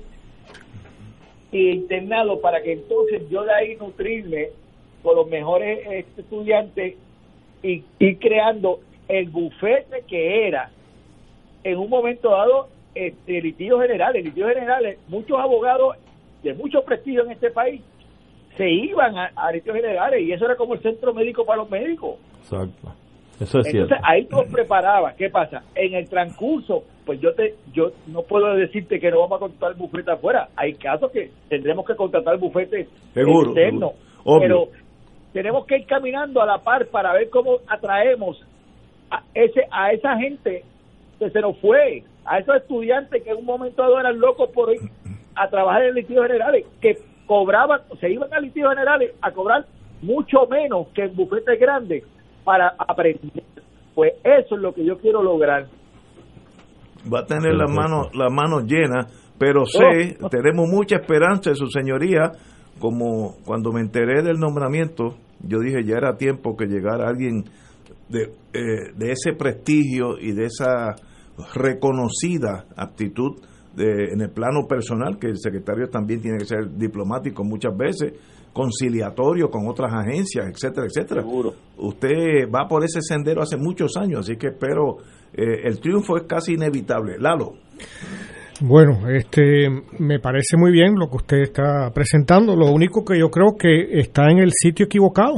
e 1.53 1.71
internado 1.73 2.41
para 2.41 2.63
que 2.63 2.73
entonces 2.73 3.29
yo 3.31 3.43
de 3.45 3.53
ahí 3.53 3.77
nutrirme 3.77 4.49
con 5.03 5.17
los 5.17 5.29
mejores 5.29 6.07
estudiantes 6.17 6.97
y 7.63 7.85
ir 7.99 8.19
creando 8.19 8.81
el 9.09 9.29
bufete 9.31 10.05
que 10.07 10.47
era 10.47 10.71
en 11.65 11.79
un 11.79 11.89
momento 11.89 12.31
dado 12.31 12.69
este, 12.95 13.41
litigios 13.41 13.81
generales, 13.81 14.25
litigios 14.25 14.53
generales, 14.53 14.99
muchos 15.09 15.39
abogados 15.39 15.97
de 16.43 16.55
mucho 16.55 16.83
prestigio 16.85 17.25
en 17.25 17.33
este 17.33 17.51
país 17.51 17.81
se 18.57 18.69
iban 18.69 19.17
a, 19.17 19.33
a 19.35 19.53
litigios 19.53 19.77
generales 19.77 20.23
y 20.23 20.33
eso 20.33 20.45
era 20.45 20.57
como 20.57 20.75
el 20.75 20.83
centro 20.83 21.15
médico 21.15 21.45
para 21.45 21.59
los 21.59 21.71
médicos. 21.71 22.17
Exacto. 22.41 22.93
Eso 23.41 23.59
es 23.61 23.67
Entonces 23.67 23.89
cierto. 23.89 23.95
ahí 24.05 24.25
tú 24.27 24.37
los 24.37 24.47
preparabas. 24.53 25.15
¿Qué 25.15 25.31
pasa? 25.31 25.63
En 25.75 25.95
el 25.95 26.09
transcurso, 26.09 26.85
pues 27.07 27.21
yo 27.21 27.35
te 27.35 27.55
yo 27.73 27.93
no 28.09 28.23
puedo 28.23 28.55
decirte 28.55 28.99
que 28.99 29.11
no 29.11 29.21
vamos 29.21 29.37
a 29.37 29.41
contratar 29.41 29.77
bufete 29.77 30.11
afuera. 30.11 30.49
Hay 30.57 30.75
casos 30.75 31.11
que 31.13 31.31
tendremos 31.49 31.87
que 31.87 31.95
contratar 31.95 32.37
bufete 32.39 32.89
Seguro, 33.15 33.51
externo. 33.51 33.93
seguro. 33.93 34.09
Obvio. 34.25 34.41
Pero 34.41 34.69
tenemos 35.33 35.67
que 35.67 35.79
ir 35.79 35.87
caminando 35.87 36.43
a 36.43 36.47
la 36.47 36.59
par 36.59 36.87
para 36.87 37.13
ver 37.13 37.31
cómo 37.31 37.59
atraemos 37.69 38.45
a 39.11 39.23
ese 39.35 39.63
a 39.71 39.93
esa 39.93 40.17
gente 40.19 40.65
que 41.19 41.31
se 41.31 41.41
nos 41.41 41.57
fue, 41.59 42.03
a 42.25 42.39
esos 42.39 42.57
estudiantes 42.57 43.23
que 43.23 43.31
en 43.31 43.39
un 43.39 43.45
momento 43.45 43.83
dado 43.83 44.01
eran 44.01 44.19
locos 44.19 44.51
por 44.51 44.73
ir 44.73 44.81
a 45.35 45.49
trabajar 45.49 45.85
en 45.85 45.95
litigios 45.95 46.27
generales, 46.27 46.65
que 46.81 46.99
cobraban, 47.27 47.81
se 48.01 48.11
iban 48.11 48.33
a 48.35 48.41
litigios 48.41 48.71
generales 48.71 49.13
a 49.23 49.31
cobrar 49.31 49.65
mucho 50.03 50.47
menos 50.49 50.89
que 50.89 51.03
en 51.05 51.15
bufetes 51.15 51.59
grandes 51.61 52.05
para 52.49 52.73
aprender. 52.79 53.45
Pues 53.95 54.15
eso 54.25 54.55
es 54.55 54.63
lo 54.63 54.73
que 54.73 54.83
yo 54.83 54.97
quiero 54.97 55.23
lograr. 55.23 55.67
va 57.13 57.21
a 57.21 57.27
tener 57.27 57.53
las 57.53 57.71
manos 57.71 58.09
las 58.15 58.33
manos 58.33 58.65
llenas, 58.65 59.05
pero 59.39 59.67
sé, 59.67 60.17
tenemos 60.31 60.67
mucha 60.67 60.97
esperanza 60.97 61.51
en 61.51 61.57
su 61.57 61.67
señoría, 61.67 62.33
como 62.79 63.37
cuando 63.45 63.71
me 63.71 63.83
enteré 63.83 64.23
del 64.23 64.39
nombramiento, 64.39 65.17
yo 65.47 65.59
dije 65.59 65.85
ya 65.85 65.97
era 65.99 66.17
tiempo 66.17 66.57
que 66.57 66.65
llegara 66.65 67.07
alguien 67.07 67.45
de, 68.09 68.33
eh, 68.55 68.93
de 68.97 69.13
ese 69.13 69.35
prestigio 69.35 70.19
y 70.19 70.33
de 70.33 70.47
esa 70.47 70.95
reconocida 71.55 72.65
aptitud 72.79 73.37
de, 73.77 74.13
en 74.15 74.23
el 74.23 74.31
plano 74.31 74.67
personal, 74.67 75.19
que 75.19 75.27
el 75.27 75.37
secretario 75.37 75.91
también 75.91 76.23
tiene 76.23 76.39
que 76.39 76.47
ser 76.47 76.79
diplomático 76.79 77.45
muchas 77.45 77.77
veces, 77.77 78.15
conciliatorio 78.59 79.49
con 79.51 79.69
otras 79.69 79.93
agencias, 79.95 80.47
etcétera, 80.53 80.89
etcétera. 80.89 81.23
Usted 81.77 82.51
va 82.53 82.67
por 82.67 82.83
ese 82.83 83.01
sendero 83.01 83.41
hace 83.41 83.57
muchos 83.57 83.97
años, 83.97 84.21
así 84.21 84.37
que 84.37 84.49
espero, 84.49 84.97
eh, 85.33 85.61
el 85.63 85.79
triunfo 85.79 86.17
es 86.17 86.25
casi 86.25 86.55
inevitable. 86.55 87.19
Lalo. 87.21 87.53
Bueno, 88.61 89.09
este 89.09 89.69
me 90.01 90.19
parece 90.19 90.57
muy 90.57 90.73
bien 90.73 90.97
lo 90.97 91.09
que 91.09 91.19
usted 91.19 91.37
está 91.43 91.89
presentando. 91.95 92.57
Lo 92.57 92.73
único 92.73 93.05
que 93.05 93.17
yo 93.17 93.31
creo 93.31 93.55
que 93.57 94.01
está 94.01 94.29
en 94.29 94.39
el 94.39 94.51
sitio 94.53 94.87
equivocado. 94.87 95.37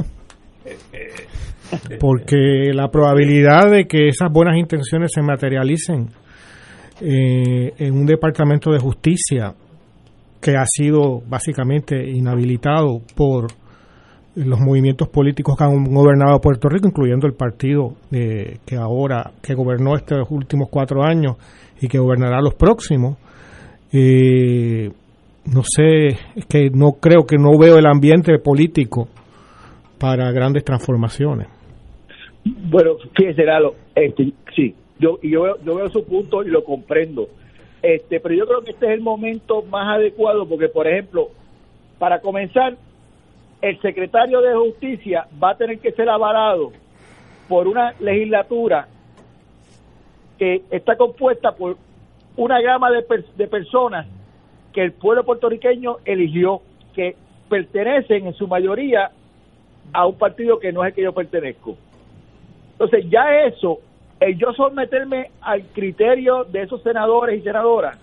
Porque 1.99 2.73
la 2.73 2.89
probabilidad 2.89 3.69
de 3.69 3.85
que 3.85 4.07
esas 4.07 4.31
buenas 4.31 4.57
intenciones 4.57 5.11
se 5.13 5.21
materialicen 5.21 6.09
eh, 7.01 7.71
en 7.77 7.93
un 7.93 8.07
departamento 8.07 8.71
de 8.71 8.79
justicia 8.79 9.53
que 10.41 10.57
ha 10.57 10.65
sido 10.65 11.21
básicamente 11.27 12.09
inhabilitado 12.09 13.01
por 13.15 13.47
los 14.35 14.59
movimientos 14.59 15.09
políticos 15.09 15.55
que 15.57 15.63
han 15.63 15.83
gobernado 15.83 16.39
Puerto 16.39 16.69
Rico, 16.69 16.87
incluyendo 16.87 17.27
el 17.27 17.33
partido 17.33 17.95
eh, 18.11 18.57
que 18.65 18.75
ahora, 18.75 19.31
que 19.41 19.53
gobernó 19.53 19.95
estos 19.95 20.29
últimos 20.31 20.69
cuatro 20.69 21.03
años 21.03 21.35
y 21.81 21.87
que 21.87 21.99
gobernará 21.99 22.41
los 22.41 22.55
próximos. 22.55 23.17
Eh, 23.91 24.89
no 25.53 25.63
sé, 25.63 26.07
es 26.35 26.45
que 26.47 26.69
no 26.69 26.93
creo 26.93 27.25
que 27.25 27.37
no 27.37 27.57
veo 27.59 27.77
el 27.77 27.85
ambiente 27.85 28.37
político 28.39 29.09
para 29.99 30.31
grandes 30.31 30.63
transformaciones. 30.63 31.47
Bueno, 32.43 32.95
fíjese, 33.15 33.43
Lalo, 33.43 33.75
este, 33.93 34.33
sí, 34.55 34.73
yo, 34.99 35.19
yo, 35.21 35.43
veo, 35.43 35.57
yo 35.63 35.75
veo 35.75 35.89
su 35.89 36.05
punto 36.05 36.43
y 36.43 36.49
lo 36.49 36.63
comprendo. 36.63 37.27
Este, 37.81 38.19
pero 38.19 38.35
yo 38.35 38.45
creo 38.45 38.61
que 38.61 38.71
este 38.71 38.85
es 38.85 38.91
el 38.91 39.01
momento 39.01 39.63
más 39.63 39.95
adecuado 39.95 40.47
porque, 40.47 40.69
por 40.69 40.87
ejemplo, 40.87 41.29
para 41.97 42.21
comenzar, 42.21 42.75
el 43.61 43.79
secretario 43.81 44.41
de 44.41 44.55
Justicia 44.55 45.27
va 45.41 45.51
a 45.51 45.57
tener 45.57 45.79
que 45.79 45.91
ser 45.91 46.09
avalado 46.09 46.71
por 47.47 47.67
una 47.67 47.93
legislatura 47.99 48.87
que 50.37 50.63
está 50.71 50.95
compuesta 50.95 51.51
por 51.51 51.77
una 52.35 52.61
gama 52.61 52.89
de, 52.91 53.05
de 53.35 53.47
personas 53.47 54.07
que 54.73 54.81
el 54.81 54.93
pueblo 54.93 55.23
puertorriqueño 55.23 55.97
eligió, 56.05 56.61
que 56.95 57.15
pertenecen 57.49 58.27
en 58.27 58.33
su 58.33 58.47
mayoría 58.47 59.11
a 59.93 60.07
un 60.07 60.17
partido 60.17 60.59
que 60.59 60.71
no 60.71 60.83
es 60.83 60.89
el 60.89 60.95
que 60.95 61.03
yo 61.03 61.13
pertenezco. 61.13 61.75
Entonces 62.73 63.05
ya 63.09 63.43
eso, 63.45 63.79
el 64.21 64.37
yo 64.37 64.53
someterme 64.53 65.31
al 65.41 65.63
criterio 65.73 66.45
de 66.45 66.61
esos 66.61 66.81
senadores 66.83 67.39
y 67.39 67.43
senadoras, 67.43 67.97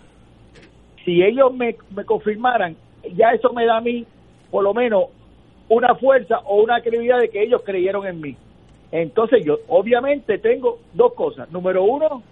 si 1.04 1.22
ellos 1.22 1.54
me, 1.54 1.76
me 1.94 2.04
confirmaran, 2.04 2.76
ya 3.14 3.30
eso 3.30 3.52
me 3.52 3.64
da 3.64 3.78
a 3.78 3.80
mí 3.80 4.04
por 4.50 4.64
lo 4.64 4.74
menos 4.74 5.04
una 5.68 5.94
fuerza 5.94 6.40
o 6.40 6.62
una 6.62 6.80
credibilidad 6.80 7.20
de 7.20 7.28
que 7.28 7.42
ellos 7.42 7.62
creyeron 7.64 8.06
en 8.06 8.20
mí. 8.20 8.36
Entonces 8.90 9.44
yo 9.44 9.58
obviamente 9.68 10.38
tengo 10.38 10.80
dos 10.92 11.14
cosas. 11.14 11.50
Número 11.52 11.84
uno, 11.84 12.22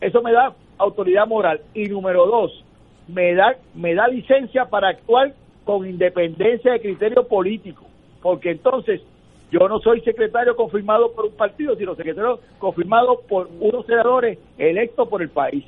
eso 0.00 0.22
me 0.22 0.32
da 0.32 0.54
autoridad 0.78 1.26
moral. 1.26 1.60
Y 1.74 1.86
número 1.86 2.26
dos, 2.26 2.64
me 3.06 3.34
da, 3.34 3.56
me 3.74 3.94
da 3.94 4.08
licencia 4.08 4.64
para 4.64 4.88
actuar 4.88 5.34
con 5.64 5.86
independencia 5.86 6.72
de 6.72 6.80
criterio 6.80 7.26
político. 7.26 7.84
Porque 8.22 8.52
entonces 8.52 9.02
yo 9.50 9.68
no 9.68 9.78
soy 9.78 10.00
secretario 10.02 10.54
confirmado 10.56 11.12
por 11.14 11.26
un 11.26 11.36
partido, 11.36 11.74
sino 11.76 11.94
secretario 11.94 12.38
confirmado 12.58 13.20
por 13.28 13.48
unos 13.60 13.86
senadores 13.86 14.38
electos 14.58 15.08
por 15.08 15.22
el 15.22 15.30
país. 15.30 15.64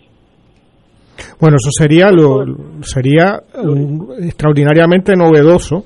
Bueno, 1.40 1.56
eso 1.56 1.70
sería 1.70 2.10
lo 2.10 2.44
sería 2.82 3.40
un- 3.62 4.08
extraordinariamente 4.22 5.14
novedoso 5.16 5.84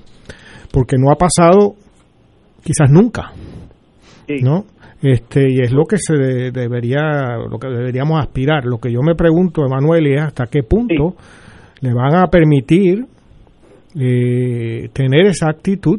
porque 0.72 0.96
no 0.98 1.10
ha 1.10 1.16
pasado 1.16 1.74
quizás 2.62 2.90
nunca, 2.90 3.32
¿no? 4.42 4.64
Este 5.02 5.42
y 5.50 5.60
es 5.60 5.72
lo 5.72 5.84
que 5.84 5.96
se 5.98 6.14
de- 6.16 6.50
debería 6.50 7.36
lo 7.50 7.58
que 7.58 7.68
deberíamos 7.68 8.20
aspirar. 8.20 8.64
Lo 8.64 8.78
que 8.78 8.90
yo 8.92 9.00
me 9.02 9.14
pregunto, 9.14 9.62
Emanuel, 9.66 10.06
es 10.06 10.22
hasta 10.22 10.46
qué 10.46 10.62
punto 10.62 11.14
le 11.80 11.92
van 11.92 12.14
a 12.16 12.26
permitir 12.28 13.04
eh, 13.96 14.88
tener 14.92 15.26
esa 15.26 15.50
actitud 15.50 15.98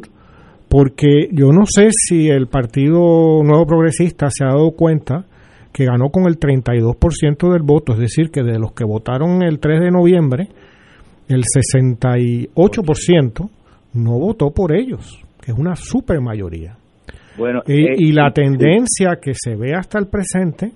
porque 0.68 1.28
yo 1.32 1.52
no 1.52 1.64
sé 1.66 1.88
si 1.90 2.28
el 2.28 2.48
Partido 2.48 3.42
Nuevo 3.42 3.66
Progresista 3.66 4.28
se 4.30 4.44
ha 4.44 4.48
dado 4.48 4.72
cuenta 4.72 5.24
que 5.72 5.84
ganó 5.84 6.10
con 6.10 6.26
el 6.26 6.38
32% 6.38 7.52
del 7.52 7.62
voto, 7.62 7.92
es 7.92 7.98
decir, 7.98 8.30
que 8.30 8.42
de 8.42 8.58
los 8.58 8.72
que 8.72 8.84
votaron 8.84 9.42
el 9.42 9.58
3 9.58 9.80
de 9.80 9.90
noviembre, 9.90 10.48
el 11.28 11.42
68% 11.42 13.50
no 13.94 14.18
votó 14.18 14.52
por 14.52 14.74
ellos, 14.74 15.22
que 15.40 15.52
es 15.52 15.58
una 15.58 15.76
super 15.76 16.20
mayoría. 16.20 16.76
Bueno, 17.36 17.62
Y, 17.66 17.72
eh, 17.72 17.94
y 17.98 18.12
la 18.12 18.32
tendencia 18.32 19.18
que 19.20 19.32
se 19.34 19.54
ve 19.54 19.74
hasta 19.74 19.98
el 19.98 20.06
presente 20.06 20.72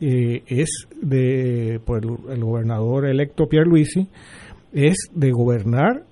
eh, 0.00 0.42
es 0.46 0.86
de 1.00 1.80
por 1.84 2.04
el, 2.04 2.10
el 2.30 2.44
gobernador 2.44 3.06
electo 3.06 3.48
Pierluisi 3.48 4.06
es 4.72 5.10
de 5.14 5.32
gobernar 5.32 6.04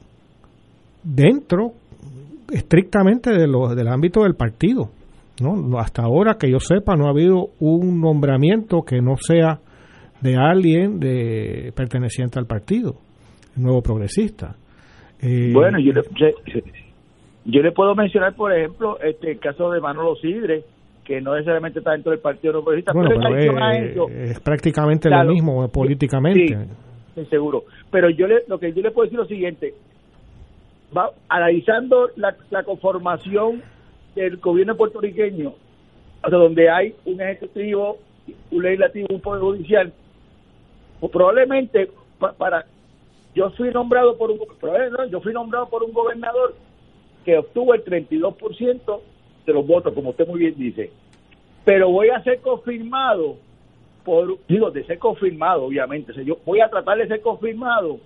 dentro 1.04 1.74
estrictamente 2.52 3.30
de 3.30 3.46
lo, 3.46 3.74
del 3.74 3.88
ámbito 3.88 4.22
del 4.22 4.34
partido. 4.34 4.90
¿no? 5.40 5.78
Hasta 5.78 6.02
ahora 6.02 6.36
que 6.38 6.50
yo 6.50 6.60
sepa 6.60 6.94
no 6.96 7.06
ha 7.06 7.10
habido 7.10 7.48
un 7.60 8.00
nombramiento 8.00 8.82
que 8.82 9.00
no 9.00 9.16
sea 9.16 9.58
de 10.20 10.36
alguien 10.36 11.00
de 11.00 11.72
perteneciente 11.76 12.38
al 12.38 12.46
partido, 12.46 12.94
el 13.56 13.62
nuevo 13.64 13.82
progresista. 13.82 14.54
Eh, 15.20 15.50
Bueno, 15.52 15.78
yo 15.80 15.92
le, 15.92 16.02
yo- 16.16 16.60
yo 17.46 17.60
le 17.62 17.72
puedo 17.72 17.94
mencionar, 17.94 18.34
por 18.34 18.52
ejemplo, 18.56 18.98
este 19.00 19.32
el 19.32 19.38
caso 19.40 19.70
de 19.70 19.80
Manolo 19.80 20.14
Sidre, 20.16 20.62
que 21.04 21.20
no 21.20 21.34
necesariamente 21.34 21.80
está 21.80 21.92
dentro 21.92 22.12
del 22.12 22.20
Partido 22.20 22.54
No 22.54 22.62
Progresista, 22.62 22.92
bueno, 22.94 23.10
pero, 23.20 23.36
es, 23.36 23.90
eso, 23.92 24.08
es 24.08 24.40
prácticamente 24.40 25.08
Claro. 25.08 25.28
lo 25.28 25.34
mismo 25.34 25.68
políticamente. 25.68 26.56
Sí, 27.14 27.24
seguro. 27.26 27.64
Pero 27.90 28.08
yo 28.08 28.26
le, 28.26 28.36
lo 28.48 28.58
que 28.58 28.72
yo 28.72 28.80
le 28.80 28.90
puedo 28.90 29.04
decir 29.04 29.18
es 29.18 29.22
lo 29.24 29.28
siguiente, 29.28 29.74
va 30.96 31.10
analizando 31.28 32.10
la, 32.16 32.62
conformación 32.64 33.62
del 34.14 34.36
gobierno 34.36 34.76
puertorriqueño, 34.76 35.54
o 36.22 36.30
donde 36.30 36.70
hay 36.70 36.94
un 37.04 37.20
ejecutivo, 37.20 37.98
un 38.50 38.62
legislativo, 38.62 39.08
un 39.10 39.20
poder 39.20 39.42
judicial, 39.42 39.92
pues 41.00 41.12
probablemente 41.12 41.90
pa- 42.18 42.32
para 42.32 42.66
yo 43.34 43.50
fui 43.50 43.70
nombrado 43.70 44.16
por 44.16 44.30
un 44.30 44.38
yo 45.10 45.20
fui 45.20 45.32
nombrado 45.32 45.68
por 45.68 45.82
un 45.82 45.92
gobernador 45.92 46.54
que 47.24 47.36
obtuvo 47.38 47.74
el 47.74 47.82
32% 47.84 49.00
de 49.44 49.52
los 49.52 49.66
votos, 49.66 49.92
como 49.92 50.10
usted 50.10 50.26
muy 50.26 50.40
bien 50.40 50.54
dice. 50.56 50.90
Pero 51.64 51.90
voy 51.90 52.10
a 52.10 52.22
ser 52.22 52.40
confirmado 52.40 53.36
por 54.04 54.38
digo 54.46 54.70
de 54.70 54.84
ser 54.84 54.98
confirmado, 54.98 55.64
obviamente, 55.64 56.12
o 56.12 56.20
yo 56.22 56.38
voy 56.44 56.60
a 56.60 56.68
tratar 56.68 56.98
de 56.98 57.08
ser 57.08 57.20
confirmado 57.22 57.98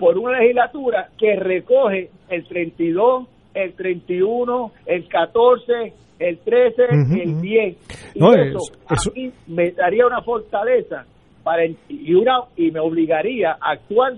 por 0.00 0.18
una 0.18 0.40
legislatura 0.40 1.08
que 1.16 1.36
recoge 1.36 2.10
el 2.28 2.44
32 2.48 3.28
el 3.54 3.74
31, 3.74 4.70
el 4.86 5.08
14, 5.08 5.72
el 6.20 6.38
13 6.38 6.82
y 7.16 7.20
el 7.20 7.40
10. 7.40 7.76
Y 8.14 8.18
No, 8.20 8.32
eso, 8.32 8.58
es- 8.90 9.08
a 9.08 9.10
mí 9.14 9.32
me 9.48 9.70
daría 9.72 10.06
una 10.06 10.22
fortaleza 10.22 11.04
para 11.42 11.64
y 11.66 12.14
una 12.14 12.40
y 12.56 12.70
me 12.70 12.78
obligaría 12.80 13.52
a 13.60 13.72
actuar 13.72 14.12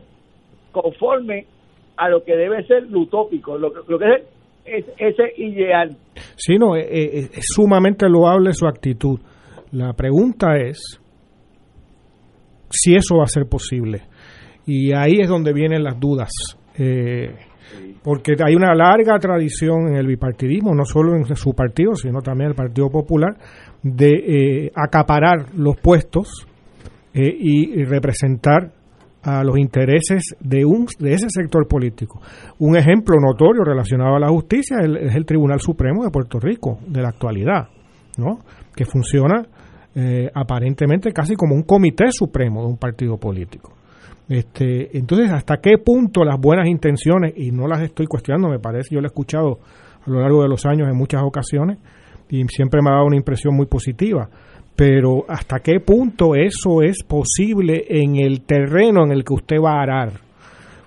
conforme 0.71 1.47
a 1.97 2.09
lo 2.11 2.23
que 2.25 2.37
debe 2.37 2.63
ser 2.67 2.85
lo 2.91 3.01
utópico, 3.01 3.57
lo, 3.59 3.73
que- 3.73 3.81
lo 3.91 3.99
que 3.99 4.05
es, 4.07 4.23
es 4.65 4.85
ese 4.99 5.33
ideal. 5.43 5.97
Sí, 6.37 6.57
no, 6.59 6.77
eh, 6.77 6.83
eh, 6.91 7.29
es 7.33 7.45
sumamente 7.55 8.09
loable 8.09 8.53
su 8.53 8.67
actitud. 8.67 9.19
La 9.73 9.95
pregunta 9.95 10.57
es 10.59 11.01
si 12.71 12.95
eso 12.95 13.17
va 13.17 13.25
a 13.25 13.29
ser 13.29 13.47
posible. 13.49 14.03
Y 14.66 14.93
ahí 14.94 15.20
es 15.20 15.28
donde 15.28 15.52
vienen 15.52 15.82
las 15.82 15.98
dudas. 15.98 16.30
Eh, 16.78 17.34
porque 18.02 18.34
hay 18.44 18.55
una 18.55 18.74
larga 18.74 19.18
tradición 19.18 19.89
en 19.89 19.97
el 19.97 20.06
bipartidismo, 20.06 20.74
no 20.74 20.84
solo 20.84 21.14
en 21.14 21.24
su 21.36 21.52
partido, 21.55 21.94
sino 21.94 22.20
también 22.20 22.51
el 22.51 22.56
Partido 22.56 22.90
Popular, 22.90 23.36
de 23.82 24.10
eh, 24.10 24.72
acaparar 24.74 25.55
los 25.56 25.76
puestos 25.76 26.47
eh, 27.14 27.34
y, 27.39 27.84
representar 27.84 28.72
a 29.22 29.44
los 29.44 29.56
intereses 29.56 30.34
de 30.40 30.64
un 30.64 30.86
de 30.98 31.12
ese 31.12 31.28
sector 31.30 31.68
político. 31.68 32.20
Un 32.59 32.76
ejemplo 32.76 33.16
notorio 33.20 33.62
relacionado 33.62 34.16
a 34.16 34.20
la 34.20 34.28
justicia 34.28 34.78
es 34.80 34.84
el, 34.86 34.97
es 34.97 35.14
el 35.14 35.24
Tribunal 35.24 35.60
Supremo 35.60 36.02
de 36.02 36.10
Puerto 36.10 36.40
Rico 36.40 36.78
de 36.89 37.02
la 37.02 37.10
actualidad, 37.10 37.68
¿no? 38.18 38.40
Que 38.74 38.84
funciona 38.84 39.47
eh, 39.94 40.30
aparentemente 40.34 41.12
casi 41.12 41.36
como 41.36 41.55
un 41.55 41.64
comité 41.64 42.06
supremo 42.10 42.62
de 42.62 42.68
un 42.68 42.78
partido 42.78 43.18
político. 43.18 43.72
Este, 44.33 44.97
entonces, 44.97 45.31
¿hasta 45.31 45.59
qué 45.59 45.77
punto 45.77 46.25
las 46.25 46.39
buenas 46.41 46.67
intenciones, 46.67 47.35
y 47.37 47.51
no 47.51 47.67
las 47.69 47.83
estoy 47.83 48.07
cuestionando, 48.07 48.49
me 48.49 48.59
parece, 48.59 48.95
yo 48.95 49.01
lo 49.01 49.07
he 49.07 49.13
escuchado 49.13 49.59
a 50.07 50.11
lo 50.11 50.21
largo 50.21 50.43
de 50.43 50.49
los 50.49 50.65
años 50.65 50.89
en 50.89 50.97
muchas 50.97 51.23
ocasiones, 51.23 51.79
y 52.31 52.43
siempre 52.49 52.81
me 52.83 52.89
ha 52.91 52.95
dado 52.95 53.07
una 53.07 53.17
impresión 53.17 53.55
muy 53.55 53.67
positiva, 53.67 54.29
pero 54.75 55.25
¿hasta 55.29 55.59
qué 55.61 55.81
punto 55.81 56.35
eso 56.35 56.81
es 56.83 57.03
posible 57.07 57.85
en 57.89 58.17
el 58.17 58.41
terreno 58.47 59.05
en 59.05 59.13
el 59.13 59.23
que 59.23 59.35
usted 59.35 59.57
va 59.63 59.79
a 59.79 59.83
arar? 59.83 60.13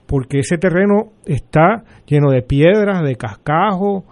Porque 0.07 0.39
ese 0.39 0.57
terreno 0.57 1.11
está 1.25 1.83
lleno 2.07 2.31
de 2.31 2.41
piedras, 2.41 3.03
de 3.03 3.15
cascajos, 3.15 4.03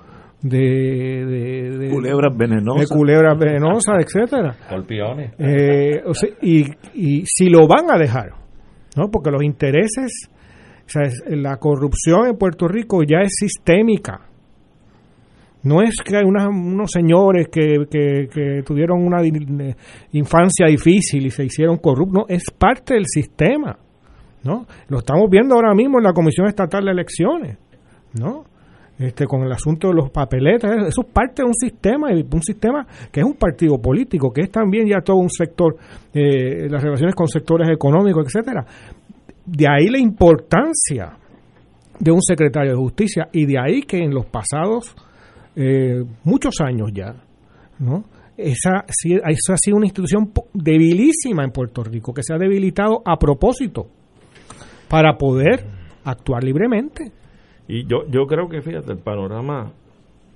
de, 0.44 0.60
de- 0.60 1.78
de- 1.80 1.90
Culebras 1.90 2.38
venenosas. 2.38 2.88
de 2.90 2.96
culebras 2.96 3.38
venenosas, 3.40 3.96
etcétera. 4.00 4.56
Eh, 5.40 6.04
o 6.06 6.14
sea, 6.14 6.30
y, 6.42 6.66
y 6.94 7.24
si 7.26 7.50
lo 7.50 7.68
van 7.68 7.90
a 7.90 7.98
dejar, 7.98 8.43
¿no? 8.96 9.10
Porque 9.10 9.32
los 9.32 9.44
intereses, 9.44 10.30
la 11.28 11.58
corrupción 11.58 12.28
en 12.28 12.38
Puerto 12.38 12.68
Rico 12.68 13.02
ya 13.04 13.20
es 13.24 13.32
sistémica. 13.40 14.22
No 15.64 15.82
es 15.82 15.96
que 16.04 16.18
hay 16.18 16.24
unas- 16.26 16.48
unos 16.50 16.92
señores 16.92 17.48
que, 17.50 17.86
que- 17.90 18.28
que 18.32 18.64
tuvieron 18.66 19.02
una 19.06 19.22
eh, 19.24 19.76
infancia 20.12 20.68
difícil 20.68 21.26
y 21.26 21.30
se 21.30 21.46
hicieron 21.46 21.78
corruptos, 21.78 22.14
no, 22.14 22.26
es 22.28 22.44
parte 22.52 22.96
del 22.96 23.06
sistema, 23.08 23.78
¿no? 24.44 24.66
Lo 24.90 24.98
estamos 25.00 25.30
viendo 25.30 25.56
ahora 25.56 25.74
mismo 25.74 26.00
en 26.00 26.04
la 26.04 26.12
Comisión 26.14 26.48
Estatal 26.48 26.84
de 26.84 26.92
Elecciones, 26.92 27.58
¿no? 28.20 28.44
Este, 29.04 29.28
con 29.28 29.44
el 29.44 29.52
asunto 29.52 29.90
de 29.90 29.96
los 29.96 30.12
papeletas, 30.12 30.72
eso 30.88 31.02
es 31.02 31.08
parte 31.12 31.42
de 31.42 31.48
un 31.48 31.54
sistema, 31.54 32.08
un 32.10 32.42
sistema 32.42 32.88
que 33.12 33.20
es 33.20 33.26
un 33.26 33.34
partido 33.34 33.78
político, 33.78 34.32
que 34.32 34.44
es 34.44 34.50
también 34.50 34.88
ya 34.88 35.02
todo 35.02 35.18
un 35.18 35.30
sector, 35.30 35.76
eh, 36.14 36.70
las 36.70 36.82
relaciones 36.82 37.14
con 37.14 37.28
sectores 37.28 37.68
económicos, 37.70 38.26
etcétera. 38.26 38.66
De 39.46 39.68
ahí 39.68 39.90
la 39.90 40.00
importancia 40.00 41.18
de 42.00 42.12
un 42.12 42.22
secretario 42.22 42.72
de 42.72 42.78
justicia 42.78 43.28
y 43.34 43.46
de 43.46 43.60
ahí 43.60 43.82
que 43.82 43.98
en 43.98 44.14
los 44.14 44.26
pasados 44.28 44.96
eh, 45.54 46.02
muchos 46.24 46.62
años 46.62 46.90
ya, 46.94 47.14
¿no? 47.80 48.06
Esa, 48.38 48.86
esa 48.88 49.54
ha 49.54 49.58
sido 49.58 49.76
una 49.76 49.86
institución 49.86 50.32
debilísima 50.54 51.44
en 51.44 51.52
Puerto 51.52 51.84
Rico, 51.84 52.14
que 52.14 52.24
se 52.24 52.34
ha 52.34 52.38
debilitado 52.38 53.02
a 53.06 53.20
propósito 53.20 53.88
para 54.88 55.18
poder 55.18 55.66
actuar 56.06 56.42
libremente. 56.42 57.12
Y 57.68 57.86
yo, 57.88 58.06
yo 58.10 58.26
creo 58.28 58.48
que, 58.50 58.62
fíjate, 58.62 58.92
el 58.92 59.00
panorama 59.00 59.72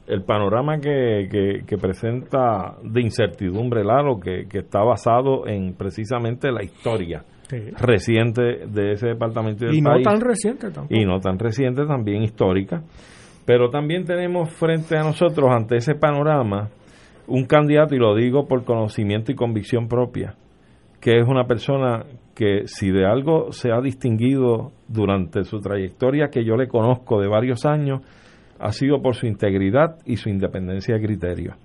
el 0.08 0.24
panorama 0.24 0.80
que, 0.80 1.28
que, 1.30 1.66
que 1.68 1.78
presenta 1.78 2.76
de 2.82 3.02
incertidumbre, 3.02 3.84
Lalo, 3.84 4.22
que, 4.22 4.46
que 4.50 4.60
está 4.60 4.82
basado 4.82 5.46
en 5.48 5.74
precisamente 5.74 6.50
la 6.52 6.64
historia 6.64 7.24
Sí. 7.50 7.58
reciente 7.80 8.42
de 8.68 8.92
ese 8.92 9.08
departamento 9.08 9.64
y 9.66 9.68
del 9.68 9.76
Y 9.78 9.82
no 9.82 10.02
tan 10.02 10.20
reciente 10.20 10.70
tampoco. 10.70 10.94
y 10.94 11.06
no 11.06 11.20
tan 11.22 11.40
reciente, 11.40 11.86
también 11.86 12.24
histórica. 12.24 12.84
Pero 13.46 13.70
también 13.70 14.04
tenemos 14.06 14.50
frente 14.54 14.98
a 14.98 15.04
nosotros, 15.04 15.50
ante 15.50 15.78
ese 15.78 15.96
panorama, 15.96 16.70
un 17.28 17.46
candidato, 17.46 17.96
y 17.96 18.00
lo 18.00 18.16
digo 18.16 18.48
por 18.48 18.66
conocimiento 18.66 19.32
y 19.32 19.36
convicción 19.36 19.88
propia, 19.88 20.36
que 21.00 21.20
es 21.20 21.26
una 21.28 21.46
persona 21.46 22.04
que 22.38 22.68
si 22.68 22.92
de 22.92 23.04
algo 23.04 23.52
se 23.52 23.72
ha 23.72 23.82
distinguido 23.82 24.72
durante 24.88 25.44
su 25.44 25.60
trayectoria 25.60 26.28
que 26.28 26.46
yo 26.46 26.56
le 26.56 26.68
conozco 26.68 27.20
de 27.20 27.28
varios 27.28 27.66
años, 27.66 28.02
ha 28.60 28.72
sido 28.74 29.02
por 29.02 29.16
su 29.16 29.26
integridad 29.26 29.96
y 30.06 30.18
su 30.18 30.30
independencia 30.30 30.94
de 30.94 31.02
criterio. 31.02 31.56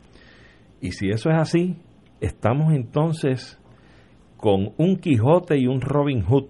Y 0.81 0.93
si 0.93 1.11
eso 1.11 1.29
es 1.29 1.37
así, 1.37 1.77
estamos 2.23 2.73
entonces 2.73 3.61
con 4.39 4.71
un 4.79 4.97
Quijote 4.97 5.59
y 5.59 5.67
un 5.67 5.83
Robin 5.83 6.23
Hood 6.23 6.47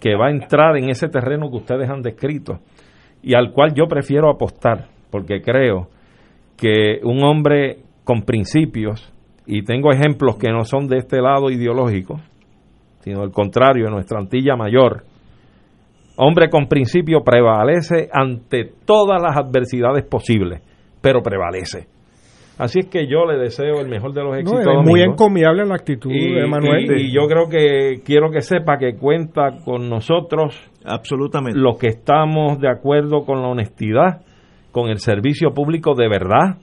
que 0.00 0.16
va 0.16 0.26
a 0.26 0.32
entrar 0.32 0.76
en 0.76 0.90
ese 0.90 1.08
terreno 1.08 1.48
que 1.48 1.58
ustedes 1.58 1.88
han 1.88 2.02
descrito 2.02 2.58
y 3.22 3.36
al 3.36 3.52
cual 3.52 3.74
yo 3.74 3.86
prefiero 3.86 4.28
apostar, 4.28 4.88
porque 5.08 5.40
creo 5.40 5.86
que 6.56 6.98
un 7.04 7.22
hombre 7.22 7.78
con 8.02 8.22
principios, 8.22 9.12
y 9.46 9.62
tengo 9.62 9.92
ejemplos 9.92 10.36
que 10.36 10.50
no 10.50 10.64
son 10.64 10.88
de 10.88 10.98
este 10.98 11.20
lado 11.20 11.48
ideológico, 11.48 12.20
sino 13.02 13.20
al 13.22 13.30
contrario, 13.30 13.86
en 13.86 13.92
nuestra 13.92 14.18
Antilla 14.18 14.56
Mayor, 14.56 15.02
hombre 16.16 16.48
con 16.50 16.66
principio 16.66 17.20
prevalece 17.24 18.08
ante 18.12 18.70
todas 18.84 19.20
las 19.22 19.36
adversidades 19.36 20.04
posibles, 20.04 20.62
pero 21.00 21.22
prevalece. 21.22 21.86
Así 22.58 22.80
es 22.80 22.86
que 22.86 23.06
yo 23.08 23.24
le 23.24 23.38
deseo 23.38 23.80
el 23.80 23.88
mejor 23.88 24.12
de 24.12 24.22
los 24.22 24.32
No, 24.32 24.38
éxitos. 24.38 24.66
es 24.66 24.86
muy 24.86 25.00
encomiable 25.00 25.64
la 25.64 25.74
actitud 25.74 26.10
Y, 26.12 26.34
de 26.34 26.46
Manuel. 26.46 26.84
y- 27.00 27.06
y 27.08 27.12
yo 27.12 27.26
creo 27.26 27.48
que 27.48 28.02
quiero 28.04 28.30
que 28.30 28.40
sepa 28.42 28.76
que 28.78 28.94
cuenta 28.96 29.58
con 29.64 29.88
nosotros 29.88 30.54
absolutamente 30.84 31.58
los 31.58 31.78
que 31.78 31.88
estamos 31.88 32.60
de 32.60 32.68
acuerdo 32.68 33.24
con 33.24 33.40
la 33.40 33.48
honestidad, 33.48 34.20
con 34.70 34.90
el 34.90 34.98
servicio 34.98 35.52
público 35.54 35.94
de 35.94 36.08
verdad 36.08 36.58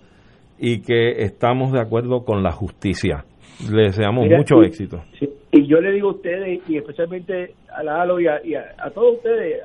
y 0.59 0.81
que 0.81 1.23
estamos 1.23 1.71
de 1.73 1.81
acuerdo 1.81 2.23
con 2.23 2.43
la 2.43 2.51
justicia. 2.51 3.25
Le 3.71 3.83
deseamos 3.83 4.23
Mira, 4.25 4.37
mucho 4.37 4.61
y- 4.63 4.67
éxito. 4.67 5.03
Sí, 5.19 5.29
Y 5.51 5.65
yo 5.67 5.81
le 5.81 5.91
digo 5.91 6.09
a 6.09 6.13
ustedes, 6.13 6.61
y 6.69 6.77
especialmente 6.77 7.53
a 7.75 7.83
Lalo 7.83 8.19
y 8.19 8.27
a, 8.27 8.39
y 8.45 8.53
a- 8.55 8.75
a 8.77 8.89
todos 8.91 9.15
ustedes, 9.17 9.61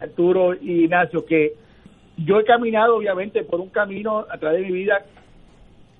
Arturo 0.00 0.54
y 0.54 0.84
Ignacio, 0.84 1.24
que 1.26 1.52
yo 2.16 2.38
he 2.40 2.44
caminado 2.44 2.96
obviamente 2.96 3.42
por 3.44 3.60
un 3.60 3.68
camino 3.70 4.24
a 4.30 4.38
través 4.38 4.62
de 4.62 4.66
mi 4.68 4.72
vida, 4.72 5.04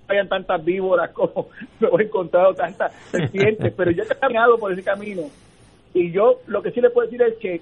hayan 0.08 0.28
tantas 0.28 0.64
víboras 0.64 1.10
como 1.10 1.48
me 1.80 1.88
he 2.02 2.06
encontrado 2.06 2.54
tantas 2.54 2.92
serpientes, 3.10 3.72
pero 3.76 3.90
yo 3.90 4.02
he 4.04 4.06
caminado 4.06 4.58
por 4.58 4.72
ese 4.72 4.82
camino. 4.82 5.22
Y 5.92 6.12
yo 6.12 6.40
lo 6.46 6.62
que 6.62 6.70
sí 6.70 6.80
le 6.80 6.90
puedo 6.90 7.06
decir 7.08 7.22
es 7.22 7.34
que 7.38 7.60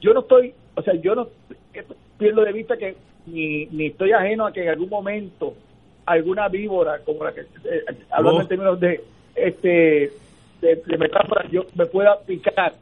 yo 0.00 0.12
no 0.12 0.20
estoy, 0.20 0.52
o 0.74 0.82
sea, 0.82 0.94
yo 0.94 1.14
no 1.14 1.28
pierdo 2.18 2.42
de 2.44 2.52
vista 2.52 2.76
que 2.76 2.96
ni, 3.26 3.66
ni 3.66 3.86
estoy 3.86 4.12
ajeno 4.12 4.46
a 4.46 4.52
que 4.52 4.62
en 4.64 4.68
algún 4.70 4.88
momento 4.88 5.54
alguna 6.08 6.48
víbora, 6.48 6.98
como 7.04 7.24
la 7.24 7.32
que, 7.32 7.40
eh, 7.42 7.82
hablando 8.10 8.38
Oh. 8.38 8.42
en 8.42 8.48
términos 8.48 8.80
de 8.80 9.00
este 9.36 10.10
de, 10.60 10.74
de 10.86 10.98
metáfora, 10.98 11.48
yo 11.50 11.62
me 11.76 11.86
pueda 11.86 12.16
picar, 12.26 12.72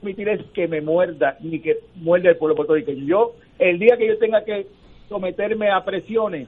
permitir 0.00 0.28
es 0.28 0.42
que 0.52 0.68
me 0.68 0.80
muerda, 0.82 1.36
ni 1.40 1.60
que 1.60 1.76
muerda 1.96 2.28
el 2.30 2.36
pueblo 2.36 2.54
puertorriqueño. 2.56 3.06
Yo, 3.06 3.32
el 3.58 3.78
día 3.78 3.96
que 3.96 4.06
yo 4.08 4.18
tenga 4.18 4.44
que 4.44 4.66
someterme 5.08 5.70
a 5.70 5.82
presiones, 5.82 6.46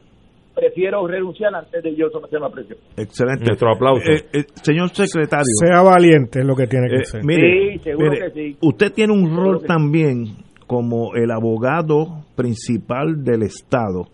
prefiero 0.54 1.06
renunciar 1.06 1.54
antes 1.54 1.82
de 1.82 1.94
yo 1.96 2.10
someterme 2.10 2.46
a 2.46 2.50
presiones. 2.50 2.84
Excelente. 2.98 3.44
Nuestro 3.46 3.72
aplauso. 3.74 4.10
Eh, 4.10 4.24
eh, 4.34 4.44
señor 4.62 4.90
secretario. 4.90 5.44
Sea 5.64 5.80
valiente 5.82 6.40
es 6.40 6.46
lo 6.46 6.54
que 6.54 6.66
tiene 6.66 6.88
que 6.88 6.96
eh, 6.96 7.04
ser. 7.04 7.24
mire, 7.24 7.72
Sí, 7.76 7.78
seguro 7.84 8.10
mire, 8.10 8.32
que 8.32 8.52
sí. 8.52 8.56
usted 8.60 8.92
tiene 8.92 9.12
un 9.14 9.28
Seguro 9.28 9.42
rol 9.52 9.60
sí. 9.60 9.66
también 9.66 10.24
como 10.66 11.14
el 11.14 11.30
abogado 11.30 12.24
principal 12.34 13.22
del 13.24 13.42
Estado 13.44 14.08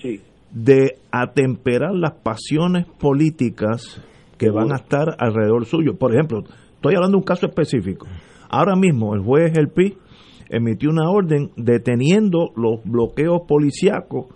Sí. 0.00 0.20
De 0.54 0.98
atemperar 1.10 1.94
las 1.94 2.12
pasiones 2.12 2.86
políticas 2.86 4.00
que 4.38 4.50
van 4.50 4.72
a 4.72 4.76
estar 4.76 5.16
alrededor 5.18 5.66
suyo. 5.66 5.96
Por 5.98 6.14
ejemplo, 6.14 6.44
estoy 6.76 6.94
hablando 6.94 7.16
de 7.16 7.22
un 7.22 7.24
caso 7.24 7.46
específico. 7.46 8.06
Ahora 8.48 8.76
mismo 8.76 9.14
el 9.14 9.22
juez 9.22 9.52
El 9.56 9.68
Pi 9.68 9.96
emitió 10.48 10.90
una 10.90 11.10
orden 11.10 11.50
deteniendo 11.56 12.50
los 12.56 12.84
bloqueos 12.84 13.42
policíacos, 13.48 14.26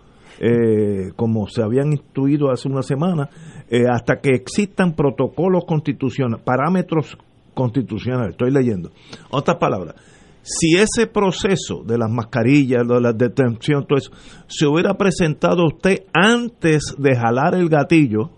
eh, 0.41 1.13
como 1.15 1.47
se 1.47 1.63
habían 1.63 1.93
instruido 1.93 2.51
hace 2.51 2.69
una 2.69 2.83
semana, 2.83 3.31
eh, 3.71 3.85
hasta 3.89 4.17
que 4.17 4.31
existan 4.31 4.95
protocolos 4.95 5.65
constitucionales, 5.67 6.45
parámetros 6.45 7.17
constitucionales. 7.55 8.31
Estoy 8.31 8.51
leyendo. 8.51 8.91
Otras 9.31 9.59
palabras, 9.59 9.95
Si 10.51 10.77
ese 10.79 11.07
proceso 11.07 11.83
de 11.85 11.99
las 11.99 12.11
mascarillas, 12.11 12.89
de 12.89 13.01
la 13.03 13.13
detención, 13.13 13.87
todo 13.87 13.99
eso, 13.99 14.11
se 14.47 14.67
hubiera 14.67 14.95
presentado 14.95 15.67
usted 15.67 16.05
antes 16.15 16.95
de 16.97 17.15
jalar 17.15 17.55
el 17.55 17.69
gatillo, 17.69 18.31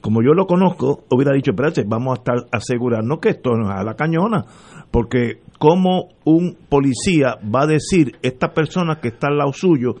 como 0.00 0.22
yo 0.22 0.32
lo 0.32 0.46
conozco, 0.46 1.02
hubiera 1.10 1.34
dicho, 1.34 1.50
espérate, 1.50 1.82
vamos 1.84 2.12
a 2.12 2.20
estar 2.20 2.46
asegurarnos 2.52 3.18
que 3.18 3.30
esto 3.30 3.50
no 3.50 3.68
es 3.68 3.80
a 3.80 3.82
la 3.82 3.94
cañona, 3.94 4.44
porque 4.92 5.40
como 5.58 6.10
un 6.24 6.56
policía 6.68 7.36
va 7.52 7.62
a 7.62 7.66
decir, 7.66 8.16
esta 8.22 8.54
persona 8.54 9.00
que 9.00 9.08
está 9.08 9.26
al 9.26 9.38
lado 9.38 9.52
suyo 9.52 9.96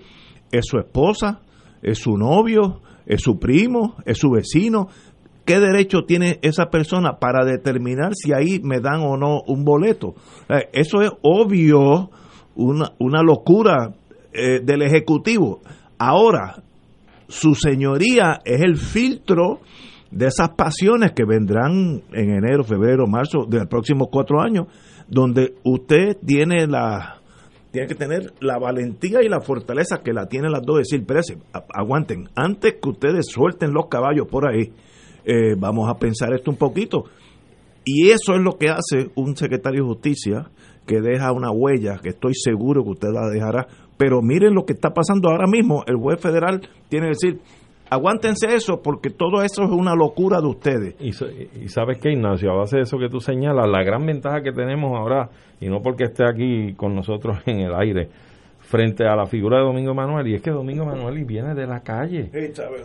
es 0.52 0.66
su 0.66 0.78
esposa, 0.78 1.40
es 1.82 1.98
su 1.98 2.16
novio, 2.16 2.80
es 3.06 3.22
su 3.22 3.40
primo, 3.40 3.96
es 4.04 4.18
su 4.18 4.30
vecino, 4.30 4.86
¿qué 5.50 5.58
derecho 5.58 6.04
tiene 6.06 6.38
esa 6.42 6.66
persona 6.66 7.18
para 7.18 7.44
determinar 7.44 8.12
si 8.14 8.32
ahí 8.32 8.60
me 8.62 8.78
dan 8.78 9.00
o 9.00 9.16
no 9.16 9.40
un 9.48 9.64
boleto? 9.64 10.14
Eh, 10.48 10.68
eso 10.72 11.02
es 11.02 11.10
obvio, 11.22 12.08
una, 12.54 12.92
una 13.00 13.20
locura 13.24 13.92
eh, 14.32 14.60
del 14.62 14.82
Ejecutivo. 14.82 15.60
Ahora, 15.98 16.62
su 17.26 17.56
señoría 17.56 18.38
es 18.44 18.60
el 18.60 18.76
filtro 18.76 19.58
de 20.12 20.28
esas 20.28 20.50
pasiones 20.50 21.14
que 21.16 21.24
vendrán 21.24 22.00
en 22.12 22.30
enero, 22.30 22.62
febrero, 22.62 23.08
marzo 23.08 23.44
de 23.48 23.58
los 23.58 23.66
próximos 23.66 24.06
cuatro 24.08 24.40
años, 24.40 24.66
donde 25.08 25.54
usted 25.64 26.16
tiene 26.24 26.68
la 26.68 27.16
tiene 27.72 27.88
que 27.88 27.94
tener 27.96 28.34
la 28.40 28.58
valentía 28.58 29.18
y 29.22 29.28
la 29.28 29.40
fortaleza 29.40 30.00
que 30.04 30.12
la 30.12 30.26
tienen 30.26 30.52
las 30.52 30.62
dos, 30.62 30.78
decir, 30.78 31.00
espérense, 31.00 31.38
aguanten, 31.72 32.28
antes 32.36 32.74
que 32.80 32.88
ustedes 32.88 33.26
suelten 33.26 33.72
los 33.72 33.86
caballos 33.88 34.26
por 34.28 34.48
ahí, 34.48 34.72
eh, 35.30 35.54
vamos 35.56 35.88
a 35.88 35.94
pensar 35.94 36.32
esto 36.34 36.50
un 36.50 36.56
poquito. 36.56 37.04
Y 37.84 38.10
eso 38.10 38.34
es 38.34 38.40
lo 38.40 38.58
que 38.58 38.68
hace 38.68 39.10
un 39.14 39.36
secretario 39.36 39.84
de 39.84 39.88
justicia 39.88 40.50
que 40.86 41.00
deja 41.00 41.30
una 41.30 41.52
huella, 41.52 41.98
que 42.02 42.08
estoy 42.08 42.32
seguro 42.34 42.82
que 42.82 42.90
usted 42.90 43.08
la 43.12 43.28
dejará. 43.30 43.68
Pero 43.96 44.22
miren 44.22 44.54
lo 44.54 44.64
que 44.64 44.72
está 44.72 44.90
pasando 44.90 45.30
ahora 45.30 45.46
mismo. 45.46 45.84
El 45.86 45.96
juez 45.96 46.20
federal 46.20 46.62
tiene 46.88 47.06
que 47.06 47.10
decir, 47.10 47.40
aguántense 47.88 48.52
eso 48.54 48.82
porque 48.82 49.10
todo 49.10 49.42
eso 49.42 49.62
es 49.62 49.70
una 49.70 49.94
locura 49.94 50.40
de 50.40 50.48
ustedes. 50.48 50.94
Y, 51.00 51.12
sabes 51.68 51.98
qué, 52.00 52.10
Ignacio, 52.10 52.50
a 52.50 52.56
base 52.56 52.78
de 52.78 52.82
eso 52.82 52.98
que 52.98 53.08
tú 53.08 53.20
señalas, 53.20 53.68
la 53.68 53.84
gran 53.84 54.04
ventaja 54.04 54.42
que 54.42 54.52
tenemos 54.52 54.92
ahora, 54.98 55.30
y 55.60 55.68
no 55.68 55.80
porque 55.80 56.04
esté 56.04 56.24
aquí 56.28 56.74
con 56.74 56.94
nosotros 56.94 57.38
en 57.46 57.60
el 57.60 57.74
aire, 57.74 58.08
frente 58.70 59.04
a 59.04 59.16
la 59.16 59.26
figura 59.26 59.58
de 59.58 59.64
Domingo 59.64 59.94
Manuel, 59.94 60.28
y 60.28 60.34
es 60.34 60.42
que 60.42 60.52
Domingo 60.52 60.86
Manuel 60.86 61.24
viene 61.24 61.54
de 61.54 61.66
la 61.66 61.80
calle. 61.80 62.30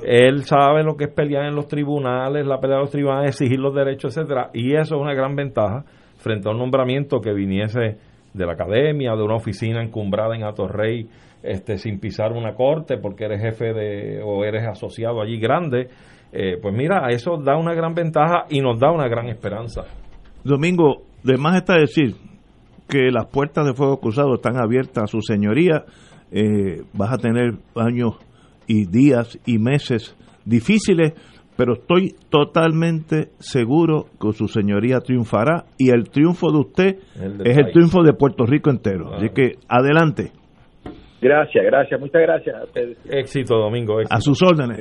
Él 0.03 0.43
sabe 0.43 0.83
lo 0.83 0.97
que 0.97 1.03
es 1.03 1.13
pelear 1.13 1.45
en 1.45 1.53
los 1.53 1.67
tribunales, 1.67 2.47
la 2.47 2.59
pelea 2.59 2.77
de 2.77 2.81
los 2.81 2.89
tribunales, 2.89 3.29
exigir 3.29 3.59
los 3.59 3.75
derechos, 3.75 4.17
etcétera, 4.17 4.49
y 4.51 4.73
eso 4.73 4.95
es 4.95 5.01
una 5.01 5.13
gran 5.13 5.35
ventaja 5.35 5.85
frente 6.17 6.49
a 6.49 6.53
un 6.53 6.57
nombramiento 6.57 7.19
que 7.21 7.31
viniese 7.33 7.97
de 8.33 8.45
la 8.47 8.53
academia, 8.53 9.15
de 9.15 9.21
una 9.21 9.35
oficina 9.35 9.83
encumbrada 9.83 10.35
en 10.35 10.43
Atorrey, 10.43 11.07
este, 11.43 11.77
sin 11.77 11.99
pisar 11.99 12.31
una 12.31 12.55
corte 12.55 12.97
porque 12.97 13.25
eres 13.25 13.41
jefe 13.41 13.71
de 13.71 14.23
o 14.23 14.43
eres 14.43 14.67
asociado 14.67 15.21
allí 15.21 15.39
grande, 15.39 15.87
eh, 16.33 16.57
pues 16.59 16.73
mira, 16.73 17.09
eso 17.09 17.37
da 17.37 17.57
una 17.57 17.75
gran 17.75 17.93
ventaja 17.93 18.45
y 18.49 18.59
nos 18.59 18.79
da 18.79 18.91
una 18.91 19.07
gran 19.07 19.27
esperanza. 19.27 19.83
Domingo, 20.43 21.03
de 21.23 21.37
más 21.37 21.57
está 21.57 21.75
decir 21.75 22.15
que 22.87 23.11
las 23.11 23.25
puertas 23.27 23.65
de 23.65 23.73
fuego 23.73 23.99
cruzado 23.99 24.35
están 24.35 24.57
abiertas 24.57 25.03
a 25.05 25.07
su 25.07 25.21
señoría, 25.21 25.85
eh, 26.31 26.83
vas 26.93 27.13
a 27.13 27.17
tener 27.17 27.55
años 27.75 28.17
y 28.67 28.85
días 28.85 29.39
y 29.45 29.57
meses 29.57 30.15
difíciles, 30.45 31.13
pero 31.57 31.73
estoy 31.73 32.15
totalmente 32.29 33.29
seguro 33.39 34.05
que 34.19 34.33
su 34.33 34.47
señoría 34.47 34.99
triunfará 34.99 35.65
y 35.77 35.89
el 35.89 36.09
triunfo 36.09 36.51
de 36.51 36.59
usted 36.59 36.95
es 37.43 37.57
el 37.57 37.71
triunfo 37.71 38.03
de 38.03 38.13
Puerto 38.13 38.45
Rico 38.45 38.69
entero. 38.69 39.13
Así 39.13 39.29
que 39.29 39.53
adelante. 39.69 40.31
Gracias, 41.21 41.65
gracias, 41.65 41.99
muchas 41.99 42.21
gracias 42.21 42.55
Éxito, 43.09 43.57
Domingo. 43.57 43.97
A 44.09 44.19
sus 44.19 44.37
órdenes. 44.43 44.79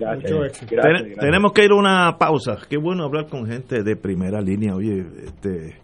tenemos 1.19 1.53
que 1.53 1.65
ir 1.65 1.71
a 1.71 1.77
una 1.77 2.17
pausa. 2.19 2.59
Qué 2.69 2.77
bueno 2.77 3.05
hablar 3.05 3.27
con 3.31 3.47
gente 3.47 3.83
de 3.83 3.97
primera 3.97 4.41
línea. 4.41 4.75
Oye, 4.75 5.05
este. 5.25 5.84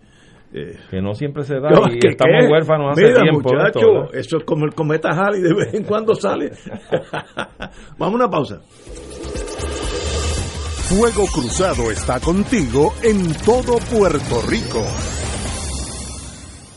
Eh, 0.53 0.77
que 0.91 1.01
no 1.01 1.15
siempre 1.15 1.45
se 1.45 1.61
da 1.61 1.71
y 1.93 2.05
estamos 2.05 2.51
huérfanos 2.51 2.93
hace 2.93 3.13
tiempo. 3.13 3.51
Muchacho, 3.53 4.13
eso 4.13 4.39
es 4.39 4.45
como 4.45 4.65
el 4.65 4.75
cometa 4.75 5.11
Halley, 5.11 5.43
de 5.43 5.55
vez 5.55 5.75
en 5.75 5.85
cuando 5.85 6.15
sale. 6.17 6.51
Vamos 7.99 8.15
a 8.15 8.25
una 8.25 8.29
pausa. 8.29 8.61
Fuego 10.89 11.25
Cruzado 11.33 11.93
está 11.93 12.19
contigo 12.19 12.93
en 13.05 13.33
todo 13.45 13.79
Puerto 13.97 14.43
Rico. 14.49 14.85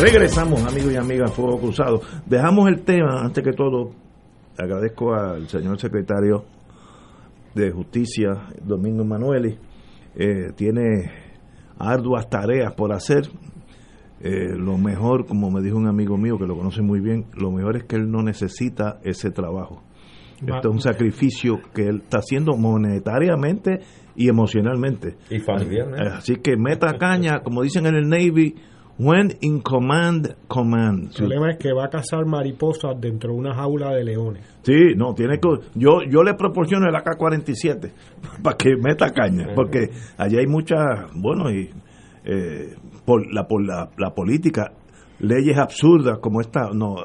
Regresamos, 0.00 0.64
amigos 0.64 0.92
y 0.92 0.96
amigas, 0.96 1.32
Fuego 1.32 1.58
Cruzado. 1.58 2.00
Dejamos 2.24 2.68
el 2.68 2.82
tema, 2.82 3.20
antes 3.20 3.42
que 3.42 3.52
todo, 3.52 3.90
agradezco 4.56 5.12
al 5.12 5.48
señor 5.48 5.80
secretario 5.80 6.44
de 7.52 7.72
Justicia, 7.72 8.46
Domingo 8.62 9.04
Manueli. 9.04 9.58
Eh, 10.14 10.52
tiene 10.54 11.10
arduas 11.78 12.30
tareas 12.30 12.74
por 12.74 12.92
hacer. 12.92 13.28
Eh, 14.20 14.54
lo 14.56 14.78
mejor, 14.78 15.26
como 15.26 15.50
me 15.50 15.60
dijo 15.62 15.76
un 15.76 15.88
amigo 15.88 16.16
mío 16.16 16.38
que 16.38 16.46
lo 16.46 16.56
conoce 16.56 16.80
muy 16.80 17.00
bien, 17.00 17.26
lo 17.34 17.50
mejor 17.50 17.76
es 17.76 17.84
que 17.84 17.96
él 17.96 18.08
no 18.08 18.22
necesita 18.22 19.00
ese 19.02 19.32
trabajo. 19.32 19.82
Esto 20.40 20.68
es 20.68 20.74
un 20.74 20.80
sacrificio 20.80 21.60
que 21.74 21.88
él 21.88 22.02
está 22.04 22.18
haciendo 22.18 22.56
monetariamente 22.56 23.80
y 24.14 24.28
emocionalmente. 24.28 25.16
Y 25.28 25.40
familiarmente. 25.40 26.08
Así 26.08 26.36
que 26.36 26.56
meta 26.56 26.96
caña, 26.98 27.40
como 27.42 27.62
dicen 27.62 27.86
en 27.86 27.96
el 27.96 28.08
Navy, 28.08 28.54
when 28.98 29.36
in 29.40 29.60
command, 29.60 30.34
command. 30.48 31.10
El 31.10 31.16
problema 31.16 31.50
es 31.50 31.58
que 31.58 31.72
va 31.72 31.84
a 31.84 31.88
cazar 31.88 32.26
mariposas 32.26 33.00
dentro 33.00 33.32
de 33.32 33.38
una 33.38 33.54
jaula 33.54 33.94
de 33.94 34.04
leones. 34.04 34.44
Sí, 34.62 34.94
no, 34.96 35.14
tiene 35.14 35.38
que. 35.38 35.48
Yo, 35.74 36.02
yo 36.08 36.22
le 36.22 36.34
proporciono 36.34 36.86
el 36.88 36.94
AK-47 36.94 37.90
para 38.42 38.56
que 38.56 38.76
meta 38.76 39.10
caña, 39.10 39.48
porque 39.54 39.90
allá 40.16 40.40
hay 40.40 40.46
mucha. 40.46 40.76
Bueno, 41.14 41.50
y 41.50 41.70
eh, 42.24 42.74
por, 43.04 43.32
la, 43.32 43.46
por 43.46 43.64
la, 43.64 43.90
la 43.96 44.14
política, 44.14 44.72
leyes 45.20 45.56
absurdas 45.56 46.18
como 46.18 46.40
esta. 46.40 46.70
No, 46.74 46.96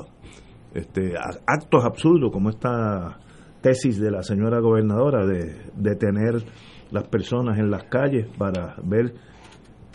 este, 0.74 1.14
actos 1.46 1.86
absurdos 1.86 2.32
como 2.32 2.50
esta 2.50 3.20
tesis 3.62 4.00
de 4.00 4.12
la 4.12 4.24
señora 4.24 4.60
gobernadora 4.60 5.26
de 5.26 5.56
detener 5.76 6.44
las 6.92 7.08
personas 7.08 7.58
en 7.58 7.72
las 7.72 7.86
calles 7.86 8.28
para 8.38 8.76
ver 8.84 9.14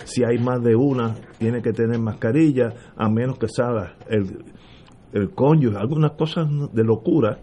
si 0.04 0.24
hay 0.24 0.38
más 0.38 0.62
de 0.62 0.74
una, 0.76 1.14
tiene 1.38 1.60
que 1.62 1.72
tener 1.72 1.98
mascarilla, 1.98 2.72
a 2.96 3.08
menos 3.08 3.38
que 3.38 3.48
salga 3.48 3.96
el, 4.08 4.44
el 5.12 5.30
cónyuge, 5.30 5.76
algunas 5.76 6.12
cosas 6.12 6.48
de 6.72 6.84
locura. 6.84 7.38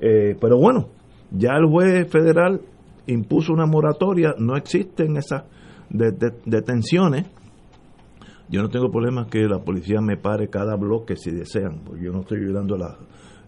Eh, 0.00 0.36
pero 0.40 0.58
bueno, 0.58 0.88
ya 1.30 1.52
el 1.56 1.66
juez 1.66 2.08
federal 2.10 2.60
impuso 3.06 3.52
una 3.52 3.66
moratoria, 3.66 4.34
no 4.38 4.56
existen 4.56 5.16
esas 5.16 5.44
de- 5.90 6.12
de- 6.12 6.38
detenciones. 6.44 7.26
Yo 8.50 8.62
no 8.62 8.68
tengo 8.70 8.90
problema 8.90 9.26
que 9.28 9.40
la 9.46 9.58
policía 9.60 10.00
me 10.00 10.16
pare 10.16 10.48
cada 10.48 10.74
bloque 10.76 11.16
si 11.16 11.30
desean, 11.30 11.82
porque 11.84 12.04
yo 12.04 12.12
no 12.12 12.20
estoy 12.20 12.38
ayudando 12.42 12.74
a 12.76 12.78
la... 12.78 12.98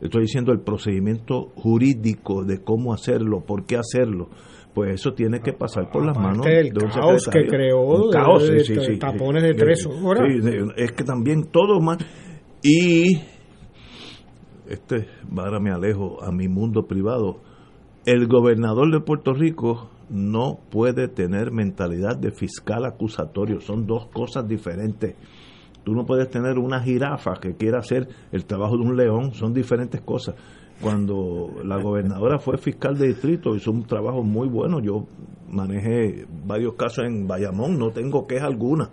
Estoy 0.00 0.22
diciendo 0.22 0.52
el 0.52 0.60
procedimiento 0.60 1.50
jurídico 1.56 2.42
de 2.44 2.62
cómo 2.62 2.94
hacerlo, 2.94 3.40
por 3.44 3.64
qué 3.66 3.76
hacerlo. 3.76 4.28
Pues 4.74 4.94
eso 4.94 5.12
tiene 5.14 5.40
que 5.40 5.52
pasar 5.52 5.90
por 5.90 6.04
las 6.06 6.16
manos 6.16 6.38
Aparte 6.46 6.56
del 6.56 6.72
de 6.72 6.84
un 6.84 6.90
caos 6.92 7.26
que 7.32 7.46
creó, 7.46 7.80
Un 7.82 8.10
de- 8.10 8.16
caos, 8.16 8.42
de- 8.48 8.60
sí, 8.60 8.74
de 8.74 8.80
sí, 8.80 8.92
sí, 8.94 8.98
tapones 8.98 9.42
de 9.42 9.54
tres 9.54 9.84
horas. 9.86 10.24
es 10.76 10.92
que 10.92 11.02
también 11.04 11.44
todo 11.50 11.80
más. 11.80 11.98
Y 12.62 13.16
este, 14.68 15.08
ahora 15.36 15.58
me 15.60 15.70
alejo 15.70 16.22
a 16.22 16.30
mi 16.30 16.48
mundo 16.48 16.86
privado. 16.86 17.40
El 18.06 18.26
gobernador 18.28 18.90
de 18.92 19.00
Puerto 19.00 19.34
Rico 19.34 19.90
no 20.08 20.58
puede 20.70 21.08
tener 21.08 21.50
mentalidad 21.52 22.16
de 22.16 22.30
fiscal 22.30 22.84
acusatorio. 22.84 23.60
Son 23.60 23.86
dos 23.86 24.06
cosas 24.06 24.46
diferentes. 24.48 25.16
Tú 25.84 25.92
no 25.94 26.04
puedes 26.04 26.28
tener 26.30 26.58
una 26.58 26.80
jirafa 26.80 27.34
que 27.40 27.54
quiera 27.56 27.78
hacer 27.78 28.08
el 28.32 28.44
trabajo 28.44 28.76
de 28.76 28.82
un 28.82 28.96
león. 28.96 29.32
Son 29.34 29.52
diferentes 29.52 30.00
cosas. 30.02 30.34
Cuando 30.80 31.50
la 31.64 31.76
gobernadora 31.80 32.38
fue 32.38 32.56
fiscal 32.56 32.96
de 32.96 33.08
distrito, 33.08 33.54
hizo 33.54 33.70
un 33.70 33.84
trabajo 33.84 34.22
muy 34.22 34.48
bueno. 34.48 34.80
Yo 34.80 35.06
manejé 35.48 36.26
varios 36.46 36.74
casos 36.74 37.04
en 37.04 37.26
Bayamón, 37.26 37.78
no 37.78 37.90
tengo 37.90 38.26
queja 38.26 38.46
alguna. 38.46 38.90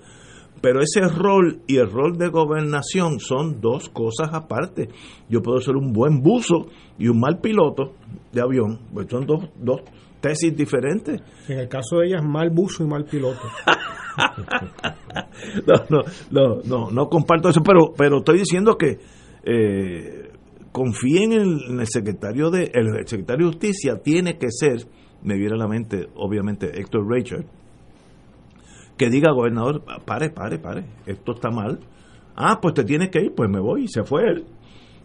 Pero 0.62 0.82
ese 0.82 1.02
rol 1.08 1.62
y 1.68 1.78
el 1.78 1.90
rol 1.90 2.18
de 2.18 2.30
gobernación 2.30 3.20
son 3.20 3.62
dos 3.62 3.90
cosas 3.90 4.30
aparte. 4.34 4.90
Yo 5.30 5.42
puedo 5.42 5.60
ser 5.60 5.76
un 5.76 5.94
buen 5.94 6.22
buzo 6.22 6.68
y 6.98 7.08
un 7.08 7.20
mal 7.20 7.40
piloto 7.40 7.94
de 8.32 8.42
avión. 8.42 8.80
Pues 8.92 9.08
son 9.10 9.26
dos, 9.26 9.50
dos 9.56 9.82
tesis 10.20 10.56
diferentes. 10.56 11.22
En 11.48 11.60
el 11.60 11.68
caso 11.68 12.00
de 12.00 12.08
ella 12.08 12.18
es 12.18 12.26
mal 12.26 12.50
buzo 12.50 12.84
y 12.84 12.88
mal 12.88 13.06
piloto. 13.06 13.42
no, 15.68 15.76
no, 15.90 16.04
no, 16.32 16.62
no, 16.64 16.92
no 16.92 17.08
comparto 17.08 17.50
eso, 17.50 17.62
pero, 17.62 17.94
pero 17.96 18.18
estoy 18.18 18.40
diciendo 18.40 18.76
que 18.78 18.98
eh, 19.44 20.27
confíen 20.72 21.32
en 21.32 21.80
el, 21.80 21.88
secretario 21.88 22.50
de 22.50 22.72
el 22.74 23.08
secretario 23.08 23.48
de 23.48 23.54
justicia 23.54 24.02
tiene 24.02 24.38
que 24.38 24.48
ser, 24.50 24.88
me 25.24 25.38
viene 25.38 25.56
a 25.56 25.58
la 25.58 25.68
mente, 25.68 26.08
obviamente, 26.16 26.80
Héctor 26.80 27.08
Rachel, 27.10 27.46
que 28.98 29.10
diga 29.10 29.32
gobernador, 29.32 29.84
pare, 30.06 30.30
pare, 30.30 30.60
pare, 30.60 30.86
esto 31.06 31.34
está 31.34 31.50
mal. 31.50 31.80
Ah, 32.36 32.60
pues 32.62 32.74
te 32.76 32.84
tienes 32.84 33.10
que 33.10 33.22
ir, 33.22 33.34
pues 33.36 33.50
me 33.50 33.60
voy, 33.60 33.86
y 33.86 33.88
se 33.88 34.04
fue 34.04 34.24
él. 34.24 34.46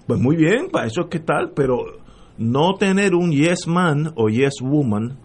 Pues 0.06 0.20
muy 0.20 0.36
bien, 0.36 0.68
para 0.70 0.86
eso 0.86 1.02
es 1.02 1.06
que 1.08 1.20
tal, 1.20 1.52
pero 1.54 1.78
no 2.38 2.74
tener 2.74 3.14
un 3.14 3.30
yes 3.30 3.66
man 3.66 4.12
o 4.16 4.28
yes 4.28 4.60
woman 4.60 5.18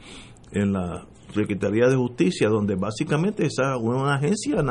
en 0.51 0.73
la 0.73 1.05
Secretaría 1.33 1.87
de 1.87 1.95
Justicia, 1.95 2.49
donde 2.49 2.75
básicamente 2.75 3.45
esa 3.45 3.75
es 3.75 3.81
una 3.81 4.15
agencia 4.15 4.63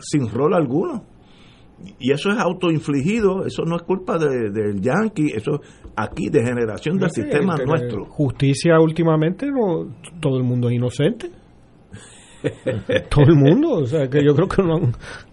sin 0.00 0.28
rol 0.28 0.54
alguno. 0.54 1.04
Y 1.98 2.12
eso 2.12 2.30
es 2.30 2.38
autoinfligido, 2.38 3.44
eso 3.46 3.64
no 3.64 3.76
es 3.76 3.82
culpa 3.82 4.16
de- 4.18 4.50
del 4.50 4.80
yankee, 4.80 5.32
eso 5.34 5.60
aquí 5.96 6.28
de 6.30 6.42
generación 6.44 6.96
del 6.98 7.10
Sí, 7.10 7.22
sistema 7.22 7.56
nuestro. 7.56 8.04
Justicia 8.06 8.78
últimamente, 8.80 9.46
no, 9.50 9.92
todo 10.20 10.36
el 10.38 10.44
mundo 10.44 10.68
es 10.68 10.76
inocente. 10.76 11.30
todo 13.10 13.24
el 13.26 13.36
mundo, 13.36 13.70
o 13.70 13.86
sea 13.86 14.08
que 14.08 14.22
yo 14.24 14.34
creo 14.34 14.48
que 14.48 14.62
no, 14.62 14.78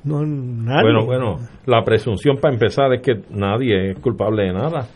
no 0.05 0.25
nadie. 0.25 0.83
Bueno, 0.83 1.05
bueno, 1.05 1.37
la 1.65 1.83
presunción 1.83 2.37
para 2.37 2.53
empezar 2.53 2.93
es 2.93 3.01
que 3.01 3.21
nadie 3.31 3.91
es 3.91 3.99
culpable 3.99 4.43
de 4.43 4.53
nada. 4.53 4.87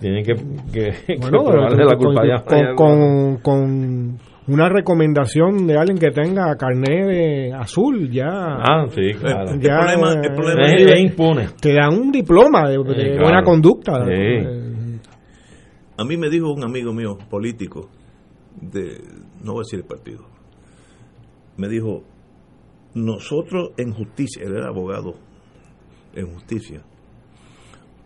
Tienen 0.00 0.24
que, 0.24 0.34
que, 0.72 0.92
que 1.06 1.16
Bueno, 1.20 1.44
probarle 1.44 1.84
la 1.84 1.96
con, 1.96 2.04
culpabilidad. 2.06 2.44
con, 2.44 2.74
con- 2.76 3.36
con 3.42 4.18
una 4.50 4.68
recomendación 4.68 5.66
de 5.66 5.76
alguien 5.78 5.98
que 5.98 6.10
tenga 6.10 6.56
carnet 6.56 7.06
de 7.06 7.52
azul, 7.54 8.10
ya. 8.10 8.26
Ah, 8.28 8.86
sí, 8.90 9.12
claro. 9.18 9.52
ya, 9.60 9.74
El 9.80 9.98
problema- 9.98 10.12
el 10.22 10.34
problema 10.34 10.66
eh, 10.72 10.74
es- 10.84 10.92
es 10.92 11.00
impune. 11.00 11.48
Te 11.60 11.74
dan 11.74 11.94
un 11.98 12.10
diploma 12.12 12.68
de, 12.68 12.78
de 12.78 12.94
Sí, 12.94 13.08
buena 13.10 13.18
claro. 13.42 13.44
conducta. 13.46 14.04
Sí. 14.04 14.10
Eh, 14.12 14.66
A 15.98 16.04
mí 16.04 16.16
me 16.16 16.30
dijo 16.30 16.50
un 16.52 16.64
amigo 16.64 16.92
mío, 16.94 17.18
político, 17.28 17.90
de 18.60 19.02
no 19.44 19.52
voy 19.52 19.60
a 19.60 19.64
decir 19.64 19.80
el 19.80 19.84
partido, 19.86 20.24
me 21.58 21.68
dijo, 21.68 22.02
nosotros 22.94 23.72
en 23.76 23.92
justicia, 23.92 24.42
él 24.44 24.54
era 24.56 24.68
abogado 24.68 25.14
en 26.14 26.26
justicia, 26.32 26.80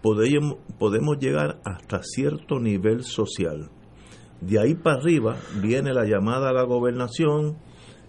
podemos, 0.03 0.57
podemos 0.79 1.19
llegar 1.19 1.59
hasta 1.65 2.01
cierto 2.03 2.59
nivel 2.59 3.05
social. 3.05 3.71
De 4.47 4.61
ahí 4.61 4.75
para 4.75 4.97
arriba 4.97 5.37
viene 5.63 5.93
la 5.93 6.05
llamada 6.05 6.51
a 6.51 6.53
la 6.53 6.65
gobernación, 6.65 7.57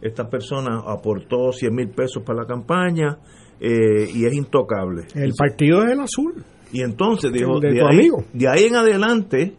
esta 0.02 0.30
persona 0.30 0.82
aportó 0.88 1.52
100 1.52 1.74
mil 1.74 1.90
pesos 1.90 2.24
para 2.24 2.41
la 2.41 2.45
campaña 2.45 3.18
eh, 3.60 4.07
y 4.14 4.26
es 4.26 4.34
intocable. 4.34 5.07
El 5.16 5.34
partido 5.38 5.84
es 5.84 5.91
el 5.91 5.99
azul. 5.99 6.44
Y 6.72 6.82
entonces 6.82 7.32
dijo, 7.32 7.60
de 7.60 7.72
de, 7.72 7.82
ahí, 7.82 7.99
amigo. 7.99 8.24
de 8.34 8.48
ahí 8.49 8.64
en 8.66 8.76
adelante 8.76 9.56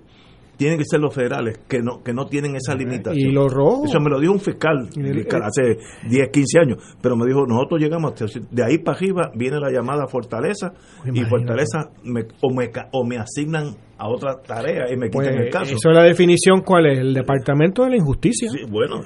tienen 0.56 0.78
que 0.78 0.84
ser 0.84 1.00
los 1.00 1.14
federales 1.14 1.58
que 1.68 1.80
no 1.82 2.02
que 2.02 2.12
no 2.12 2.26
tienen 2.26 2.56
esa 2.56 2.74
limitación. 2.74 3.28
Y 3.30 3.32
los 3.32 3.52
rojos. 3.52 3.88
Eso 3.90 4.00
me 4.00 4.10
lo 4.10 4.18
dijo 4.20 4.32
un 4.32 4.40
fiscal, 4.40 4.88
Y 4.96 5.20
hace 5.42 5.76
10, 6.08 6.28
15 6.32 6.58
años, 6.58 6.96
pero 7.02 7.16
me 7.16 7.26
dijo, 7.26 7.46
nosotros 7.46 7.80
llegamos 7.80 8.12
hasta 8.12 8.26
de 8.50 8.64
ahí 8.64 8.78
para 8.78 8.96
arriba 8.96 9.30
viene 9.34 9.58
la 9.60 9.70
llamada 9.70 10.06
Fortaleza 10.06 10.72
y 11.04 11.08
Imagínate. 11.08 11.28
Fortaleza 11.30 11.90
me, 12.04 12.22
o, 12.40 12.52
me, 12.54 12.70
o 12.92 13.04
me 13.04 13.16
asignan 13.18 13.74
a 13.98 14.08
otra 14.08 14.40
tarea 14.42 14.84
y 14.92 14.96
me 14.96 15.08
Pues, 15.10 15.28
quitan 15.28 15.42
el 15.42 15.50
caso. 15.50 15.74
eso 15.76 15.90
es 15.90 15.96
la 15.96 16.02
definición, 16.04 16.60
¿cuál 16.62 16.86
es? 16.86 16.98
El 16.98 17.14
Departamento 17.14 17.82
de 17.84 17.90
la 17.90 17.96
Injusticia. 17.96 18.48
Sí, 18.50 18.64
bueno, 18.68 19.00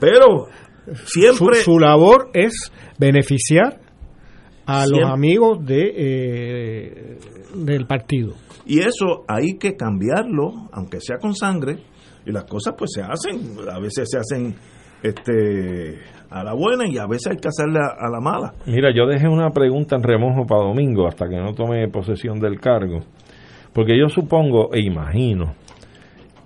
pero 0.00 0.46
siempre 1.04 1.56
Su, 1.56 1.72
su 1.72 1.78
labor 1.78 2.30
es 2.34 2.72
beneficiar 2.98 3.80
a 4.66 4.86
los 4.86 5.08
amigos 5.08 5.64
de 5.64 5.92
eh, 5.96 7.18
del 7.54 7.86
partido. 7.86 8.34
Y 8.66 8.80
eso 8.80 9.24
hay 9.28 9.56
que 9.58 9.76
cambiarlo, 9.76 10.68
aunque 10.72 11.00
sea 11.00 11.16
con 11.18 11.34
sangre, 11.34 11.78
y 12.24 12.32
las 12.32 12.44
cosas 12.44 12.74
pues 12.76 12.90
se 12.94 13.02
hacen, 13.02 13.56
a 13.72 13.78
veces 13.78 14.08
se 14.10 14.18
hacen 14.18 14.54
este 15.02 16.00
a 16.28 16.42
la 16.42 16.54
buena 16.54 16.84
y 16.88 16.98
a 16.98 17.06
veces 17.06 17.28
hay 17.30 17.36
que 17.36 17.48
hacerla 17.48 17.94
a 17.96 18.10
la 18.10 18.20
mala. 18.20 18.52
Mira, 18.66 18.90
yo 18.92 19.06
dejé 19.06 19.28
una 19.28 19.50
pregunta 19.50 19.94
en 19.94 20.02
remojo 20.02 20.44
para 20.46 20.62
domingo 20.64 21.06
hasta 21.06 21.28
que 21.28 21.36
no 21.36 21.54
tome 21.54 21.86
posesión 21.88 22.40
del 22.40 22.58
cargo. 22.58 23.00
Porque 23.72 23.96
yo 23.96 24.08
supongo 24.08 24.72
e 24.74 24.80
imagino 24.80 25.54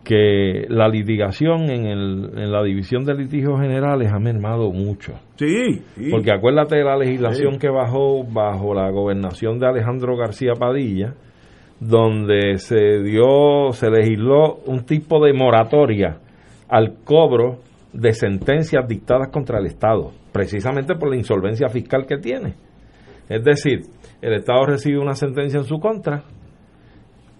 que 0.05 0.67
la 0.69 0.89
litigación 0.89 1.71
en, 1.71 1.87
el, 1.87 2.31
en 2.37 2.53
la 2.53 2.63
división 2.63 3.05
de 3.05 3.15
litigios 3.15 3.61
generales 3.61 4.11
ha 4.13 4.19
mermado 4.19 4.71
mucho. 4.73 5.15
Sí, 5.37 5.81
sí. 5.97 6.11
Porque 6.11 6.33
acuérdate 6.33 6.77
de 6.77 6.85
la 6.85 6.97
legislación 6.97 7.53
Sí. 7.55 7.59
que 7.61 7.69
bajó 7.71 8.25
bajo 8.25 8.75
la 8.75 8.91
gobernación 8.91 9.59
de 9.59 9.67
Alejandro 9.69 10.17
García 10.17 10.55
Padilla, 10.59 11.15
donde 11.81 12.59
se 12.59 13.03
dio, 13.03 13.73
se 13.73 13.91
legisló 13.91 14.57
un 14.67 14.85
tipo 14.85 15.25
de 15.25 15.33
moratoria 15.33 16.19
al 16.69 16.99
cobro 17.05 17.59
de 17.93 18.13
sentencias 18.13 18.87
dictadas 18.87 19.29
contra 19.29 19.59
el 19.59 19.67
Estado, 19.67 20.13
precisamente 20.31 20.95
por 20.95 21.09
la 21.09 21.17
insolvencia 21.17 21.69
fiscal 21.69 22.07
que 22.07 22.19
tiene. 22.19 22.55
Es 23.29 23.43
decir, 23.43 23.81
el 24.21 24.35
Estado 24.35 24.67
recibe 24.67 24.99
una 24.99 25.15
sentencia 25.15 25.59
en 25.59 25.65
su 25.65 25.79
contra 25.79 26.23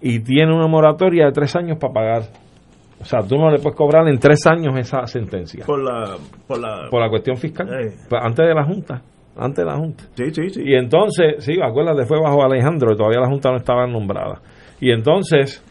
y 0.01 0.19
tiene 0.19 0.53
una 0.53 0.67
moratoria 0.67 1.27
de 1.27 1.31
tres 1.31 1.55
años 1.55 1.77
para 1.79 1.93
pagar. 1.93 2.21
O 2.99 3.05
sea, 3.05 3.19
tú 3.21 3.35
no 3.35 3.49
le 3.49 3.59
puedes 3.59 3.77
cobrar 3.77 4.07
en 4.07 4.19
tres 4.19 4.45
años 4.47 4.77
esa 4.77 5.05
sentencia. 5.05 5.65
Por 5.65 5.83
la, 5.83 6.17
por 6.47 6.59
la, 6.59 6.87
por 6.89 7.01
la 7.01 7.09
cuestión 7.09 7.37
fiscal. 7.37 7.67
Eh. 7.67 7.93
Antes 8.11 8.47
de 8.47 8.53
la 8.53 8.63
Junta. 8.63 9.01
Antes 9.37 9.63
de 9.65 9.71
la 9.71 9.77
Junta. 9.77 10.03
Sí, 10.15 10.25
sí, 10.31 10.49
sí. 10.49 10.61
Y 10.65 10.75
entonces, 10.75 11.35
sí, 11.39 11.53
acuérdate, 11.63 12.05
fue 12.05 12.19
bajo 12.19 12.43
Alejandro, 12.43 12.93
y 12.93 12.97
todavía 12.97 13.19
la 13.21 13.27
Junta 13.29 13.49
no 13.51 13.57
estaba 13.57 13.87
nombrada. 13.87 14.41
Y 14.79 14.91
entonces, 14.91 15.63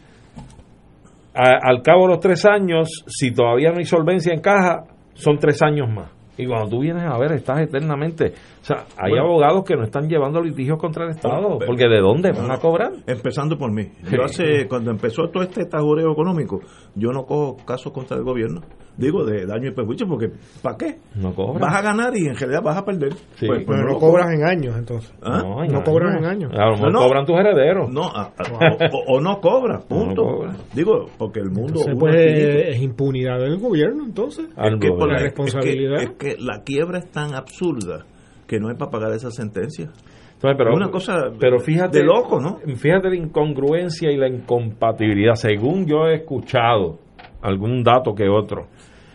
a- 1.35 1.59
al 1.69 1.83
cabo 1.83 2.03
de 2.03 2.09
los 2.15 2.21
tres 2.21 2.45
años, 2.47 2.89
si 3.07 3.33
todavía 3.33 3.71
no 3.71 3.79
hay 3.79 3.85
solvencia 3.85 4.33
en 4.33 4.41
caja, 4.41 4.85
son 5.15 5.39
tres 5.39 5.61
años 5.63 5.89
más. 5.89 6.11
Y 6.39 6.47
cuando 6.47 6.69
tú 6.71 6.81
vienes 6.81 7.05
a 7.05 7.19
ver, 7.19 7.33
estás 7.33 7.61
eternamente. 7.61 8.33
O 8.61 8.65
sea, 8.65 8.85
hay 8.99 9.11
Bueno. 9.11 9.25
abogados 9.27 9.65
que 9.65 9.75
no 9.75 9.85
están 9.85 10.09
llevando 10.09 10.43
litigios 10.43 10.79
contra 10.79 11.05
el 11.05 11.11
Estado, 11.13 11.41
Bueno, 11.43 11.59
porque 11.67 11.89
¿de 11.89 12.01
dónde 12.01 12.33
van 12.33 12.51
a 12.51 12.59
cobrar? 12.59 12.93
Empezando 13.07 13.57
por 13.57 13.73
mí. 13.73 13.89
Yo 14.13 14.23
hace, 14.25 14.69
cuando 14.69 14.91
empezó 14.91 15.29
todo 15.31 15.43
este 15.43 15.65
tajureo 15.65 16.13
económico, 16.13 16.61
yo 16.95 17.11
no 17.11 17.25
cojo 17.25 17.57
casos 17.65 17.93
contra 17.93 18.19
el 18.19 18.23
gobierno. 18.25 18.61
Digo, 18.99 19.25
de 19.25 19.47
daño 19.47 19.69
y 19.71 19.73
perjuicio, 19.75 20.07
porque 20.07 20.29
¿para 20.63 20.77
qué? 20.77 20.99
No 21.15 21.33
cobran. 21.35 21.61
Vas 21.61 21.75
a 21.75 21.81
ganar 21.81 22.13
y 22.15 22.27
en 22.27 22.35
realidad 22.37 22.61
vas 22.63 22.77
a 22.77 22.85
perder. 22.85 23.15
Sí. 23.37 23.47
Pues, 23.47 23.65
pues 23.65 23.67
Pero 23.67 23.83
no 23.87 23.93
lo 23.95 23.99
cobras 23.99 24.27
en 24.31 24.45
años, 24.45 24.77
entonces. 24.77 25.15
¿Ah? 25.23 25.39
No, 25.43 25.65
en 25.65 25.73
No 25.73 25.79
años. 25.79 25.83
cobran 25.87 26.19
en 26.19 26.25
años. 26.27 26.53
A 26.53 26.67
lo 26.67 26.73
mejor 26.73 26.93
No, 26.93 27.01
no. 27.01 27.07
cobran 27.07 27.25
tus 27.25 27.37
herederos. 27.37 27.91
No, 27.91 28.03
a- 28.05 28.25
a- 28.25 28.33
o, 28.93 29.17
o 29.17 29.21
no 29.23 29.41
cobras, 29.41 29.85
punto. 29.87 30.23
No 30.23 30.37
cobra. 30.37 30.53
Digo, 30.75 31.07
porque 31.17 31.41
el 31.41 31.47
mundo... 31.51 31.81
Entonces, 31.81 31.95
pues, 31.99 32.15
es 32.15 32.35
finito. 32.35 32.69
es 32.73 32.83
impunidad 32.83 33.39
del 33.39 33.59
gobierno, 33.59 34.05
entonces. 34.05 34.49
Al 34.55 34.79
que 34.79 34.89
por 34.91 35.09
la 35.09 35.15
es 35.15 35.19
que- 35.23 35.25
responsabilidad. 35.29 36.03
Es 36.03 36.11
que, 36.19 36.37
la 36.39 36.63
quiebra 36.63 36.99
es 36.99 37.11
tan 37.11 37.35
absurda 37.35 38.05
que 38.51 38.59
no 38.59 38.69
es 38.69 38.77
para 38.77 38.91
pagar 38.91 39.13
esa 39.13 39.31
sentencia. 39.31 39.85
Entonces, 39.85 40.59
pero, 40.59 40.75
Una 40.75 40.91
cosa 40.91 41.31
pero 41.39 41.61
fíjate, 41.61 41.99
de 41.99 42.05
loco, 42.05 42.41
¿no? 42.41 42.59
Fíjate 42.77 43.09
la 43.09 43.17
incongruencia 43.17 44.11
y 44.11 44.17
la 44.17 44.27
incompatibilidad. 44.27 45.35
Según 45.35 45.87
yo 45.87 46.09
he 46.09 46.17
escuchado 46.17 46.99
algún 47.43 47.85
dato 47.85 48.13
que 48.13 48.29
otro, 48.29 48.67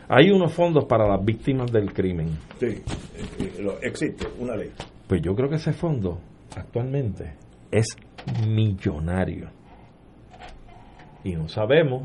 hay 0.07 0.31
unos 0.31 0.53
fondos 0.53 0.85
para 0.85 1.05
las 1.05 1.25
víctimas 1.25 1.69
del 1.69 1.91
crimen. 1.91 2.29
Sí, 2.59 2.81
eh, 3.39 3.77
existe 3.81 4.25
una 4.39 4.55
ley. 4.55 4.71
Pues 5.05 5.21
yo 5.21 5.35
creo 5.35 5.49
que 5.49 5.55
ese 5.55 5.73
fondo 5.73 6.17
actualmente 6.55 7.33
es 7.71 7.87
millonario. 8.47 9.49
Y 11.25 11.35
no 11.35 11.49
sabemos 11.49 12.03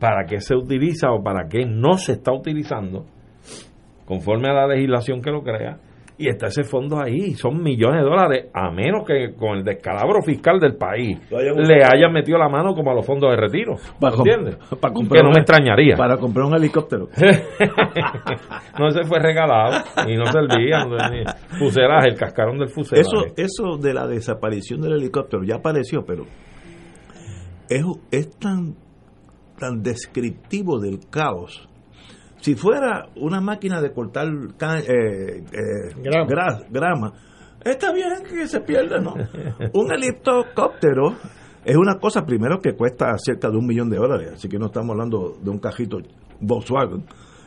para 0.00 0.26
qué 0.26 0.40
se 0.40 0.56
utiliza 0.56 1.12
o 1.12 1.22
para 1.22 1.46
qué 1.48 1.64
no 1.64 1.96
se 1.96 2.14
está 2.14 2.32
utilizando 2.32 3.04
conforme 4.04 4.48
a 4.48 4.54
la 4.54 4.66
legislación 4.66 5.22
que 5.22 5.30
lo 5.30 5.44
crea. 5.44 5.78
Y 6.16 6.28
está 6.28 6.46
ese 6.46 6.62
fondo 6.62 7.00
ahí, 7.00 7.34
son 7.34 7.60
millones 7.60 8.04
de 8.04 8.08
dólares, 8.08 8.50
a 8.54 8.70
menos 8.70 9.04
que 9.04 9.34
con 9.34 9.58
el 9.58 9.64
descalabro 9.64 10.22
fiscal 10.22 10.60
del 10.60 10.76
país 10.76 11.18
hayan 11.32 11.56
le 11.56 11.84
hayan 11.84 12.12
metido 12.12 12.38
la 12.38 12.48
mano 12.48 12.72
como 12.72 12.92
a 12.92 12.94
los 12.94 13.04
fondos 13.04 13.30
de 13.30 13.36
retiro. 13.36 13.74
Para 13.98 14.14
¿Entiendes? 14.14 14.56
para 14.80 14.94
comprar 14.94 15.20
que 15.20 15.26
no 15.26 15.32
me 15.32 15.40
extrañaría. 15.40 15.96
Para 15.96 16.16
comprar 16.16 16.46
un 16.46 16.54
helicóptero. 16.54 17.08
no 18.78 18.90
se 18.90 19.02
fue 19.02 19.18
regalado 19.18 19.84
y 20.06 20.16
no 20.16 20.26
servía. 20.26 20.84
ni 21.10 21.24
Fuselaje, 21.58 22.10
el 22.10 22.16
cascarón 22.16 22.58
del 22.58 22.68
fuselaje. 22.68 23.08
Eso, 23.08 23.24
eso 23.36 23.76
de 23.76 23.92
la 23.92 24.06
desaparición 24.06 24.82
del 24.82 24.92
helicóptero 24.92 25.42
ya 25.42 25.56
apareció, 25.56 26.04
pero 26.06 26.26
es, 27.68 27.84
es 28.12 28.30
tan, 28.38 28.76
tan 29.58 29.82
descriptivo 29.82 30.78
del 30.78 31.00
caos. 31.10 31.68
Si 32.44 32.54
fuera 32.56 33.06
una 33.16 33.40
máquina 33.40 33.80
de 33.80 33.90
cortar 33.90 34.28
eh, 34.28 35.42
eh, 35.50 35.94
Grama. 36.02 36.26
gra- 36.28 36.66
grama, 36.70 37.12
está 37.64 37.90
bien 37.90 38.22
que 38.28 38.46
se 38.46 38.60
pierda, 38.60 38.98
¿no? 39.00 39.14
Un 39.72 39.90
helicóptero 39.90 41.14
es 41.64 41.74
una 41.74 41.98
cosa, 41.98 42.26
primero, 42.26 42.58
que 42.60 42.74
cuesta 42.74 43.16
cerca 43.16 43.48
de 43.48 43.56
un 43.56 43.66
millón 43.66 43.88
de 43.88 43.96
dólares, 43.96 44.32
así 44.34 44.46
que 44.48 44.58
no 44.58 44.66
estamos 44.66 44.90
hablando 44.90 45.38
de 45.42 45.48
un 45.48 45.58
cajito 45.58 45.98
Volkswagen. 46.40 47.04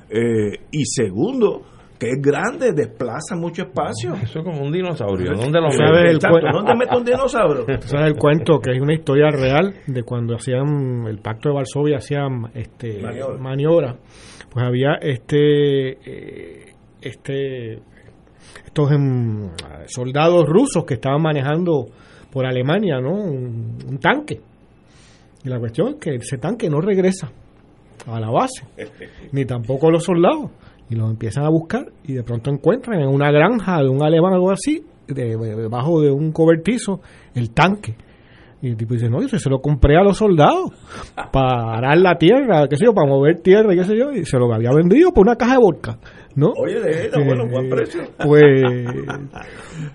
Eh, 0.09 0.65
y 0.71 0.83
segundo, 0.85 1.61
que 1.97 2.09
es 2.11 2.21
grande, 2.21 2.73
desplaza 2.73 3.35
mucho 3.35 3.63
espacio. 3.63 4.13
Eso 4.21 4.39
es 4.39 4.45
como 4.45 4.61
un 4.61 4.71
dinosaurio. 4.71 5.33
¿Dónde 5.35 5.59
lo 5.59 5.71
¿Sabes 5.71 6.11
el 6.11 6.19
¿dónde 6.19 6.75
meto 6.75 6.97
un 6.97 7.05
dinosaurio? 7.05 7.65
Tú 7.79 7.87
sabes 7.87 8.07
el 8.07 8.15
cuento 8.15 8.59
que 8.59 8.71
es 8.71 8.81
una 8.81 8.93
historia 8.93 9.29
real 9.31 9.73
de 9.87 10.03
cuando 10.03 10.35
hacían 10.35 11.05
el 11.07 11.17
pacto 11.19 11.49
de 11.49 11.55
Varsovia, 11.55 11.97
hacían 11.97 12.51
este 12.53 13.01
Maniobra. 13.01 13.37
maniobra. 13.39 13.95
Pues 14.49 14.65
había 14.65 14.93
este 15.01 15.91
eh, 15.91 16.73
este 17.01 17.79
estos 18.65 18.91
em, 18.91 19.49
soldados 19.87 20.45
rusos 20.45 20.85
que 20.85 20.95
estaban 20.95 21.21
manejando 21.21 21.87
por 22.31 22.45
Alemania, 22.45 22.99
¿no? 22.99 23.13
Un, 23.13 23.77
un 23.87 23.97
tanque. 23.99 24.39
Y 25.43 25.49
la 25.49 25.59
cuestión 25.59 25.89
es 25.89 25.95
que 25.95 26.15
ese 26.15 26.37
tanque 26.37 26.69
no 26.69 26.79
regresa 26.81 27.31
a 28.05 28.19
la 28.19 28.29
base, 28.29 28.63
ni 29.31 29.45
tampoco 29.45 29.89
los 29.89 30.03
soldados. 30.03 30.51
Y 30.89 30.95
los 30.95 31.09
empiezan 31.09 31.43
a 31.43 31.49
buscar 31.49 31.88
y 32.05 32.14
de 32.14 32.23
pronto 32.23 32.49
encuentran 32.49 33.01
en 33.01 33.09
una 33.09 33.30
granja 33.31 33.81
de 33.81 33.89
un 33.89 34.01
alemán 34.03 34.31
o 34.34 34.35
algo 34.35 34.51
así, 34.51 34.84
de- 35.07 35.35
debajo 35.38 36.01
de 36.01 36.11
un 36.11 36.31
cobertizo, 36.31 37.01
el 37.35 37.51
tanque. 37.51 37.95
Y 38.61 38.69
el 38.69 38.77
tipo 38.77 38.95
dice, 38.95 39.07
no, 39.07 39.22
yo 39.22 39.38
se 39.38 39.49
lo 39.51 39.59
compré 39.59 39.97
a 39.97 40.03
los 40.03 40.18
soldados 40.18 40.72
para 41.31 41.77
arar 41.77 41.97
la 41.99 42.18
tierra, 42.18 42.68
qué 42.68 42.76
sé 42.76 42.85
yo, 42.85 42.93
para 42.93 43.07
mover 43.07 43.39
tierra, 43.41 43.76
qué 43.76 43.84
sé 43.84 43.95
yo, 43.95 44.11
y 44.11 44.26
se 44.26 44.39
lo 44.39 44.51
había 44.51 44.72
vendido 44.73 45.11
por 45.14 45.27
una 45.27 45.35
caja 45.35 45.53
de 45.53 45.59
vodka, 45.59 45.99
¿no? 46.35 46.53
Oye, 46.57 46.80
de 46.80 47.05
era 47.05 47.23
bueno, 47.23 47.47
buen 47.47 47.69
precio. 47.69 48.01
Pues 48.18 48.64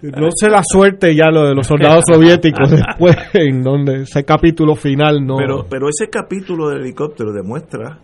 no 0.03 0.29
sé 0.35 0.49
la 0.49 0.63
suerte 0.65 1.15
ya 1.17 1.31
lo 1.33 1.49
de 1.49 1.55
los 1.57 1.67
soldados 1.67 2.05
soviéticos 2.07 2.71
después, 2.71 3.17
en 3.35 3.63
donde 3.65 4.03
ese 4.03 4.25
capítulo 4.25 4.77
final 4.77 5.27
no... 5.27 5.37
Pero, 5.39 5.67
pero 5.69 5.89
ese 5.89 6.09
capítulo 6.09 6.69
del 6.69 6.83
helicóptero 6.83 7.33
demuestra, 7.33 7.99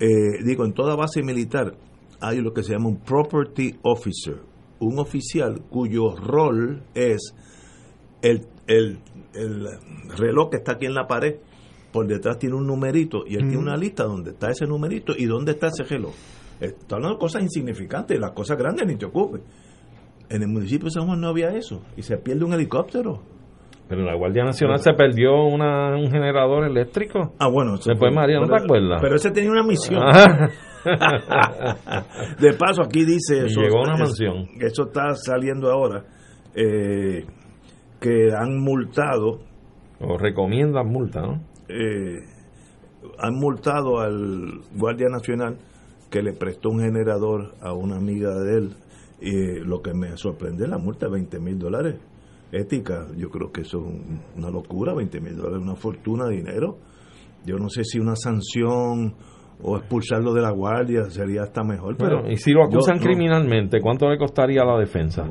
eh, 0.00 0.42
digo, 0.44 0.64
en 0.64 0.72
toda 0.72 0.94
base 0.94 1.22
militar 1.22 1.74
hay 2.20 2.40
lo 2.40 2.52
que 2.52 2.62
se 2.62 2.72
llama 2.72 2.88
un 2.88 2.98
property 2.98 3.76
officer, 3.82 4.40
un 4.80 4.98
oficial 4.98 5.62
cuyo 5.68 6.14
rol 6.16 6.82
es 6.94 7.34
el, 8.22 8.46
el, 8.66 8.98
el 9.34 9.66
reloj 10.16 10.50
que 10.50 10.56
está 10.58 10.72
aquí 10.72 10.86
en 10.86 10.94
la 10.94 11.06
pared, 11.06 11.36
por 11.92 12.06
detrás 12.06 12.38
tiene 12.38 12.56
un 12.56 12.66
numerito 12.66 13.24
y 13.26 13.34
él 13.34 13.42
tiene 13.42 13.58
una 13.58 13.76
lista 13.76 14.04
donde 14.04 14.30
está 14.32 14.50
ese 14.50 14.66
numerito 14.66 15.14
y 15.16 15.26
dónde 15.26 15.52
está 15.52 15.68
ese 15.68 15.84
reloj. 15.84 16.14
Está 16.60 16.96
hablando 16.96 17.16
de 17.16 17.20
cosas 17.20 17.42
insignificantes, 17.42 18.18
las 18.18 18.32
cosas 18.32 18.58
grandes 18.58 18.86
ni 18.86 18.96
te 18.96 19.06
ocupes. 19.06 19.42
En 20.28 20.42
el 20.42 20.48
municipio 20.48 20.86
de 20.86 20.90
San 20.90 21.06
Juan 21.06 21.20
no 21.20 21.28
había 21.28 21.50
eso 21.50 21.82
y 21.96 22.02
se 22.02 22.18
pierde 22.18 22.44
un 22.44 22.52
helicóptero. 22.52 23.22
Pero 23.88 24.02
en 24.02 24.06
la 24.06 24.14
Guardia 24.16 24.44
Nacional 24.44 24.78
se 24.80 24.92
perdió 24.92 25.44
una, 25.46 25.96
un 25.96 26.10
generador 26.10 26.64
eléctrico. 26.66 27.32
Ah, 27.38 27.48
bueno. 27.48 27.76
eso 27.76 27.90
Después 27.90 28.10
fue- 28.12 28.20
María, 28.20 28.38
¿no 28.40 28.46
te 28.46 28.62
acuerdas? 28.62 29.00
Pero 29.00 29.14
ese 29.16 29.30
tenía 29.30 29.50
una 29.50 29.62
misión. 29.62 30.00
Ah. 30.02 30.48
de 32.38 32.52
paso, 32.54 32.82
aquí 32.82 33.04
dice 33.04 33.46
eso. 33.46 33.60
llegó 33.60 33.78
a 33.78 33.82
una 33.82 33.96
mansión. 33.96 34.46
Eso 34.60 34.84
está 34.88 35.14
saliendo 35.14 35.70
ahora. 35.70 36.04
eh, 36.54 37.24
que 38.00 38.28
han 38.36 38.58
multado. 38.60 39.40
O 40.00 40.16
recomiendan 40.18 40.86
multa, 40.86 41.20
¿no? 41.20 41.42
eh, 41.68 42.16
han 43.18 43.34
multado 43.34 43.98
al 44.00 44.60
Guardia 44.76 45.08
Nacional 45.10 45.56
que 46.10 46.22
le 46.22 46.32
prestó 46.32 46.70
un 46.70 46.80
generador 46.80 47.54
a 47.60 47.72
una 47.72 47.96
amiga 47.96 48.34
de 48.38 48.56
él. 48.58 48.70
Y 49.20 49.58
lo 49.64 49.82
que 49.82 49.92
me 49.94 50.16
sorprende 50.16 50.64
es 50.64 50.70
la 50.70 50.78
multa 50.78 51.06
de 51.06 51.12
20 51.12 51.40
mil 51.40 51.58
dólares. 51.58 51.96
Ética, 52.52 53.06
yo 53.16 53.28
creo 53.30 53.52
que 53.52 53.60
eso 53.62 53.78
es 53.78 53.84
un- 53.84 54.20
una 54.36 54.50
locura, 54.50 54.94
20 54.94 55.20
mil 55.20 55.36
dólares, 55.36 55.60
una 55.62 55.76
fortuna 55.76 56.26
de 56.26 56.36
dinero. 56.36 56.78
Yo 57.44 57.56
no 57.58 57.68
sé 57.68 57.84
si 57.84 57.98
una 57.98 58.16
sanción 58.16 59.14
o 59.62 59.76
expulsarlo 59.76 60.32
de 60.32 60.40
la 60.42 60.50
guardia 60.50 61.10
sería 61.10 61.42
hasta 61.42 61.62
mejor. 61.62 61.96
Bueno, 61.98 62.20
pero 62.22 62.32
y 62.32 62.36
si 62.36 62.52
lo 62.52 62.64
acusan 62.64 62.98
yo 62.98 63.04
criminalmente, 63.04 63.80
¿cuánto 63.80 64.08
le 64.08 64.16
costaría 64.18 64.64
la 64.64 64.78
defensa? 64.78 65.28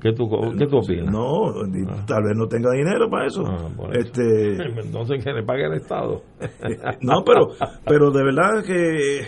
¿Qué 0.00 0.12
tú, 0.12 0.28
qué 0.58 0.66
tú 0.66 0.76
opinas? 0.78 1.10
No, 1.10 1.62
ni- 1.66 1.86
tal 2.06 2.22
vez 2.24 2.36
no 2.36 2.46
tenga 2.48 2.70
dinero 2.72 3.08
para 3.08 3.26
eso. 3.26 3.44
Ah, 3.46 3.68
eso. 3.68 3.92
Este, 3.92 4.56
Entonces 4.84 5.24
que 5.24 5.32
le 5.32 5.42
pague 5.42 5.64
el 5.66 5.72
Estado. 5.72 6.22
no, 7.00 7.22
pero, 7.24 7.48
pero 7.86 8.10
de 8.10 8.22
verdad 8.22 8.62
que 8.64 9.22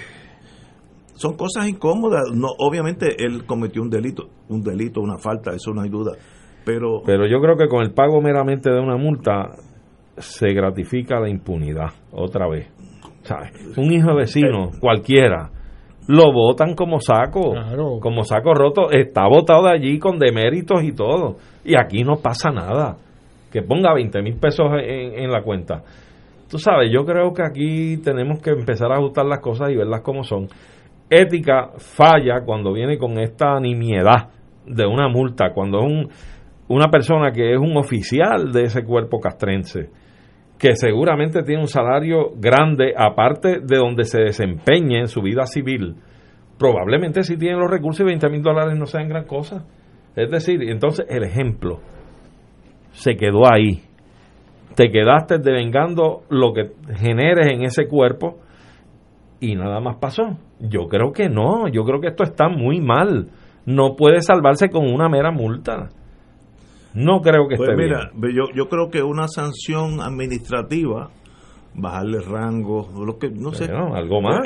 son 1.14 1.36
cosas 1.36 1.68
incómodas. 1.68 2.30
No, 2.34 2.48
obviamente 2.58 3.24
él 3.24 3.44
cometió 3.46 3.82
un 3.82 3.88
delito, 3.90 4.28
un 4.48 4.62
delito, 4.62 5.00
una 5.00 5.16
falta, 5.18 5.52
eso 5.54 5.72
no 5.72 5.80
hay 5.80 5.88
duda. 5.88 6.12
Pero, 6.68 7.00
Pero 7.06 7.26
yo 7.26 7.40
creo 7.40 7.56
que 7.56 7.66
con 7.66 7.82
el 7.82 7.92
pago 7.92 8.20
meramente 8.20 8.70
de 8.70 8.78
una 8.78 8.96
multa 8.98 9.48
se 10.18 10.52
gratifica 10.52 11.18
la 11.18 11.30
impunidad 11.30 11.92
otra 12.12 12.46
vez. 12.46 12.68
¿Sabes? 13.22 13.52
Un 13.78 13.90
hijo 13.92 14.08
de 14.10 14.16
vecino, 14.16 14.70
cualquiera, 14.80 15.50
lo 16.08 16.32
votan 16.32 16.74
como 16.74 17.00
saco, 17.00 17.52
Claro. 17.52 17.98
como 18.00 18.22
saco 18.24 18.52
roto, 18.52 18.90
está 18.90 19.26
votado 19.28 19.64
de 19.64 19.72
allí 19.72 19.98
con 19.98 20.18
deméritos 20.18 20.82
y 20.82 20.92
todo. 20.92 21.36
Y 21.64 21.74
aquí 21.74 22.02
no 22.04 22.16
pasa 22.16 22.50
nada. 22.50 22.96
Que 23.50 23.62
ponga 23.62 23.94
20 23.94 24.20
mil 24.22 24.36
pesos 24.36 24.66
en, 24.82 25.18
en 25.24 25.30
la 25.30 25.42
cuenta. 25.42 25.82
Tú 26.50 26.58
sabes, 26.58 26.90
yo 26.92 27.04
creo 27.06 27.32
que 27.32 27.42
aquí 27.42 27.96
tenemos 28.02 28.40
que 28.42 28.50
empezar 28.50 28.90
a 28.92 28.96
ajustar 28.96 29.24
las 29.26 29.40
cosas 29.40 29.70
y 29.70 29.76
verlas 29.76 30.02
como 30.02 30.22
son. 30.22 30.48
Ética 31.10 31.70
falla 31.78 32.42
cuando 32.44 32.72
viene 32.74 32.98
con 32.98 33.18
esta 33.18 33.58
nimiedad 33.60 34.28
de 34.66 34.86
una 34.86 35.08
multa 35.08 35.52
cuando 35.54 35.78
es 35.78 35.84
un, 35.84 36.08
una 36.68 36.90
persona 36.90 37.32
que 37.32 37.52
es 37.52 37.58
un 37.58 37.76
oficial 37.76 38.52
de 38.52 38.64
ese 38.64 38.84
cuerpo 38.84 39.20
castrense, 39.20 39.90
que 40.58 40.74
seguramente 40.74 41.42
tiene 41.42 41.62
un 41.62 41.68
salario 41.68 42.30
grande, 42.36 42.92
aparte 42.96 43.60
de 43.60 43.76
donde 43.76 44.04
se 44.04 44.20
desempeñe 44.20 44.98
en 44.98 45.08
su 45.08 45.22
vida 45.22 45.46
civil, 45.46 45.96
probablemente 46.58 47.22
si 47.22 47.36
tiene 47.36 47.58
los 47.58 47.70
recursos 47.70 48.00
y 48.00 48.04
20 48.04 48.28
mil 48.28 48.42
dólares 48.42 48.76
no 48.78 48.86
sean 48.86 49.08
gran 49.08 49.24
cosa. 49.24 49.64
Es 50.16 50.30
decir, 50.30 50.62
entonces 50.68 51.06
el 51.08 51.22
ejemplo 51.22 51.80
se 52.90 53.16
quedó 53.16 53.50
ahí. 53.50 53.82
Te 54.74 54.90
quedaste 54.90 55.38
devengando 55.38 56.22
lo 56.28 56.52
que 56.52 56.72
generes 56.96 57.48
en 57.52 57.62
ese 57.62 57.86
cuerpo 57.86 58.38
y 59.40 59.54
nada 59.54 59.80
más 59.80 59.96
pasó. 59.96 60.36
Yo 60.60 60.88
creo 60.88 61.12
que 61.12 61.28
no, 61.28 61.68
yo 61.68 61.84
creo 61.84 62.00
que 62.00 62.08
esto 62.08 62.24
está 62.24 62.48
muy 62.48 62.80
mal. 62.80 63.28
No 63.64 63.94
puede 63.96 64.20
salvarse 64.22 64.68
con 64.70 64.92
una 64.92 65.08
mera 65.08 65.30
multa. 65.30 65.88
No 66.94 67.20
creo 67.20 67.48
que 67.48 67.56
pues 67.56 67.70
esté 67.70 67.82
mira, 67.82 68.10
Yo, 68.14 68.52
yo 68.54 68.68
creo 68.68 68.88
que 68.88 69.02
una 69.02 69.28
sanción 69.28 70.00
administrativa, 70.00 71.10
bajarle 71.74 72.20
rango, 72.20 72.88
lo 73.04 73.18
que 73.18 73.30
no 73.30 73.52
sé. 73.52 73.70
algo 73.70 74.20
más. 74.20 74.40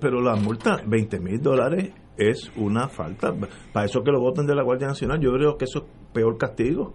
pero 0.00 0.20
la 0.20 0.36
multa, 0.36 0.80
20 0.86 1.20
mil 1.20 1.40
dólares, 1.40 1.92
es 2.16 2.52
una 2.56 2.88
falta. 2.88 3.32
Para 3.72 3.86
eso 3.86 4.02
que 4.02 4.10
lo 4.10 4.20
voten 4.20 4.46
de 4.46 4.54
la 4.54 4.62
Guardia 4.62 4.88
Nacional, 4.88 5.20
yo 5.20 5.32
creo 5.32 5.56
que 5.56 5.64
eso 5.64 5.80
es 5.80 5.84
peor 6.12 6.36
castigo. 6.36 6.94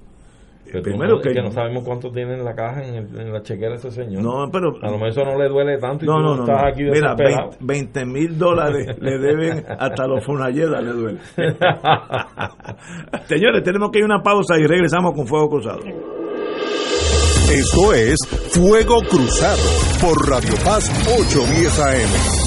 Primero 0.82 1.20
que, 1.20 1.34
no 1.42 1.52
sabemos 1.52 1.84
cuánto 1.84 2.12
tiene 2.12 2.34
en 2.34 2.44
la 2.44 2.54
caja, 2.54 2.84
en, 2.84 3.32
la 3.32 3.42
chequera 3.42 3.76
ese 3.76 3.92
señor. 3.92 4.24
No, 4.24 4.50
pero. 4.52 4.74
A 4.82 4.88
lo 4.88 4.94
mejor 4.94 5.08
eso 5.10 5.24
no 5.24 5.38
le 5.38 5.48
duele 5.50 5.78
tanto 5.78 6.06
y 6.06 6.08
no, 6.08 6.16
tú 6.16 6.22
no, 6.22 6.34
estás 6.42 6.64
aquí 6.72 6.84
Mira, 6.84 7.16
20 7.60 8.06
mil 8.06 8.38
dólares 8.38 8.98
le 9.02 9.18
deben 9.18 9.64
hasta 9.68 10.08
los 10.08 10.26
Fonalleda 10.26 10.82
le 10.82 10.92
duele. 10.92 11.20
Señores, 13.26 13.64
tenemos 13.64 13.92
que 13.92 14.00
ir 14.00 14.04
a 14.04 14.08
una 14.08 14.22
pausa 14.22 14.58
y 14.58 14.66
regresamos 14.66 15.14
con 15.14 15.28
Fuego 15.28 15.50
Cruzado. 15.50 15.82
Esto 17.52 17.94
es 17.94 18.18
Fuego 18.52 19.00
Cruzado 19.10 19.64
por 20.02 20.30
Radio 20.30 20.54
Paz 20.66 20.90
810 21.08 21.80
AM. 21.80 22.47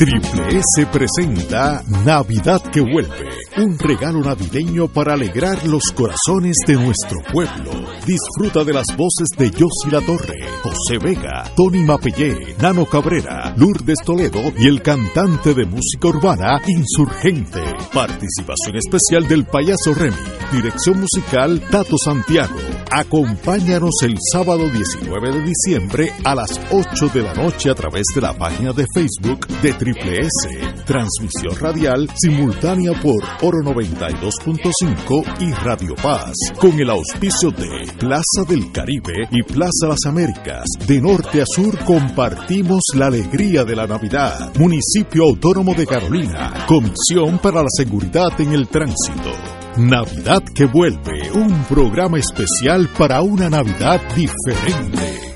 Triple 0.00 0.56
S 0.56 0.86
presenta 0.86 1.84
Navidad 2.06 2.62
que 2.72 2.80
vuelve, 2.80 3.28
un 3.58 3.78
regalo 3.78 4.20
navideño 4.20 4.88
para 4.88 5.12
alegrar 5.12 5.66
los 5.66 5.82
corazones 5.94 6.56
de 6.66 6.72
nuestro 6.76 7.18
pueblo. 7.30 7.70
Disfruta 8.06 8.64
de 8.64 8.72
las 8.72 8.96
voces 8.96 9.28
de 9.36 9.50
Yossi 9.50 9.90
La 9.90 10.00
Torre, 10.00 10.38
José 10.62 10.96
Vega, 10.96 11.44
Tony 11.54 11.84
Mapellé, 11.84 12.56
Nano 12.62 12.86
Cabrera, 12.86 13.54
Lourdes 13.58 13.98
Toledo 14.02 14.40
y 14.56 14.68
el 14.68 14.80
cantante 14.80 15.52
de 15.52 15.66
música 15.66 16.08
urbana 16.08 16.62
Insurgente. 16.66 17.60
Participación 17.92 18.76
especial 18.76 19.28
del 19.28 19.44
payaso 19.44 19.92
Remy. 19.92 20.16
Dirección 20.50 20.98
musical 20.98 21.60
Tato 21.70 21.96
Santiago. 22.02 22.56
Acompáñanos 22.90 24.02
el 24.02 24.16
sábado 24.32 24.68
19 24.68 25.32
de 25.32 25.42
diciembre 25.42 26.12
a 26.24 26.34
las 26.34 26.58
8 26.72 27.08
de 27.14 27.22
la 27.22 27.34
noche 27.34 27.70
a 27.70 27.74
través 27.74 28.04
de 28.14 28.20
la 28.22 28.32
página 28.32 28.72
de 28.72 28.84
Facebook 28.94 29.46
de 29.62 29.74
Triple 29.74 29.89
Triple 29.92 30.20
S. 30.20 30.84
Transmisión 30.84 31.58
radial 31.58 32.08
simultánea 32.14 32.92
por 33.02 33.24
Oro 33.42 33.58
92.5 33.58 35.24
y 35.40 35.52
Radio 35.64 35.94
Paz. 35.96 36.32
Con 36.60 36.78
el 36.78 36.90
auspicio 36.90 37.50
de 37.50 37.90
Plaza 37.98 38.44
del 38.48 38.70
Caribe 38.70 39.26
y 39.32 39.42
Plaza 39.42 39.88
Las 39.88 40.06
Américas. 40.06 40.64
De 40.86 41.00
norte 41.00 41.42
a 41.42 41.44
sur 41.46 41.76
compartimos 41.84 42.82
la 42.94 43.06
alegría 43.06 43.64
de 43.64 43.74
la 43.74 43.86
Navidad. 43.86 44.52
Municipio 44.58 45.24
Autónomo 45.24 45.74
de 45.74 45.86
Carolina. 45.86 46.66
Comisión 46.68 47.38
para 47.38 47.62
la 47.62 47.70
Seguridad 47.70 48.40
en 48.40 48.52
el 48.52 48.68
Tránsito. 48.68 49.32
Navidad 49.76 50.42
que 50.54 50.66
vuelve, 50.66 51.32
un 51.34 51.64
programa 51.64 52.18
especial 52.18 52.88
para 52.96 53.22
una 53.22 53.50
Navidad 53.50 54.00
diferente. 54.14 55.29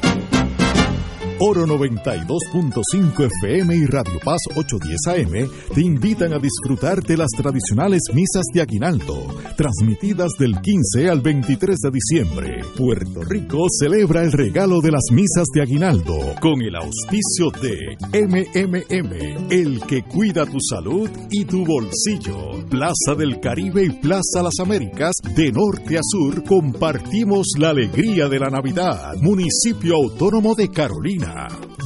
Oro 1.46 1.66
92.5 1.66 3.28
FM 3.42 3.76
y 3.76 3.84
Radio 3.84 4.18
Paz 4.24 4.40
810 4.56 5.06
AM 5.08 5.50
te 5.74 5.82
invitan 5.82 6.32
a 6.32 6.38
disfrutar 6.38 7.02
de 7.02 7.18
las 7.18 7.28
tradicionales 7.36 8.00
misas 8.14 8.44
de 8.54 8.62
Aguinaldo, 8.62 9.26
transmitidas 9.54 10.32
del 10.38 10.58
15 10.58 11.10
al 11.10 11.20
23 11.20 11.78
de 11.80 11.90
diciembre. 11.90 12.60
Puerto 12.78 13.24
Rico 13.24 13.66
celebra 13.78 14.22
el 14.22 14.32
regalo 14.32 14.80
de 14.80 14.92
las 14.92 15.04
misas 15.12 15.44
de 15.54 15.60
Aguinaldo 15.60 16.18
con 16.40 16.62
el 16.62 16.76
auspicio 16.76 17.50
de 17.60 17.98
MMM, 18.26 19.50
el 19.50 19.82
que 19.82 20.02
cuida 20.02 20.46
tu 20.46 20.60
salud 20.60 21.10
y 21.30 21.44
tu 21.44 21.66
bolsillo. 21.66 22.64
Plaza 22.70 23.14
del 23.18 23.38
Caribe 23.40 23.84
y 23.84 23.90
Plaza 23.90 24.42
Las 24.42 24.60
Américas, 24.60 25.12
de 25.36 25.52
norte 25.52 25.98
a 25.98 26.02
sur, 26.02 26.42
compartimos 26.42 27.48
la 27.58 27.68
alegría 27.68 28.30
de 28.30 28.38
la 28.38 28.48
Navidad. 28.48 29.12
Municipio 29.20 29.96
Autónomo 29.96 30.54
de 30.54 30.70
Carolina. 30.70 31.33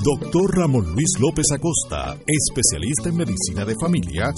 Doctor 0.04 0.56
Ramón 0.56 0.94
Luis 0.94 1.18
López 1.18 1.46
Acosta, 1.52 2.16
especialista 2.26 3.08
en 3.08 3.16
medicina 3.16 3.64
de 3.64 3.74
familia, 3.80 4.30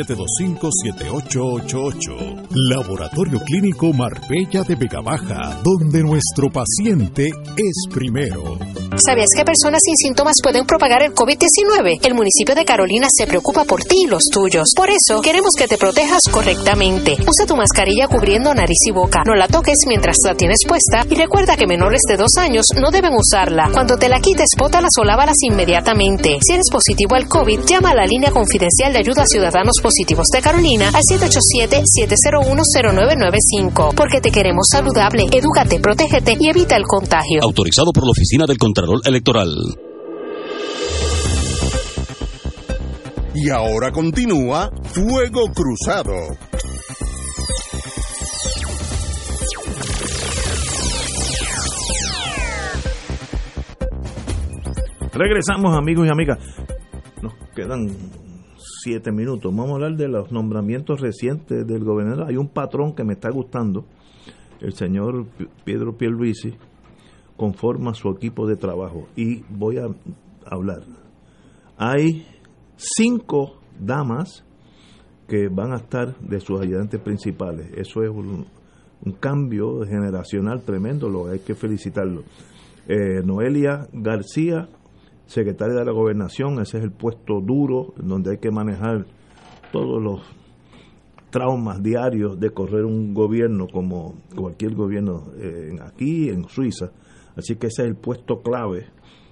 787-725-7888. 0.00 2.48
Laboratorio 2.70 3.38
Clínico 3.40 3.92
Marbella 3.92 4.62
de 4.64 4.74
Vega 4.74 5.00
Baja, 5.00 5.60
donde 5.62 6.02
nuestro 6.02 6.50
paciente 6.50 7.28
es 7.28 7.84
primero. 7.92 8.58
¿Sabías 8.96 9.28
que 9.34 9.44
personas 9.44 9.80
sin 9.82 9.96
síntomas 9.96 10.34
pueden 10.42 10.66
propagar 10.66 11.02
el 11.02 11.14
COVID-19? 11.14 12.00
El 12.02 12.14
municipio 12.14 12.54
de 12.54 12.66
Carolina 12.66 13.08
se 13.10 13.26
preocupa 13.26 13.64
por 13.64 13.82
ti 13.84 14.02
y 14.04 14.06
los 14.06 14.24
tuyos. 14.30 14.74
Por 14.76 14.90
eso, 14.90 15.22
queremos 15.22 15.52
que 15.56 15.66
te 15.66 15.78
protejas 15.78 16.24
correctamente. 16.30 17.16
Usa 17.26 17.46
tu 17.46 17.56
mascarilla 17.56 18.06
cubriendo 18.06 18.52
nariz 18.54 18.76
y 18.86 18.92
boca. 18.92 19.22
No 19.26 19.34
la 19.34 19.48
toques 19.48 19.78
mientras 19.86 20.16
la 20.26 20.34
tienes 20.34 20.58
puesta 20.68 21.06
y 21.08 21.14
recuerda 21.14 21.56
que 21.56 21.66
menores 21.66 22.02
de 22.06 22.18
dos 22.18 22.32
años 22.38 22.66
no 22.78 22.90
deben 22.90 23.14
usarla. 23.14 23.70
Cuando 23.72 23.96
te 23.96 24.08
la 24.08 24.20
quites, 24.20 24.50
bótalas 24.58 24.90
o 25.00 25.04
lávalas 25.04 25.36
inmediatamente. 25.50 26.36
Si 26.46 26.52
eres 26.52 26.66
positivo 26.70 27.14
al 27.14 27.26
COVID, 27.26 27.60
llama 27.64 27.88
a 27.90 27.94
la 27.94 28.04
línea 28.04 28.30
confidencial 28.30 28.92
de 28.92 28.98
ayuda 28.98 29.22
a 29.22 29.26
ciudadanos 29.26 29.76
positivos 29.82 30.26
de 30.32 30.42
Carolina 30.42 30.88
al 30.88 31.02
787-701-0995. 31.02 33.94
Porque 33.94 34.20
te 34.20 34.30
queremos 34.30 34.66
saludable, 34.70 35.26
edúcate, 35.32 35.80
protégete 35.80 36.36
y 36.38 36.50
evita 36.50 36.76
el 36.76 36.84
contagio. 36.84 37.40
Autorizado 37.42 37.92
por 37.92 38.04
la 38.04 38.10
Oficina 38.10 38.44
del 38.46 38.58
Contralor 38.58 39.00
Electoral. 39.06 39.48
Y 43.34 43.48
ahora 43.48 43.90
continúa 43.90 44.70
Fuego 44.92 45.46
Cruzado. 45.54 46.12
Regresamos, 55.22 55.76
amigos 55.76 56.08
y 56.08 56.10
amigas. 56.10 56.38
Nos 57.22 57.32
quedan 57.54 57.86
siete 58.82 59.12
minutos. 59.12 59.54
Vamos 59.54 59.70
a 59.70 59.74
hablar 59.74 59.96
de 59.96 60.08
los 60.08 60.32
nombramientos 60.32 61.00
recientes 61.00 61.64
del 61.64 61.84
gobernador. 61.84 62.26
Hay 62.28 62.36
un 62.36 62.48
patrón 62.48 62.92
que 62.96 63.04
me 63.04 63.12
está 63.12 63.30
gustando, 63.30 63.86
el 64.60 64.72
señor 64.72 65.26
Pedro 65.64 65.96
Pierluisi, 65.96 66.54
conforma 67.36 67.94
su 67.94 68.10
equipo 68.10 68.48
de 68.48 68.56
trabajo. 68.56 69.06
Y 69.14 69.44
voy 69.48 69.78
a 69.78 69.86
hablar. 70.44 70.80
Hay 71.76 72.26
cinco 72.74 73.60
damas 73.78 74.44
que 75.28 75.46
van 75.46 75.72
a 75.72 75.76
estar 75.76 76.18
de 76.18 76.40
sus 76.40 76.60
ayudantes 76.60 77.00
principales. 77.00 77.70
Eso 77.76 78.02
es 78.02 78.10
un, 78.10 78.44
cambio 79.20 79.86
generacional 79.86 80.62
tremendo, 80.62 81.08
lo 81.08 81.28
hay 81.28 81.38
que 81.38 81.54
felicitarlo. 81.54 82.24
Eh, 82.88 83.22
Noelia 83.24 83.86
García, 83.92 84.68
secretaria 85.32 85.74
de 85.74 85.84
la 85.84 85.92
gobernación, 85.92 86.60
ese 86.60 86.78
es 86.78 86.84
el 86.84 86.92
puesto 86.92 87.40
duro 87.40 87.94
donde 87.96 88.32
hay 88.32 88.38
que 88.38 88.50
manejar 88.50 89.06
todos 89.72 90.02
los 90.02 90.20
traumas 91.30 91.82
diarios 91.82 92.38
de 92.38 92.50
correr 92.50 92.84
un 92.84 93.14
gobierno 93.14 93.66
como 93.66 94.14
cualquier 94.36 94.74
gobierno 94.74 95.28
eh, 95.38 95.70
aquí 95.82 96.28
en 96.28 96.46
Suiza. 96.48 96.90
Así 97.34 97.56
que 97.56 97.68
ese 97.68 97.82
es 97.82 97.88
el 97.88 97.96
puesto 97.96 98.42
clave, 98.42 98.88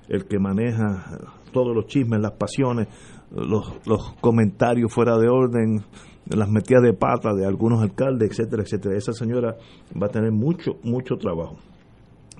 el 0.08 0.24
que 0.24 0.38
maneja 0.38 1.18
todos 1.52 1.76
los 1.76 1.86
chismes, 1.86 2.20
las 2.20 2.32
pasiones, 2.32 2.88
los, 3.30 3.86
los 3.86 4.14
comentarios 4.22 4.90
fuera 4.92 5.18
de 5.18 5.28
orden, 5.28 5.84
las 6.26 6.48
metidas 6.48 6.82
de 6.82 6.94
pata 6.94 7.34
de 7.34 7.44
algunos 7.44 7.82
alcaldes, 7.82 8.30
etcétera, 8.30 8.62
etcétera. 8.62 8.96
Esa 8.96 9.12
señora 9.12 9.56
va 10.00 10.06
a 10.06 10.10
tener 10.10 10.32
mucho, 10.32 10.78
mucho 10.82 11.16
trabajo. 11.16 11.58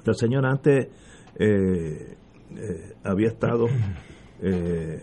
La 0.07 0.15
señora 0.15 0.51
antes 0.51 0.89
eh, 1.39 2.16
eh, 2.56 2.94
había 3.05 3.28
estado 3.28 3.66
eh, 4.43 5.01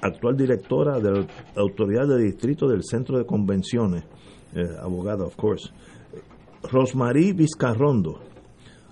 actual 0.00 0.36
directora 0.36 1.00
de 1.00 1.10
la 1.10 1.26
Autoridad 1.56 2.06
de 2.06 2.22
Distrito 2.22 2.68
del 2.68 2.82
Centro 2.84 3.18
de 3.18 3.26
Convenciones, 3.26 4.04
abogada, 4.80 5.24
of 5.24 5.34
course. 5.36 5.72
Rosmarie 6.70 7.32
Vizcarrondo, 7.32 8.20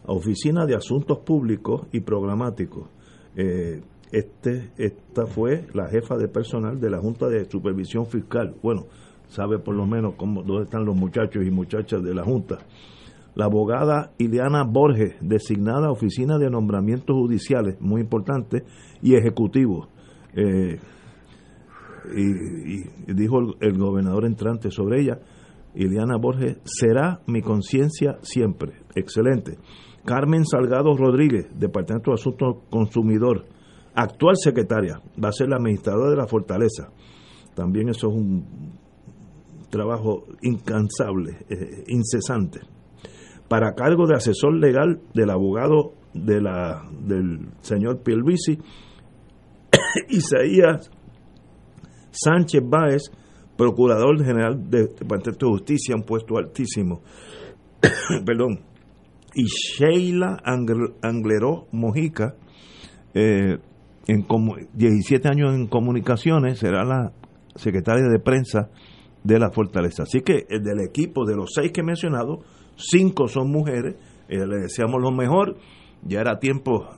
Oficina 0.06 0.64
de 0.66 0.74
Asuntos 0.74 1.18
Públicos 1.18 1.86
y 1.92 2.01
Programáticos. 2.01 2.88
Este, 4.12 4.72
esta 4.76 5.26
fue 5.26 5.66
la 5.72 5.88
jefa 5.88 6.16
de 6.16 6.26
personal 6.26 6.80
de 6.80 6.90
la 6.90 6.98
Junta 6.98 7.28
de 7.28 7.48
Supervisión 7.48 8.06
Fiscal. 8.06 8.56
Bueno, 8.60 8.86
sabe 9.28 9.59
por 9.60 9.76
lo 9.76 9.86
menos 9.86 10.14
cómo, 10.16 10.42
dónde 10.42 10.64
están 10.64 10.84
los 10.84 10.97
muchachos 10.97 11.44
y 11.47 11.51
muchachas 11.51 12.02
de 12.02 12.14
la 12.14 12.24
Junta. 12.24 12.59
La 13.35 13.47
abogada 13.47 14.12
Ileana 14.19 14.65
Borges, 14.65 15.16
designada 15.20 15.90
Oficina 15.90 16.39
de 16.39 16.51
Nombramientos 16.51 17.16
Judiciales, 17.16 17.81
muy 17.81 18.01
importante, 18.01 18.65
y 19.02 19.15
Ejecutivo. 19.15 19.89
Eh, 20.35 20.78
y, 22.16 23.12
dijo 23.12 23.39
el, 23.39 23.55
el, 23.61 23.78
gobernador 23.78 24.24
entrante 24.24 24.70
sobre 24.70 25.02
ella, 25.02 25.19
Ileana 25.74 26.16
Borges, 26.16 26.59
será 26.65 27.20
mi 27.27 27.43
conciencia 27.43 28.19
siempre. 28.23 28.73
Excelente. 28.94 29.59
Carmen 30.05 30.44
Salgado 30.44 30.97
Rodríguez, 30.97 31.47
Departamento 31.55 32.11
de 32.11 32.15
Asuntos 32.15 32.57
Consumidor 32.70 33.44
actual 33.94 34.36
secretaria, 34.36 35.01
va 35.23 35.28
a 35.28 35.32
ser 35.32 35.48
la 35.48 35.57
administradora 35.57 36.11
de 36.11 36.16
la 36.16 36.27
fortaleza. 36.27 36.90
También 37.55 37.89
eso 37.89 38.09
es 38.09 38.15
un 38.15 38.44
trabajo 39.69 40.24
incansable, 40.43 41.39
eh, 41.48 41.85
incesante. 41.89 42.61
Para 43.51 43.74
cargo 43.74 44.06
de 44.06 44.14
asesor 44.14 44.55
legal 44.55 45.01
del 45.12 45.28
abogado 45.28 45.94
del 46.14 47.48
señor 47.62 48.01
Pielvisi, 48.05 48.60
Isaías 50.09 50.89
Sánchez 52.12 52.62
Báez, 52.64 53.10
procurador 53.56 54.24
general 54.24 54.70
de 54.70 54.86
Departamento 54.86 55.47
de 55.47 55.52
Justicia, 55.52 55.97
un 55.97 56.05
puesto 56.05 56.39
altísimo. 56.39 57.02
Perdón. 58.24 58.60
Y 59.35 59.47
Sheila 59.47 60.36
Angleró 61.02 61.66
Mojica, 61.72 62.36
eh, 63.14 63.59
en 64.06 64.27
17 64.74 65.27
años 65.27 65.56
en 65.56 65.66
comunicaciones, 65.66 66.60
será 66.60 66.85
la 66.85 67.12
secretaria 67.56 68.06
de 68.09 68.20
prensa 68.20 68.70
de 69.24 69.40
la 69.40 69.51
Fortaleza. 69.51 70.05
Así 70.05 70.20
que 70.20 70.47
eh, 70.48 70.60
del 70.60 70.82
equipo 70.86 71.27
de 71.27 71.35
los 71.35 71.51
seis 71.52 71.72
que 71.72 71.81
he 71.81 71.85
mencionado, 71.85 72.44
cinco 72.76 73.28
son 73.28 73.51
mujeres, 73.51 73.97
eh, 74.28 74.47
le 74.47 74.62
deseamos 74.62 75.01
lo 75.01 75.10
mejor. 75.10 75.56
Ya 76.02 76.20
era 76.20 76.38
tiempo 76.38 76.88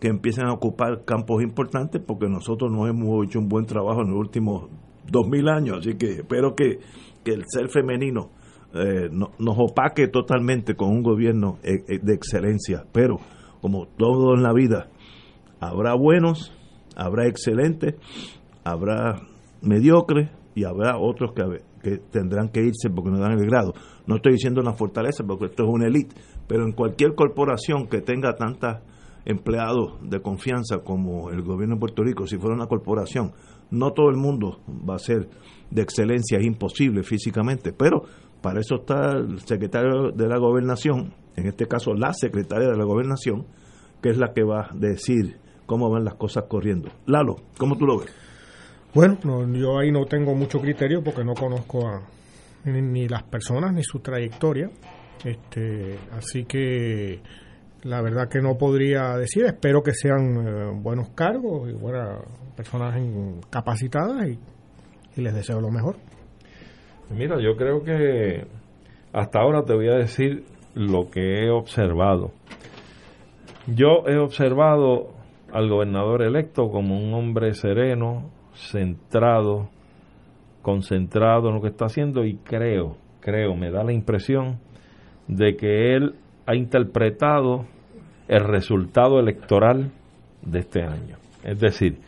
que 0.00 0.08
empiecen 0.08 0.46
a 0.46 0.52
ocupar 0.52 1.04
campos 1.04 1.42
importantes 1.42 2.00
porque 2.06 2.28
nosotros 2.28 2.70
no 2.70 2.86
hemos 2.86 3.26
hecho 3.26 3.40
un 3.40 3.48
buen 3.48 3.66
trabajo 3.66 4.02
en 4.02 4.10
los 4.10 4.18
últimos 4.18 4.70
dos 5.10 5.26
mil 5.28 5.48
años. 5.48 5.78
Así 5.78 5.94
que 5.94 6.12
espero 6.12 6.54
que, 6.54 6.78
el 7.24 7.42
ser 7.46 7.70
femenino 7.70 8.30
eh, 8.74 9.08
nos 9.10 9.56
opaque 9.58 10.08
totalmente 10.08 10.76
con 10.76 10.90
un 10.90 11.02
gobierno 11.02 11.58
de 11.62 12.14
excelencia. 12.14 12.84
Pero, 12.92 13.16
como 13.62 13.86
todo 13.96 14.34
en 14.34 14.42
la 14.42 14.52
vida, 14.52 14.90
Habrá 15.64 15.94
buenos, 15.94 16.52
habrá 16.94 17.26
excelentes, 17.26 17.94
habrá 18.64 19.22
mediocres 19.62 20.28
y 20.54 20.64
habrá 20.64 20.98
otros 20.98 21.32
que, 21.32 21.62
que 21.82 21.98
tendrán 22.10 22.50
que 22.50 22.60
irse 22.60 22.90
porque 22.94 23.10
no 23.10 23.18
dan 23.18 23.38
el 23.38 23.46
grado. 23.46 23.72
No 24.06 24.16
estoy 24.16 24.32
diciendo 24.32 24.60
una 24.60 24.74
fortaleza 24.74 25.24
porque 25.26 25.46
esto 25.46 25.64
es 25.64 25.68
una 25.70 25.86
élite, 25.86 26.14
pero 26.46 26.64
en 26.64 26.72
cualquier 26.72 27.14
corporación 27.14 27.86
que 27.88 28.00
tenga 28.00 28.34
tantos 28.36 28.76
empleados 29.24 29.98
de 30.02 30.20
confianza 30.20 30.78
como 30.84 31.30
el 31.30 31.42
gobierno 31.42 31.76
de 31.76 31.80
Puerto 31.80 32.02
Rico, 32.02 32.26
si 32.26 32.36
fuera 32.36 32.54
una 32.54 32.66
corporación, 32.66 33.32
no 33.70 33.92
todo 33.92 34.10
el 34.10 34.16
mundo 34.16 34.60
va 34.68 34.96
a 34.96 34.98
ser 34.98 35.28
de 35.70 35.82
excelencia, 35.82 36.38
es 36.38 36.44
imposible 36.44 37.02
físicamente, 37.02 37.72
pero 37.72 38.02
para 38.42 38.60
eso 38.60 38.76
está 38.76 39.12
el 39.12 39.40
secretario 39.40 40.10
de 40.14 40.28
la 40.28 40.38
gobernación, 40.38 41.14
en 41.36 41.46
este 41.46 41.66
caso 41.66 41.94
la 41.94 42.12
secretaria 42.12 42.68
de 42.68 42.76
la 42.76 42.84
gobernación, 42.84 43.46
que 44.02 44.10
es 44.10 44.18
la 44.18 44.34
que 44.34 44.42
va 44.42 44.68
a 44.70 44.74
decir 44.74 45.38
cómo 45.64 45.88
van 45.88 46.04
las 46.04 46.14
cosas 46.14 46.44
corriendo. 46.46 46.90
Lalo, 47.06 47.36
¿cómo 47.56 47.76
tú 47.78 47.86
lo 47.86 48.00
ves? 48.00 48.12
Bueno, 48.94 49.16
yo 49.54 49.78
ahí 49.78 49.90
no 49.90 50.04
tengo 50.04 50.34
mucho 50.34 50.60
criterio 50.60 51.02
porque 51.02 51.24
no 51.24 51.34
conozco 51.34 51.88
a, 51.88 52.02
ni, 52.64 53.08
las 53.08 53.22
personas 53.24 53.72
ni 53.72 53.82
su 53.82 54.00
trayectoria. 54.00 54.70
Este, 55.24 55.98
así 56.12 56.44
que 56.44 57.20
la 57.82 58.02
verdad 58.02 58.28
que 58.28 58.40
no 58.40 58.56
podría 58.56 59.16
decir. 59.16 59.44
Espero 59.44 59.82
que 59.82 59.92
sean 59.92 60.46
eh, 60.46 60.70
buenos 60.74 61.10
cargos 61.10 61.70
y 61.70 61.72
buenas 61.72 62.20
personas 62.56 62.94
capacitadas 63.50 64.26
y, 64.28 64.38
y 65.16 65.22
les 65.22 65.34
deseo 65.34 65.60
lo 65.60 65.70
mejor. 65.70 65.96
Mira, 67.10 67.40
yo 67.40 67.56
creo 67.56 67.82
que 67.82 68.46
hasta 69.12 69.40
ahora 69.40 69.64
te 69.64 69.74
voy 69.74 69.88
a 69.88 69.96
decir 69.96 70.44
lo 70.74 71.10
que 71.10 71.44
he 71.44 71.50
observado. 71.50 72.32
Yo 73.66 74.04
he 74.06 74.18
observado 74.18 75.14
al 75.52 75.68
gobernador 75.68 76.22
electo 76.22 76.68
como 76.70 76.98
un 76.98 77.14
hombre 77.14 77.54
sereno, 77.54 78.30
centrado, 78.54 79.68
concentrado 80.64 81.48
en 81.48 81.56
lo 81.56 81.60
que 81.60 81.68
está 81.68 81.84
haciendo 81.84 82.24
y 82.24 82.38
creo, 82.38 82.96
creo, 83.20 83.54
me 83.54 83.70
da 83.70 83.84
la 83.84 83.92
impresión 83.92 84.58
de 85.28 85.56
que 85.56 85.94
él 85.94 86.16
ha 86.46 86.56
interpretado 86.56 87.66
el 88.26 88.40
resultado 88.40 89.20
electoral 89.20 89.92
de 90.42 90.58
este 90.58 90.82
año. 90.82 91.18
Es 91.44 91.60
decir, 91.60 91.98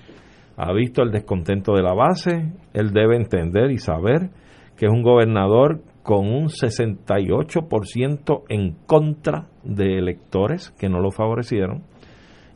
ha 0.56 0.72
visto 0.72 1.02
el 1.02 1.12
descontento 1.12 1.74
de 1.74 1.82
la 1.82 1.92
base, 1.92 2.50
él 2.72 2.92
debe 2.92 3.16
entender 3.16 3.70
y 3.70 3.78
saber 3.78 4.30
que 4.76 4.86
es 4.86 4.92
un 4.92 5.02
gobernador 5.02 5.82
con 6.02 6.26
un 6.26 6.48
68% 6.48 8.44
en 8.48 8.72
contra 8.86 9.48
de 9.64 9.98
electores 9.98 10.70
que 10.78 10.88
no 10.88 11.00
lo 11.00 11.10
favorecieron 11.10 11.82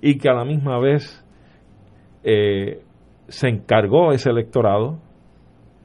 y 0.01 0.17
que 0.19 0.31
a 0.31 0.35
la 0.35 0.45
misma 0.45 0.79
vez 0.79 1.25
eh, 2.23 2.81
se 3.29 3.49
encargó 3.49 4.13
ese 4.13 4.31
electorado, 4.31 4.99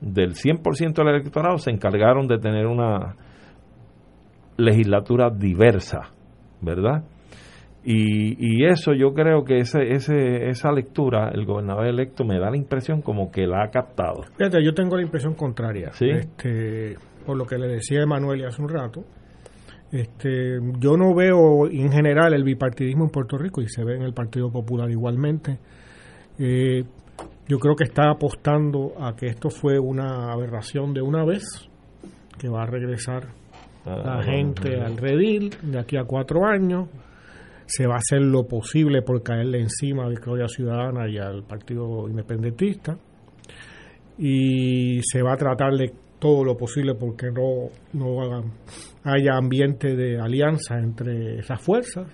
del 0.02 0.34
100% 0.34 0.94
del 0.94 1.08
electorado, 1.08 1.58
se 1.58 1.72
encargaron 1.72 2.28
de 2.28 2.38
tener 2.38 2.68
una 2.68 3.16
legislatura 4.58 5.30
diversa, 5.30 6.12
¿verdad? 6.62 7.04
Y, 7.84 8.36
y 8.40 8.66
eso 8.66 8.94
yo 8.94 9.14
creo 9.14 9.44
que 9.46 9.60
ese, 9.60 9.92
ese, 9.92 10.50
esa 10.50 10.72
lectura, 10.72 11.30
el 11.30 11.46
gobernador 11.46 11.86
electo 11.86 12.26
me 12.26 12.40
da 12.40 12.50
la 12.50 12.58
impresión 12.58 13.02
como 13.02 13.32
que 13.32 13.46
la 13.46 13.64
ha 13.64 13.70
captado. 13.70 14.24
Fíjate, 14.38 14.64
yo 14.64 14.74
tengo 14.74 14.96
la 14.96 15.04
impresión 15.04 15.36
contraria. 15.36 15.92
Este, 16.00 16.96
por 17.26 17.38
lo 17.38 17.46
que 17.46 17.60
le 17.60 17.68
decía 17.68 18.02
Emanuel 18.02 18.44
hace 18.46 18.60
un 18.62 18.70
rato, 18.70 19.04
este, 19.92 20.60
yo 20.80 20.98
no 20.98 21.14
veo 21.14 21.68
en 21.70 21.92
general 21.92 22.34
el 22.34 22.44
bipartidismo 22.44 23.04
en 23.06 23.12
Puerto 23.12 23.38
Rico 23.38 23.62
y 23.62 23.68
se 23.68 23.84
ve 23.84 23.96
en 23.96 24.02
el 24.02 24.14
Partido 24.14 24.52
Popular 24.52 24.90
igualmente. 24.90 25.60
Eh, 26.40 26.84
yo 27.48 27.60
creo 27.60 27.76
que 27.76 27.84
está 27.84 28.10
apostando 28.10 28.94
a 29.00 29.16
que 29.16 29.28
esto 29.28 29.50
fue 29.50 29.78
una 29.80 30.32
aberración 30.32 30.94
de 30.94 31.02
una 31.02 31.24
vez, 31.24 31.44
que 32.40 32.50
va 32.50 32.64
a 32.64 32.66
regresar 32.66 33.28
ah, 33.86 34.02
la 34.04 34.24
gente 34.24 34.82
al 34.82 34.98
redil 34.98 35.52
de 35.62 35.80
aquí 35.80 35.98
a 35.98 36.06
cuatro 36.06 36.46
años. 36.46 36.90
Se 37.68 37.88
va 37.88 37.96
a 37.96 37.98
hacer 37.98 38.22
lo 38.22 38.44
posible 38.48 39.02
por 39.02 39.24
caerle 39.24 39.60
encima 39.60 40.06
a 40.06 40.10
Victoria 40.10 40.48
Ciudadana 40.48 41.10
y 41.10 41.18
al 41.18 41.44
Partido 41.44 42.08
Independentista. 42.08 42.98
Y 44.18 45.02
se 45.02 45.22
va 45.24 45.34
a 45.34 45.38
tratar 45.38 45.74
de 45.74 45.92
todo 46.20 46.44
lo 46.44 46.56
posible 46.56 46.94
porque 46.96 47.32
no, 47.32 47.70
no 47.94 48.44
haya 49.04 49.36
ambiente 49.36 49.96
de 49.96 50.20
alianza 50.20 50.78
entre 50.78 51.40
esas 51.40 51.62
fuerzas. 51.62 52.08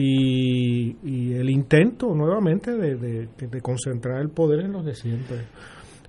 Y, 0.00 0.96
y 1.04 1.32
el 1.34 1.50
intento 1.50 2.14
nuevamente 2.14 2.70
de, 2.76 2.94
de, 2.96 3.28
de 3.36 3.60
concentrar 3.60 4.20
el 4.20 4.28
poder 4.30 4.60
en 4.60 4.72
los 4.72 4.84
de 4.84 4.94
siempre. 4.94 5.38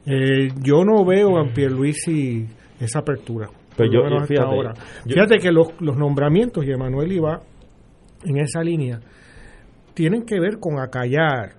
Eh, 0.06 0.50
yo 0.64 0.84
no 0.86 1.04
veo 1.04 1.40
en 1.42 1.54
Pierluisi 1.54 2.46
esa 2.80 3.00
apertura. 3.00 3.50
Por 3.76 3.92
yo- 3.92 4.04
menos 4.04 4.22
hasta 4.24 4.28
fíjate, 4.36 4.56
ahora. 4.56 4.74
yo- 5.06 5.14
Fíjate 5.16 5.38
que 5.40 5.52
los, 5.52 5.70
los 5.82 5.98
nombramientos, 5.98 6.66
y 6.66 6.72
Emanuel 6.72 7.12
iba 7.12 7.42
en 8.26 8.38
esa 8.38 8.62
línea, 8.62 9.00
tienen 9.94 10.24
que 10.24 10.40
ver 10.40 10.60
con 10.60 10.80
acallar, 10.80 11.54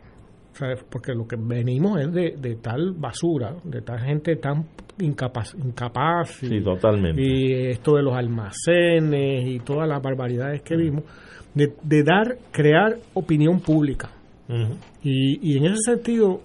¿sabes? 0.52 0.84
porque 0.88 1.12
lo 1.14 1.26
que 1.26 1.36
venimos 1.36 2.00
es 2.00 2.12
de, 2.12 2.36
de 2.40 2.54
tal 2.56 2.92
basura, 2.96 3.54
de 3.64 3.82
tal 3.82 3.98
gente 4.00 4.36
tan 4.36 4.66
incapaz, 5.00 5.54
incapaz 5.54 6.42
y, 6.42 6.46
Sí, 6.48 6.60
totalmente. 6.62 7.20
y 7.22 7.52
esto 7.70 7.96
de 7.96 8.02
los 8.02 8.14
almacenes 8.14 9.46
y 9.48 9.58
todas 9.60 9.88
las 9.88 10.00
barbaridades 10.02 10.62
que 10.62 10.76
vimos, 10.76 11.04
de, 11.54 11.72
de 11.82 12.02
dar, 12.02 12.38
crear 12.50 12.96
opinión 13.14 13.60
pública. 13.60 14.10
Y, 15.02 15.52
y 15.52 15.58
en 15.58 15.66
ese 15.66 15.76
sentido, 15.84 16.40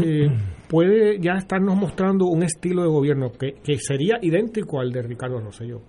eh, 0.00 0.28
puede 0.68 1.18
ya 1.20 1.32
estarnos 1.32 1.76
mostrando 1.76 2.26
un 2.26 2.42
estilo 2.42 2.82
de 2.82 2.88
gobierno 2.88 3.32
que, 3.32 3.54
que 3.64 3.76
sería 3.78 4.18
idéntico 4.22 4.80
al 4.80 4.92
de 4.92 5.02
Ricardo 5.02 5.40
Rosselló. 5.40 5.80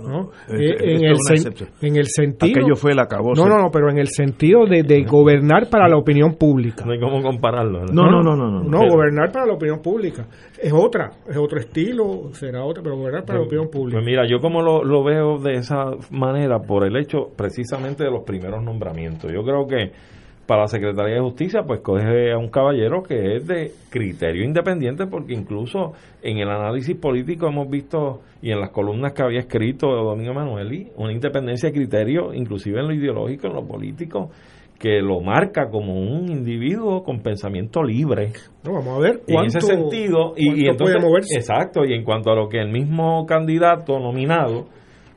¿No? 0.00 0.30
Este- 0.46 0.90
Eh, 0.90 0.94
en, 0.96 1.04
el 1.06 1.16
sen- 1.16 1.32
excepción. 1.36 1.68
en 1.80 1.96
el 1.96 2.06
sentido 2.06 2.60
Aquello 2.60 2.76
fue 2.76 2.92
el 2.92 2.98
no 2.98 3.46
no 3.48 3.56
no 3.58 3.70
pero 3.72 3.90
en 3.90 3.98
el 3.98 4.08
sentido 4.08 4.66
de, 4.66 4.82
de 4.82 5.04
gobernar 5.04 5.68
para 5.70 5.88
la 5.88 5.96
opinión 5.96 6.34
pública 6.34 6.84
No 6.84 6.92
hay 6.92 7.00
cómo 7.00 7.22
compararlo. 7.22 7.86
No, 7.86 8.10
no, 8.10 8.22
no, 8.22 8.36
no, 8.36 8.50
no. 8.50 8.62
no 8.62 8.88
gobernar 8.88 9.32
para 9.32 9.46
la 9.46 9.54
opinión 9.54 9.80
pública 9.80 10.26
es 10.60 10.72
otra 10.72 11.10
es 11.26 11.36
otro 11.38 11.58
estilo 11.58 12.28
será 12.32 12.62
otra 12.64 12.82
pero 12.82 12.96
gobernar 12.96 13.24
para 13.24 13.38
la 13.38 13.46
opinión 13.46 13.68
pública 13.70 13.96
Pues 13.96 14.04
mira, 14.06 14.26
yo 14.28 14.40
como 14.40 14.60
lo, 14.60 14.84
lo 14.84 15.02
veo 15.02 15.38
de 15.38 15.54
esa 15.54 15.92
manera 16.10 16.58
por 16.60 16.84
el 16.86 16.96
hecho 16.96 17.28
precisamente 17.34 18.04
de 18.04 18.10
los 18.10 18.24
primeros 18.24 18.62
nombramientos. 18.62 19.32
Yo 19.32 19.42
creo 19.42 19.66
que 19.66 19.92
para 20.50 20.62
la 20.62 20.66
Secretaría 20.66 21.14
de 21.14 21.20
Justicia 21.20 21.62
pues 21.64 21.78
coge 21.78 22.32
a 22.32 22.36
un 22.36 22.48
caballero 22.48 23.04
que 23.04 23.36
es 23.36 23.46
de 23.46 23.70
criterio 23.88 24.42
independiente 24.44 25.06
porque 25.06 25.32
incluso 25.32 25.92
en 26.24 26.38
el 26.38 26.48
análisis 26.50 26.96
político 26.96 27.46
hemos 27.46 27.70
visto 27.70 28.22
y 28.42 28.50
en 28.50 28.58
las 28.58 28.70
columnas 28.70 29.12
que 29.12 29.22
había 29.22 29.38
escrito 29.38 29.86
Domingo 29.86 30.32
Emanueli 30.32 30.88
una 30.96 31.12
independencia 31.12 31.68
de 31.68 31.74
criterio 31.76 32.34
inclusive 32.34 32.80
en 32.80 32.88
lo 32.88 32.94
ideológico, 32.94 33.46
en 33.46 33.52
lo 33.52 33.64
político 33.64 34.30
que 34.76 35.00
lo 35.00 35.20
marca 35.20 35.68
como 35.70 35.94
un 35.94 36.28
individuo 36.32 37.04
con 37.04 37.20
pensamiento 37.20 37.84
libre. 37.84 38.32
No, 38.64 38.72
vamos 38.72 38.96
a 38.96 39.00
ver 39.00 39.20
Y 39.28 39.36
en 39.36 39.44
ese 39.44 39.60
cuánto- 39.60 39.90
sentido, 39.90 40.32
y, 40.36 40.46
y 40.48 40.48
cuánto 40.64 40.70
entonces, 40.72 40.96
puede 40.96 41.06
moverse. 41.08 41.36
exacto, 41.38 41.84
y 41.84 41.92
en 41.92 42.02
cuanto 42.02 42.32
a 42.32 42.34
lo 42.34 42.48
que 42.48 42.58
el 42.58 42.72
mismo 42.72 43.24
candidato 43.26 44.00
nominado 44.00 44.64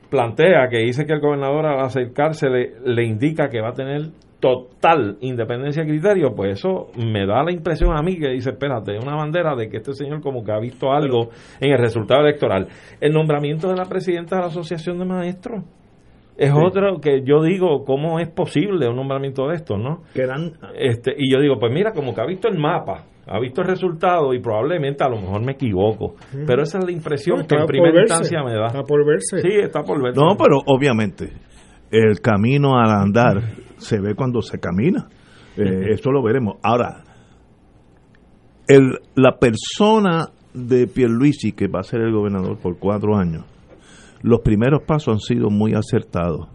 plantea, 0.10 0.68
que 0.70 0.80
dice 0.80 1.06
que 1.06 1.14
el 1.14 1.22
gobernador 1.22 1.66
al 1.66 1.80
acercarse 1.80 2.50
le, 2.50 2.74
le 2.86 3.04
indica 3.06 3.50
que 3.50 3.62
va 3.62 3.70
a 3.70 3.74
tener 3.74 4.10
total 4.44 5.16
independencia 5.22 5.84
de 5.84 5.90
criterio, 5.90 6.34
pues 6.36 6.60
eso 6.60 6.88
me 6.98 7.26
da 7.26 7.44
la 7.44 7.54
impresión 7.54 7.96
a 7.96 8.02
mí 8.02 8.18
que 8.20 8.28
dice, 8.28 8.50
espérate, 8.50 8.98
una 9.00 9.16
bandera 9.16 9.56
de 9.56 9.70
que 9.70 9.78
este 9.78 9.94
señor 9.94 10.20
como 10.22 10.44
que 10.44 10.52
ha 10.52 10.60
visto 10.60 10.92
algo 10.92 11.30
en 11.62 11.72
el 11.72 11.78
resultado 11.80 12.22
electoral. 12.28 12.68
El 13.00 13.14
nombramiento 13.14 13.70
de 13.70 13.78
la 13.78 13.86
presidenta 13.86 14.36
de 14.36 14.42
la 14.42 14.48
Asociación 14.50 15.00
de 15.00 15.06
Maestros 15.06 15.64
es 16.36 16.52
Sí. 16.52 16.58
otro 16.62 17.00
que 17.00 17.22
yo 17.24 17.42
digo, 17.42 17.86
¿cómo 17.86 18.20
es 18.20 18.28
posible 18.30 18.90
un 18.90 18.98
nombramiento 18.98 19.48
de 19.48 19.56
estos, 19.56 19.80
no? 19.80 20.02
Que 20.14 20.24
eran 20.24 20.52
Este, 20.78 21.14
y 21.18 21.32
yo 21.32 21.40
digo, 21.40 21.58
pues 21.58 21.72
mira, 21.72 21.94
como 21.94 22.14
que 22.14 22.20
ha 22.22 22.26
visto 22.26 22.50
el 22.50 22.58
mapa, 22.60 23.06
ha 23.26 23.40
visto 23.40 23.62
el 23.62 23.68
resultado 23.70 24.34
y 24.34 24.42
probablemente 24.42 25.06
a 25.06 25.10
lo 25.10 25.16
mejor 25.22 25.46
me 25.46 25.54
equivoco. 25.54 26.16
Pero 26.46 26.64
esa 26.64 26.80
es 26.80 26.86
la 26.86 26.92
impresión 26.92 27.38
No, 27.40 27.48
que 27.48 27.56
en 27.56 27.66
primera 27.66 28.02
instancia 28.02 28.44
me 28.44 28.54
da. 28.56 28.66
está 28.68 28.84
por 28.84 29.06
verse. 29.06 29.40
Sí, 29.40 29.50
está 29.62 29.84
por 29.84 30.04
verse. 30.04 30.20
No, 30.20 30.36
pero 30.36 30.58
obviamente 30.66 31.30
el 31.92 32.20
camino 32.20 32.76
al 32.78 32.90
andar 32.90 33.38
se 33.84 34.00
ve 34.00 34.16
cuando 34.16 34.42
se 34.42 34.60
camina. 34.60 35.08
Eh, 35.58 35.92
Eso 35.94 36.12
lo 36.12 36.24
veremos. 36.24 36.56
Ahora, 36.64 37.04
el, 38.68 39.00
la 39.16 39.38
persona 39.38 40.30
de 40.54 40.88
Pierluisi, 40.88 41.52
que 41.52 41.68
va 41.68 41.80
a 41.82 41.84
ser 41.84 42.02
el 42.02 42.12
gobernador 42.12 42.58
por 42.58 42.78
cuatro 42.80 43.16
años, 43.18 43.46
los 44.22 44.42
primeros 44.42 44.84
pasos 44.84 45.14
han 45.14 45.20
sido 45.20 45.50
muy 45.50 45.74
acertados. 45.74 46.48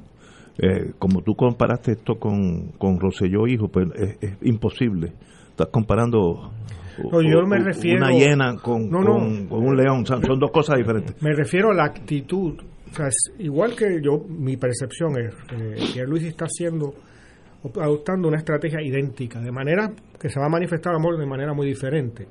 Eh, 0.61 0.93
como 0.99 1.23
tú 1.23 1.35
comparaste 1.35 1.93
esto 1.93 2.17
con, 2.17 2.73
con 2.79 2.99
Rosselló 2.99 3.47
Hijo, 3.47 3.69
pues 3.69 3.87
es, 3.95 4.17
es 4.21 4.39
imposible. 4.43 5.13
Estás 5.51 5.69
comparando 5.69 6.51
No, 7.13 7.21
yo 7.23 7.47
me 7.47 7.59
refiero- 7.59 8.05
una 8.07 8.13
hiena 8.13 8.57
con, 8.57 8.89
No, 8.91 9.01
no. 9.01 9.13
con- 9.19 9.47
con 9.47 9.65
un 9.67 9.77
león. 9.77 10.05
Son, 10.07 10.21
son 10.25 10.39
dos 10.41 10.51
cosas 10.51 10.77
diferentes. 10.79 11.21
Me 11.23 11.33
refiero 11.33 11.71
a 11.71 11.75
la 11.75 11.85
actitud. 11.85 12.55
O 12.91 12.95
sea, 12.95 13.07
es 13.07 13.17
igual 13.39 13.77
que 13.77 14.01
yo, 14.03 14.25
mi 14.29 14.57
percepción 14.57 15.11
es 15.19 15.35
que 15.47 15.93
Pierluisi 15.93 16.29
está 16.29 16.47
haciendo, 16.47 16.95
adoptando 17.81 18.29
una 18.29 18.39
estrategia 18.39 18.81
idéntica, 18.83 19.41
de 19.41 19.51
manera 19.53 19.91
que 20.21 20.29
se 20.29 20.39
va 20.41 20.47
a 20.47 20.51
manifestar 20.51 20.95
amor 20.95 21.19
de 21.19 21.27
manera 21.27 21.53
muy 21.55 21.67
diferente. 21.67 22.27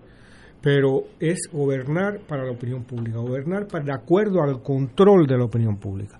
Pero 0.62 1.02
es 1.20 1.50
gobernar 1.52 2.20
para 2.28 2.44
la 2.44 2.52
opinión 2.52 2.84
pública, 2.84 3.20
gobernar 3.20 3.68
para, 3.68 3.84
de 3.86 3.94
acuerdo 3.94 4.42
al 4.42 4.62
control 4.64 5.28
de 5.28 5.38
la 5.38 5.46
opinión 5.46 5.78
pública. 5.78 6.20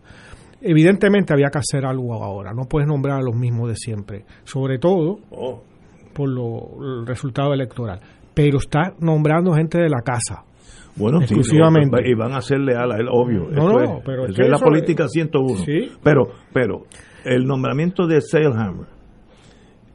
Evidentemente 0.62 1.34
había 1.34 1.50
que 1.50 1.60
hacer 1.60 1.86
algo 1.86 2.14
ahora, 2.24 2.52
no 2.54 2.64
puedes 2.70 2.88
nombrar 2.88 3.20
a 3.20 3.22
los 3.24 3.36
mismos 3.36 3.70
de 3.70 3.76
siempre, 3.76 4.26
sobre 4.44 4.80
todo 4.80 5.20
Oh. 5.32 5.62
por 6.14 6.30
lo, 6.30 7.00
el 7.02 7.06
resultado 7.08 7.54
electoral. 7.54 8.00
Pero 8.34 8.58
está 8.60 8.94
nombrando 9.00 9.54
gente 9.54 9.80
de 9.80 9.90
la 9.90 10.02
casa. 10.02 10.44
Bueno, 10.96 11.20
sí, 11.20 11.26
exclusivamente. 11.26 12.02
no, 12.02 12.08
y 12.08 12.14
van 12.16 12.34
a 12.34 12.42
ser 12.42 12.60
leal 12.60 12.92
a 12.92 12.98
él, 12.98 13.08
obvio. 13.12 13.48
No, 13.52 13.80
es, 13.82 13.90
pero 14.04 14.26
es 14.26 14.36
que 14.36 14.44
es 14.44 14.50
la 14.50 14.58
política 14.58 15.08
101. 15.08 15.64
Sí. 15.64 15.92
Pero, 16.04 16.24
pero 16.52 16.84
el 17.24 17.46
nombramiento 17.46 18.08
de 18.08 18.20
Sailhammer, 18.22 18.88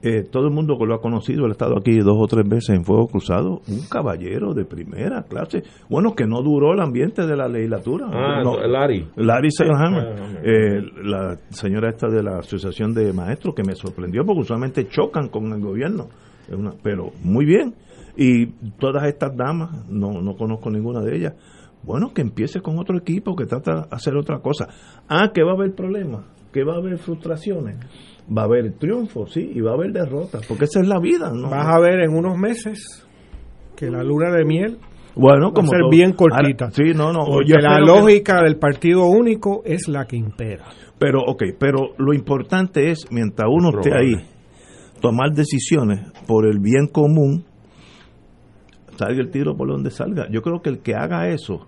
eh, 0.03 0.25
todo 0.31 0.47
el 0.49 0.53
mundo 0.53 0.77
que 0.79 0.85
lo 0.87 0.95
ha 0.95 1.01
conocido, 1.01 1.45
él 1.45 1.51
ha 1.51 1.53
estado 1.53 1.79
aquí 1.79 1.99
dos 1.99 2.17
o 2.19 2.27
tres 2.27 2.49
veces 2.49 2.71
en 2.77 2.85
Fuego 2.85 3.07
Cruzado, 3.09 3.61
un 3.69 3.87
caballero 3.89 4.53
de 4.55 4.65
primera 4.65 5.23
clase. 5.23 5.63
Bueno, 5.89 6.15
que 6.15 6.27
no 6.27 6.43
duró 6.43 6.73
el 6.73 6.81
ambiente 6.81 7.27
de 7.27 7.37
la 7.37 7.49
legislatura. 7.49 8.07
Ah, 8.13 8.43
No, 8.43 8.57
Larry. 8.67 9.07
Larry 9.17 9.51
Sailhammer, 9.51 10.03
Ah, 10.19 10.39
eh, 10.43 10.83
la 11.05 11.37
señora 11.51 11.89
esta 11.91 12.09
de 12.09 12.23
la 12.23 12.39
Asociación 12.39 12.93
de 12.95 13.13
Maestros, 13.13 13.55
que 13.55 13.63
me 13.63 13.75
sorprendió 13.75 14.25
porque 14.25 14.41
usualmente 14.43 14.89
chocan 14.89 15.29
con 15.29 15.53
el 15.53 15.61
gobierno. 15.61 16.09
Una- 16.53 16.73
pero 16.83 17.11
muy 17.23 17.45
bien. 17.45 17.75
Y 18.17 18.47
todas 18.79 19.05
estas 19.05 19.35
damas, 19.37 19.89
no, 19.89 20.21
no 20.21 20.35
conozco 20.35 20.69
ninguna 20.71 21.01
de 21.01 21.17
ellas. 21.17 21.35
Bueno, 21.85 22.13
que 22.15 22.21
empiece 22.23 22.61
con 22.61 22.79
otro 22.79 22.99
equipo 22.99 23.35
que 23.35 23.47
trata 23.47 23.73
de 23.75 23.83
hacer 23.91 24.17
otra 24.17 24.41
cosa. 24.41 24.69
Ah, 25.09 25.31
que 25.35 25.43
va 25.43 25.53
a 25.53 25.55
haber 25.55 25.75
problemas, 25.75 26.25
que 26.53 26.63
va 26.63 26.75
a 26.75 26.79
haber 26.79 26.99
frustraciones, 26.99 27.77
va 28.37 28.43
a 28.43 28.45
haber 28.47 28.73
triunfos, 28.79 29.33
sí, 29.33 29.51
y 29.55 29.61
va 29.61 29.73
a 29.73 29.75
haber 29.75 29.93
derrotas, 29.93 30.47
porque 30.47 30.65
esa 30.65 30.81
es 30.81 30.89
la 30.89 30.99
vida, 31.01 31.31
¿no? 31.33 31.51
Vas 31.51 31.67
a 31.67 31.79
ver 31.81 32.01
en 32.01 32.15
unos 32.17 32.37
meses 32.39 33.07
que 33.77 33.91
la 33.91 34.03
luna 34.03 34.31
de 34.31 34.45
miel 34.45 34.79
Bueno, 35.15 35.47
va 35.47 35.51
a 35.51 35.55
como 35.55 35.69
ser 35.71 35.81
todo. 35.81 35.91
bien 35.91 36.13
cortita. 36.13 36.67
Ahora, 36.67 36.75
sí, 36.77 36.93
no, 36.95 37.13
no. 37.13 37.25
Porque 37.25 37.55
la 37.61 37.77
que- 37.77 37.83
lógica 37.87 38.43
del 38.43 38.57
partido 38.57 39.07
único 39.07 39.63
es 39.65 39.89
la 39.89 40.07
que 40.07 40.17
impera. 40.17 40.65
Pero, 40.99 41.21
ok, 41.27 41.43
pero 41.59 41.91
lo 41.99 42.15
importante 42.15 42.91
es, 42.91 43.07
mientras 43.11 43.49
uno 43.51 43.71
esté 43.71 43.93
ahí, 43.93 44.15
tomar 45.01 45.33
decisiones 45.33 46.01
por 46.29 46.47
el 46.47 46.61
bien 46.61 46.87
común, 46.87 47.45
salga 48.97 49.21
el 49.21 49.31
tiro 49.31 49.57
por 49.57 49.69
donde 49.69 49.91
salga. 49.91 50.29
Yo 50.31 50.43
creo 50.43 50.61
que 50.63 50.71
el 50.71 50.79
que 50.79 50.95
haga 50.95 51.29
eso 51.29 51.67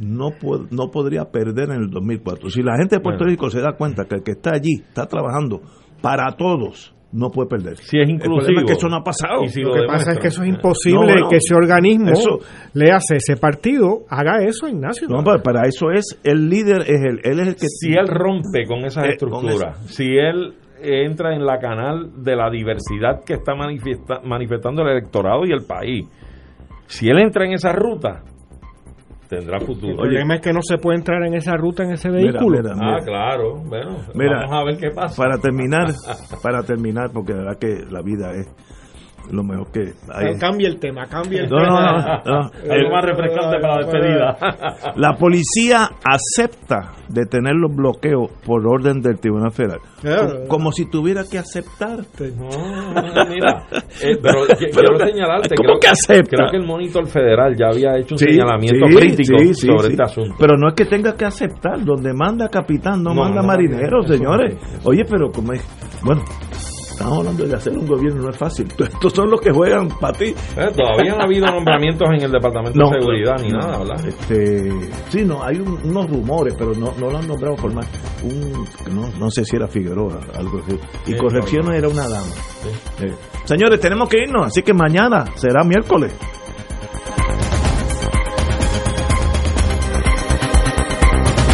no, 0.00 0.30
pod- 0.30 0.68
no 0.70 0.90
podría 0.90 1.24
perder 1.26 1.70
en 1.70 1.82
el 1.82 1.90
2004. 1.90 2.50
Si 2.50 2.62
la 2.62 2.76
gente 2.76 2.96
de 2.96 3.00
Puerto 3.00 3.24
Bueno. 3.24 3.30
Rico 3.32 3.50
se 3.50 3.60
da 3.60 3.72
cuenta 3.76 4.04
que 4.04 4.16
el 4.16 4.22
que 4.22 4.32
está 4.32 4.50
allí 4.54 4.74
está 4.82 5.06
trabajando 5.06 5.60
para 6.02 6.32
todos, 6.36 6.94
no 7.12 7.30
puede 7.30 7.48
perder. 7.48 7.76
Si 7.76 7.98
es 8.00 8.08
El 8.08 8.18
problema 8.18 8.34
inclusivo. 8.42 8.60
es 8.60 8.66
que 8.66 8.72
eso 8.72 8.88
no 8.88 8.96
ha 8.96 9.04
pasado. 9.04 9.44
Y 9.44 9.48
si 9.48 9.60
lo, 9.62 9.68
lo 9.68 9.74
que 9.74 9.80
demuestra. 9.82 10.04
pasa 10.06 10.12
es 10.18 10.18
que 10.20 10.28
eso 10.28 10.42
es 10.42 10.48
imposible 10.48 11.14
No, 11.20 11.28
que 11.28 11.36
ese 11.36 11.54
organismo 11.54 12.10
eso- 12.10 12.38
le 12.72 12.90
hace 12.90 13.16
ese 13.16 13.36
partido, 13.36 14.00
haga 14.08 14.42
eso, 14.44 14.66
Ignacio. 14.66 15.06
No, 15.08 15.22
para, 15.22 15.40
para 15.42 15.68
eso 15.68 15.92
es 15.92 16.18
el 16.24 16.48
líder, 16.48 16.82
es 16.82 17.02
el, 17.04 17.20
él 17.22 17.40
es 17.40 17.46
el 17.48 17.54
que 17.54 17.68
si 17.68 17.92
él 17.92 18.08
rompe 18.08 18.66
con 18.66 18.78
esas 18.84 19.04
Eh, 19.04 19.16
con 19.18 19.30
estructuras, 19.46 19.78
si 19.94 20.04
él 20.16 20.54
entra 20.82 21.34
en 21.36 21.46
la 21.46 21.58
canal 21.60 22.10
de 22.22 22.34
la 22.36 22.50
diversidad 22.50 23.22
que 23.24 23.34
está 23.34 23.54
manifiesta- 23.54 24.20
manifestando 24.24 24.82
el 24.82 24.88
electorado 24.88 25.46
y 25.46 25.52
el 25.52 25.64
país, 25.64 26.06
si 26.86 27.08
él 27.08 27.20
entra 27.20 27.46
en 27.46 27.52
esa 27.52 27.72
ruta, 27.72 28.22
tendrá 29.28 29.58
El 29.58 29.66
futuro. 29.66 29.96
problema 29.96 30.34
es 30.36 30.40
que 30.40 30.52
no 30.52 30.60
se 30.62 30.78
puede 30.78 30.98
entrar 30.98 31.22
en 31.26 31.34
esa 31.34 31.56
ruta, 31.56 31.82
en 31.84 31.92
ese 31.92 32.08
Mira, 32.10 32.32
vehículo. 32.32 32.58
mira, 32.62 32.74
ah, 32.96 33.00
claro, 33.04 33.54
bueno, 33.64 33.96
Mira, 34.14 34.40
vamos 34.46 34.52
a 34.60 34.64
ver 34.64 34.76
qué 34.78 34.90
pasa. 34.90 35.16
Para 35.22 35.38
terminar, 35.38 35.88
para 36.42 36.62
terminar, 36.62 37.10
porque 37.12 37.32
la 37.32 37.38
verdad 37.40 37.58
que 37.58 37.84
la 37.90 38.02
vida 38.02 38.32
es 38.32 38.46
lo 39.30 39.42
mejor 39.42 39.70
que 39.72 39.92
hay. 40.12 40.36
Cambia 40.38 40.68
el 40.68 40.78
tema, 40.78 41.04
cambia 41.06 41.42
el 41.42 41.50
No, 41.50 41.56
tema. 41.56 42.22
no, 42.24 42.32
no. 42.32 42.50
Algo 42.72 42.90
más 42.92 43.04
refrescante 43.04 43.58
para 43.60 43.74
la 43.76 43.86
despedida. 43.86 44.36
La 44.96 45.12
policía 45.14 45.88
acepta 46.04 46.92
detener 47.08 47.54
los 47.54 47.74
bloqueos 47.74 48.30
por 48.44 48.66
orden 48.66 49.00
del 49.00 49.18
Tribunal 49.18 49.50
Federal. 49.52 49.78
Claro. 50.00 50.44
Como, 50.48 50.72
si 50.72 50.88
tuviera 50.90 51.22
que 51.30 51.38
aceptar. 51.38 51.98
No, 52.20 52.48
mira, 53.28 53.66
eh, 54.02 54.16
pero 54.22 54.44
quiero 54.58 54.98
señalarte, 54.98 55.54
¿cómo 55.56 55.68
creo, 55.68 55.80
que 55.80 55.88
acepta? 55.88 56.36
creo 56.36 56.50
que 56.50 56.56
el 56.58 56.66
monitor 56.66 57.06
federal 57.06 57.54
ya 57.56 57.66
había 57.68 57.96
hecho 57.98 58.14
un 58.14 58.18
Sí, 58.18 58.26
señalamiento 58.26 58.86
sí, 58.88 58.94
crítico 58.96 59.38
sí, 59.38 59.54
sí, 59.54 59.66
sobre 59.66 59.82
sí. 59.86 59.90
este 59.92 60.02
asunto. 60.02 60.34
Pero 60.38 60.56
no 60.56 60.68
es 60.68 60.74
que 60.74 60.84
tenga 60.84 61.14
que 61.16 61.24
aceptar, 61.24 61.84
donde 61.84 62.12
manda 62.12 62.48
capitán 62.48 63.02
no, 63.02 63.14
No, 63.14 63.22
manda 63.22 63.40
no, 63.42 63.46
marinero, 63.48 64.02
señores. 64.02 64.56
Oye, 64.84 65.04
pero 65.08 65.30
como 65.30 65.52
es, 65.52 65.62
Bueno, 66.04 66.22
estamos 66.94 67.18
hablando 67.18 67.44
de 67.44 67.54
hacer 67.54 67.76
un 67.76 67.86
gobierno, 67.86 68.22
no 68.22 68.30
es 68.30 68.36
fácil. 68.36 68.66
Estos 68.78 69.12
son 69.12 69.30
los 69.30 69.40
que 69.40 69.50
juegan 69.50 69.88
para 70.00 70.16
ti. 70.16 70.26
Eh, 70.26 70.70
todavía 70.76 71.14
no 71.14 71.20
ha 71.20 71.24
habido 71.24 71.46
nombramientos 71.46 72.08
en 72.14 72.22
el 72.22 72.30
Departamento 72.30 72.78
de 72.78 73.00
Seguridad 73.00 73.36
ni 73.42 73.48
nada, 73.48 73.78
¿verdad? 73.78 74.06
Este, 74.06 74.70
sí, 75.08 75.24
no, 75.24 75.42
hay 75.42 75.58
unos 75.58 76.08
rumores, 76.08 76.54
pero 76.56 76.72
no, 76.74 76.92
no 76.98 77.10
lo 77.10 77.18
han 77.18 77.26
nombrado 77.26 77.56
formal. 77.56 77.86
Un, 78.22 78.64
no, 78.94 79.08
no 79.18 79.30
sé 79.30 79.44
si 79.44 79.56
era 79.56 79.66
Figueroa, 79.66 80.20
algo 80.36 80.60
así. 80.60 80.78
Y 81.06 81.12
Sí, 81.12 81.16
correcciones 81.16 81.74
era 81.76 81.88
una 81.88 82.08
dama. 82.08 82.32
Eh, 83.00 83.12
señores, 83.44 83.80
tenemos 83.80 84.08
que 84.08 84.18
irnos, 84.22 84.46
así 84.46 84.62
que 84.62 84.72
mañana 84.72 85.24
será 85.34 85.64
miércoles. 85.64 86.14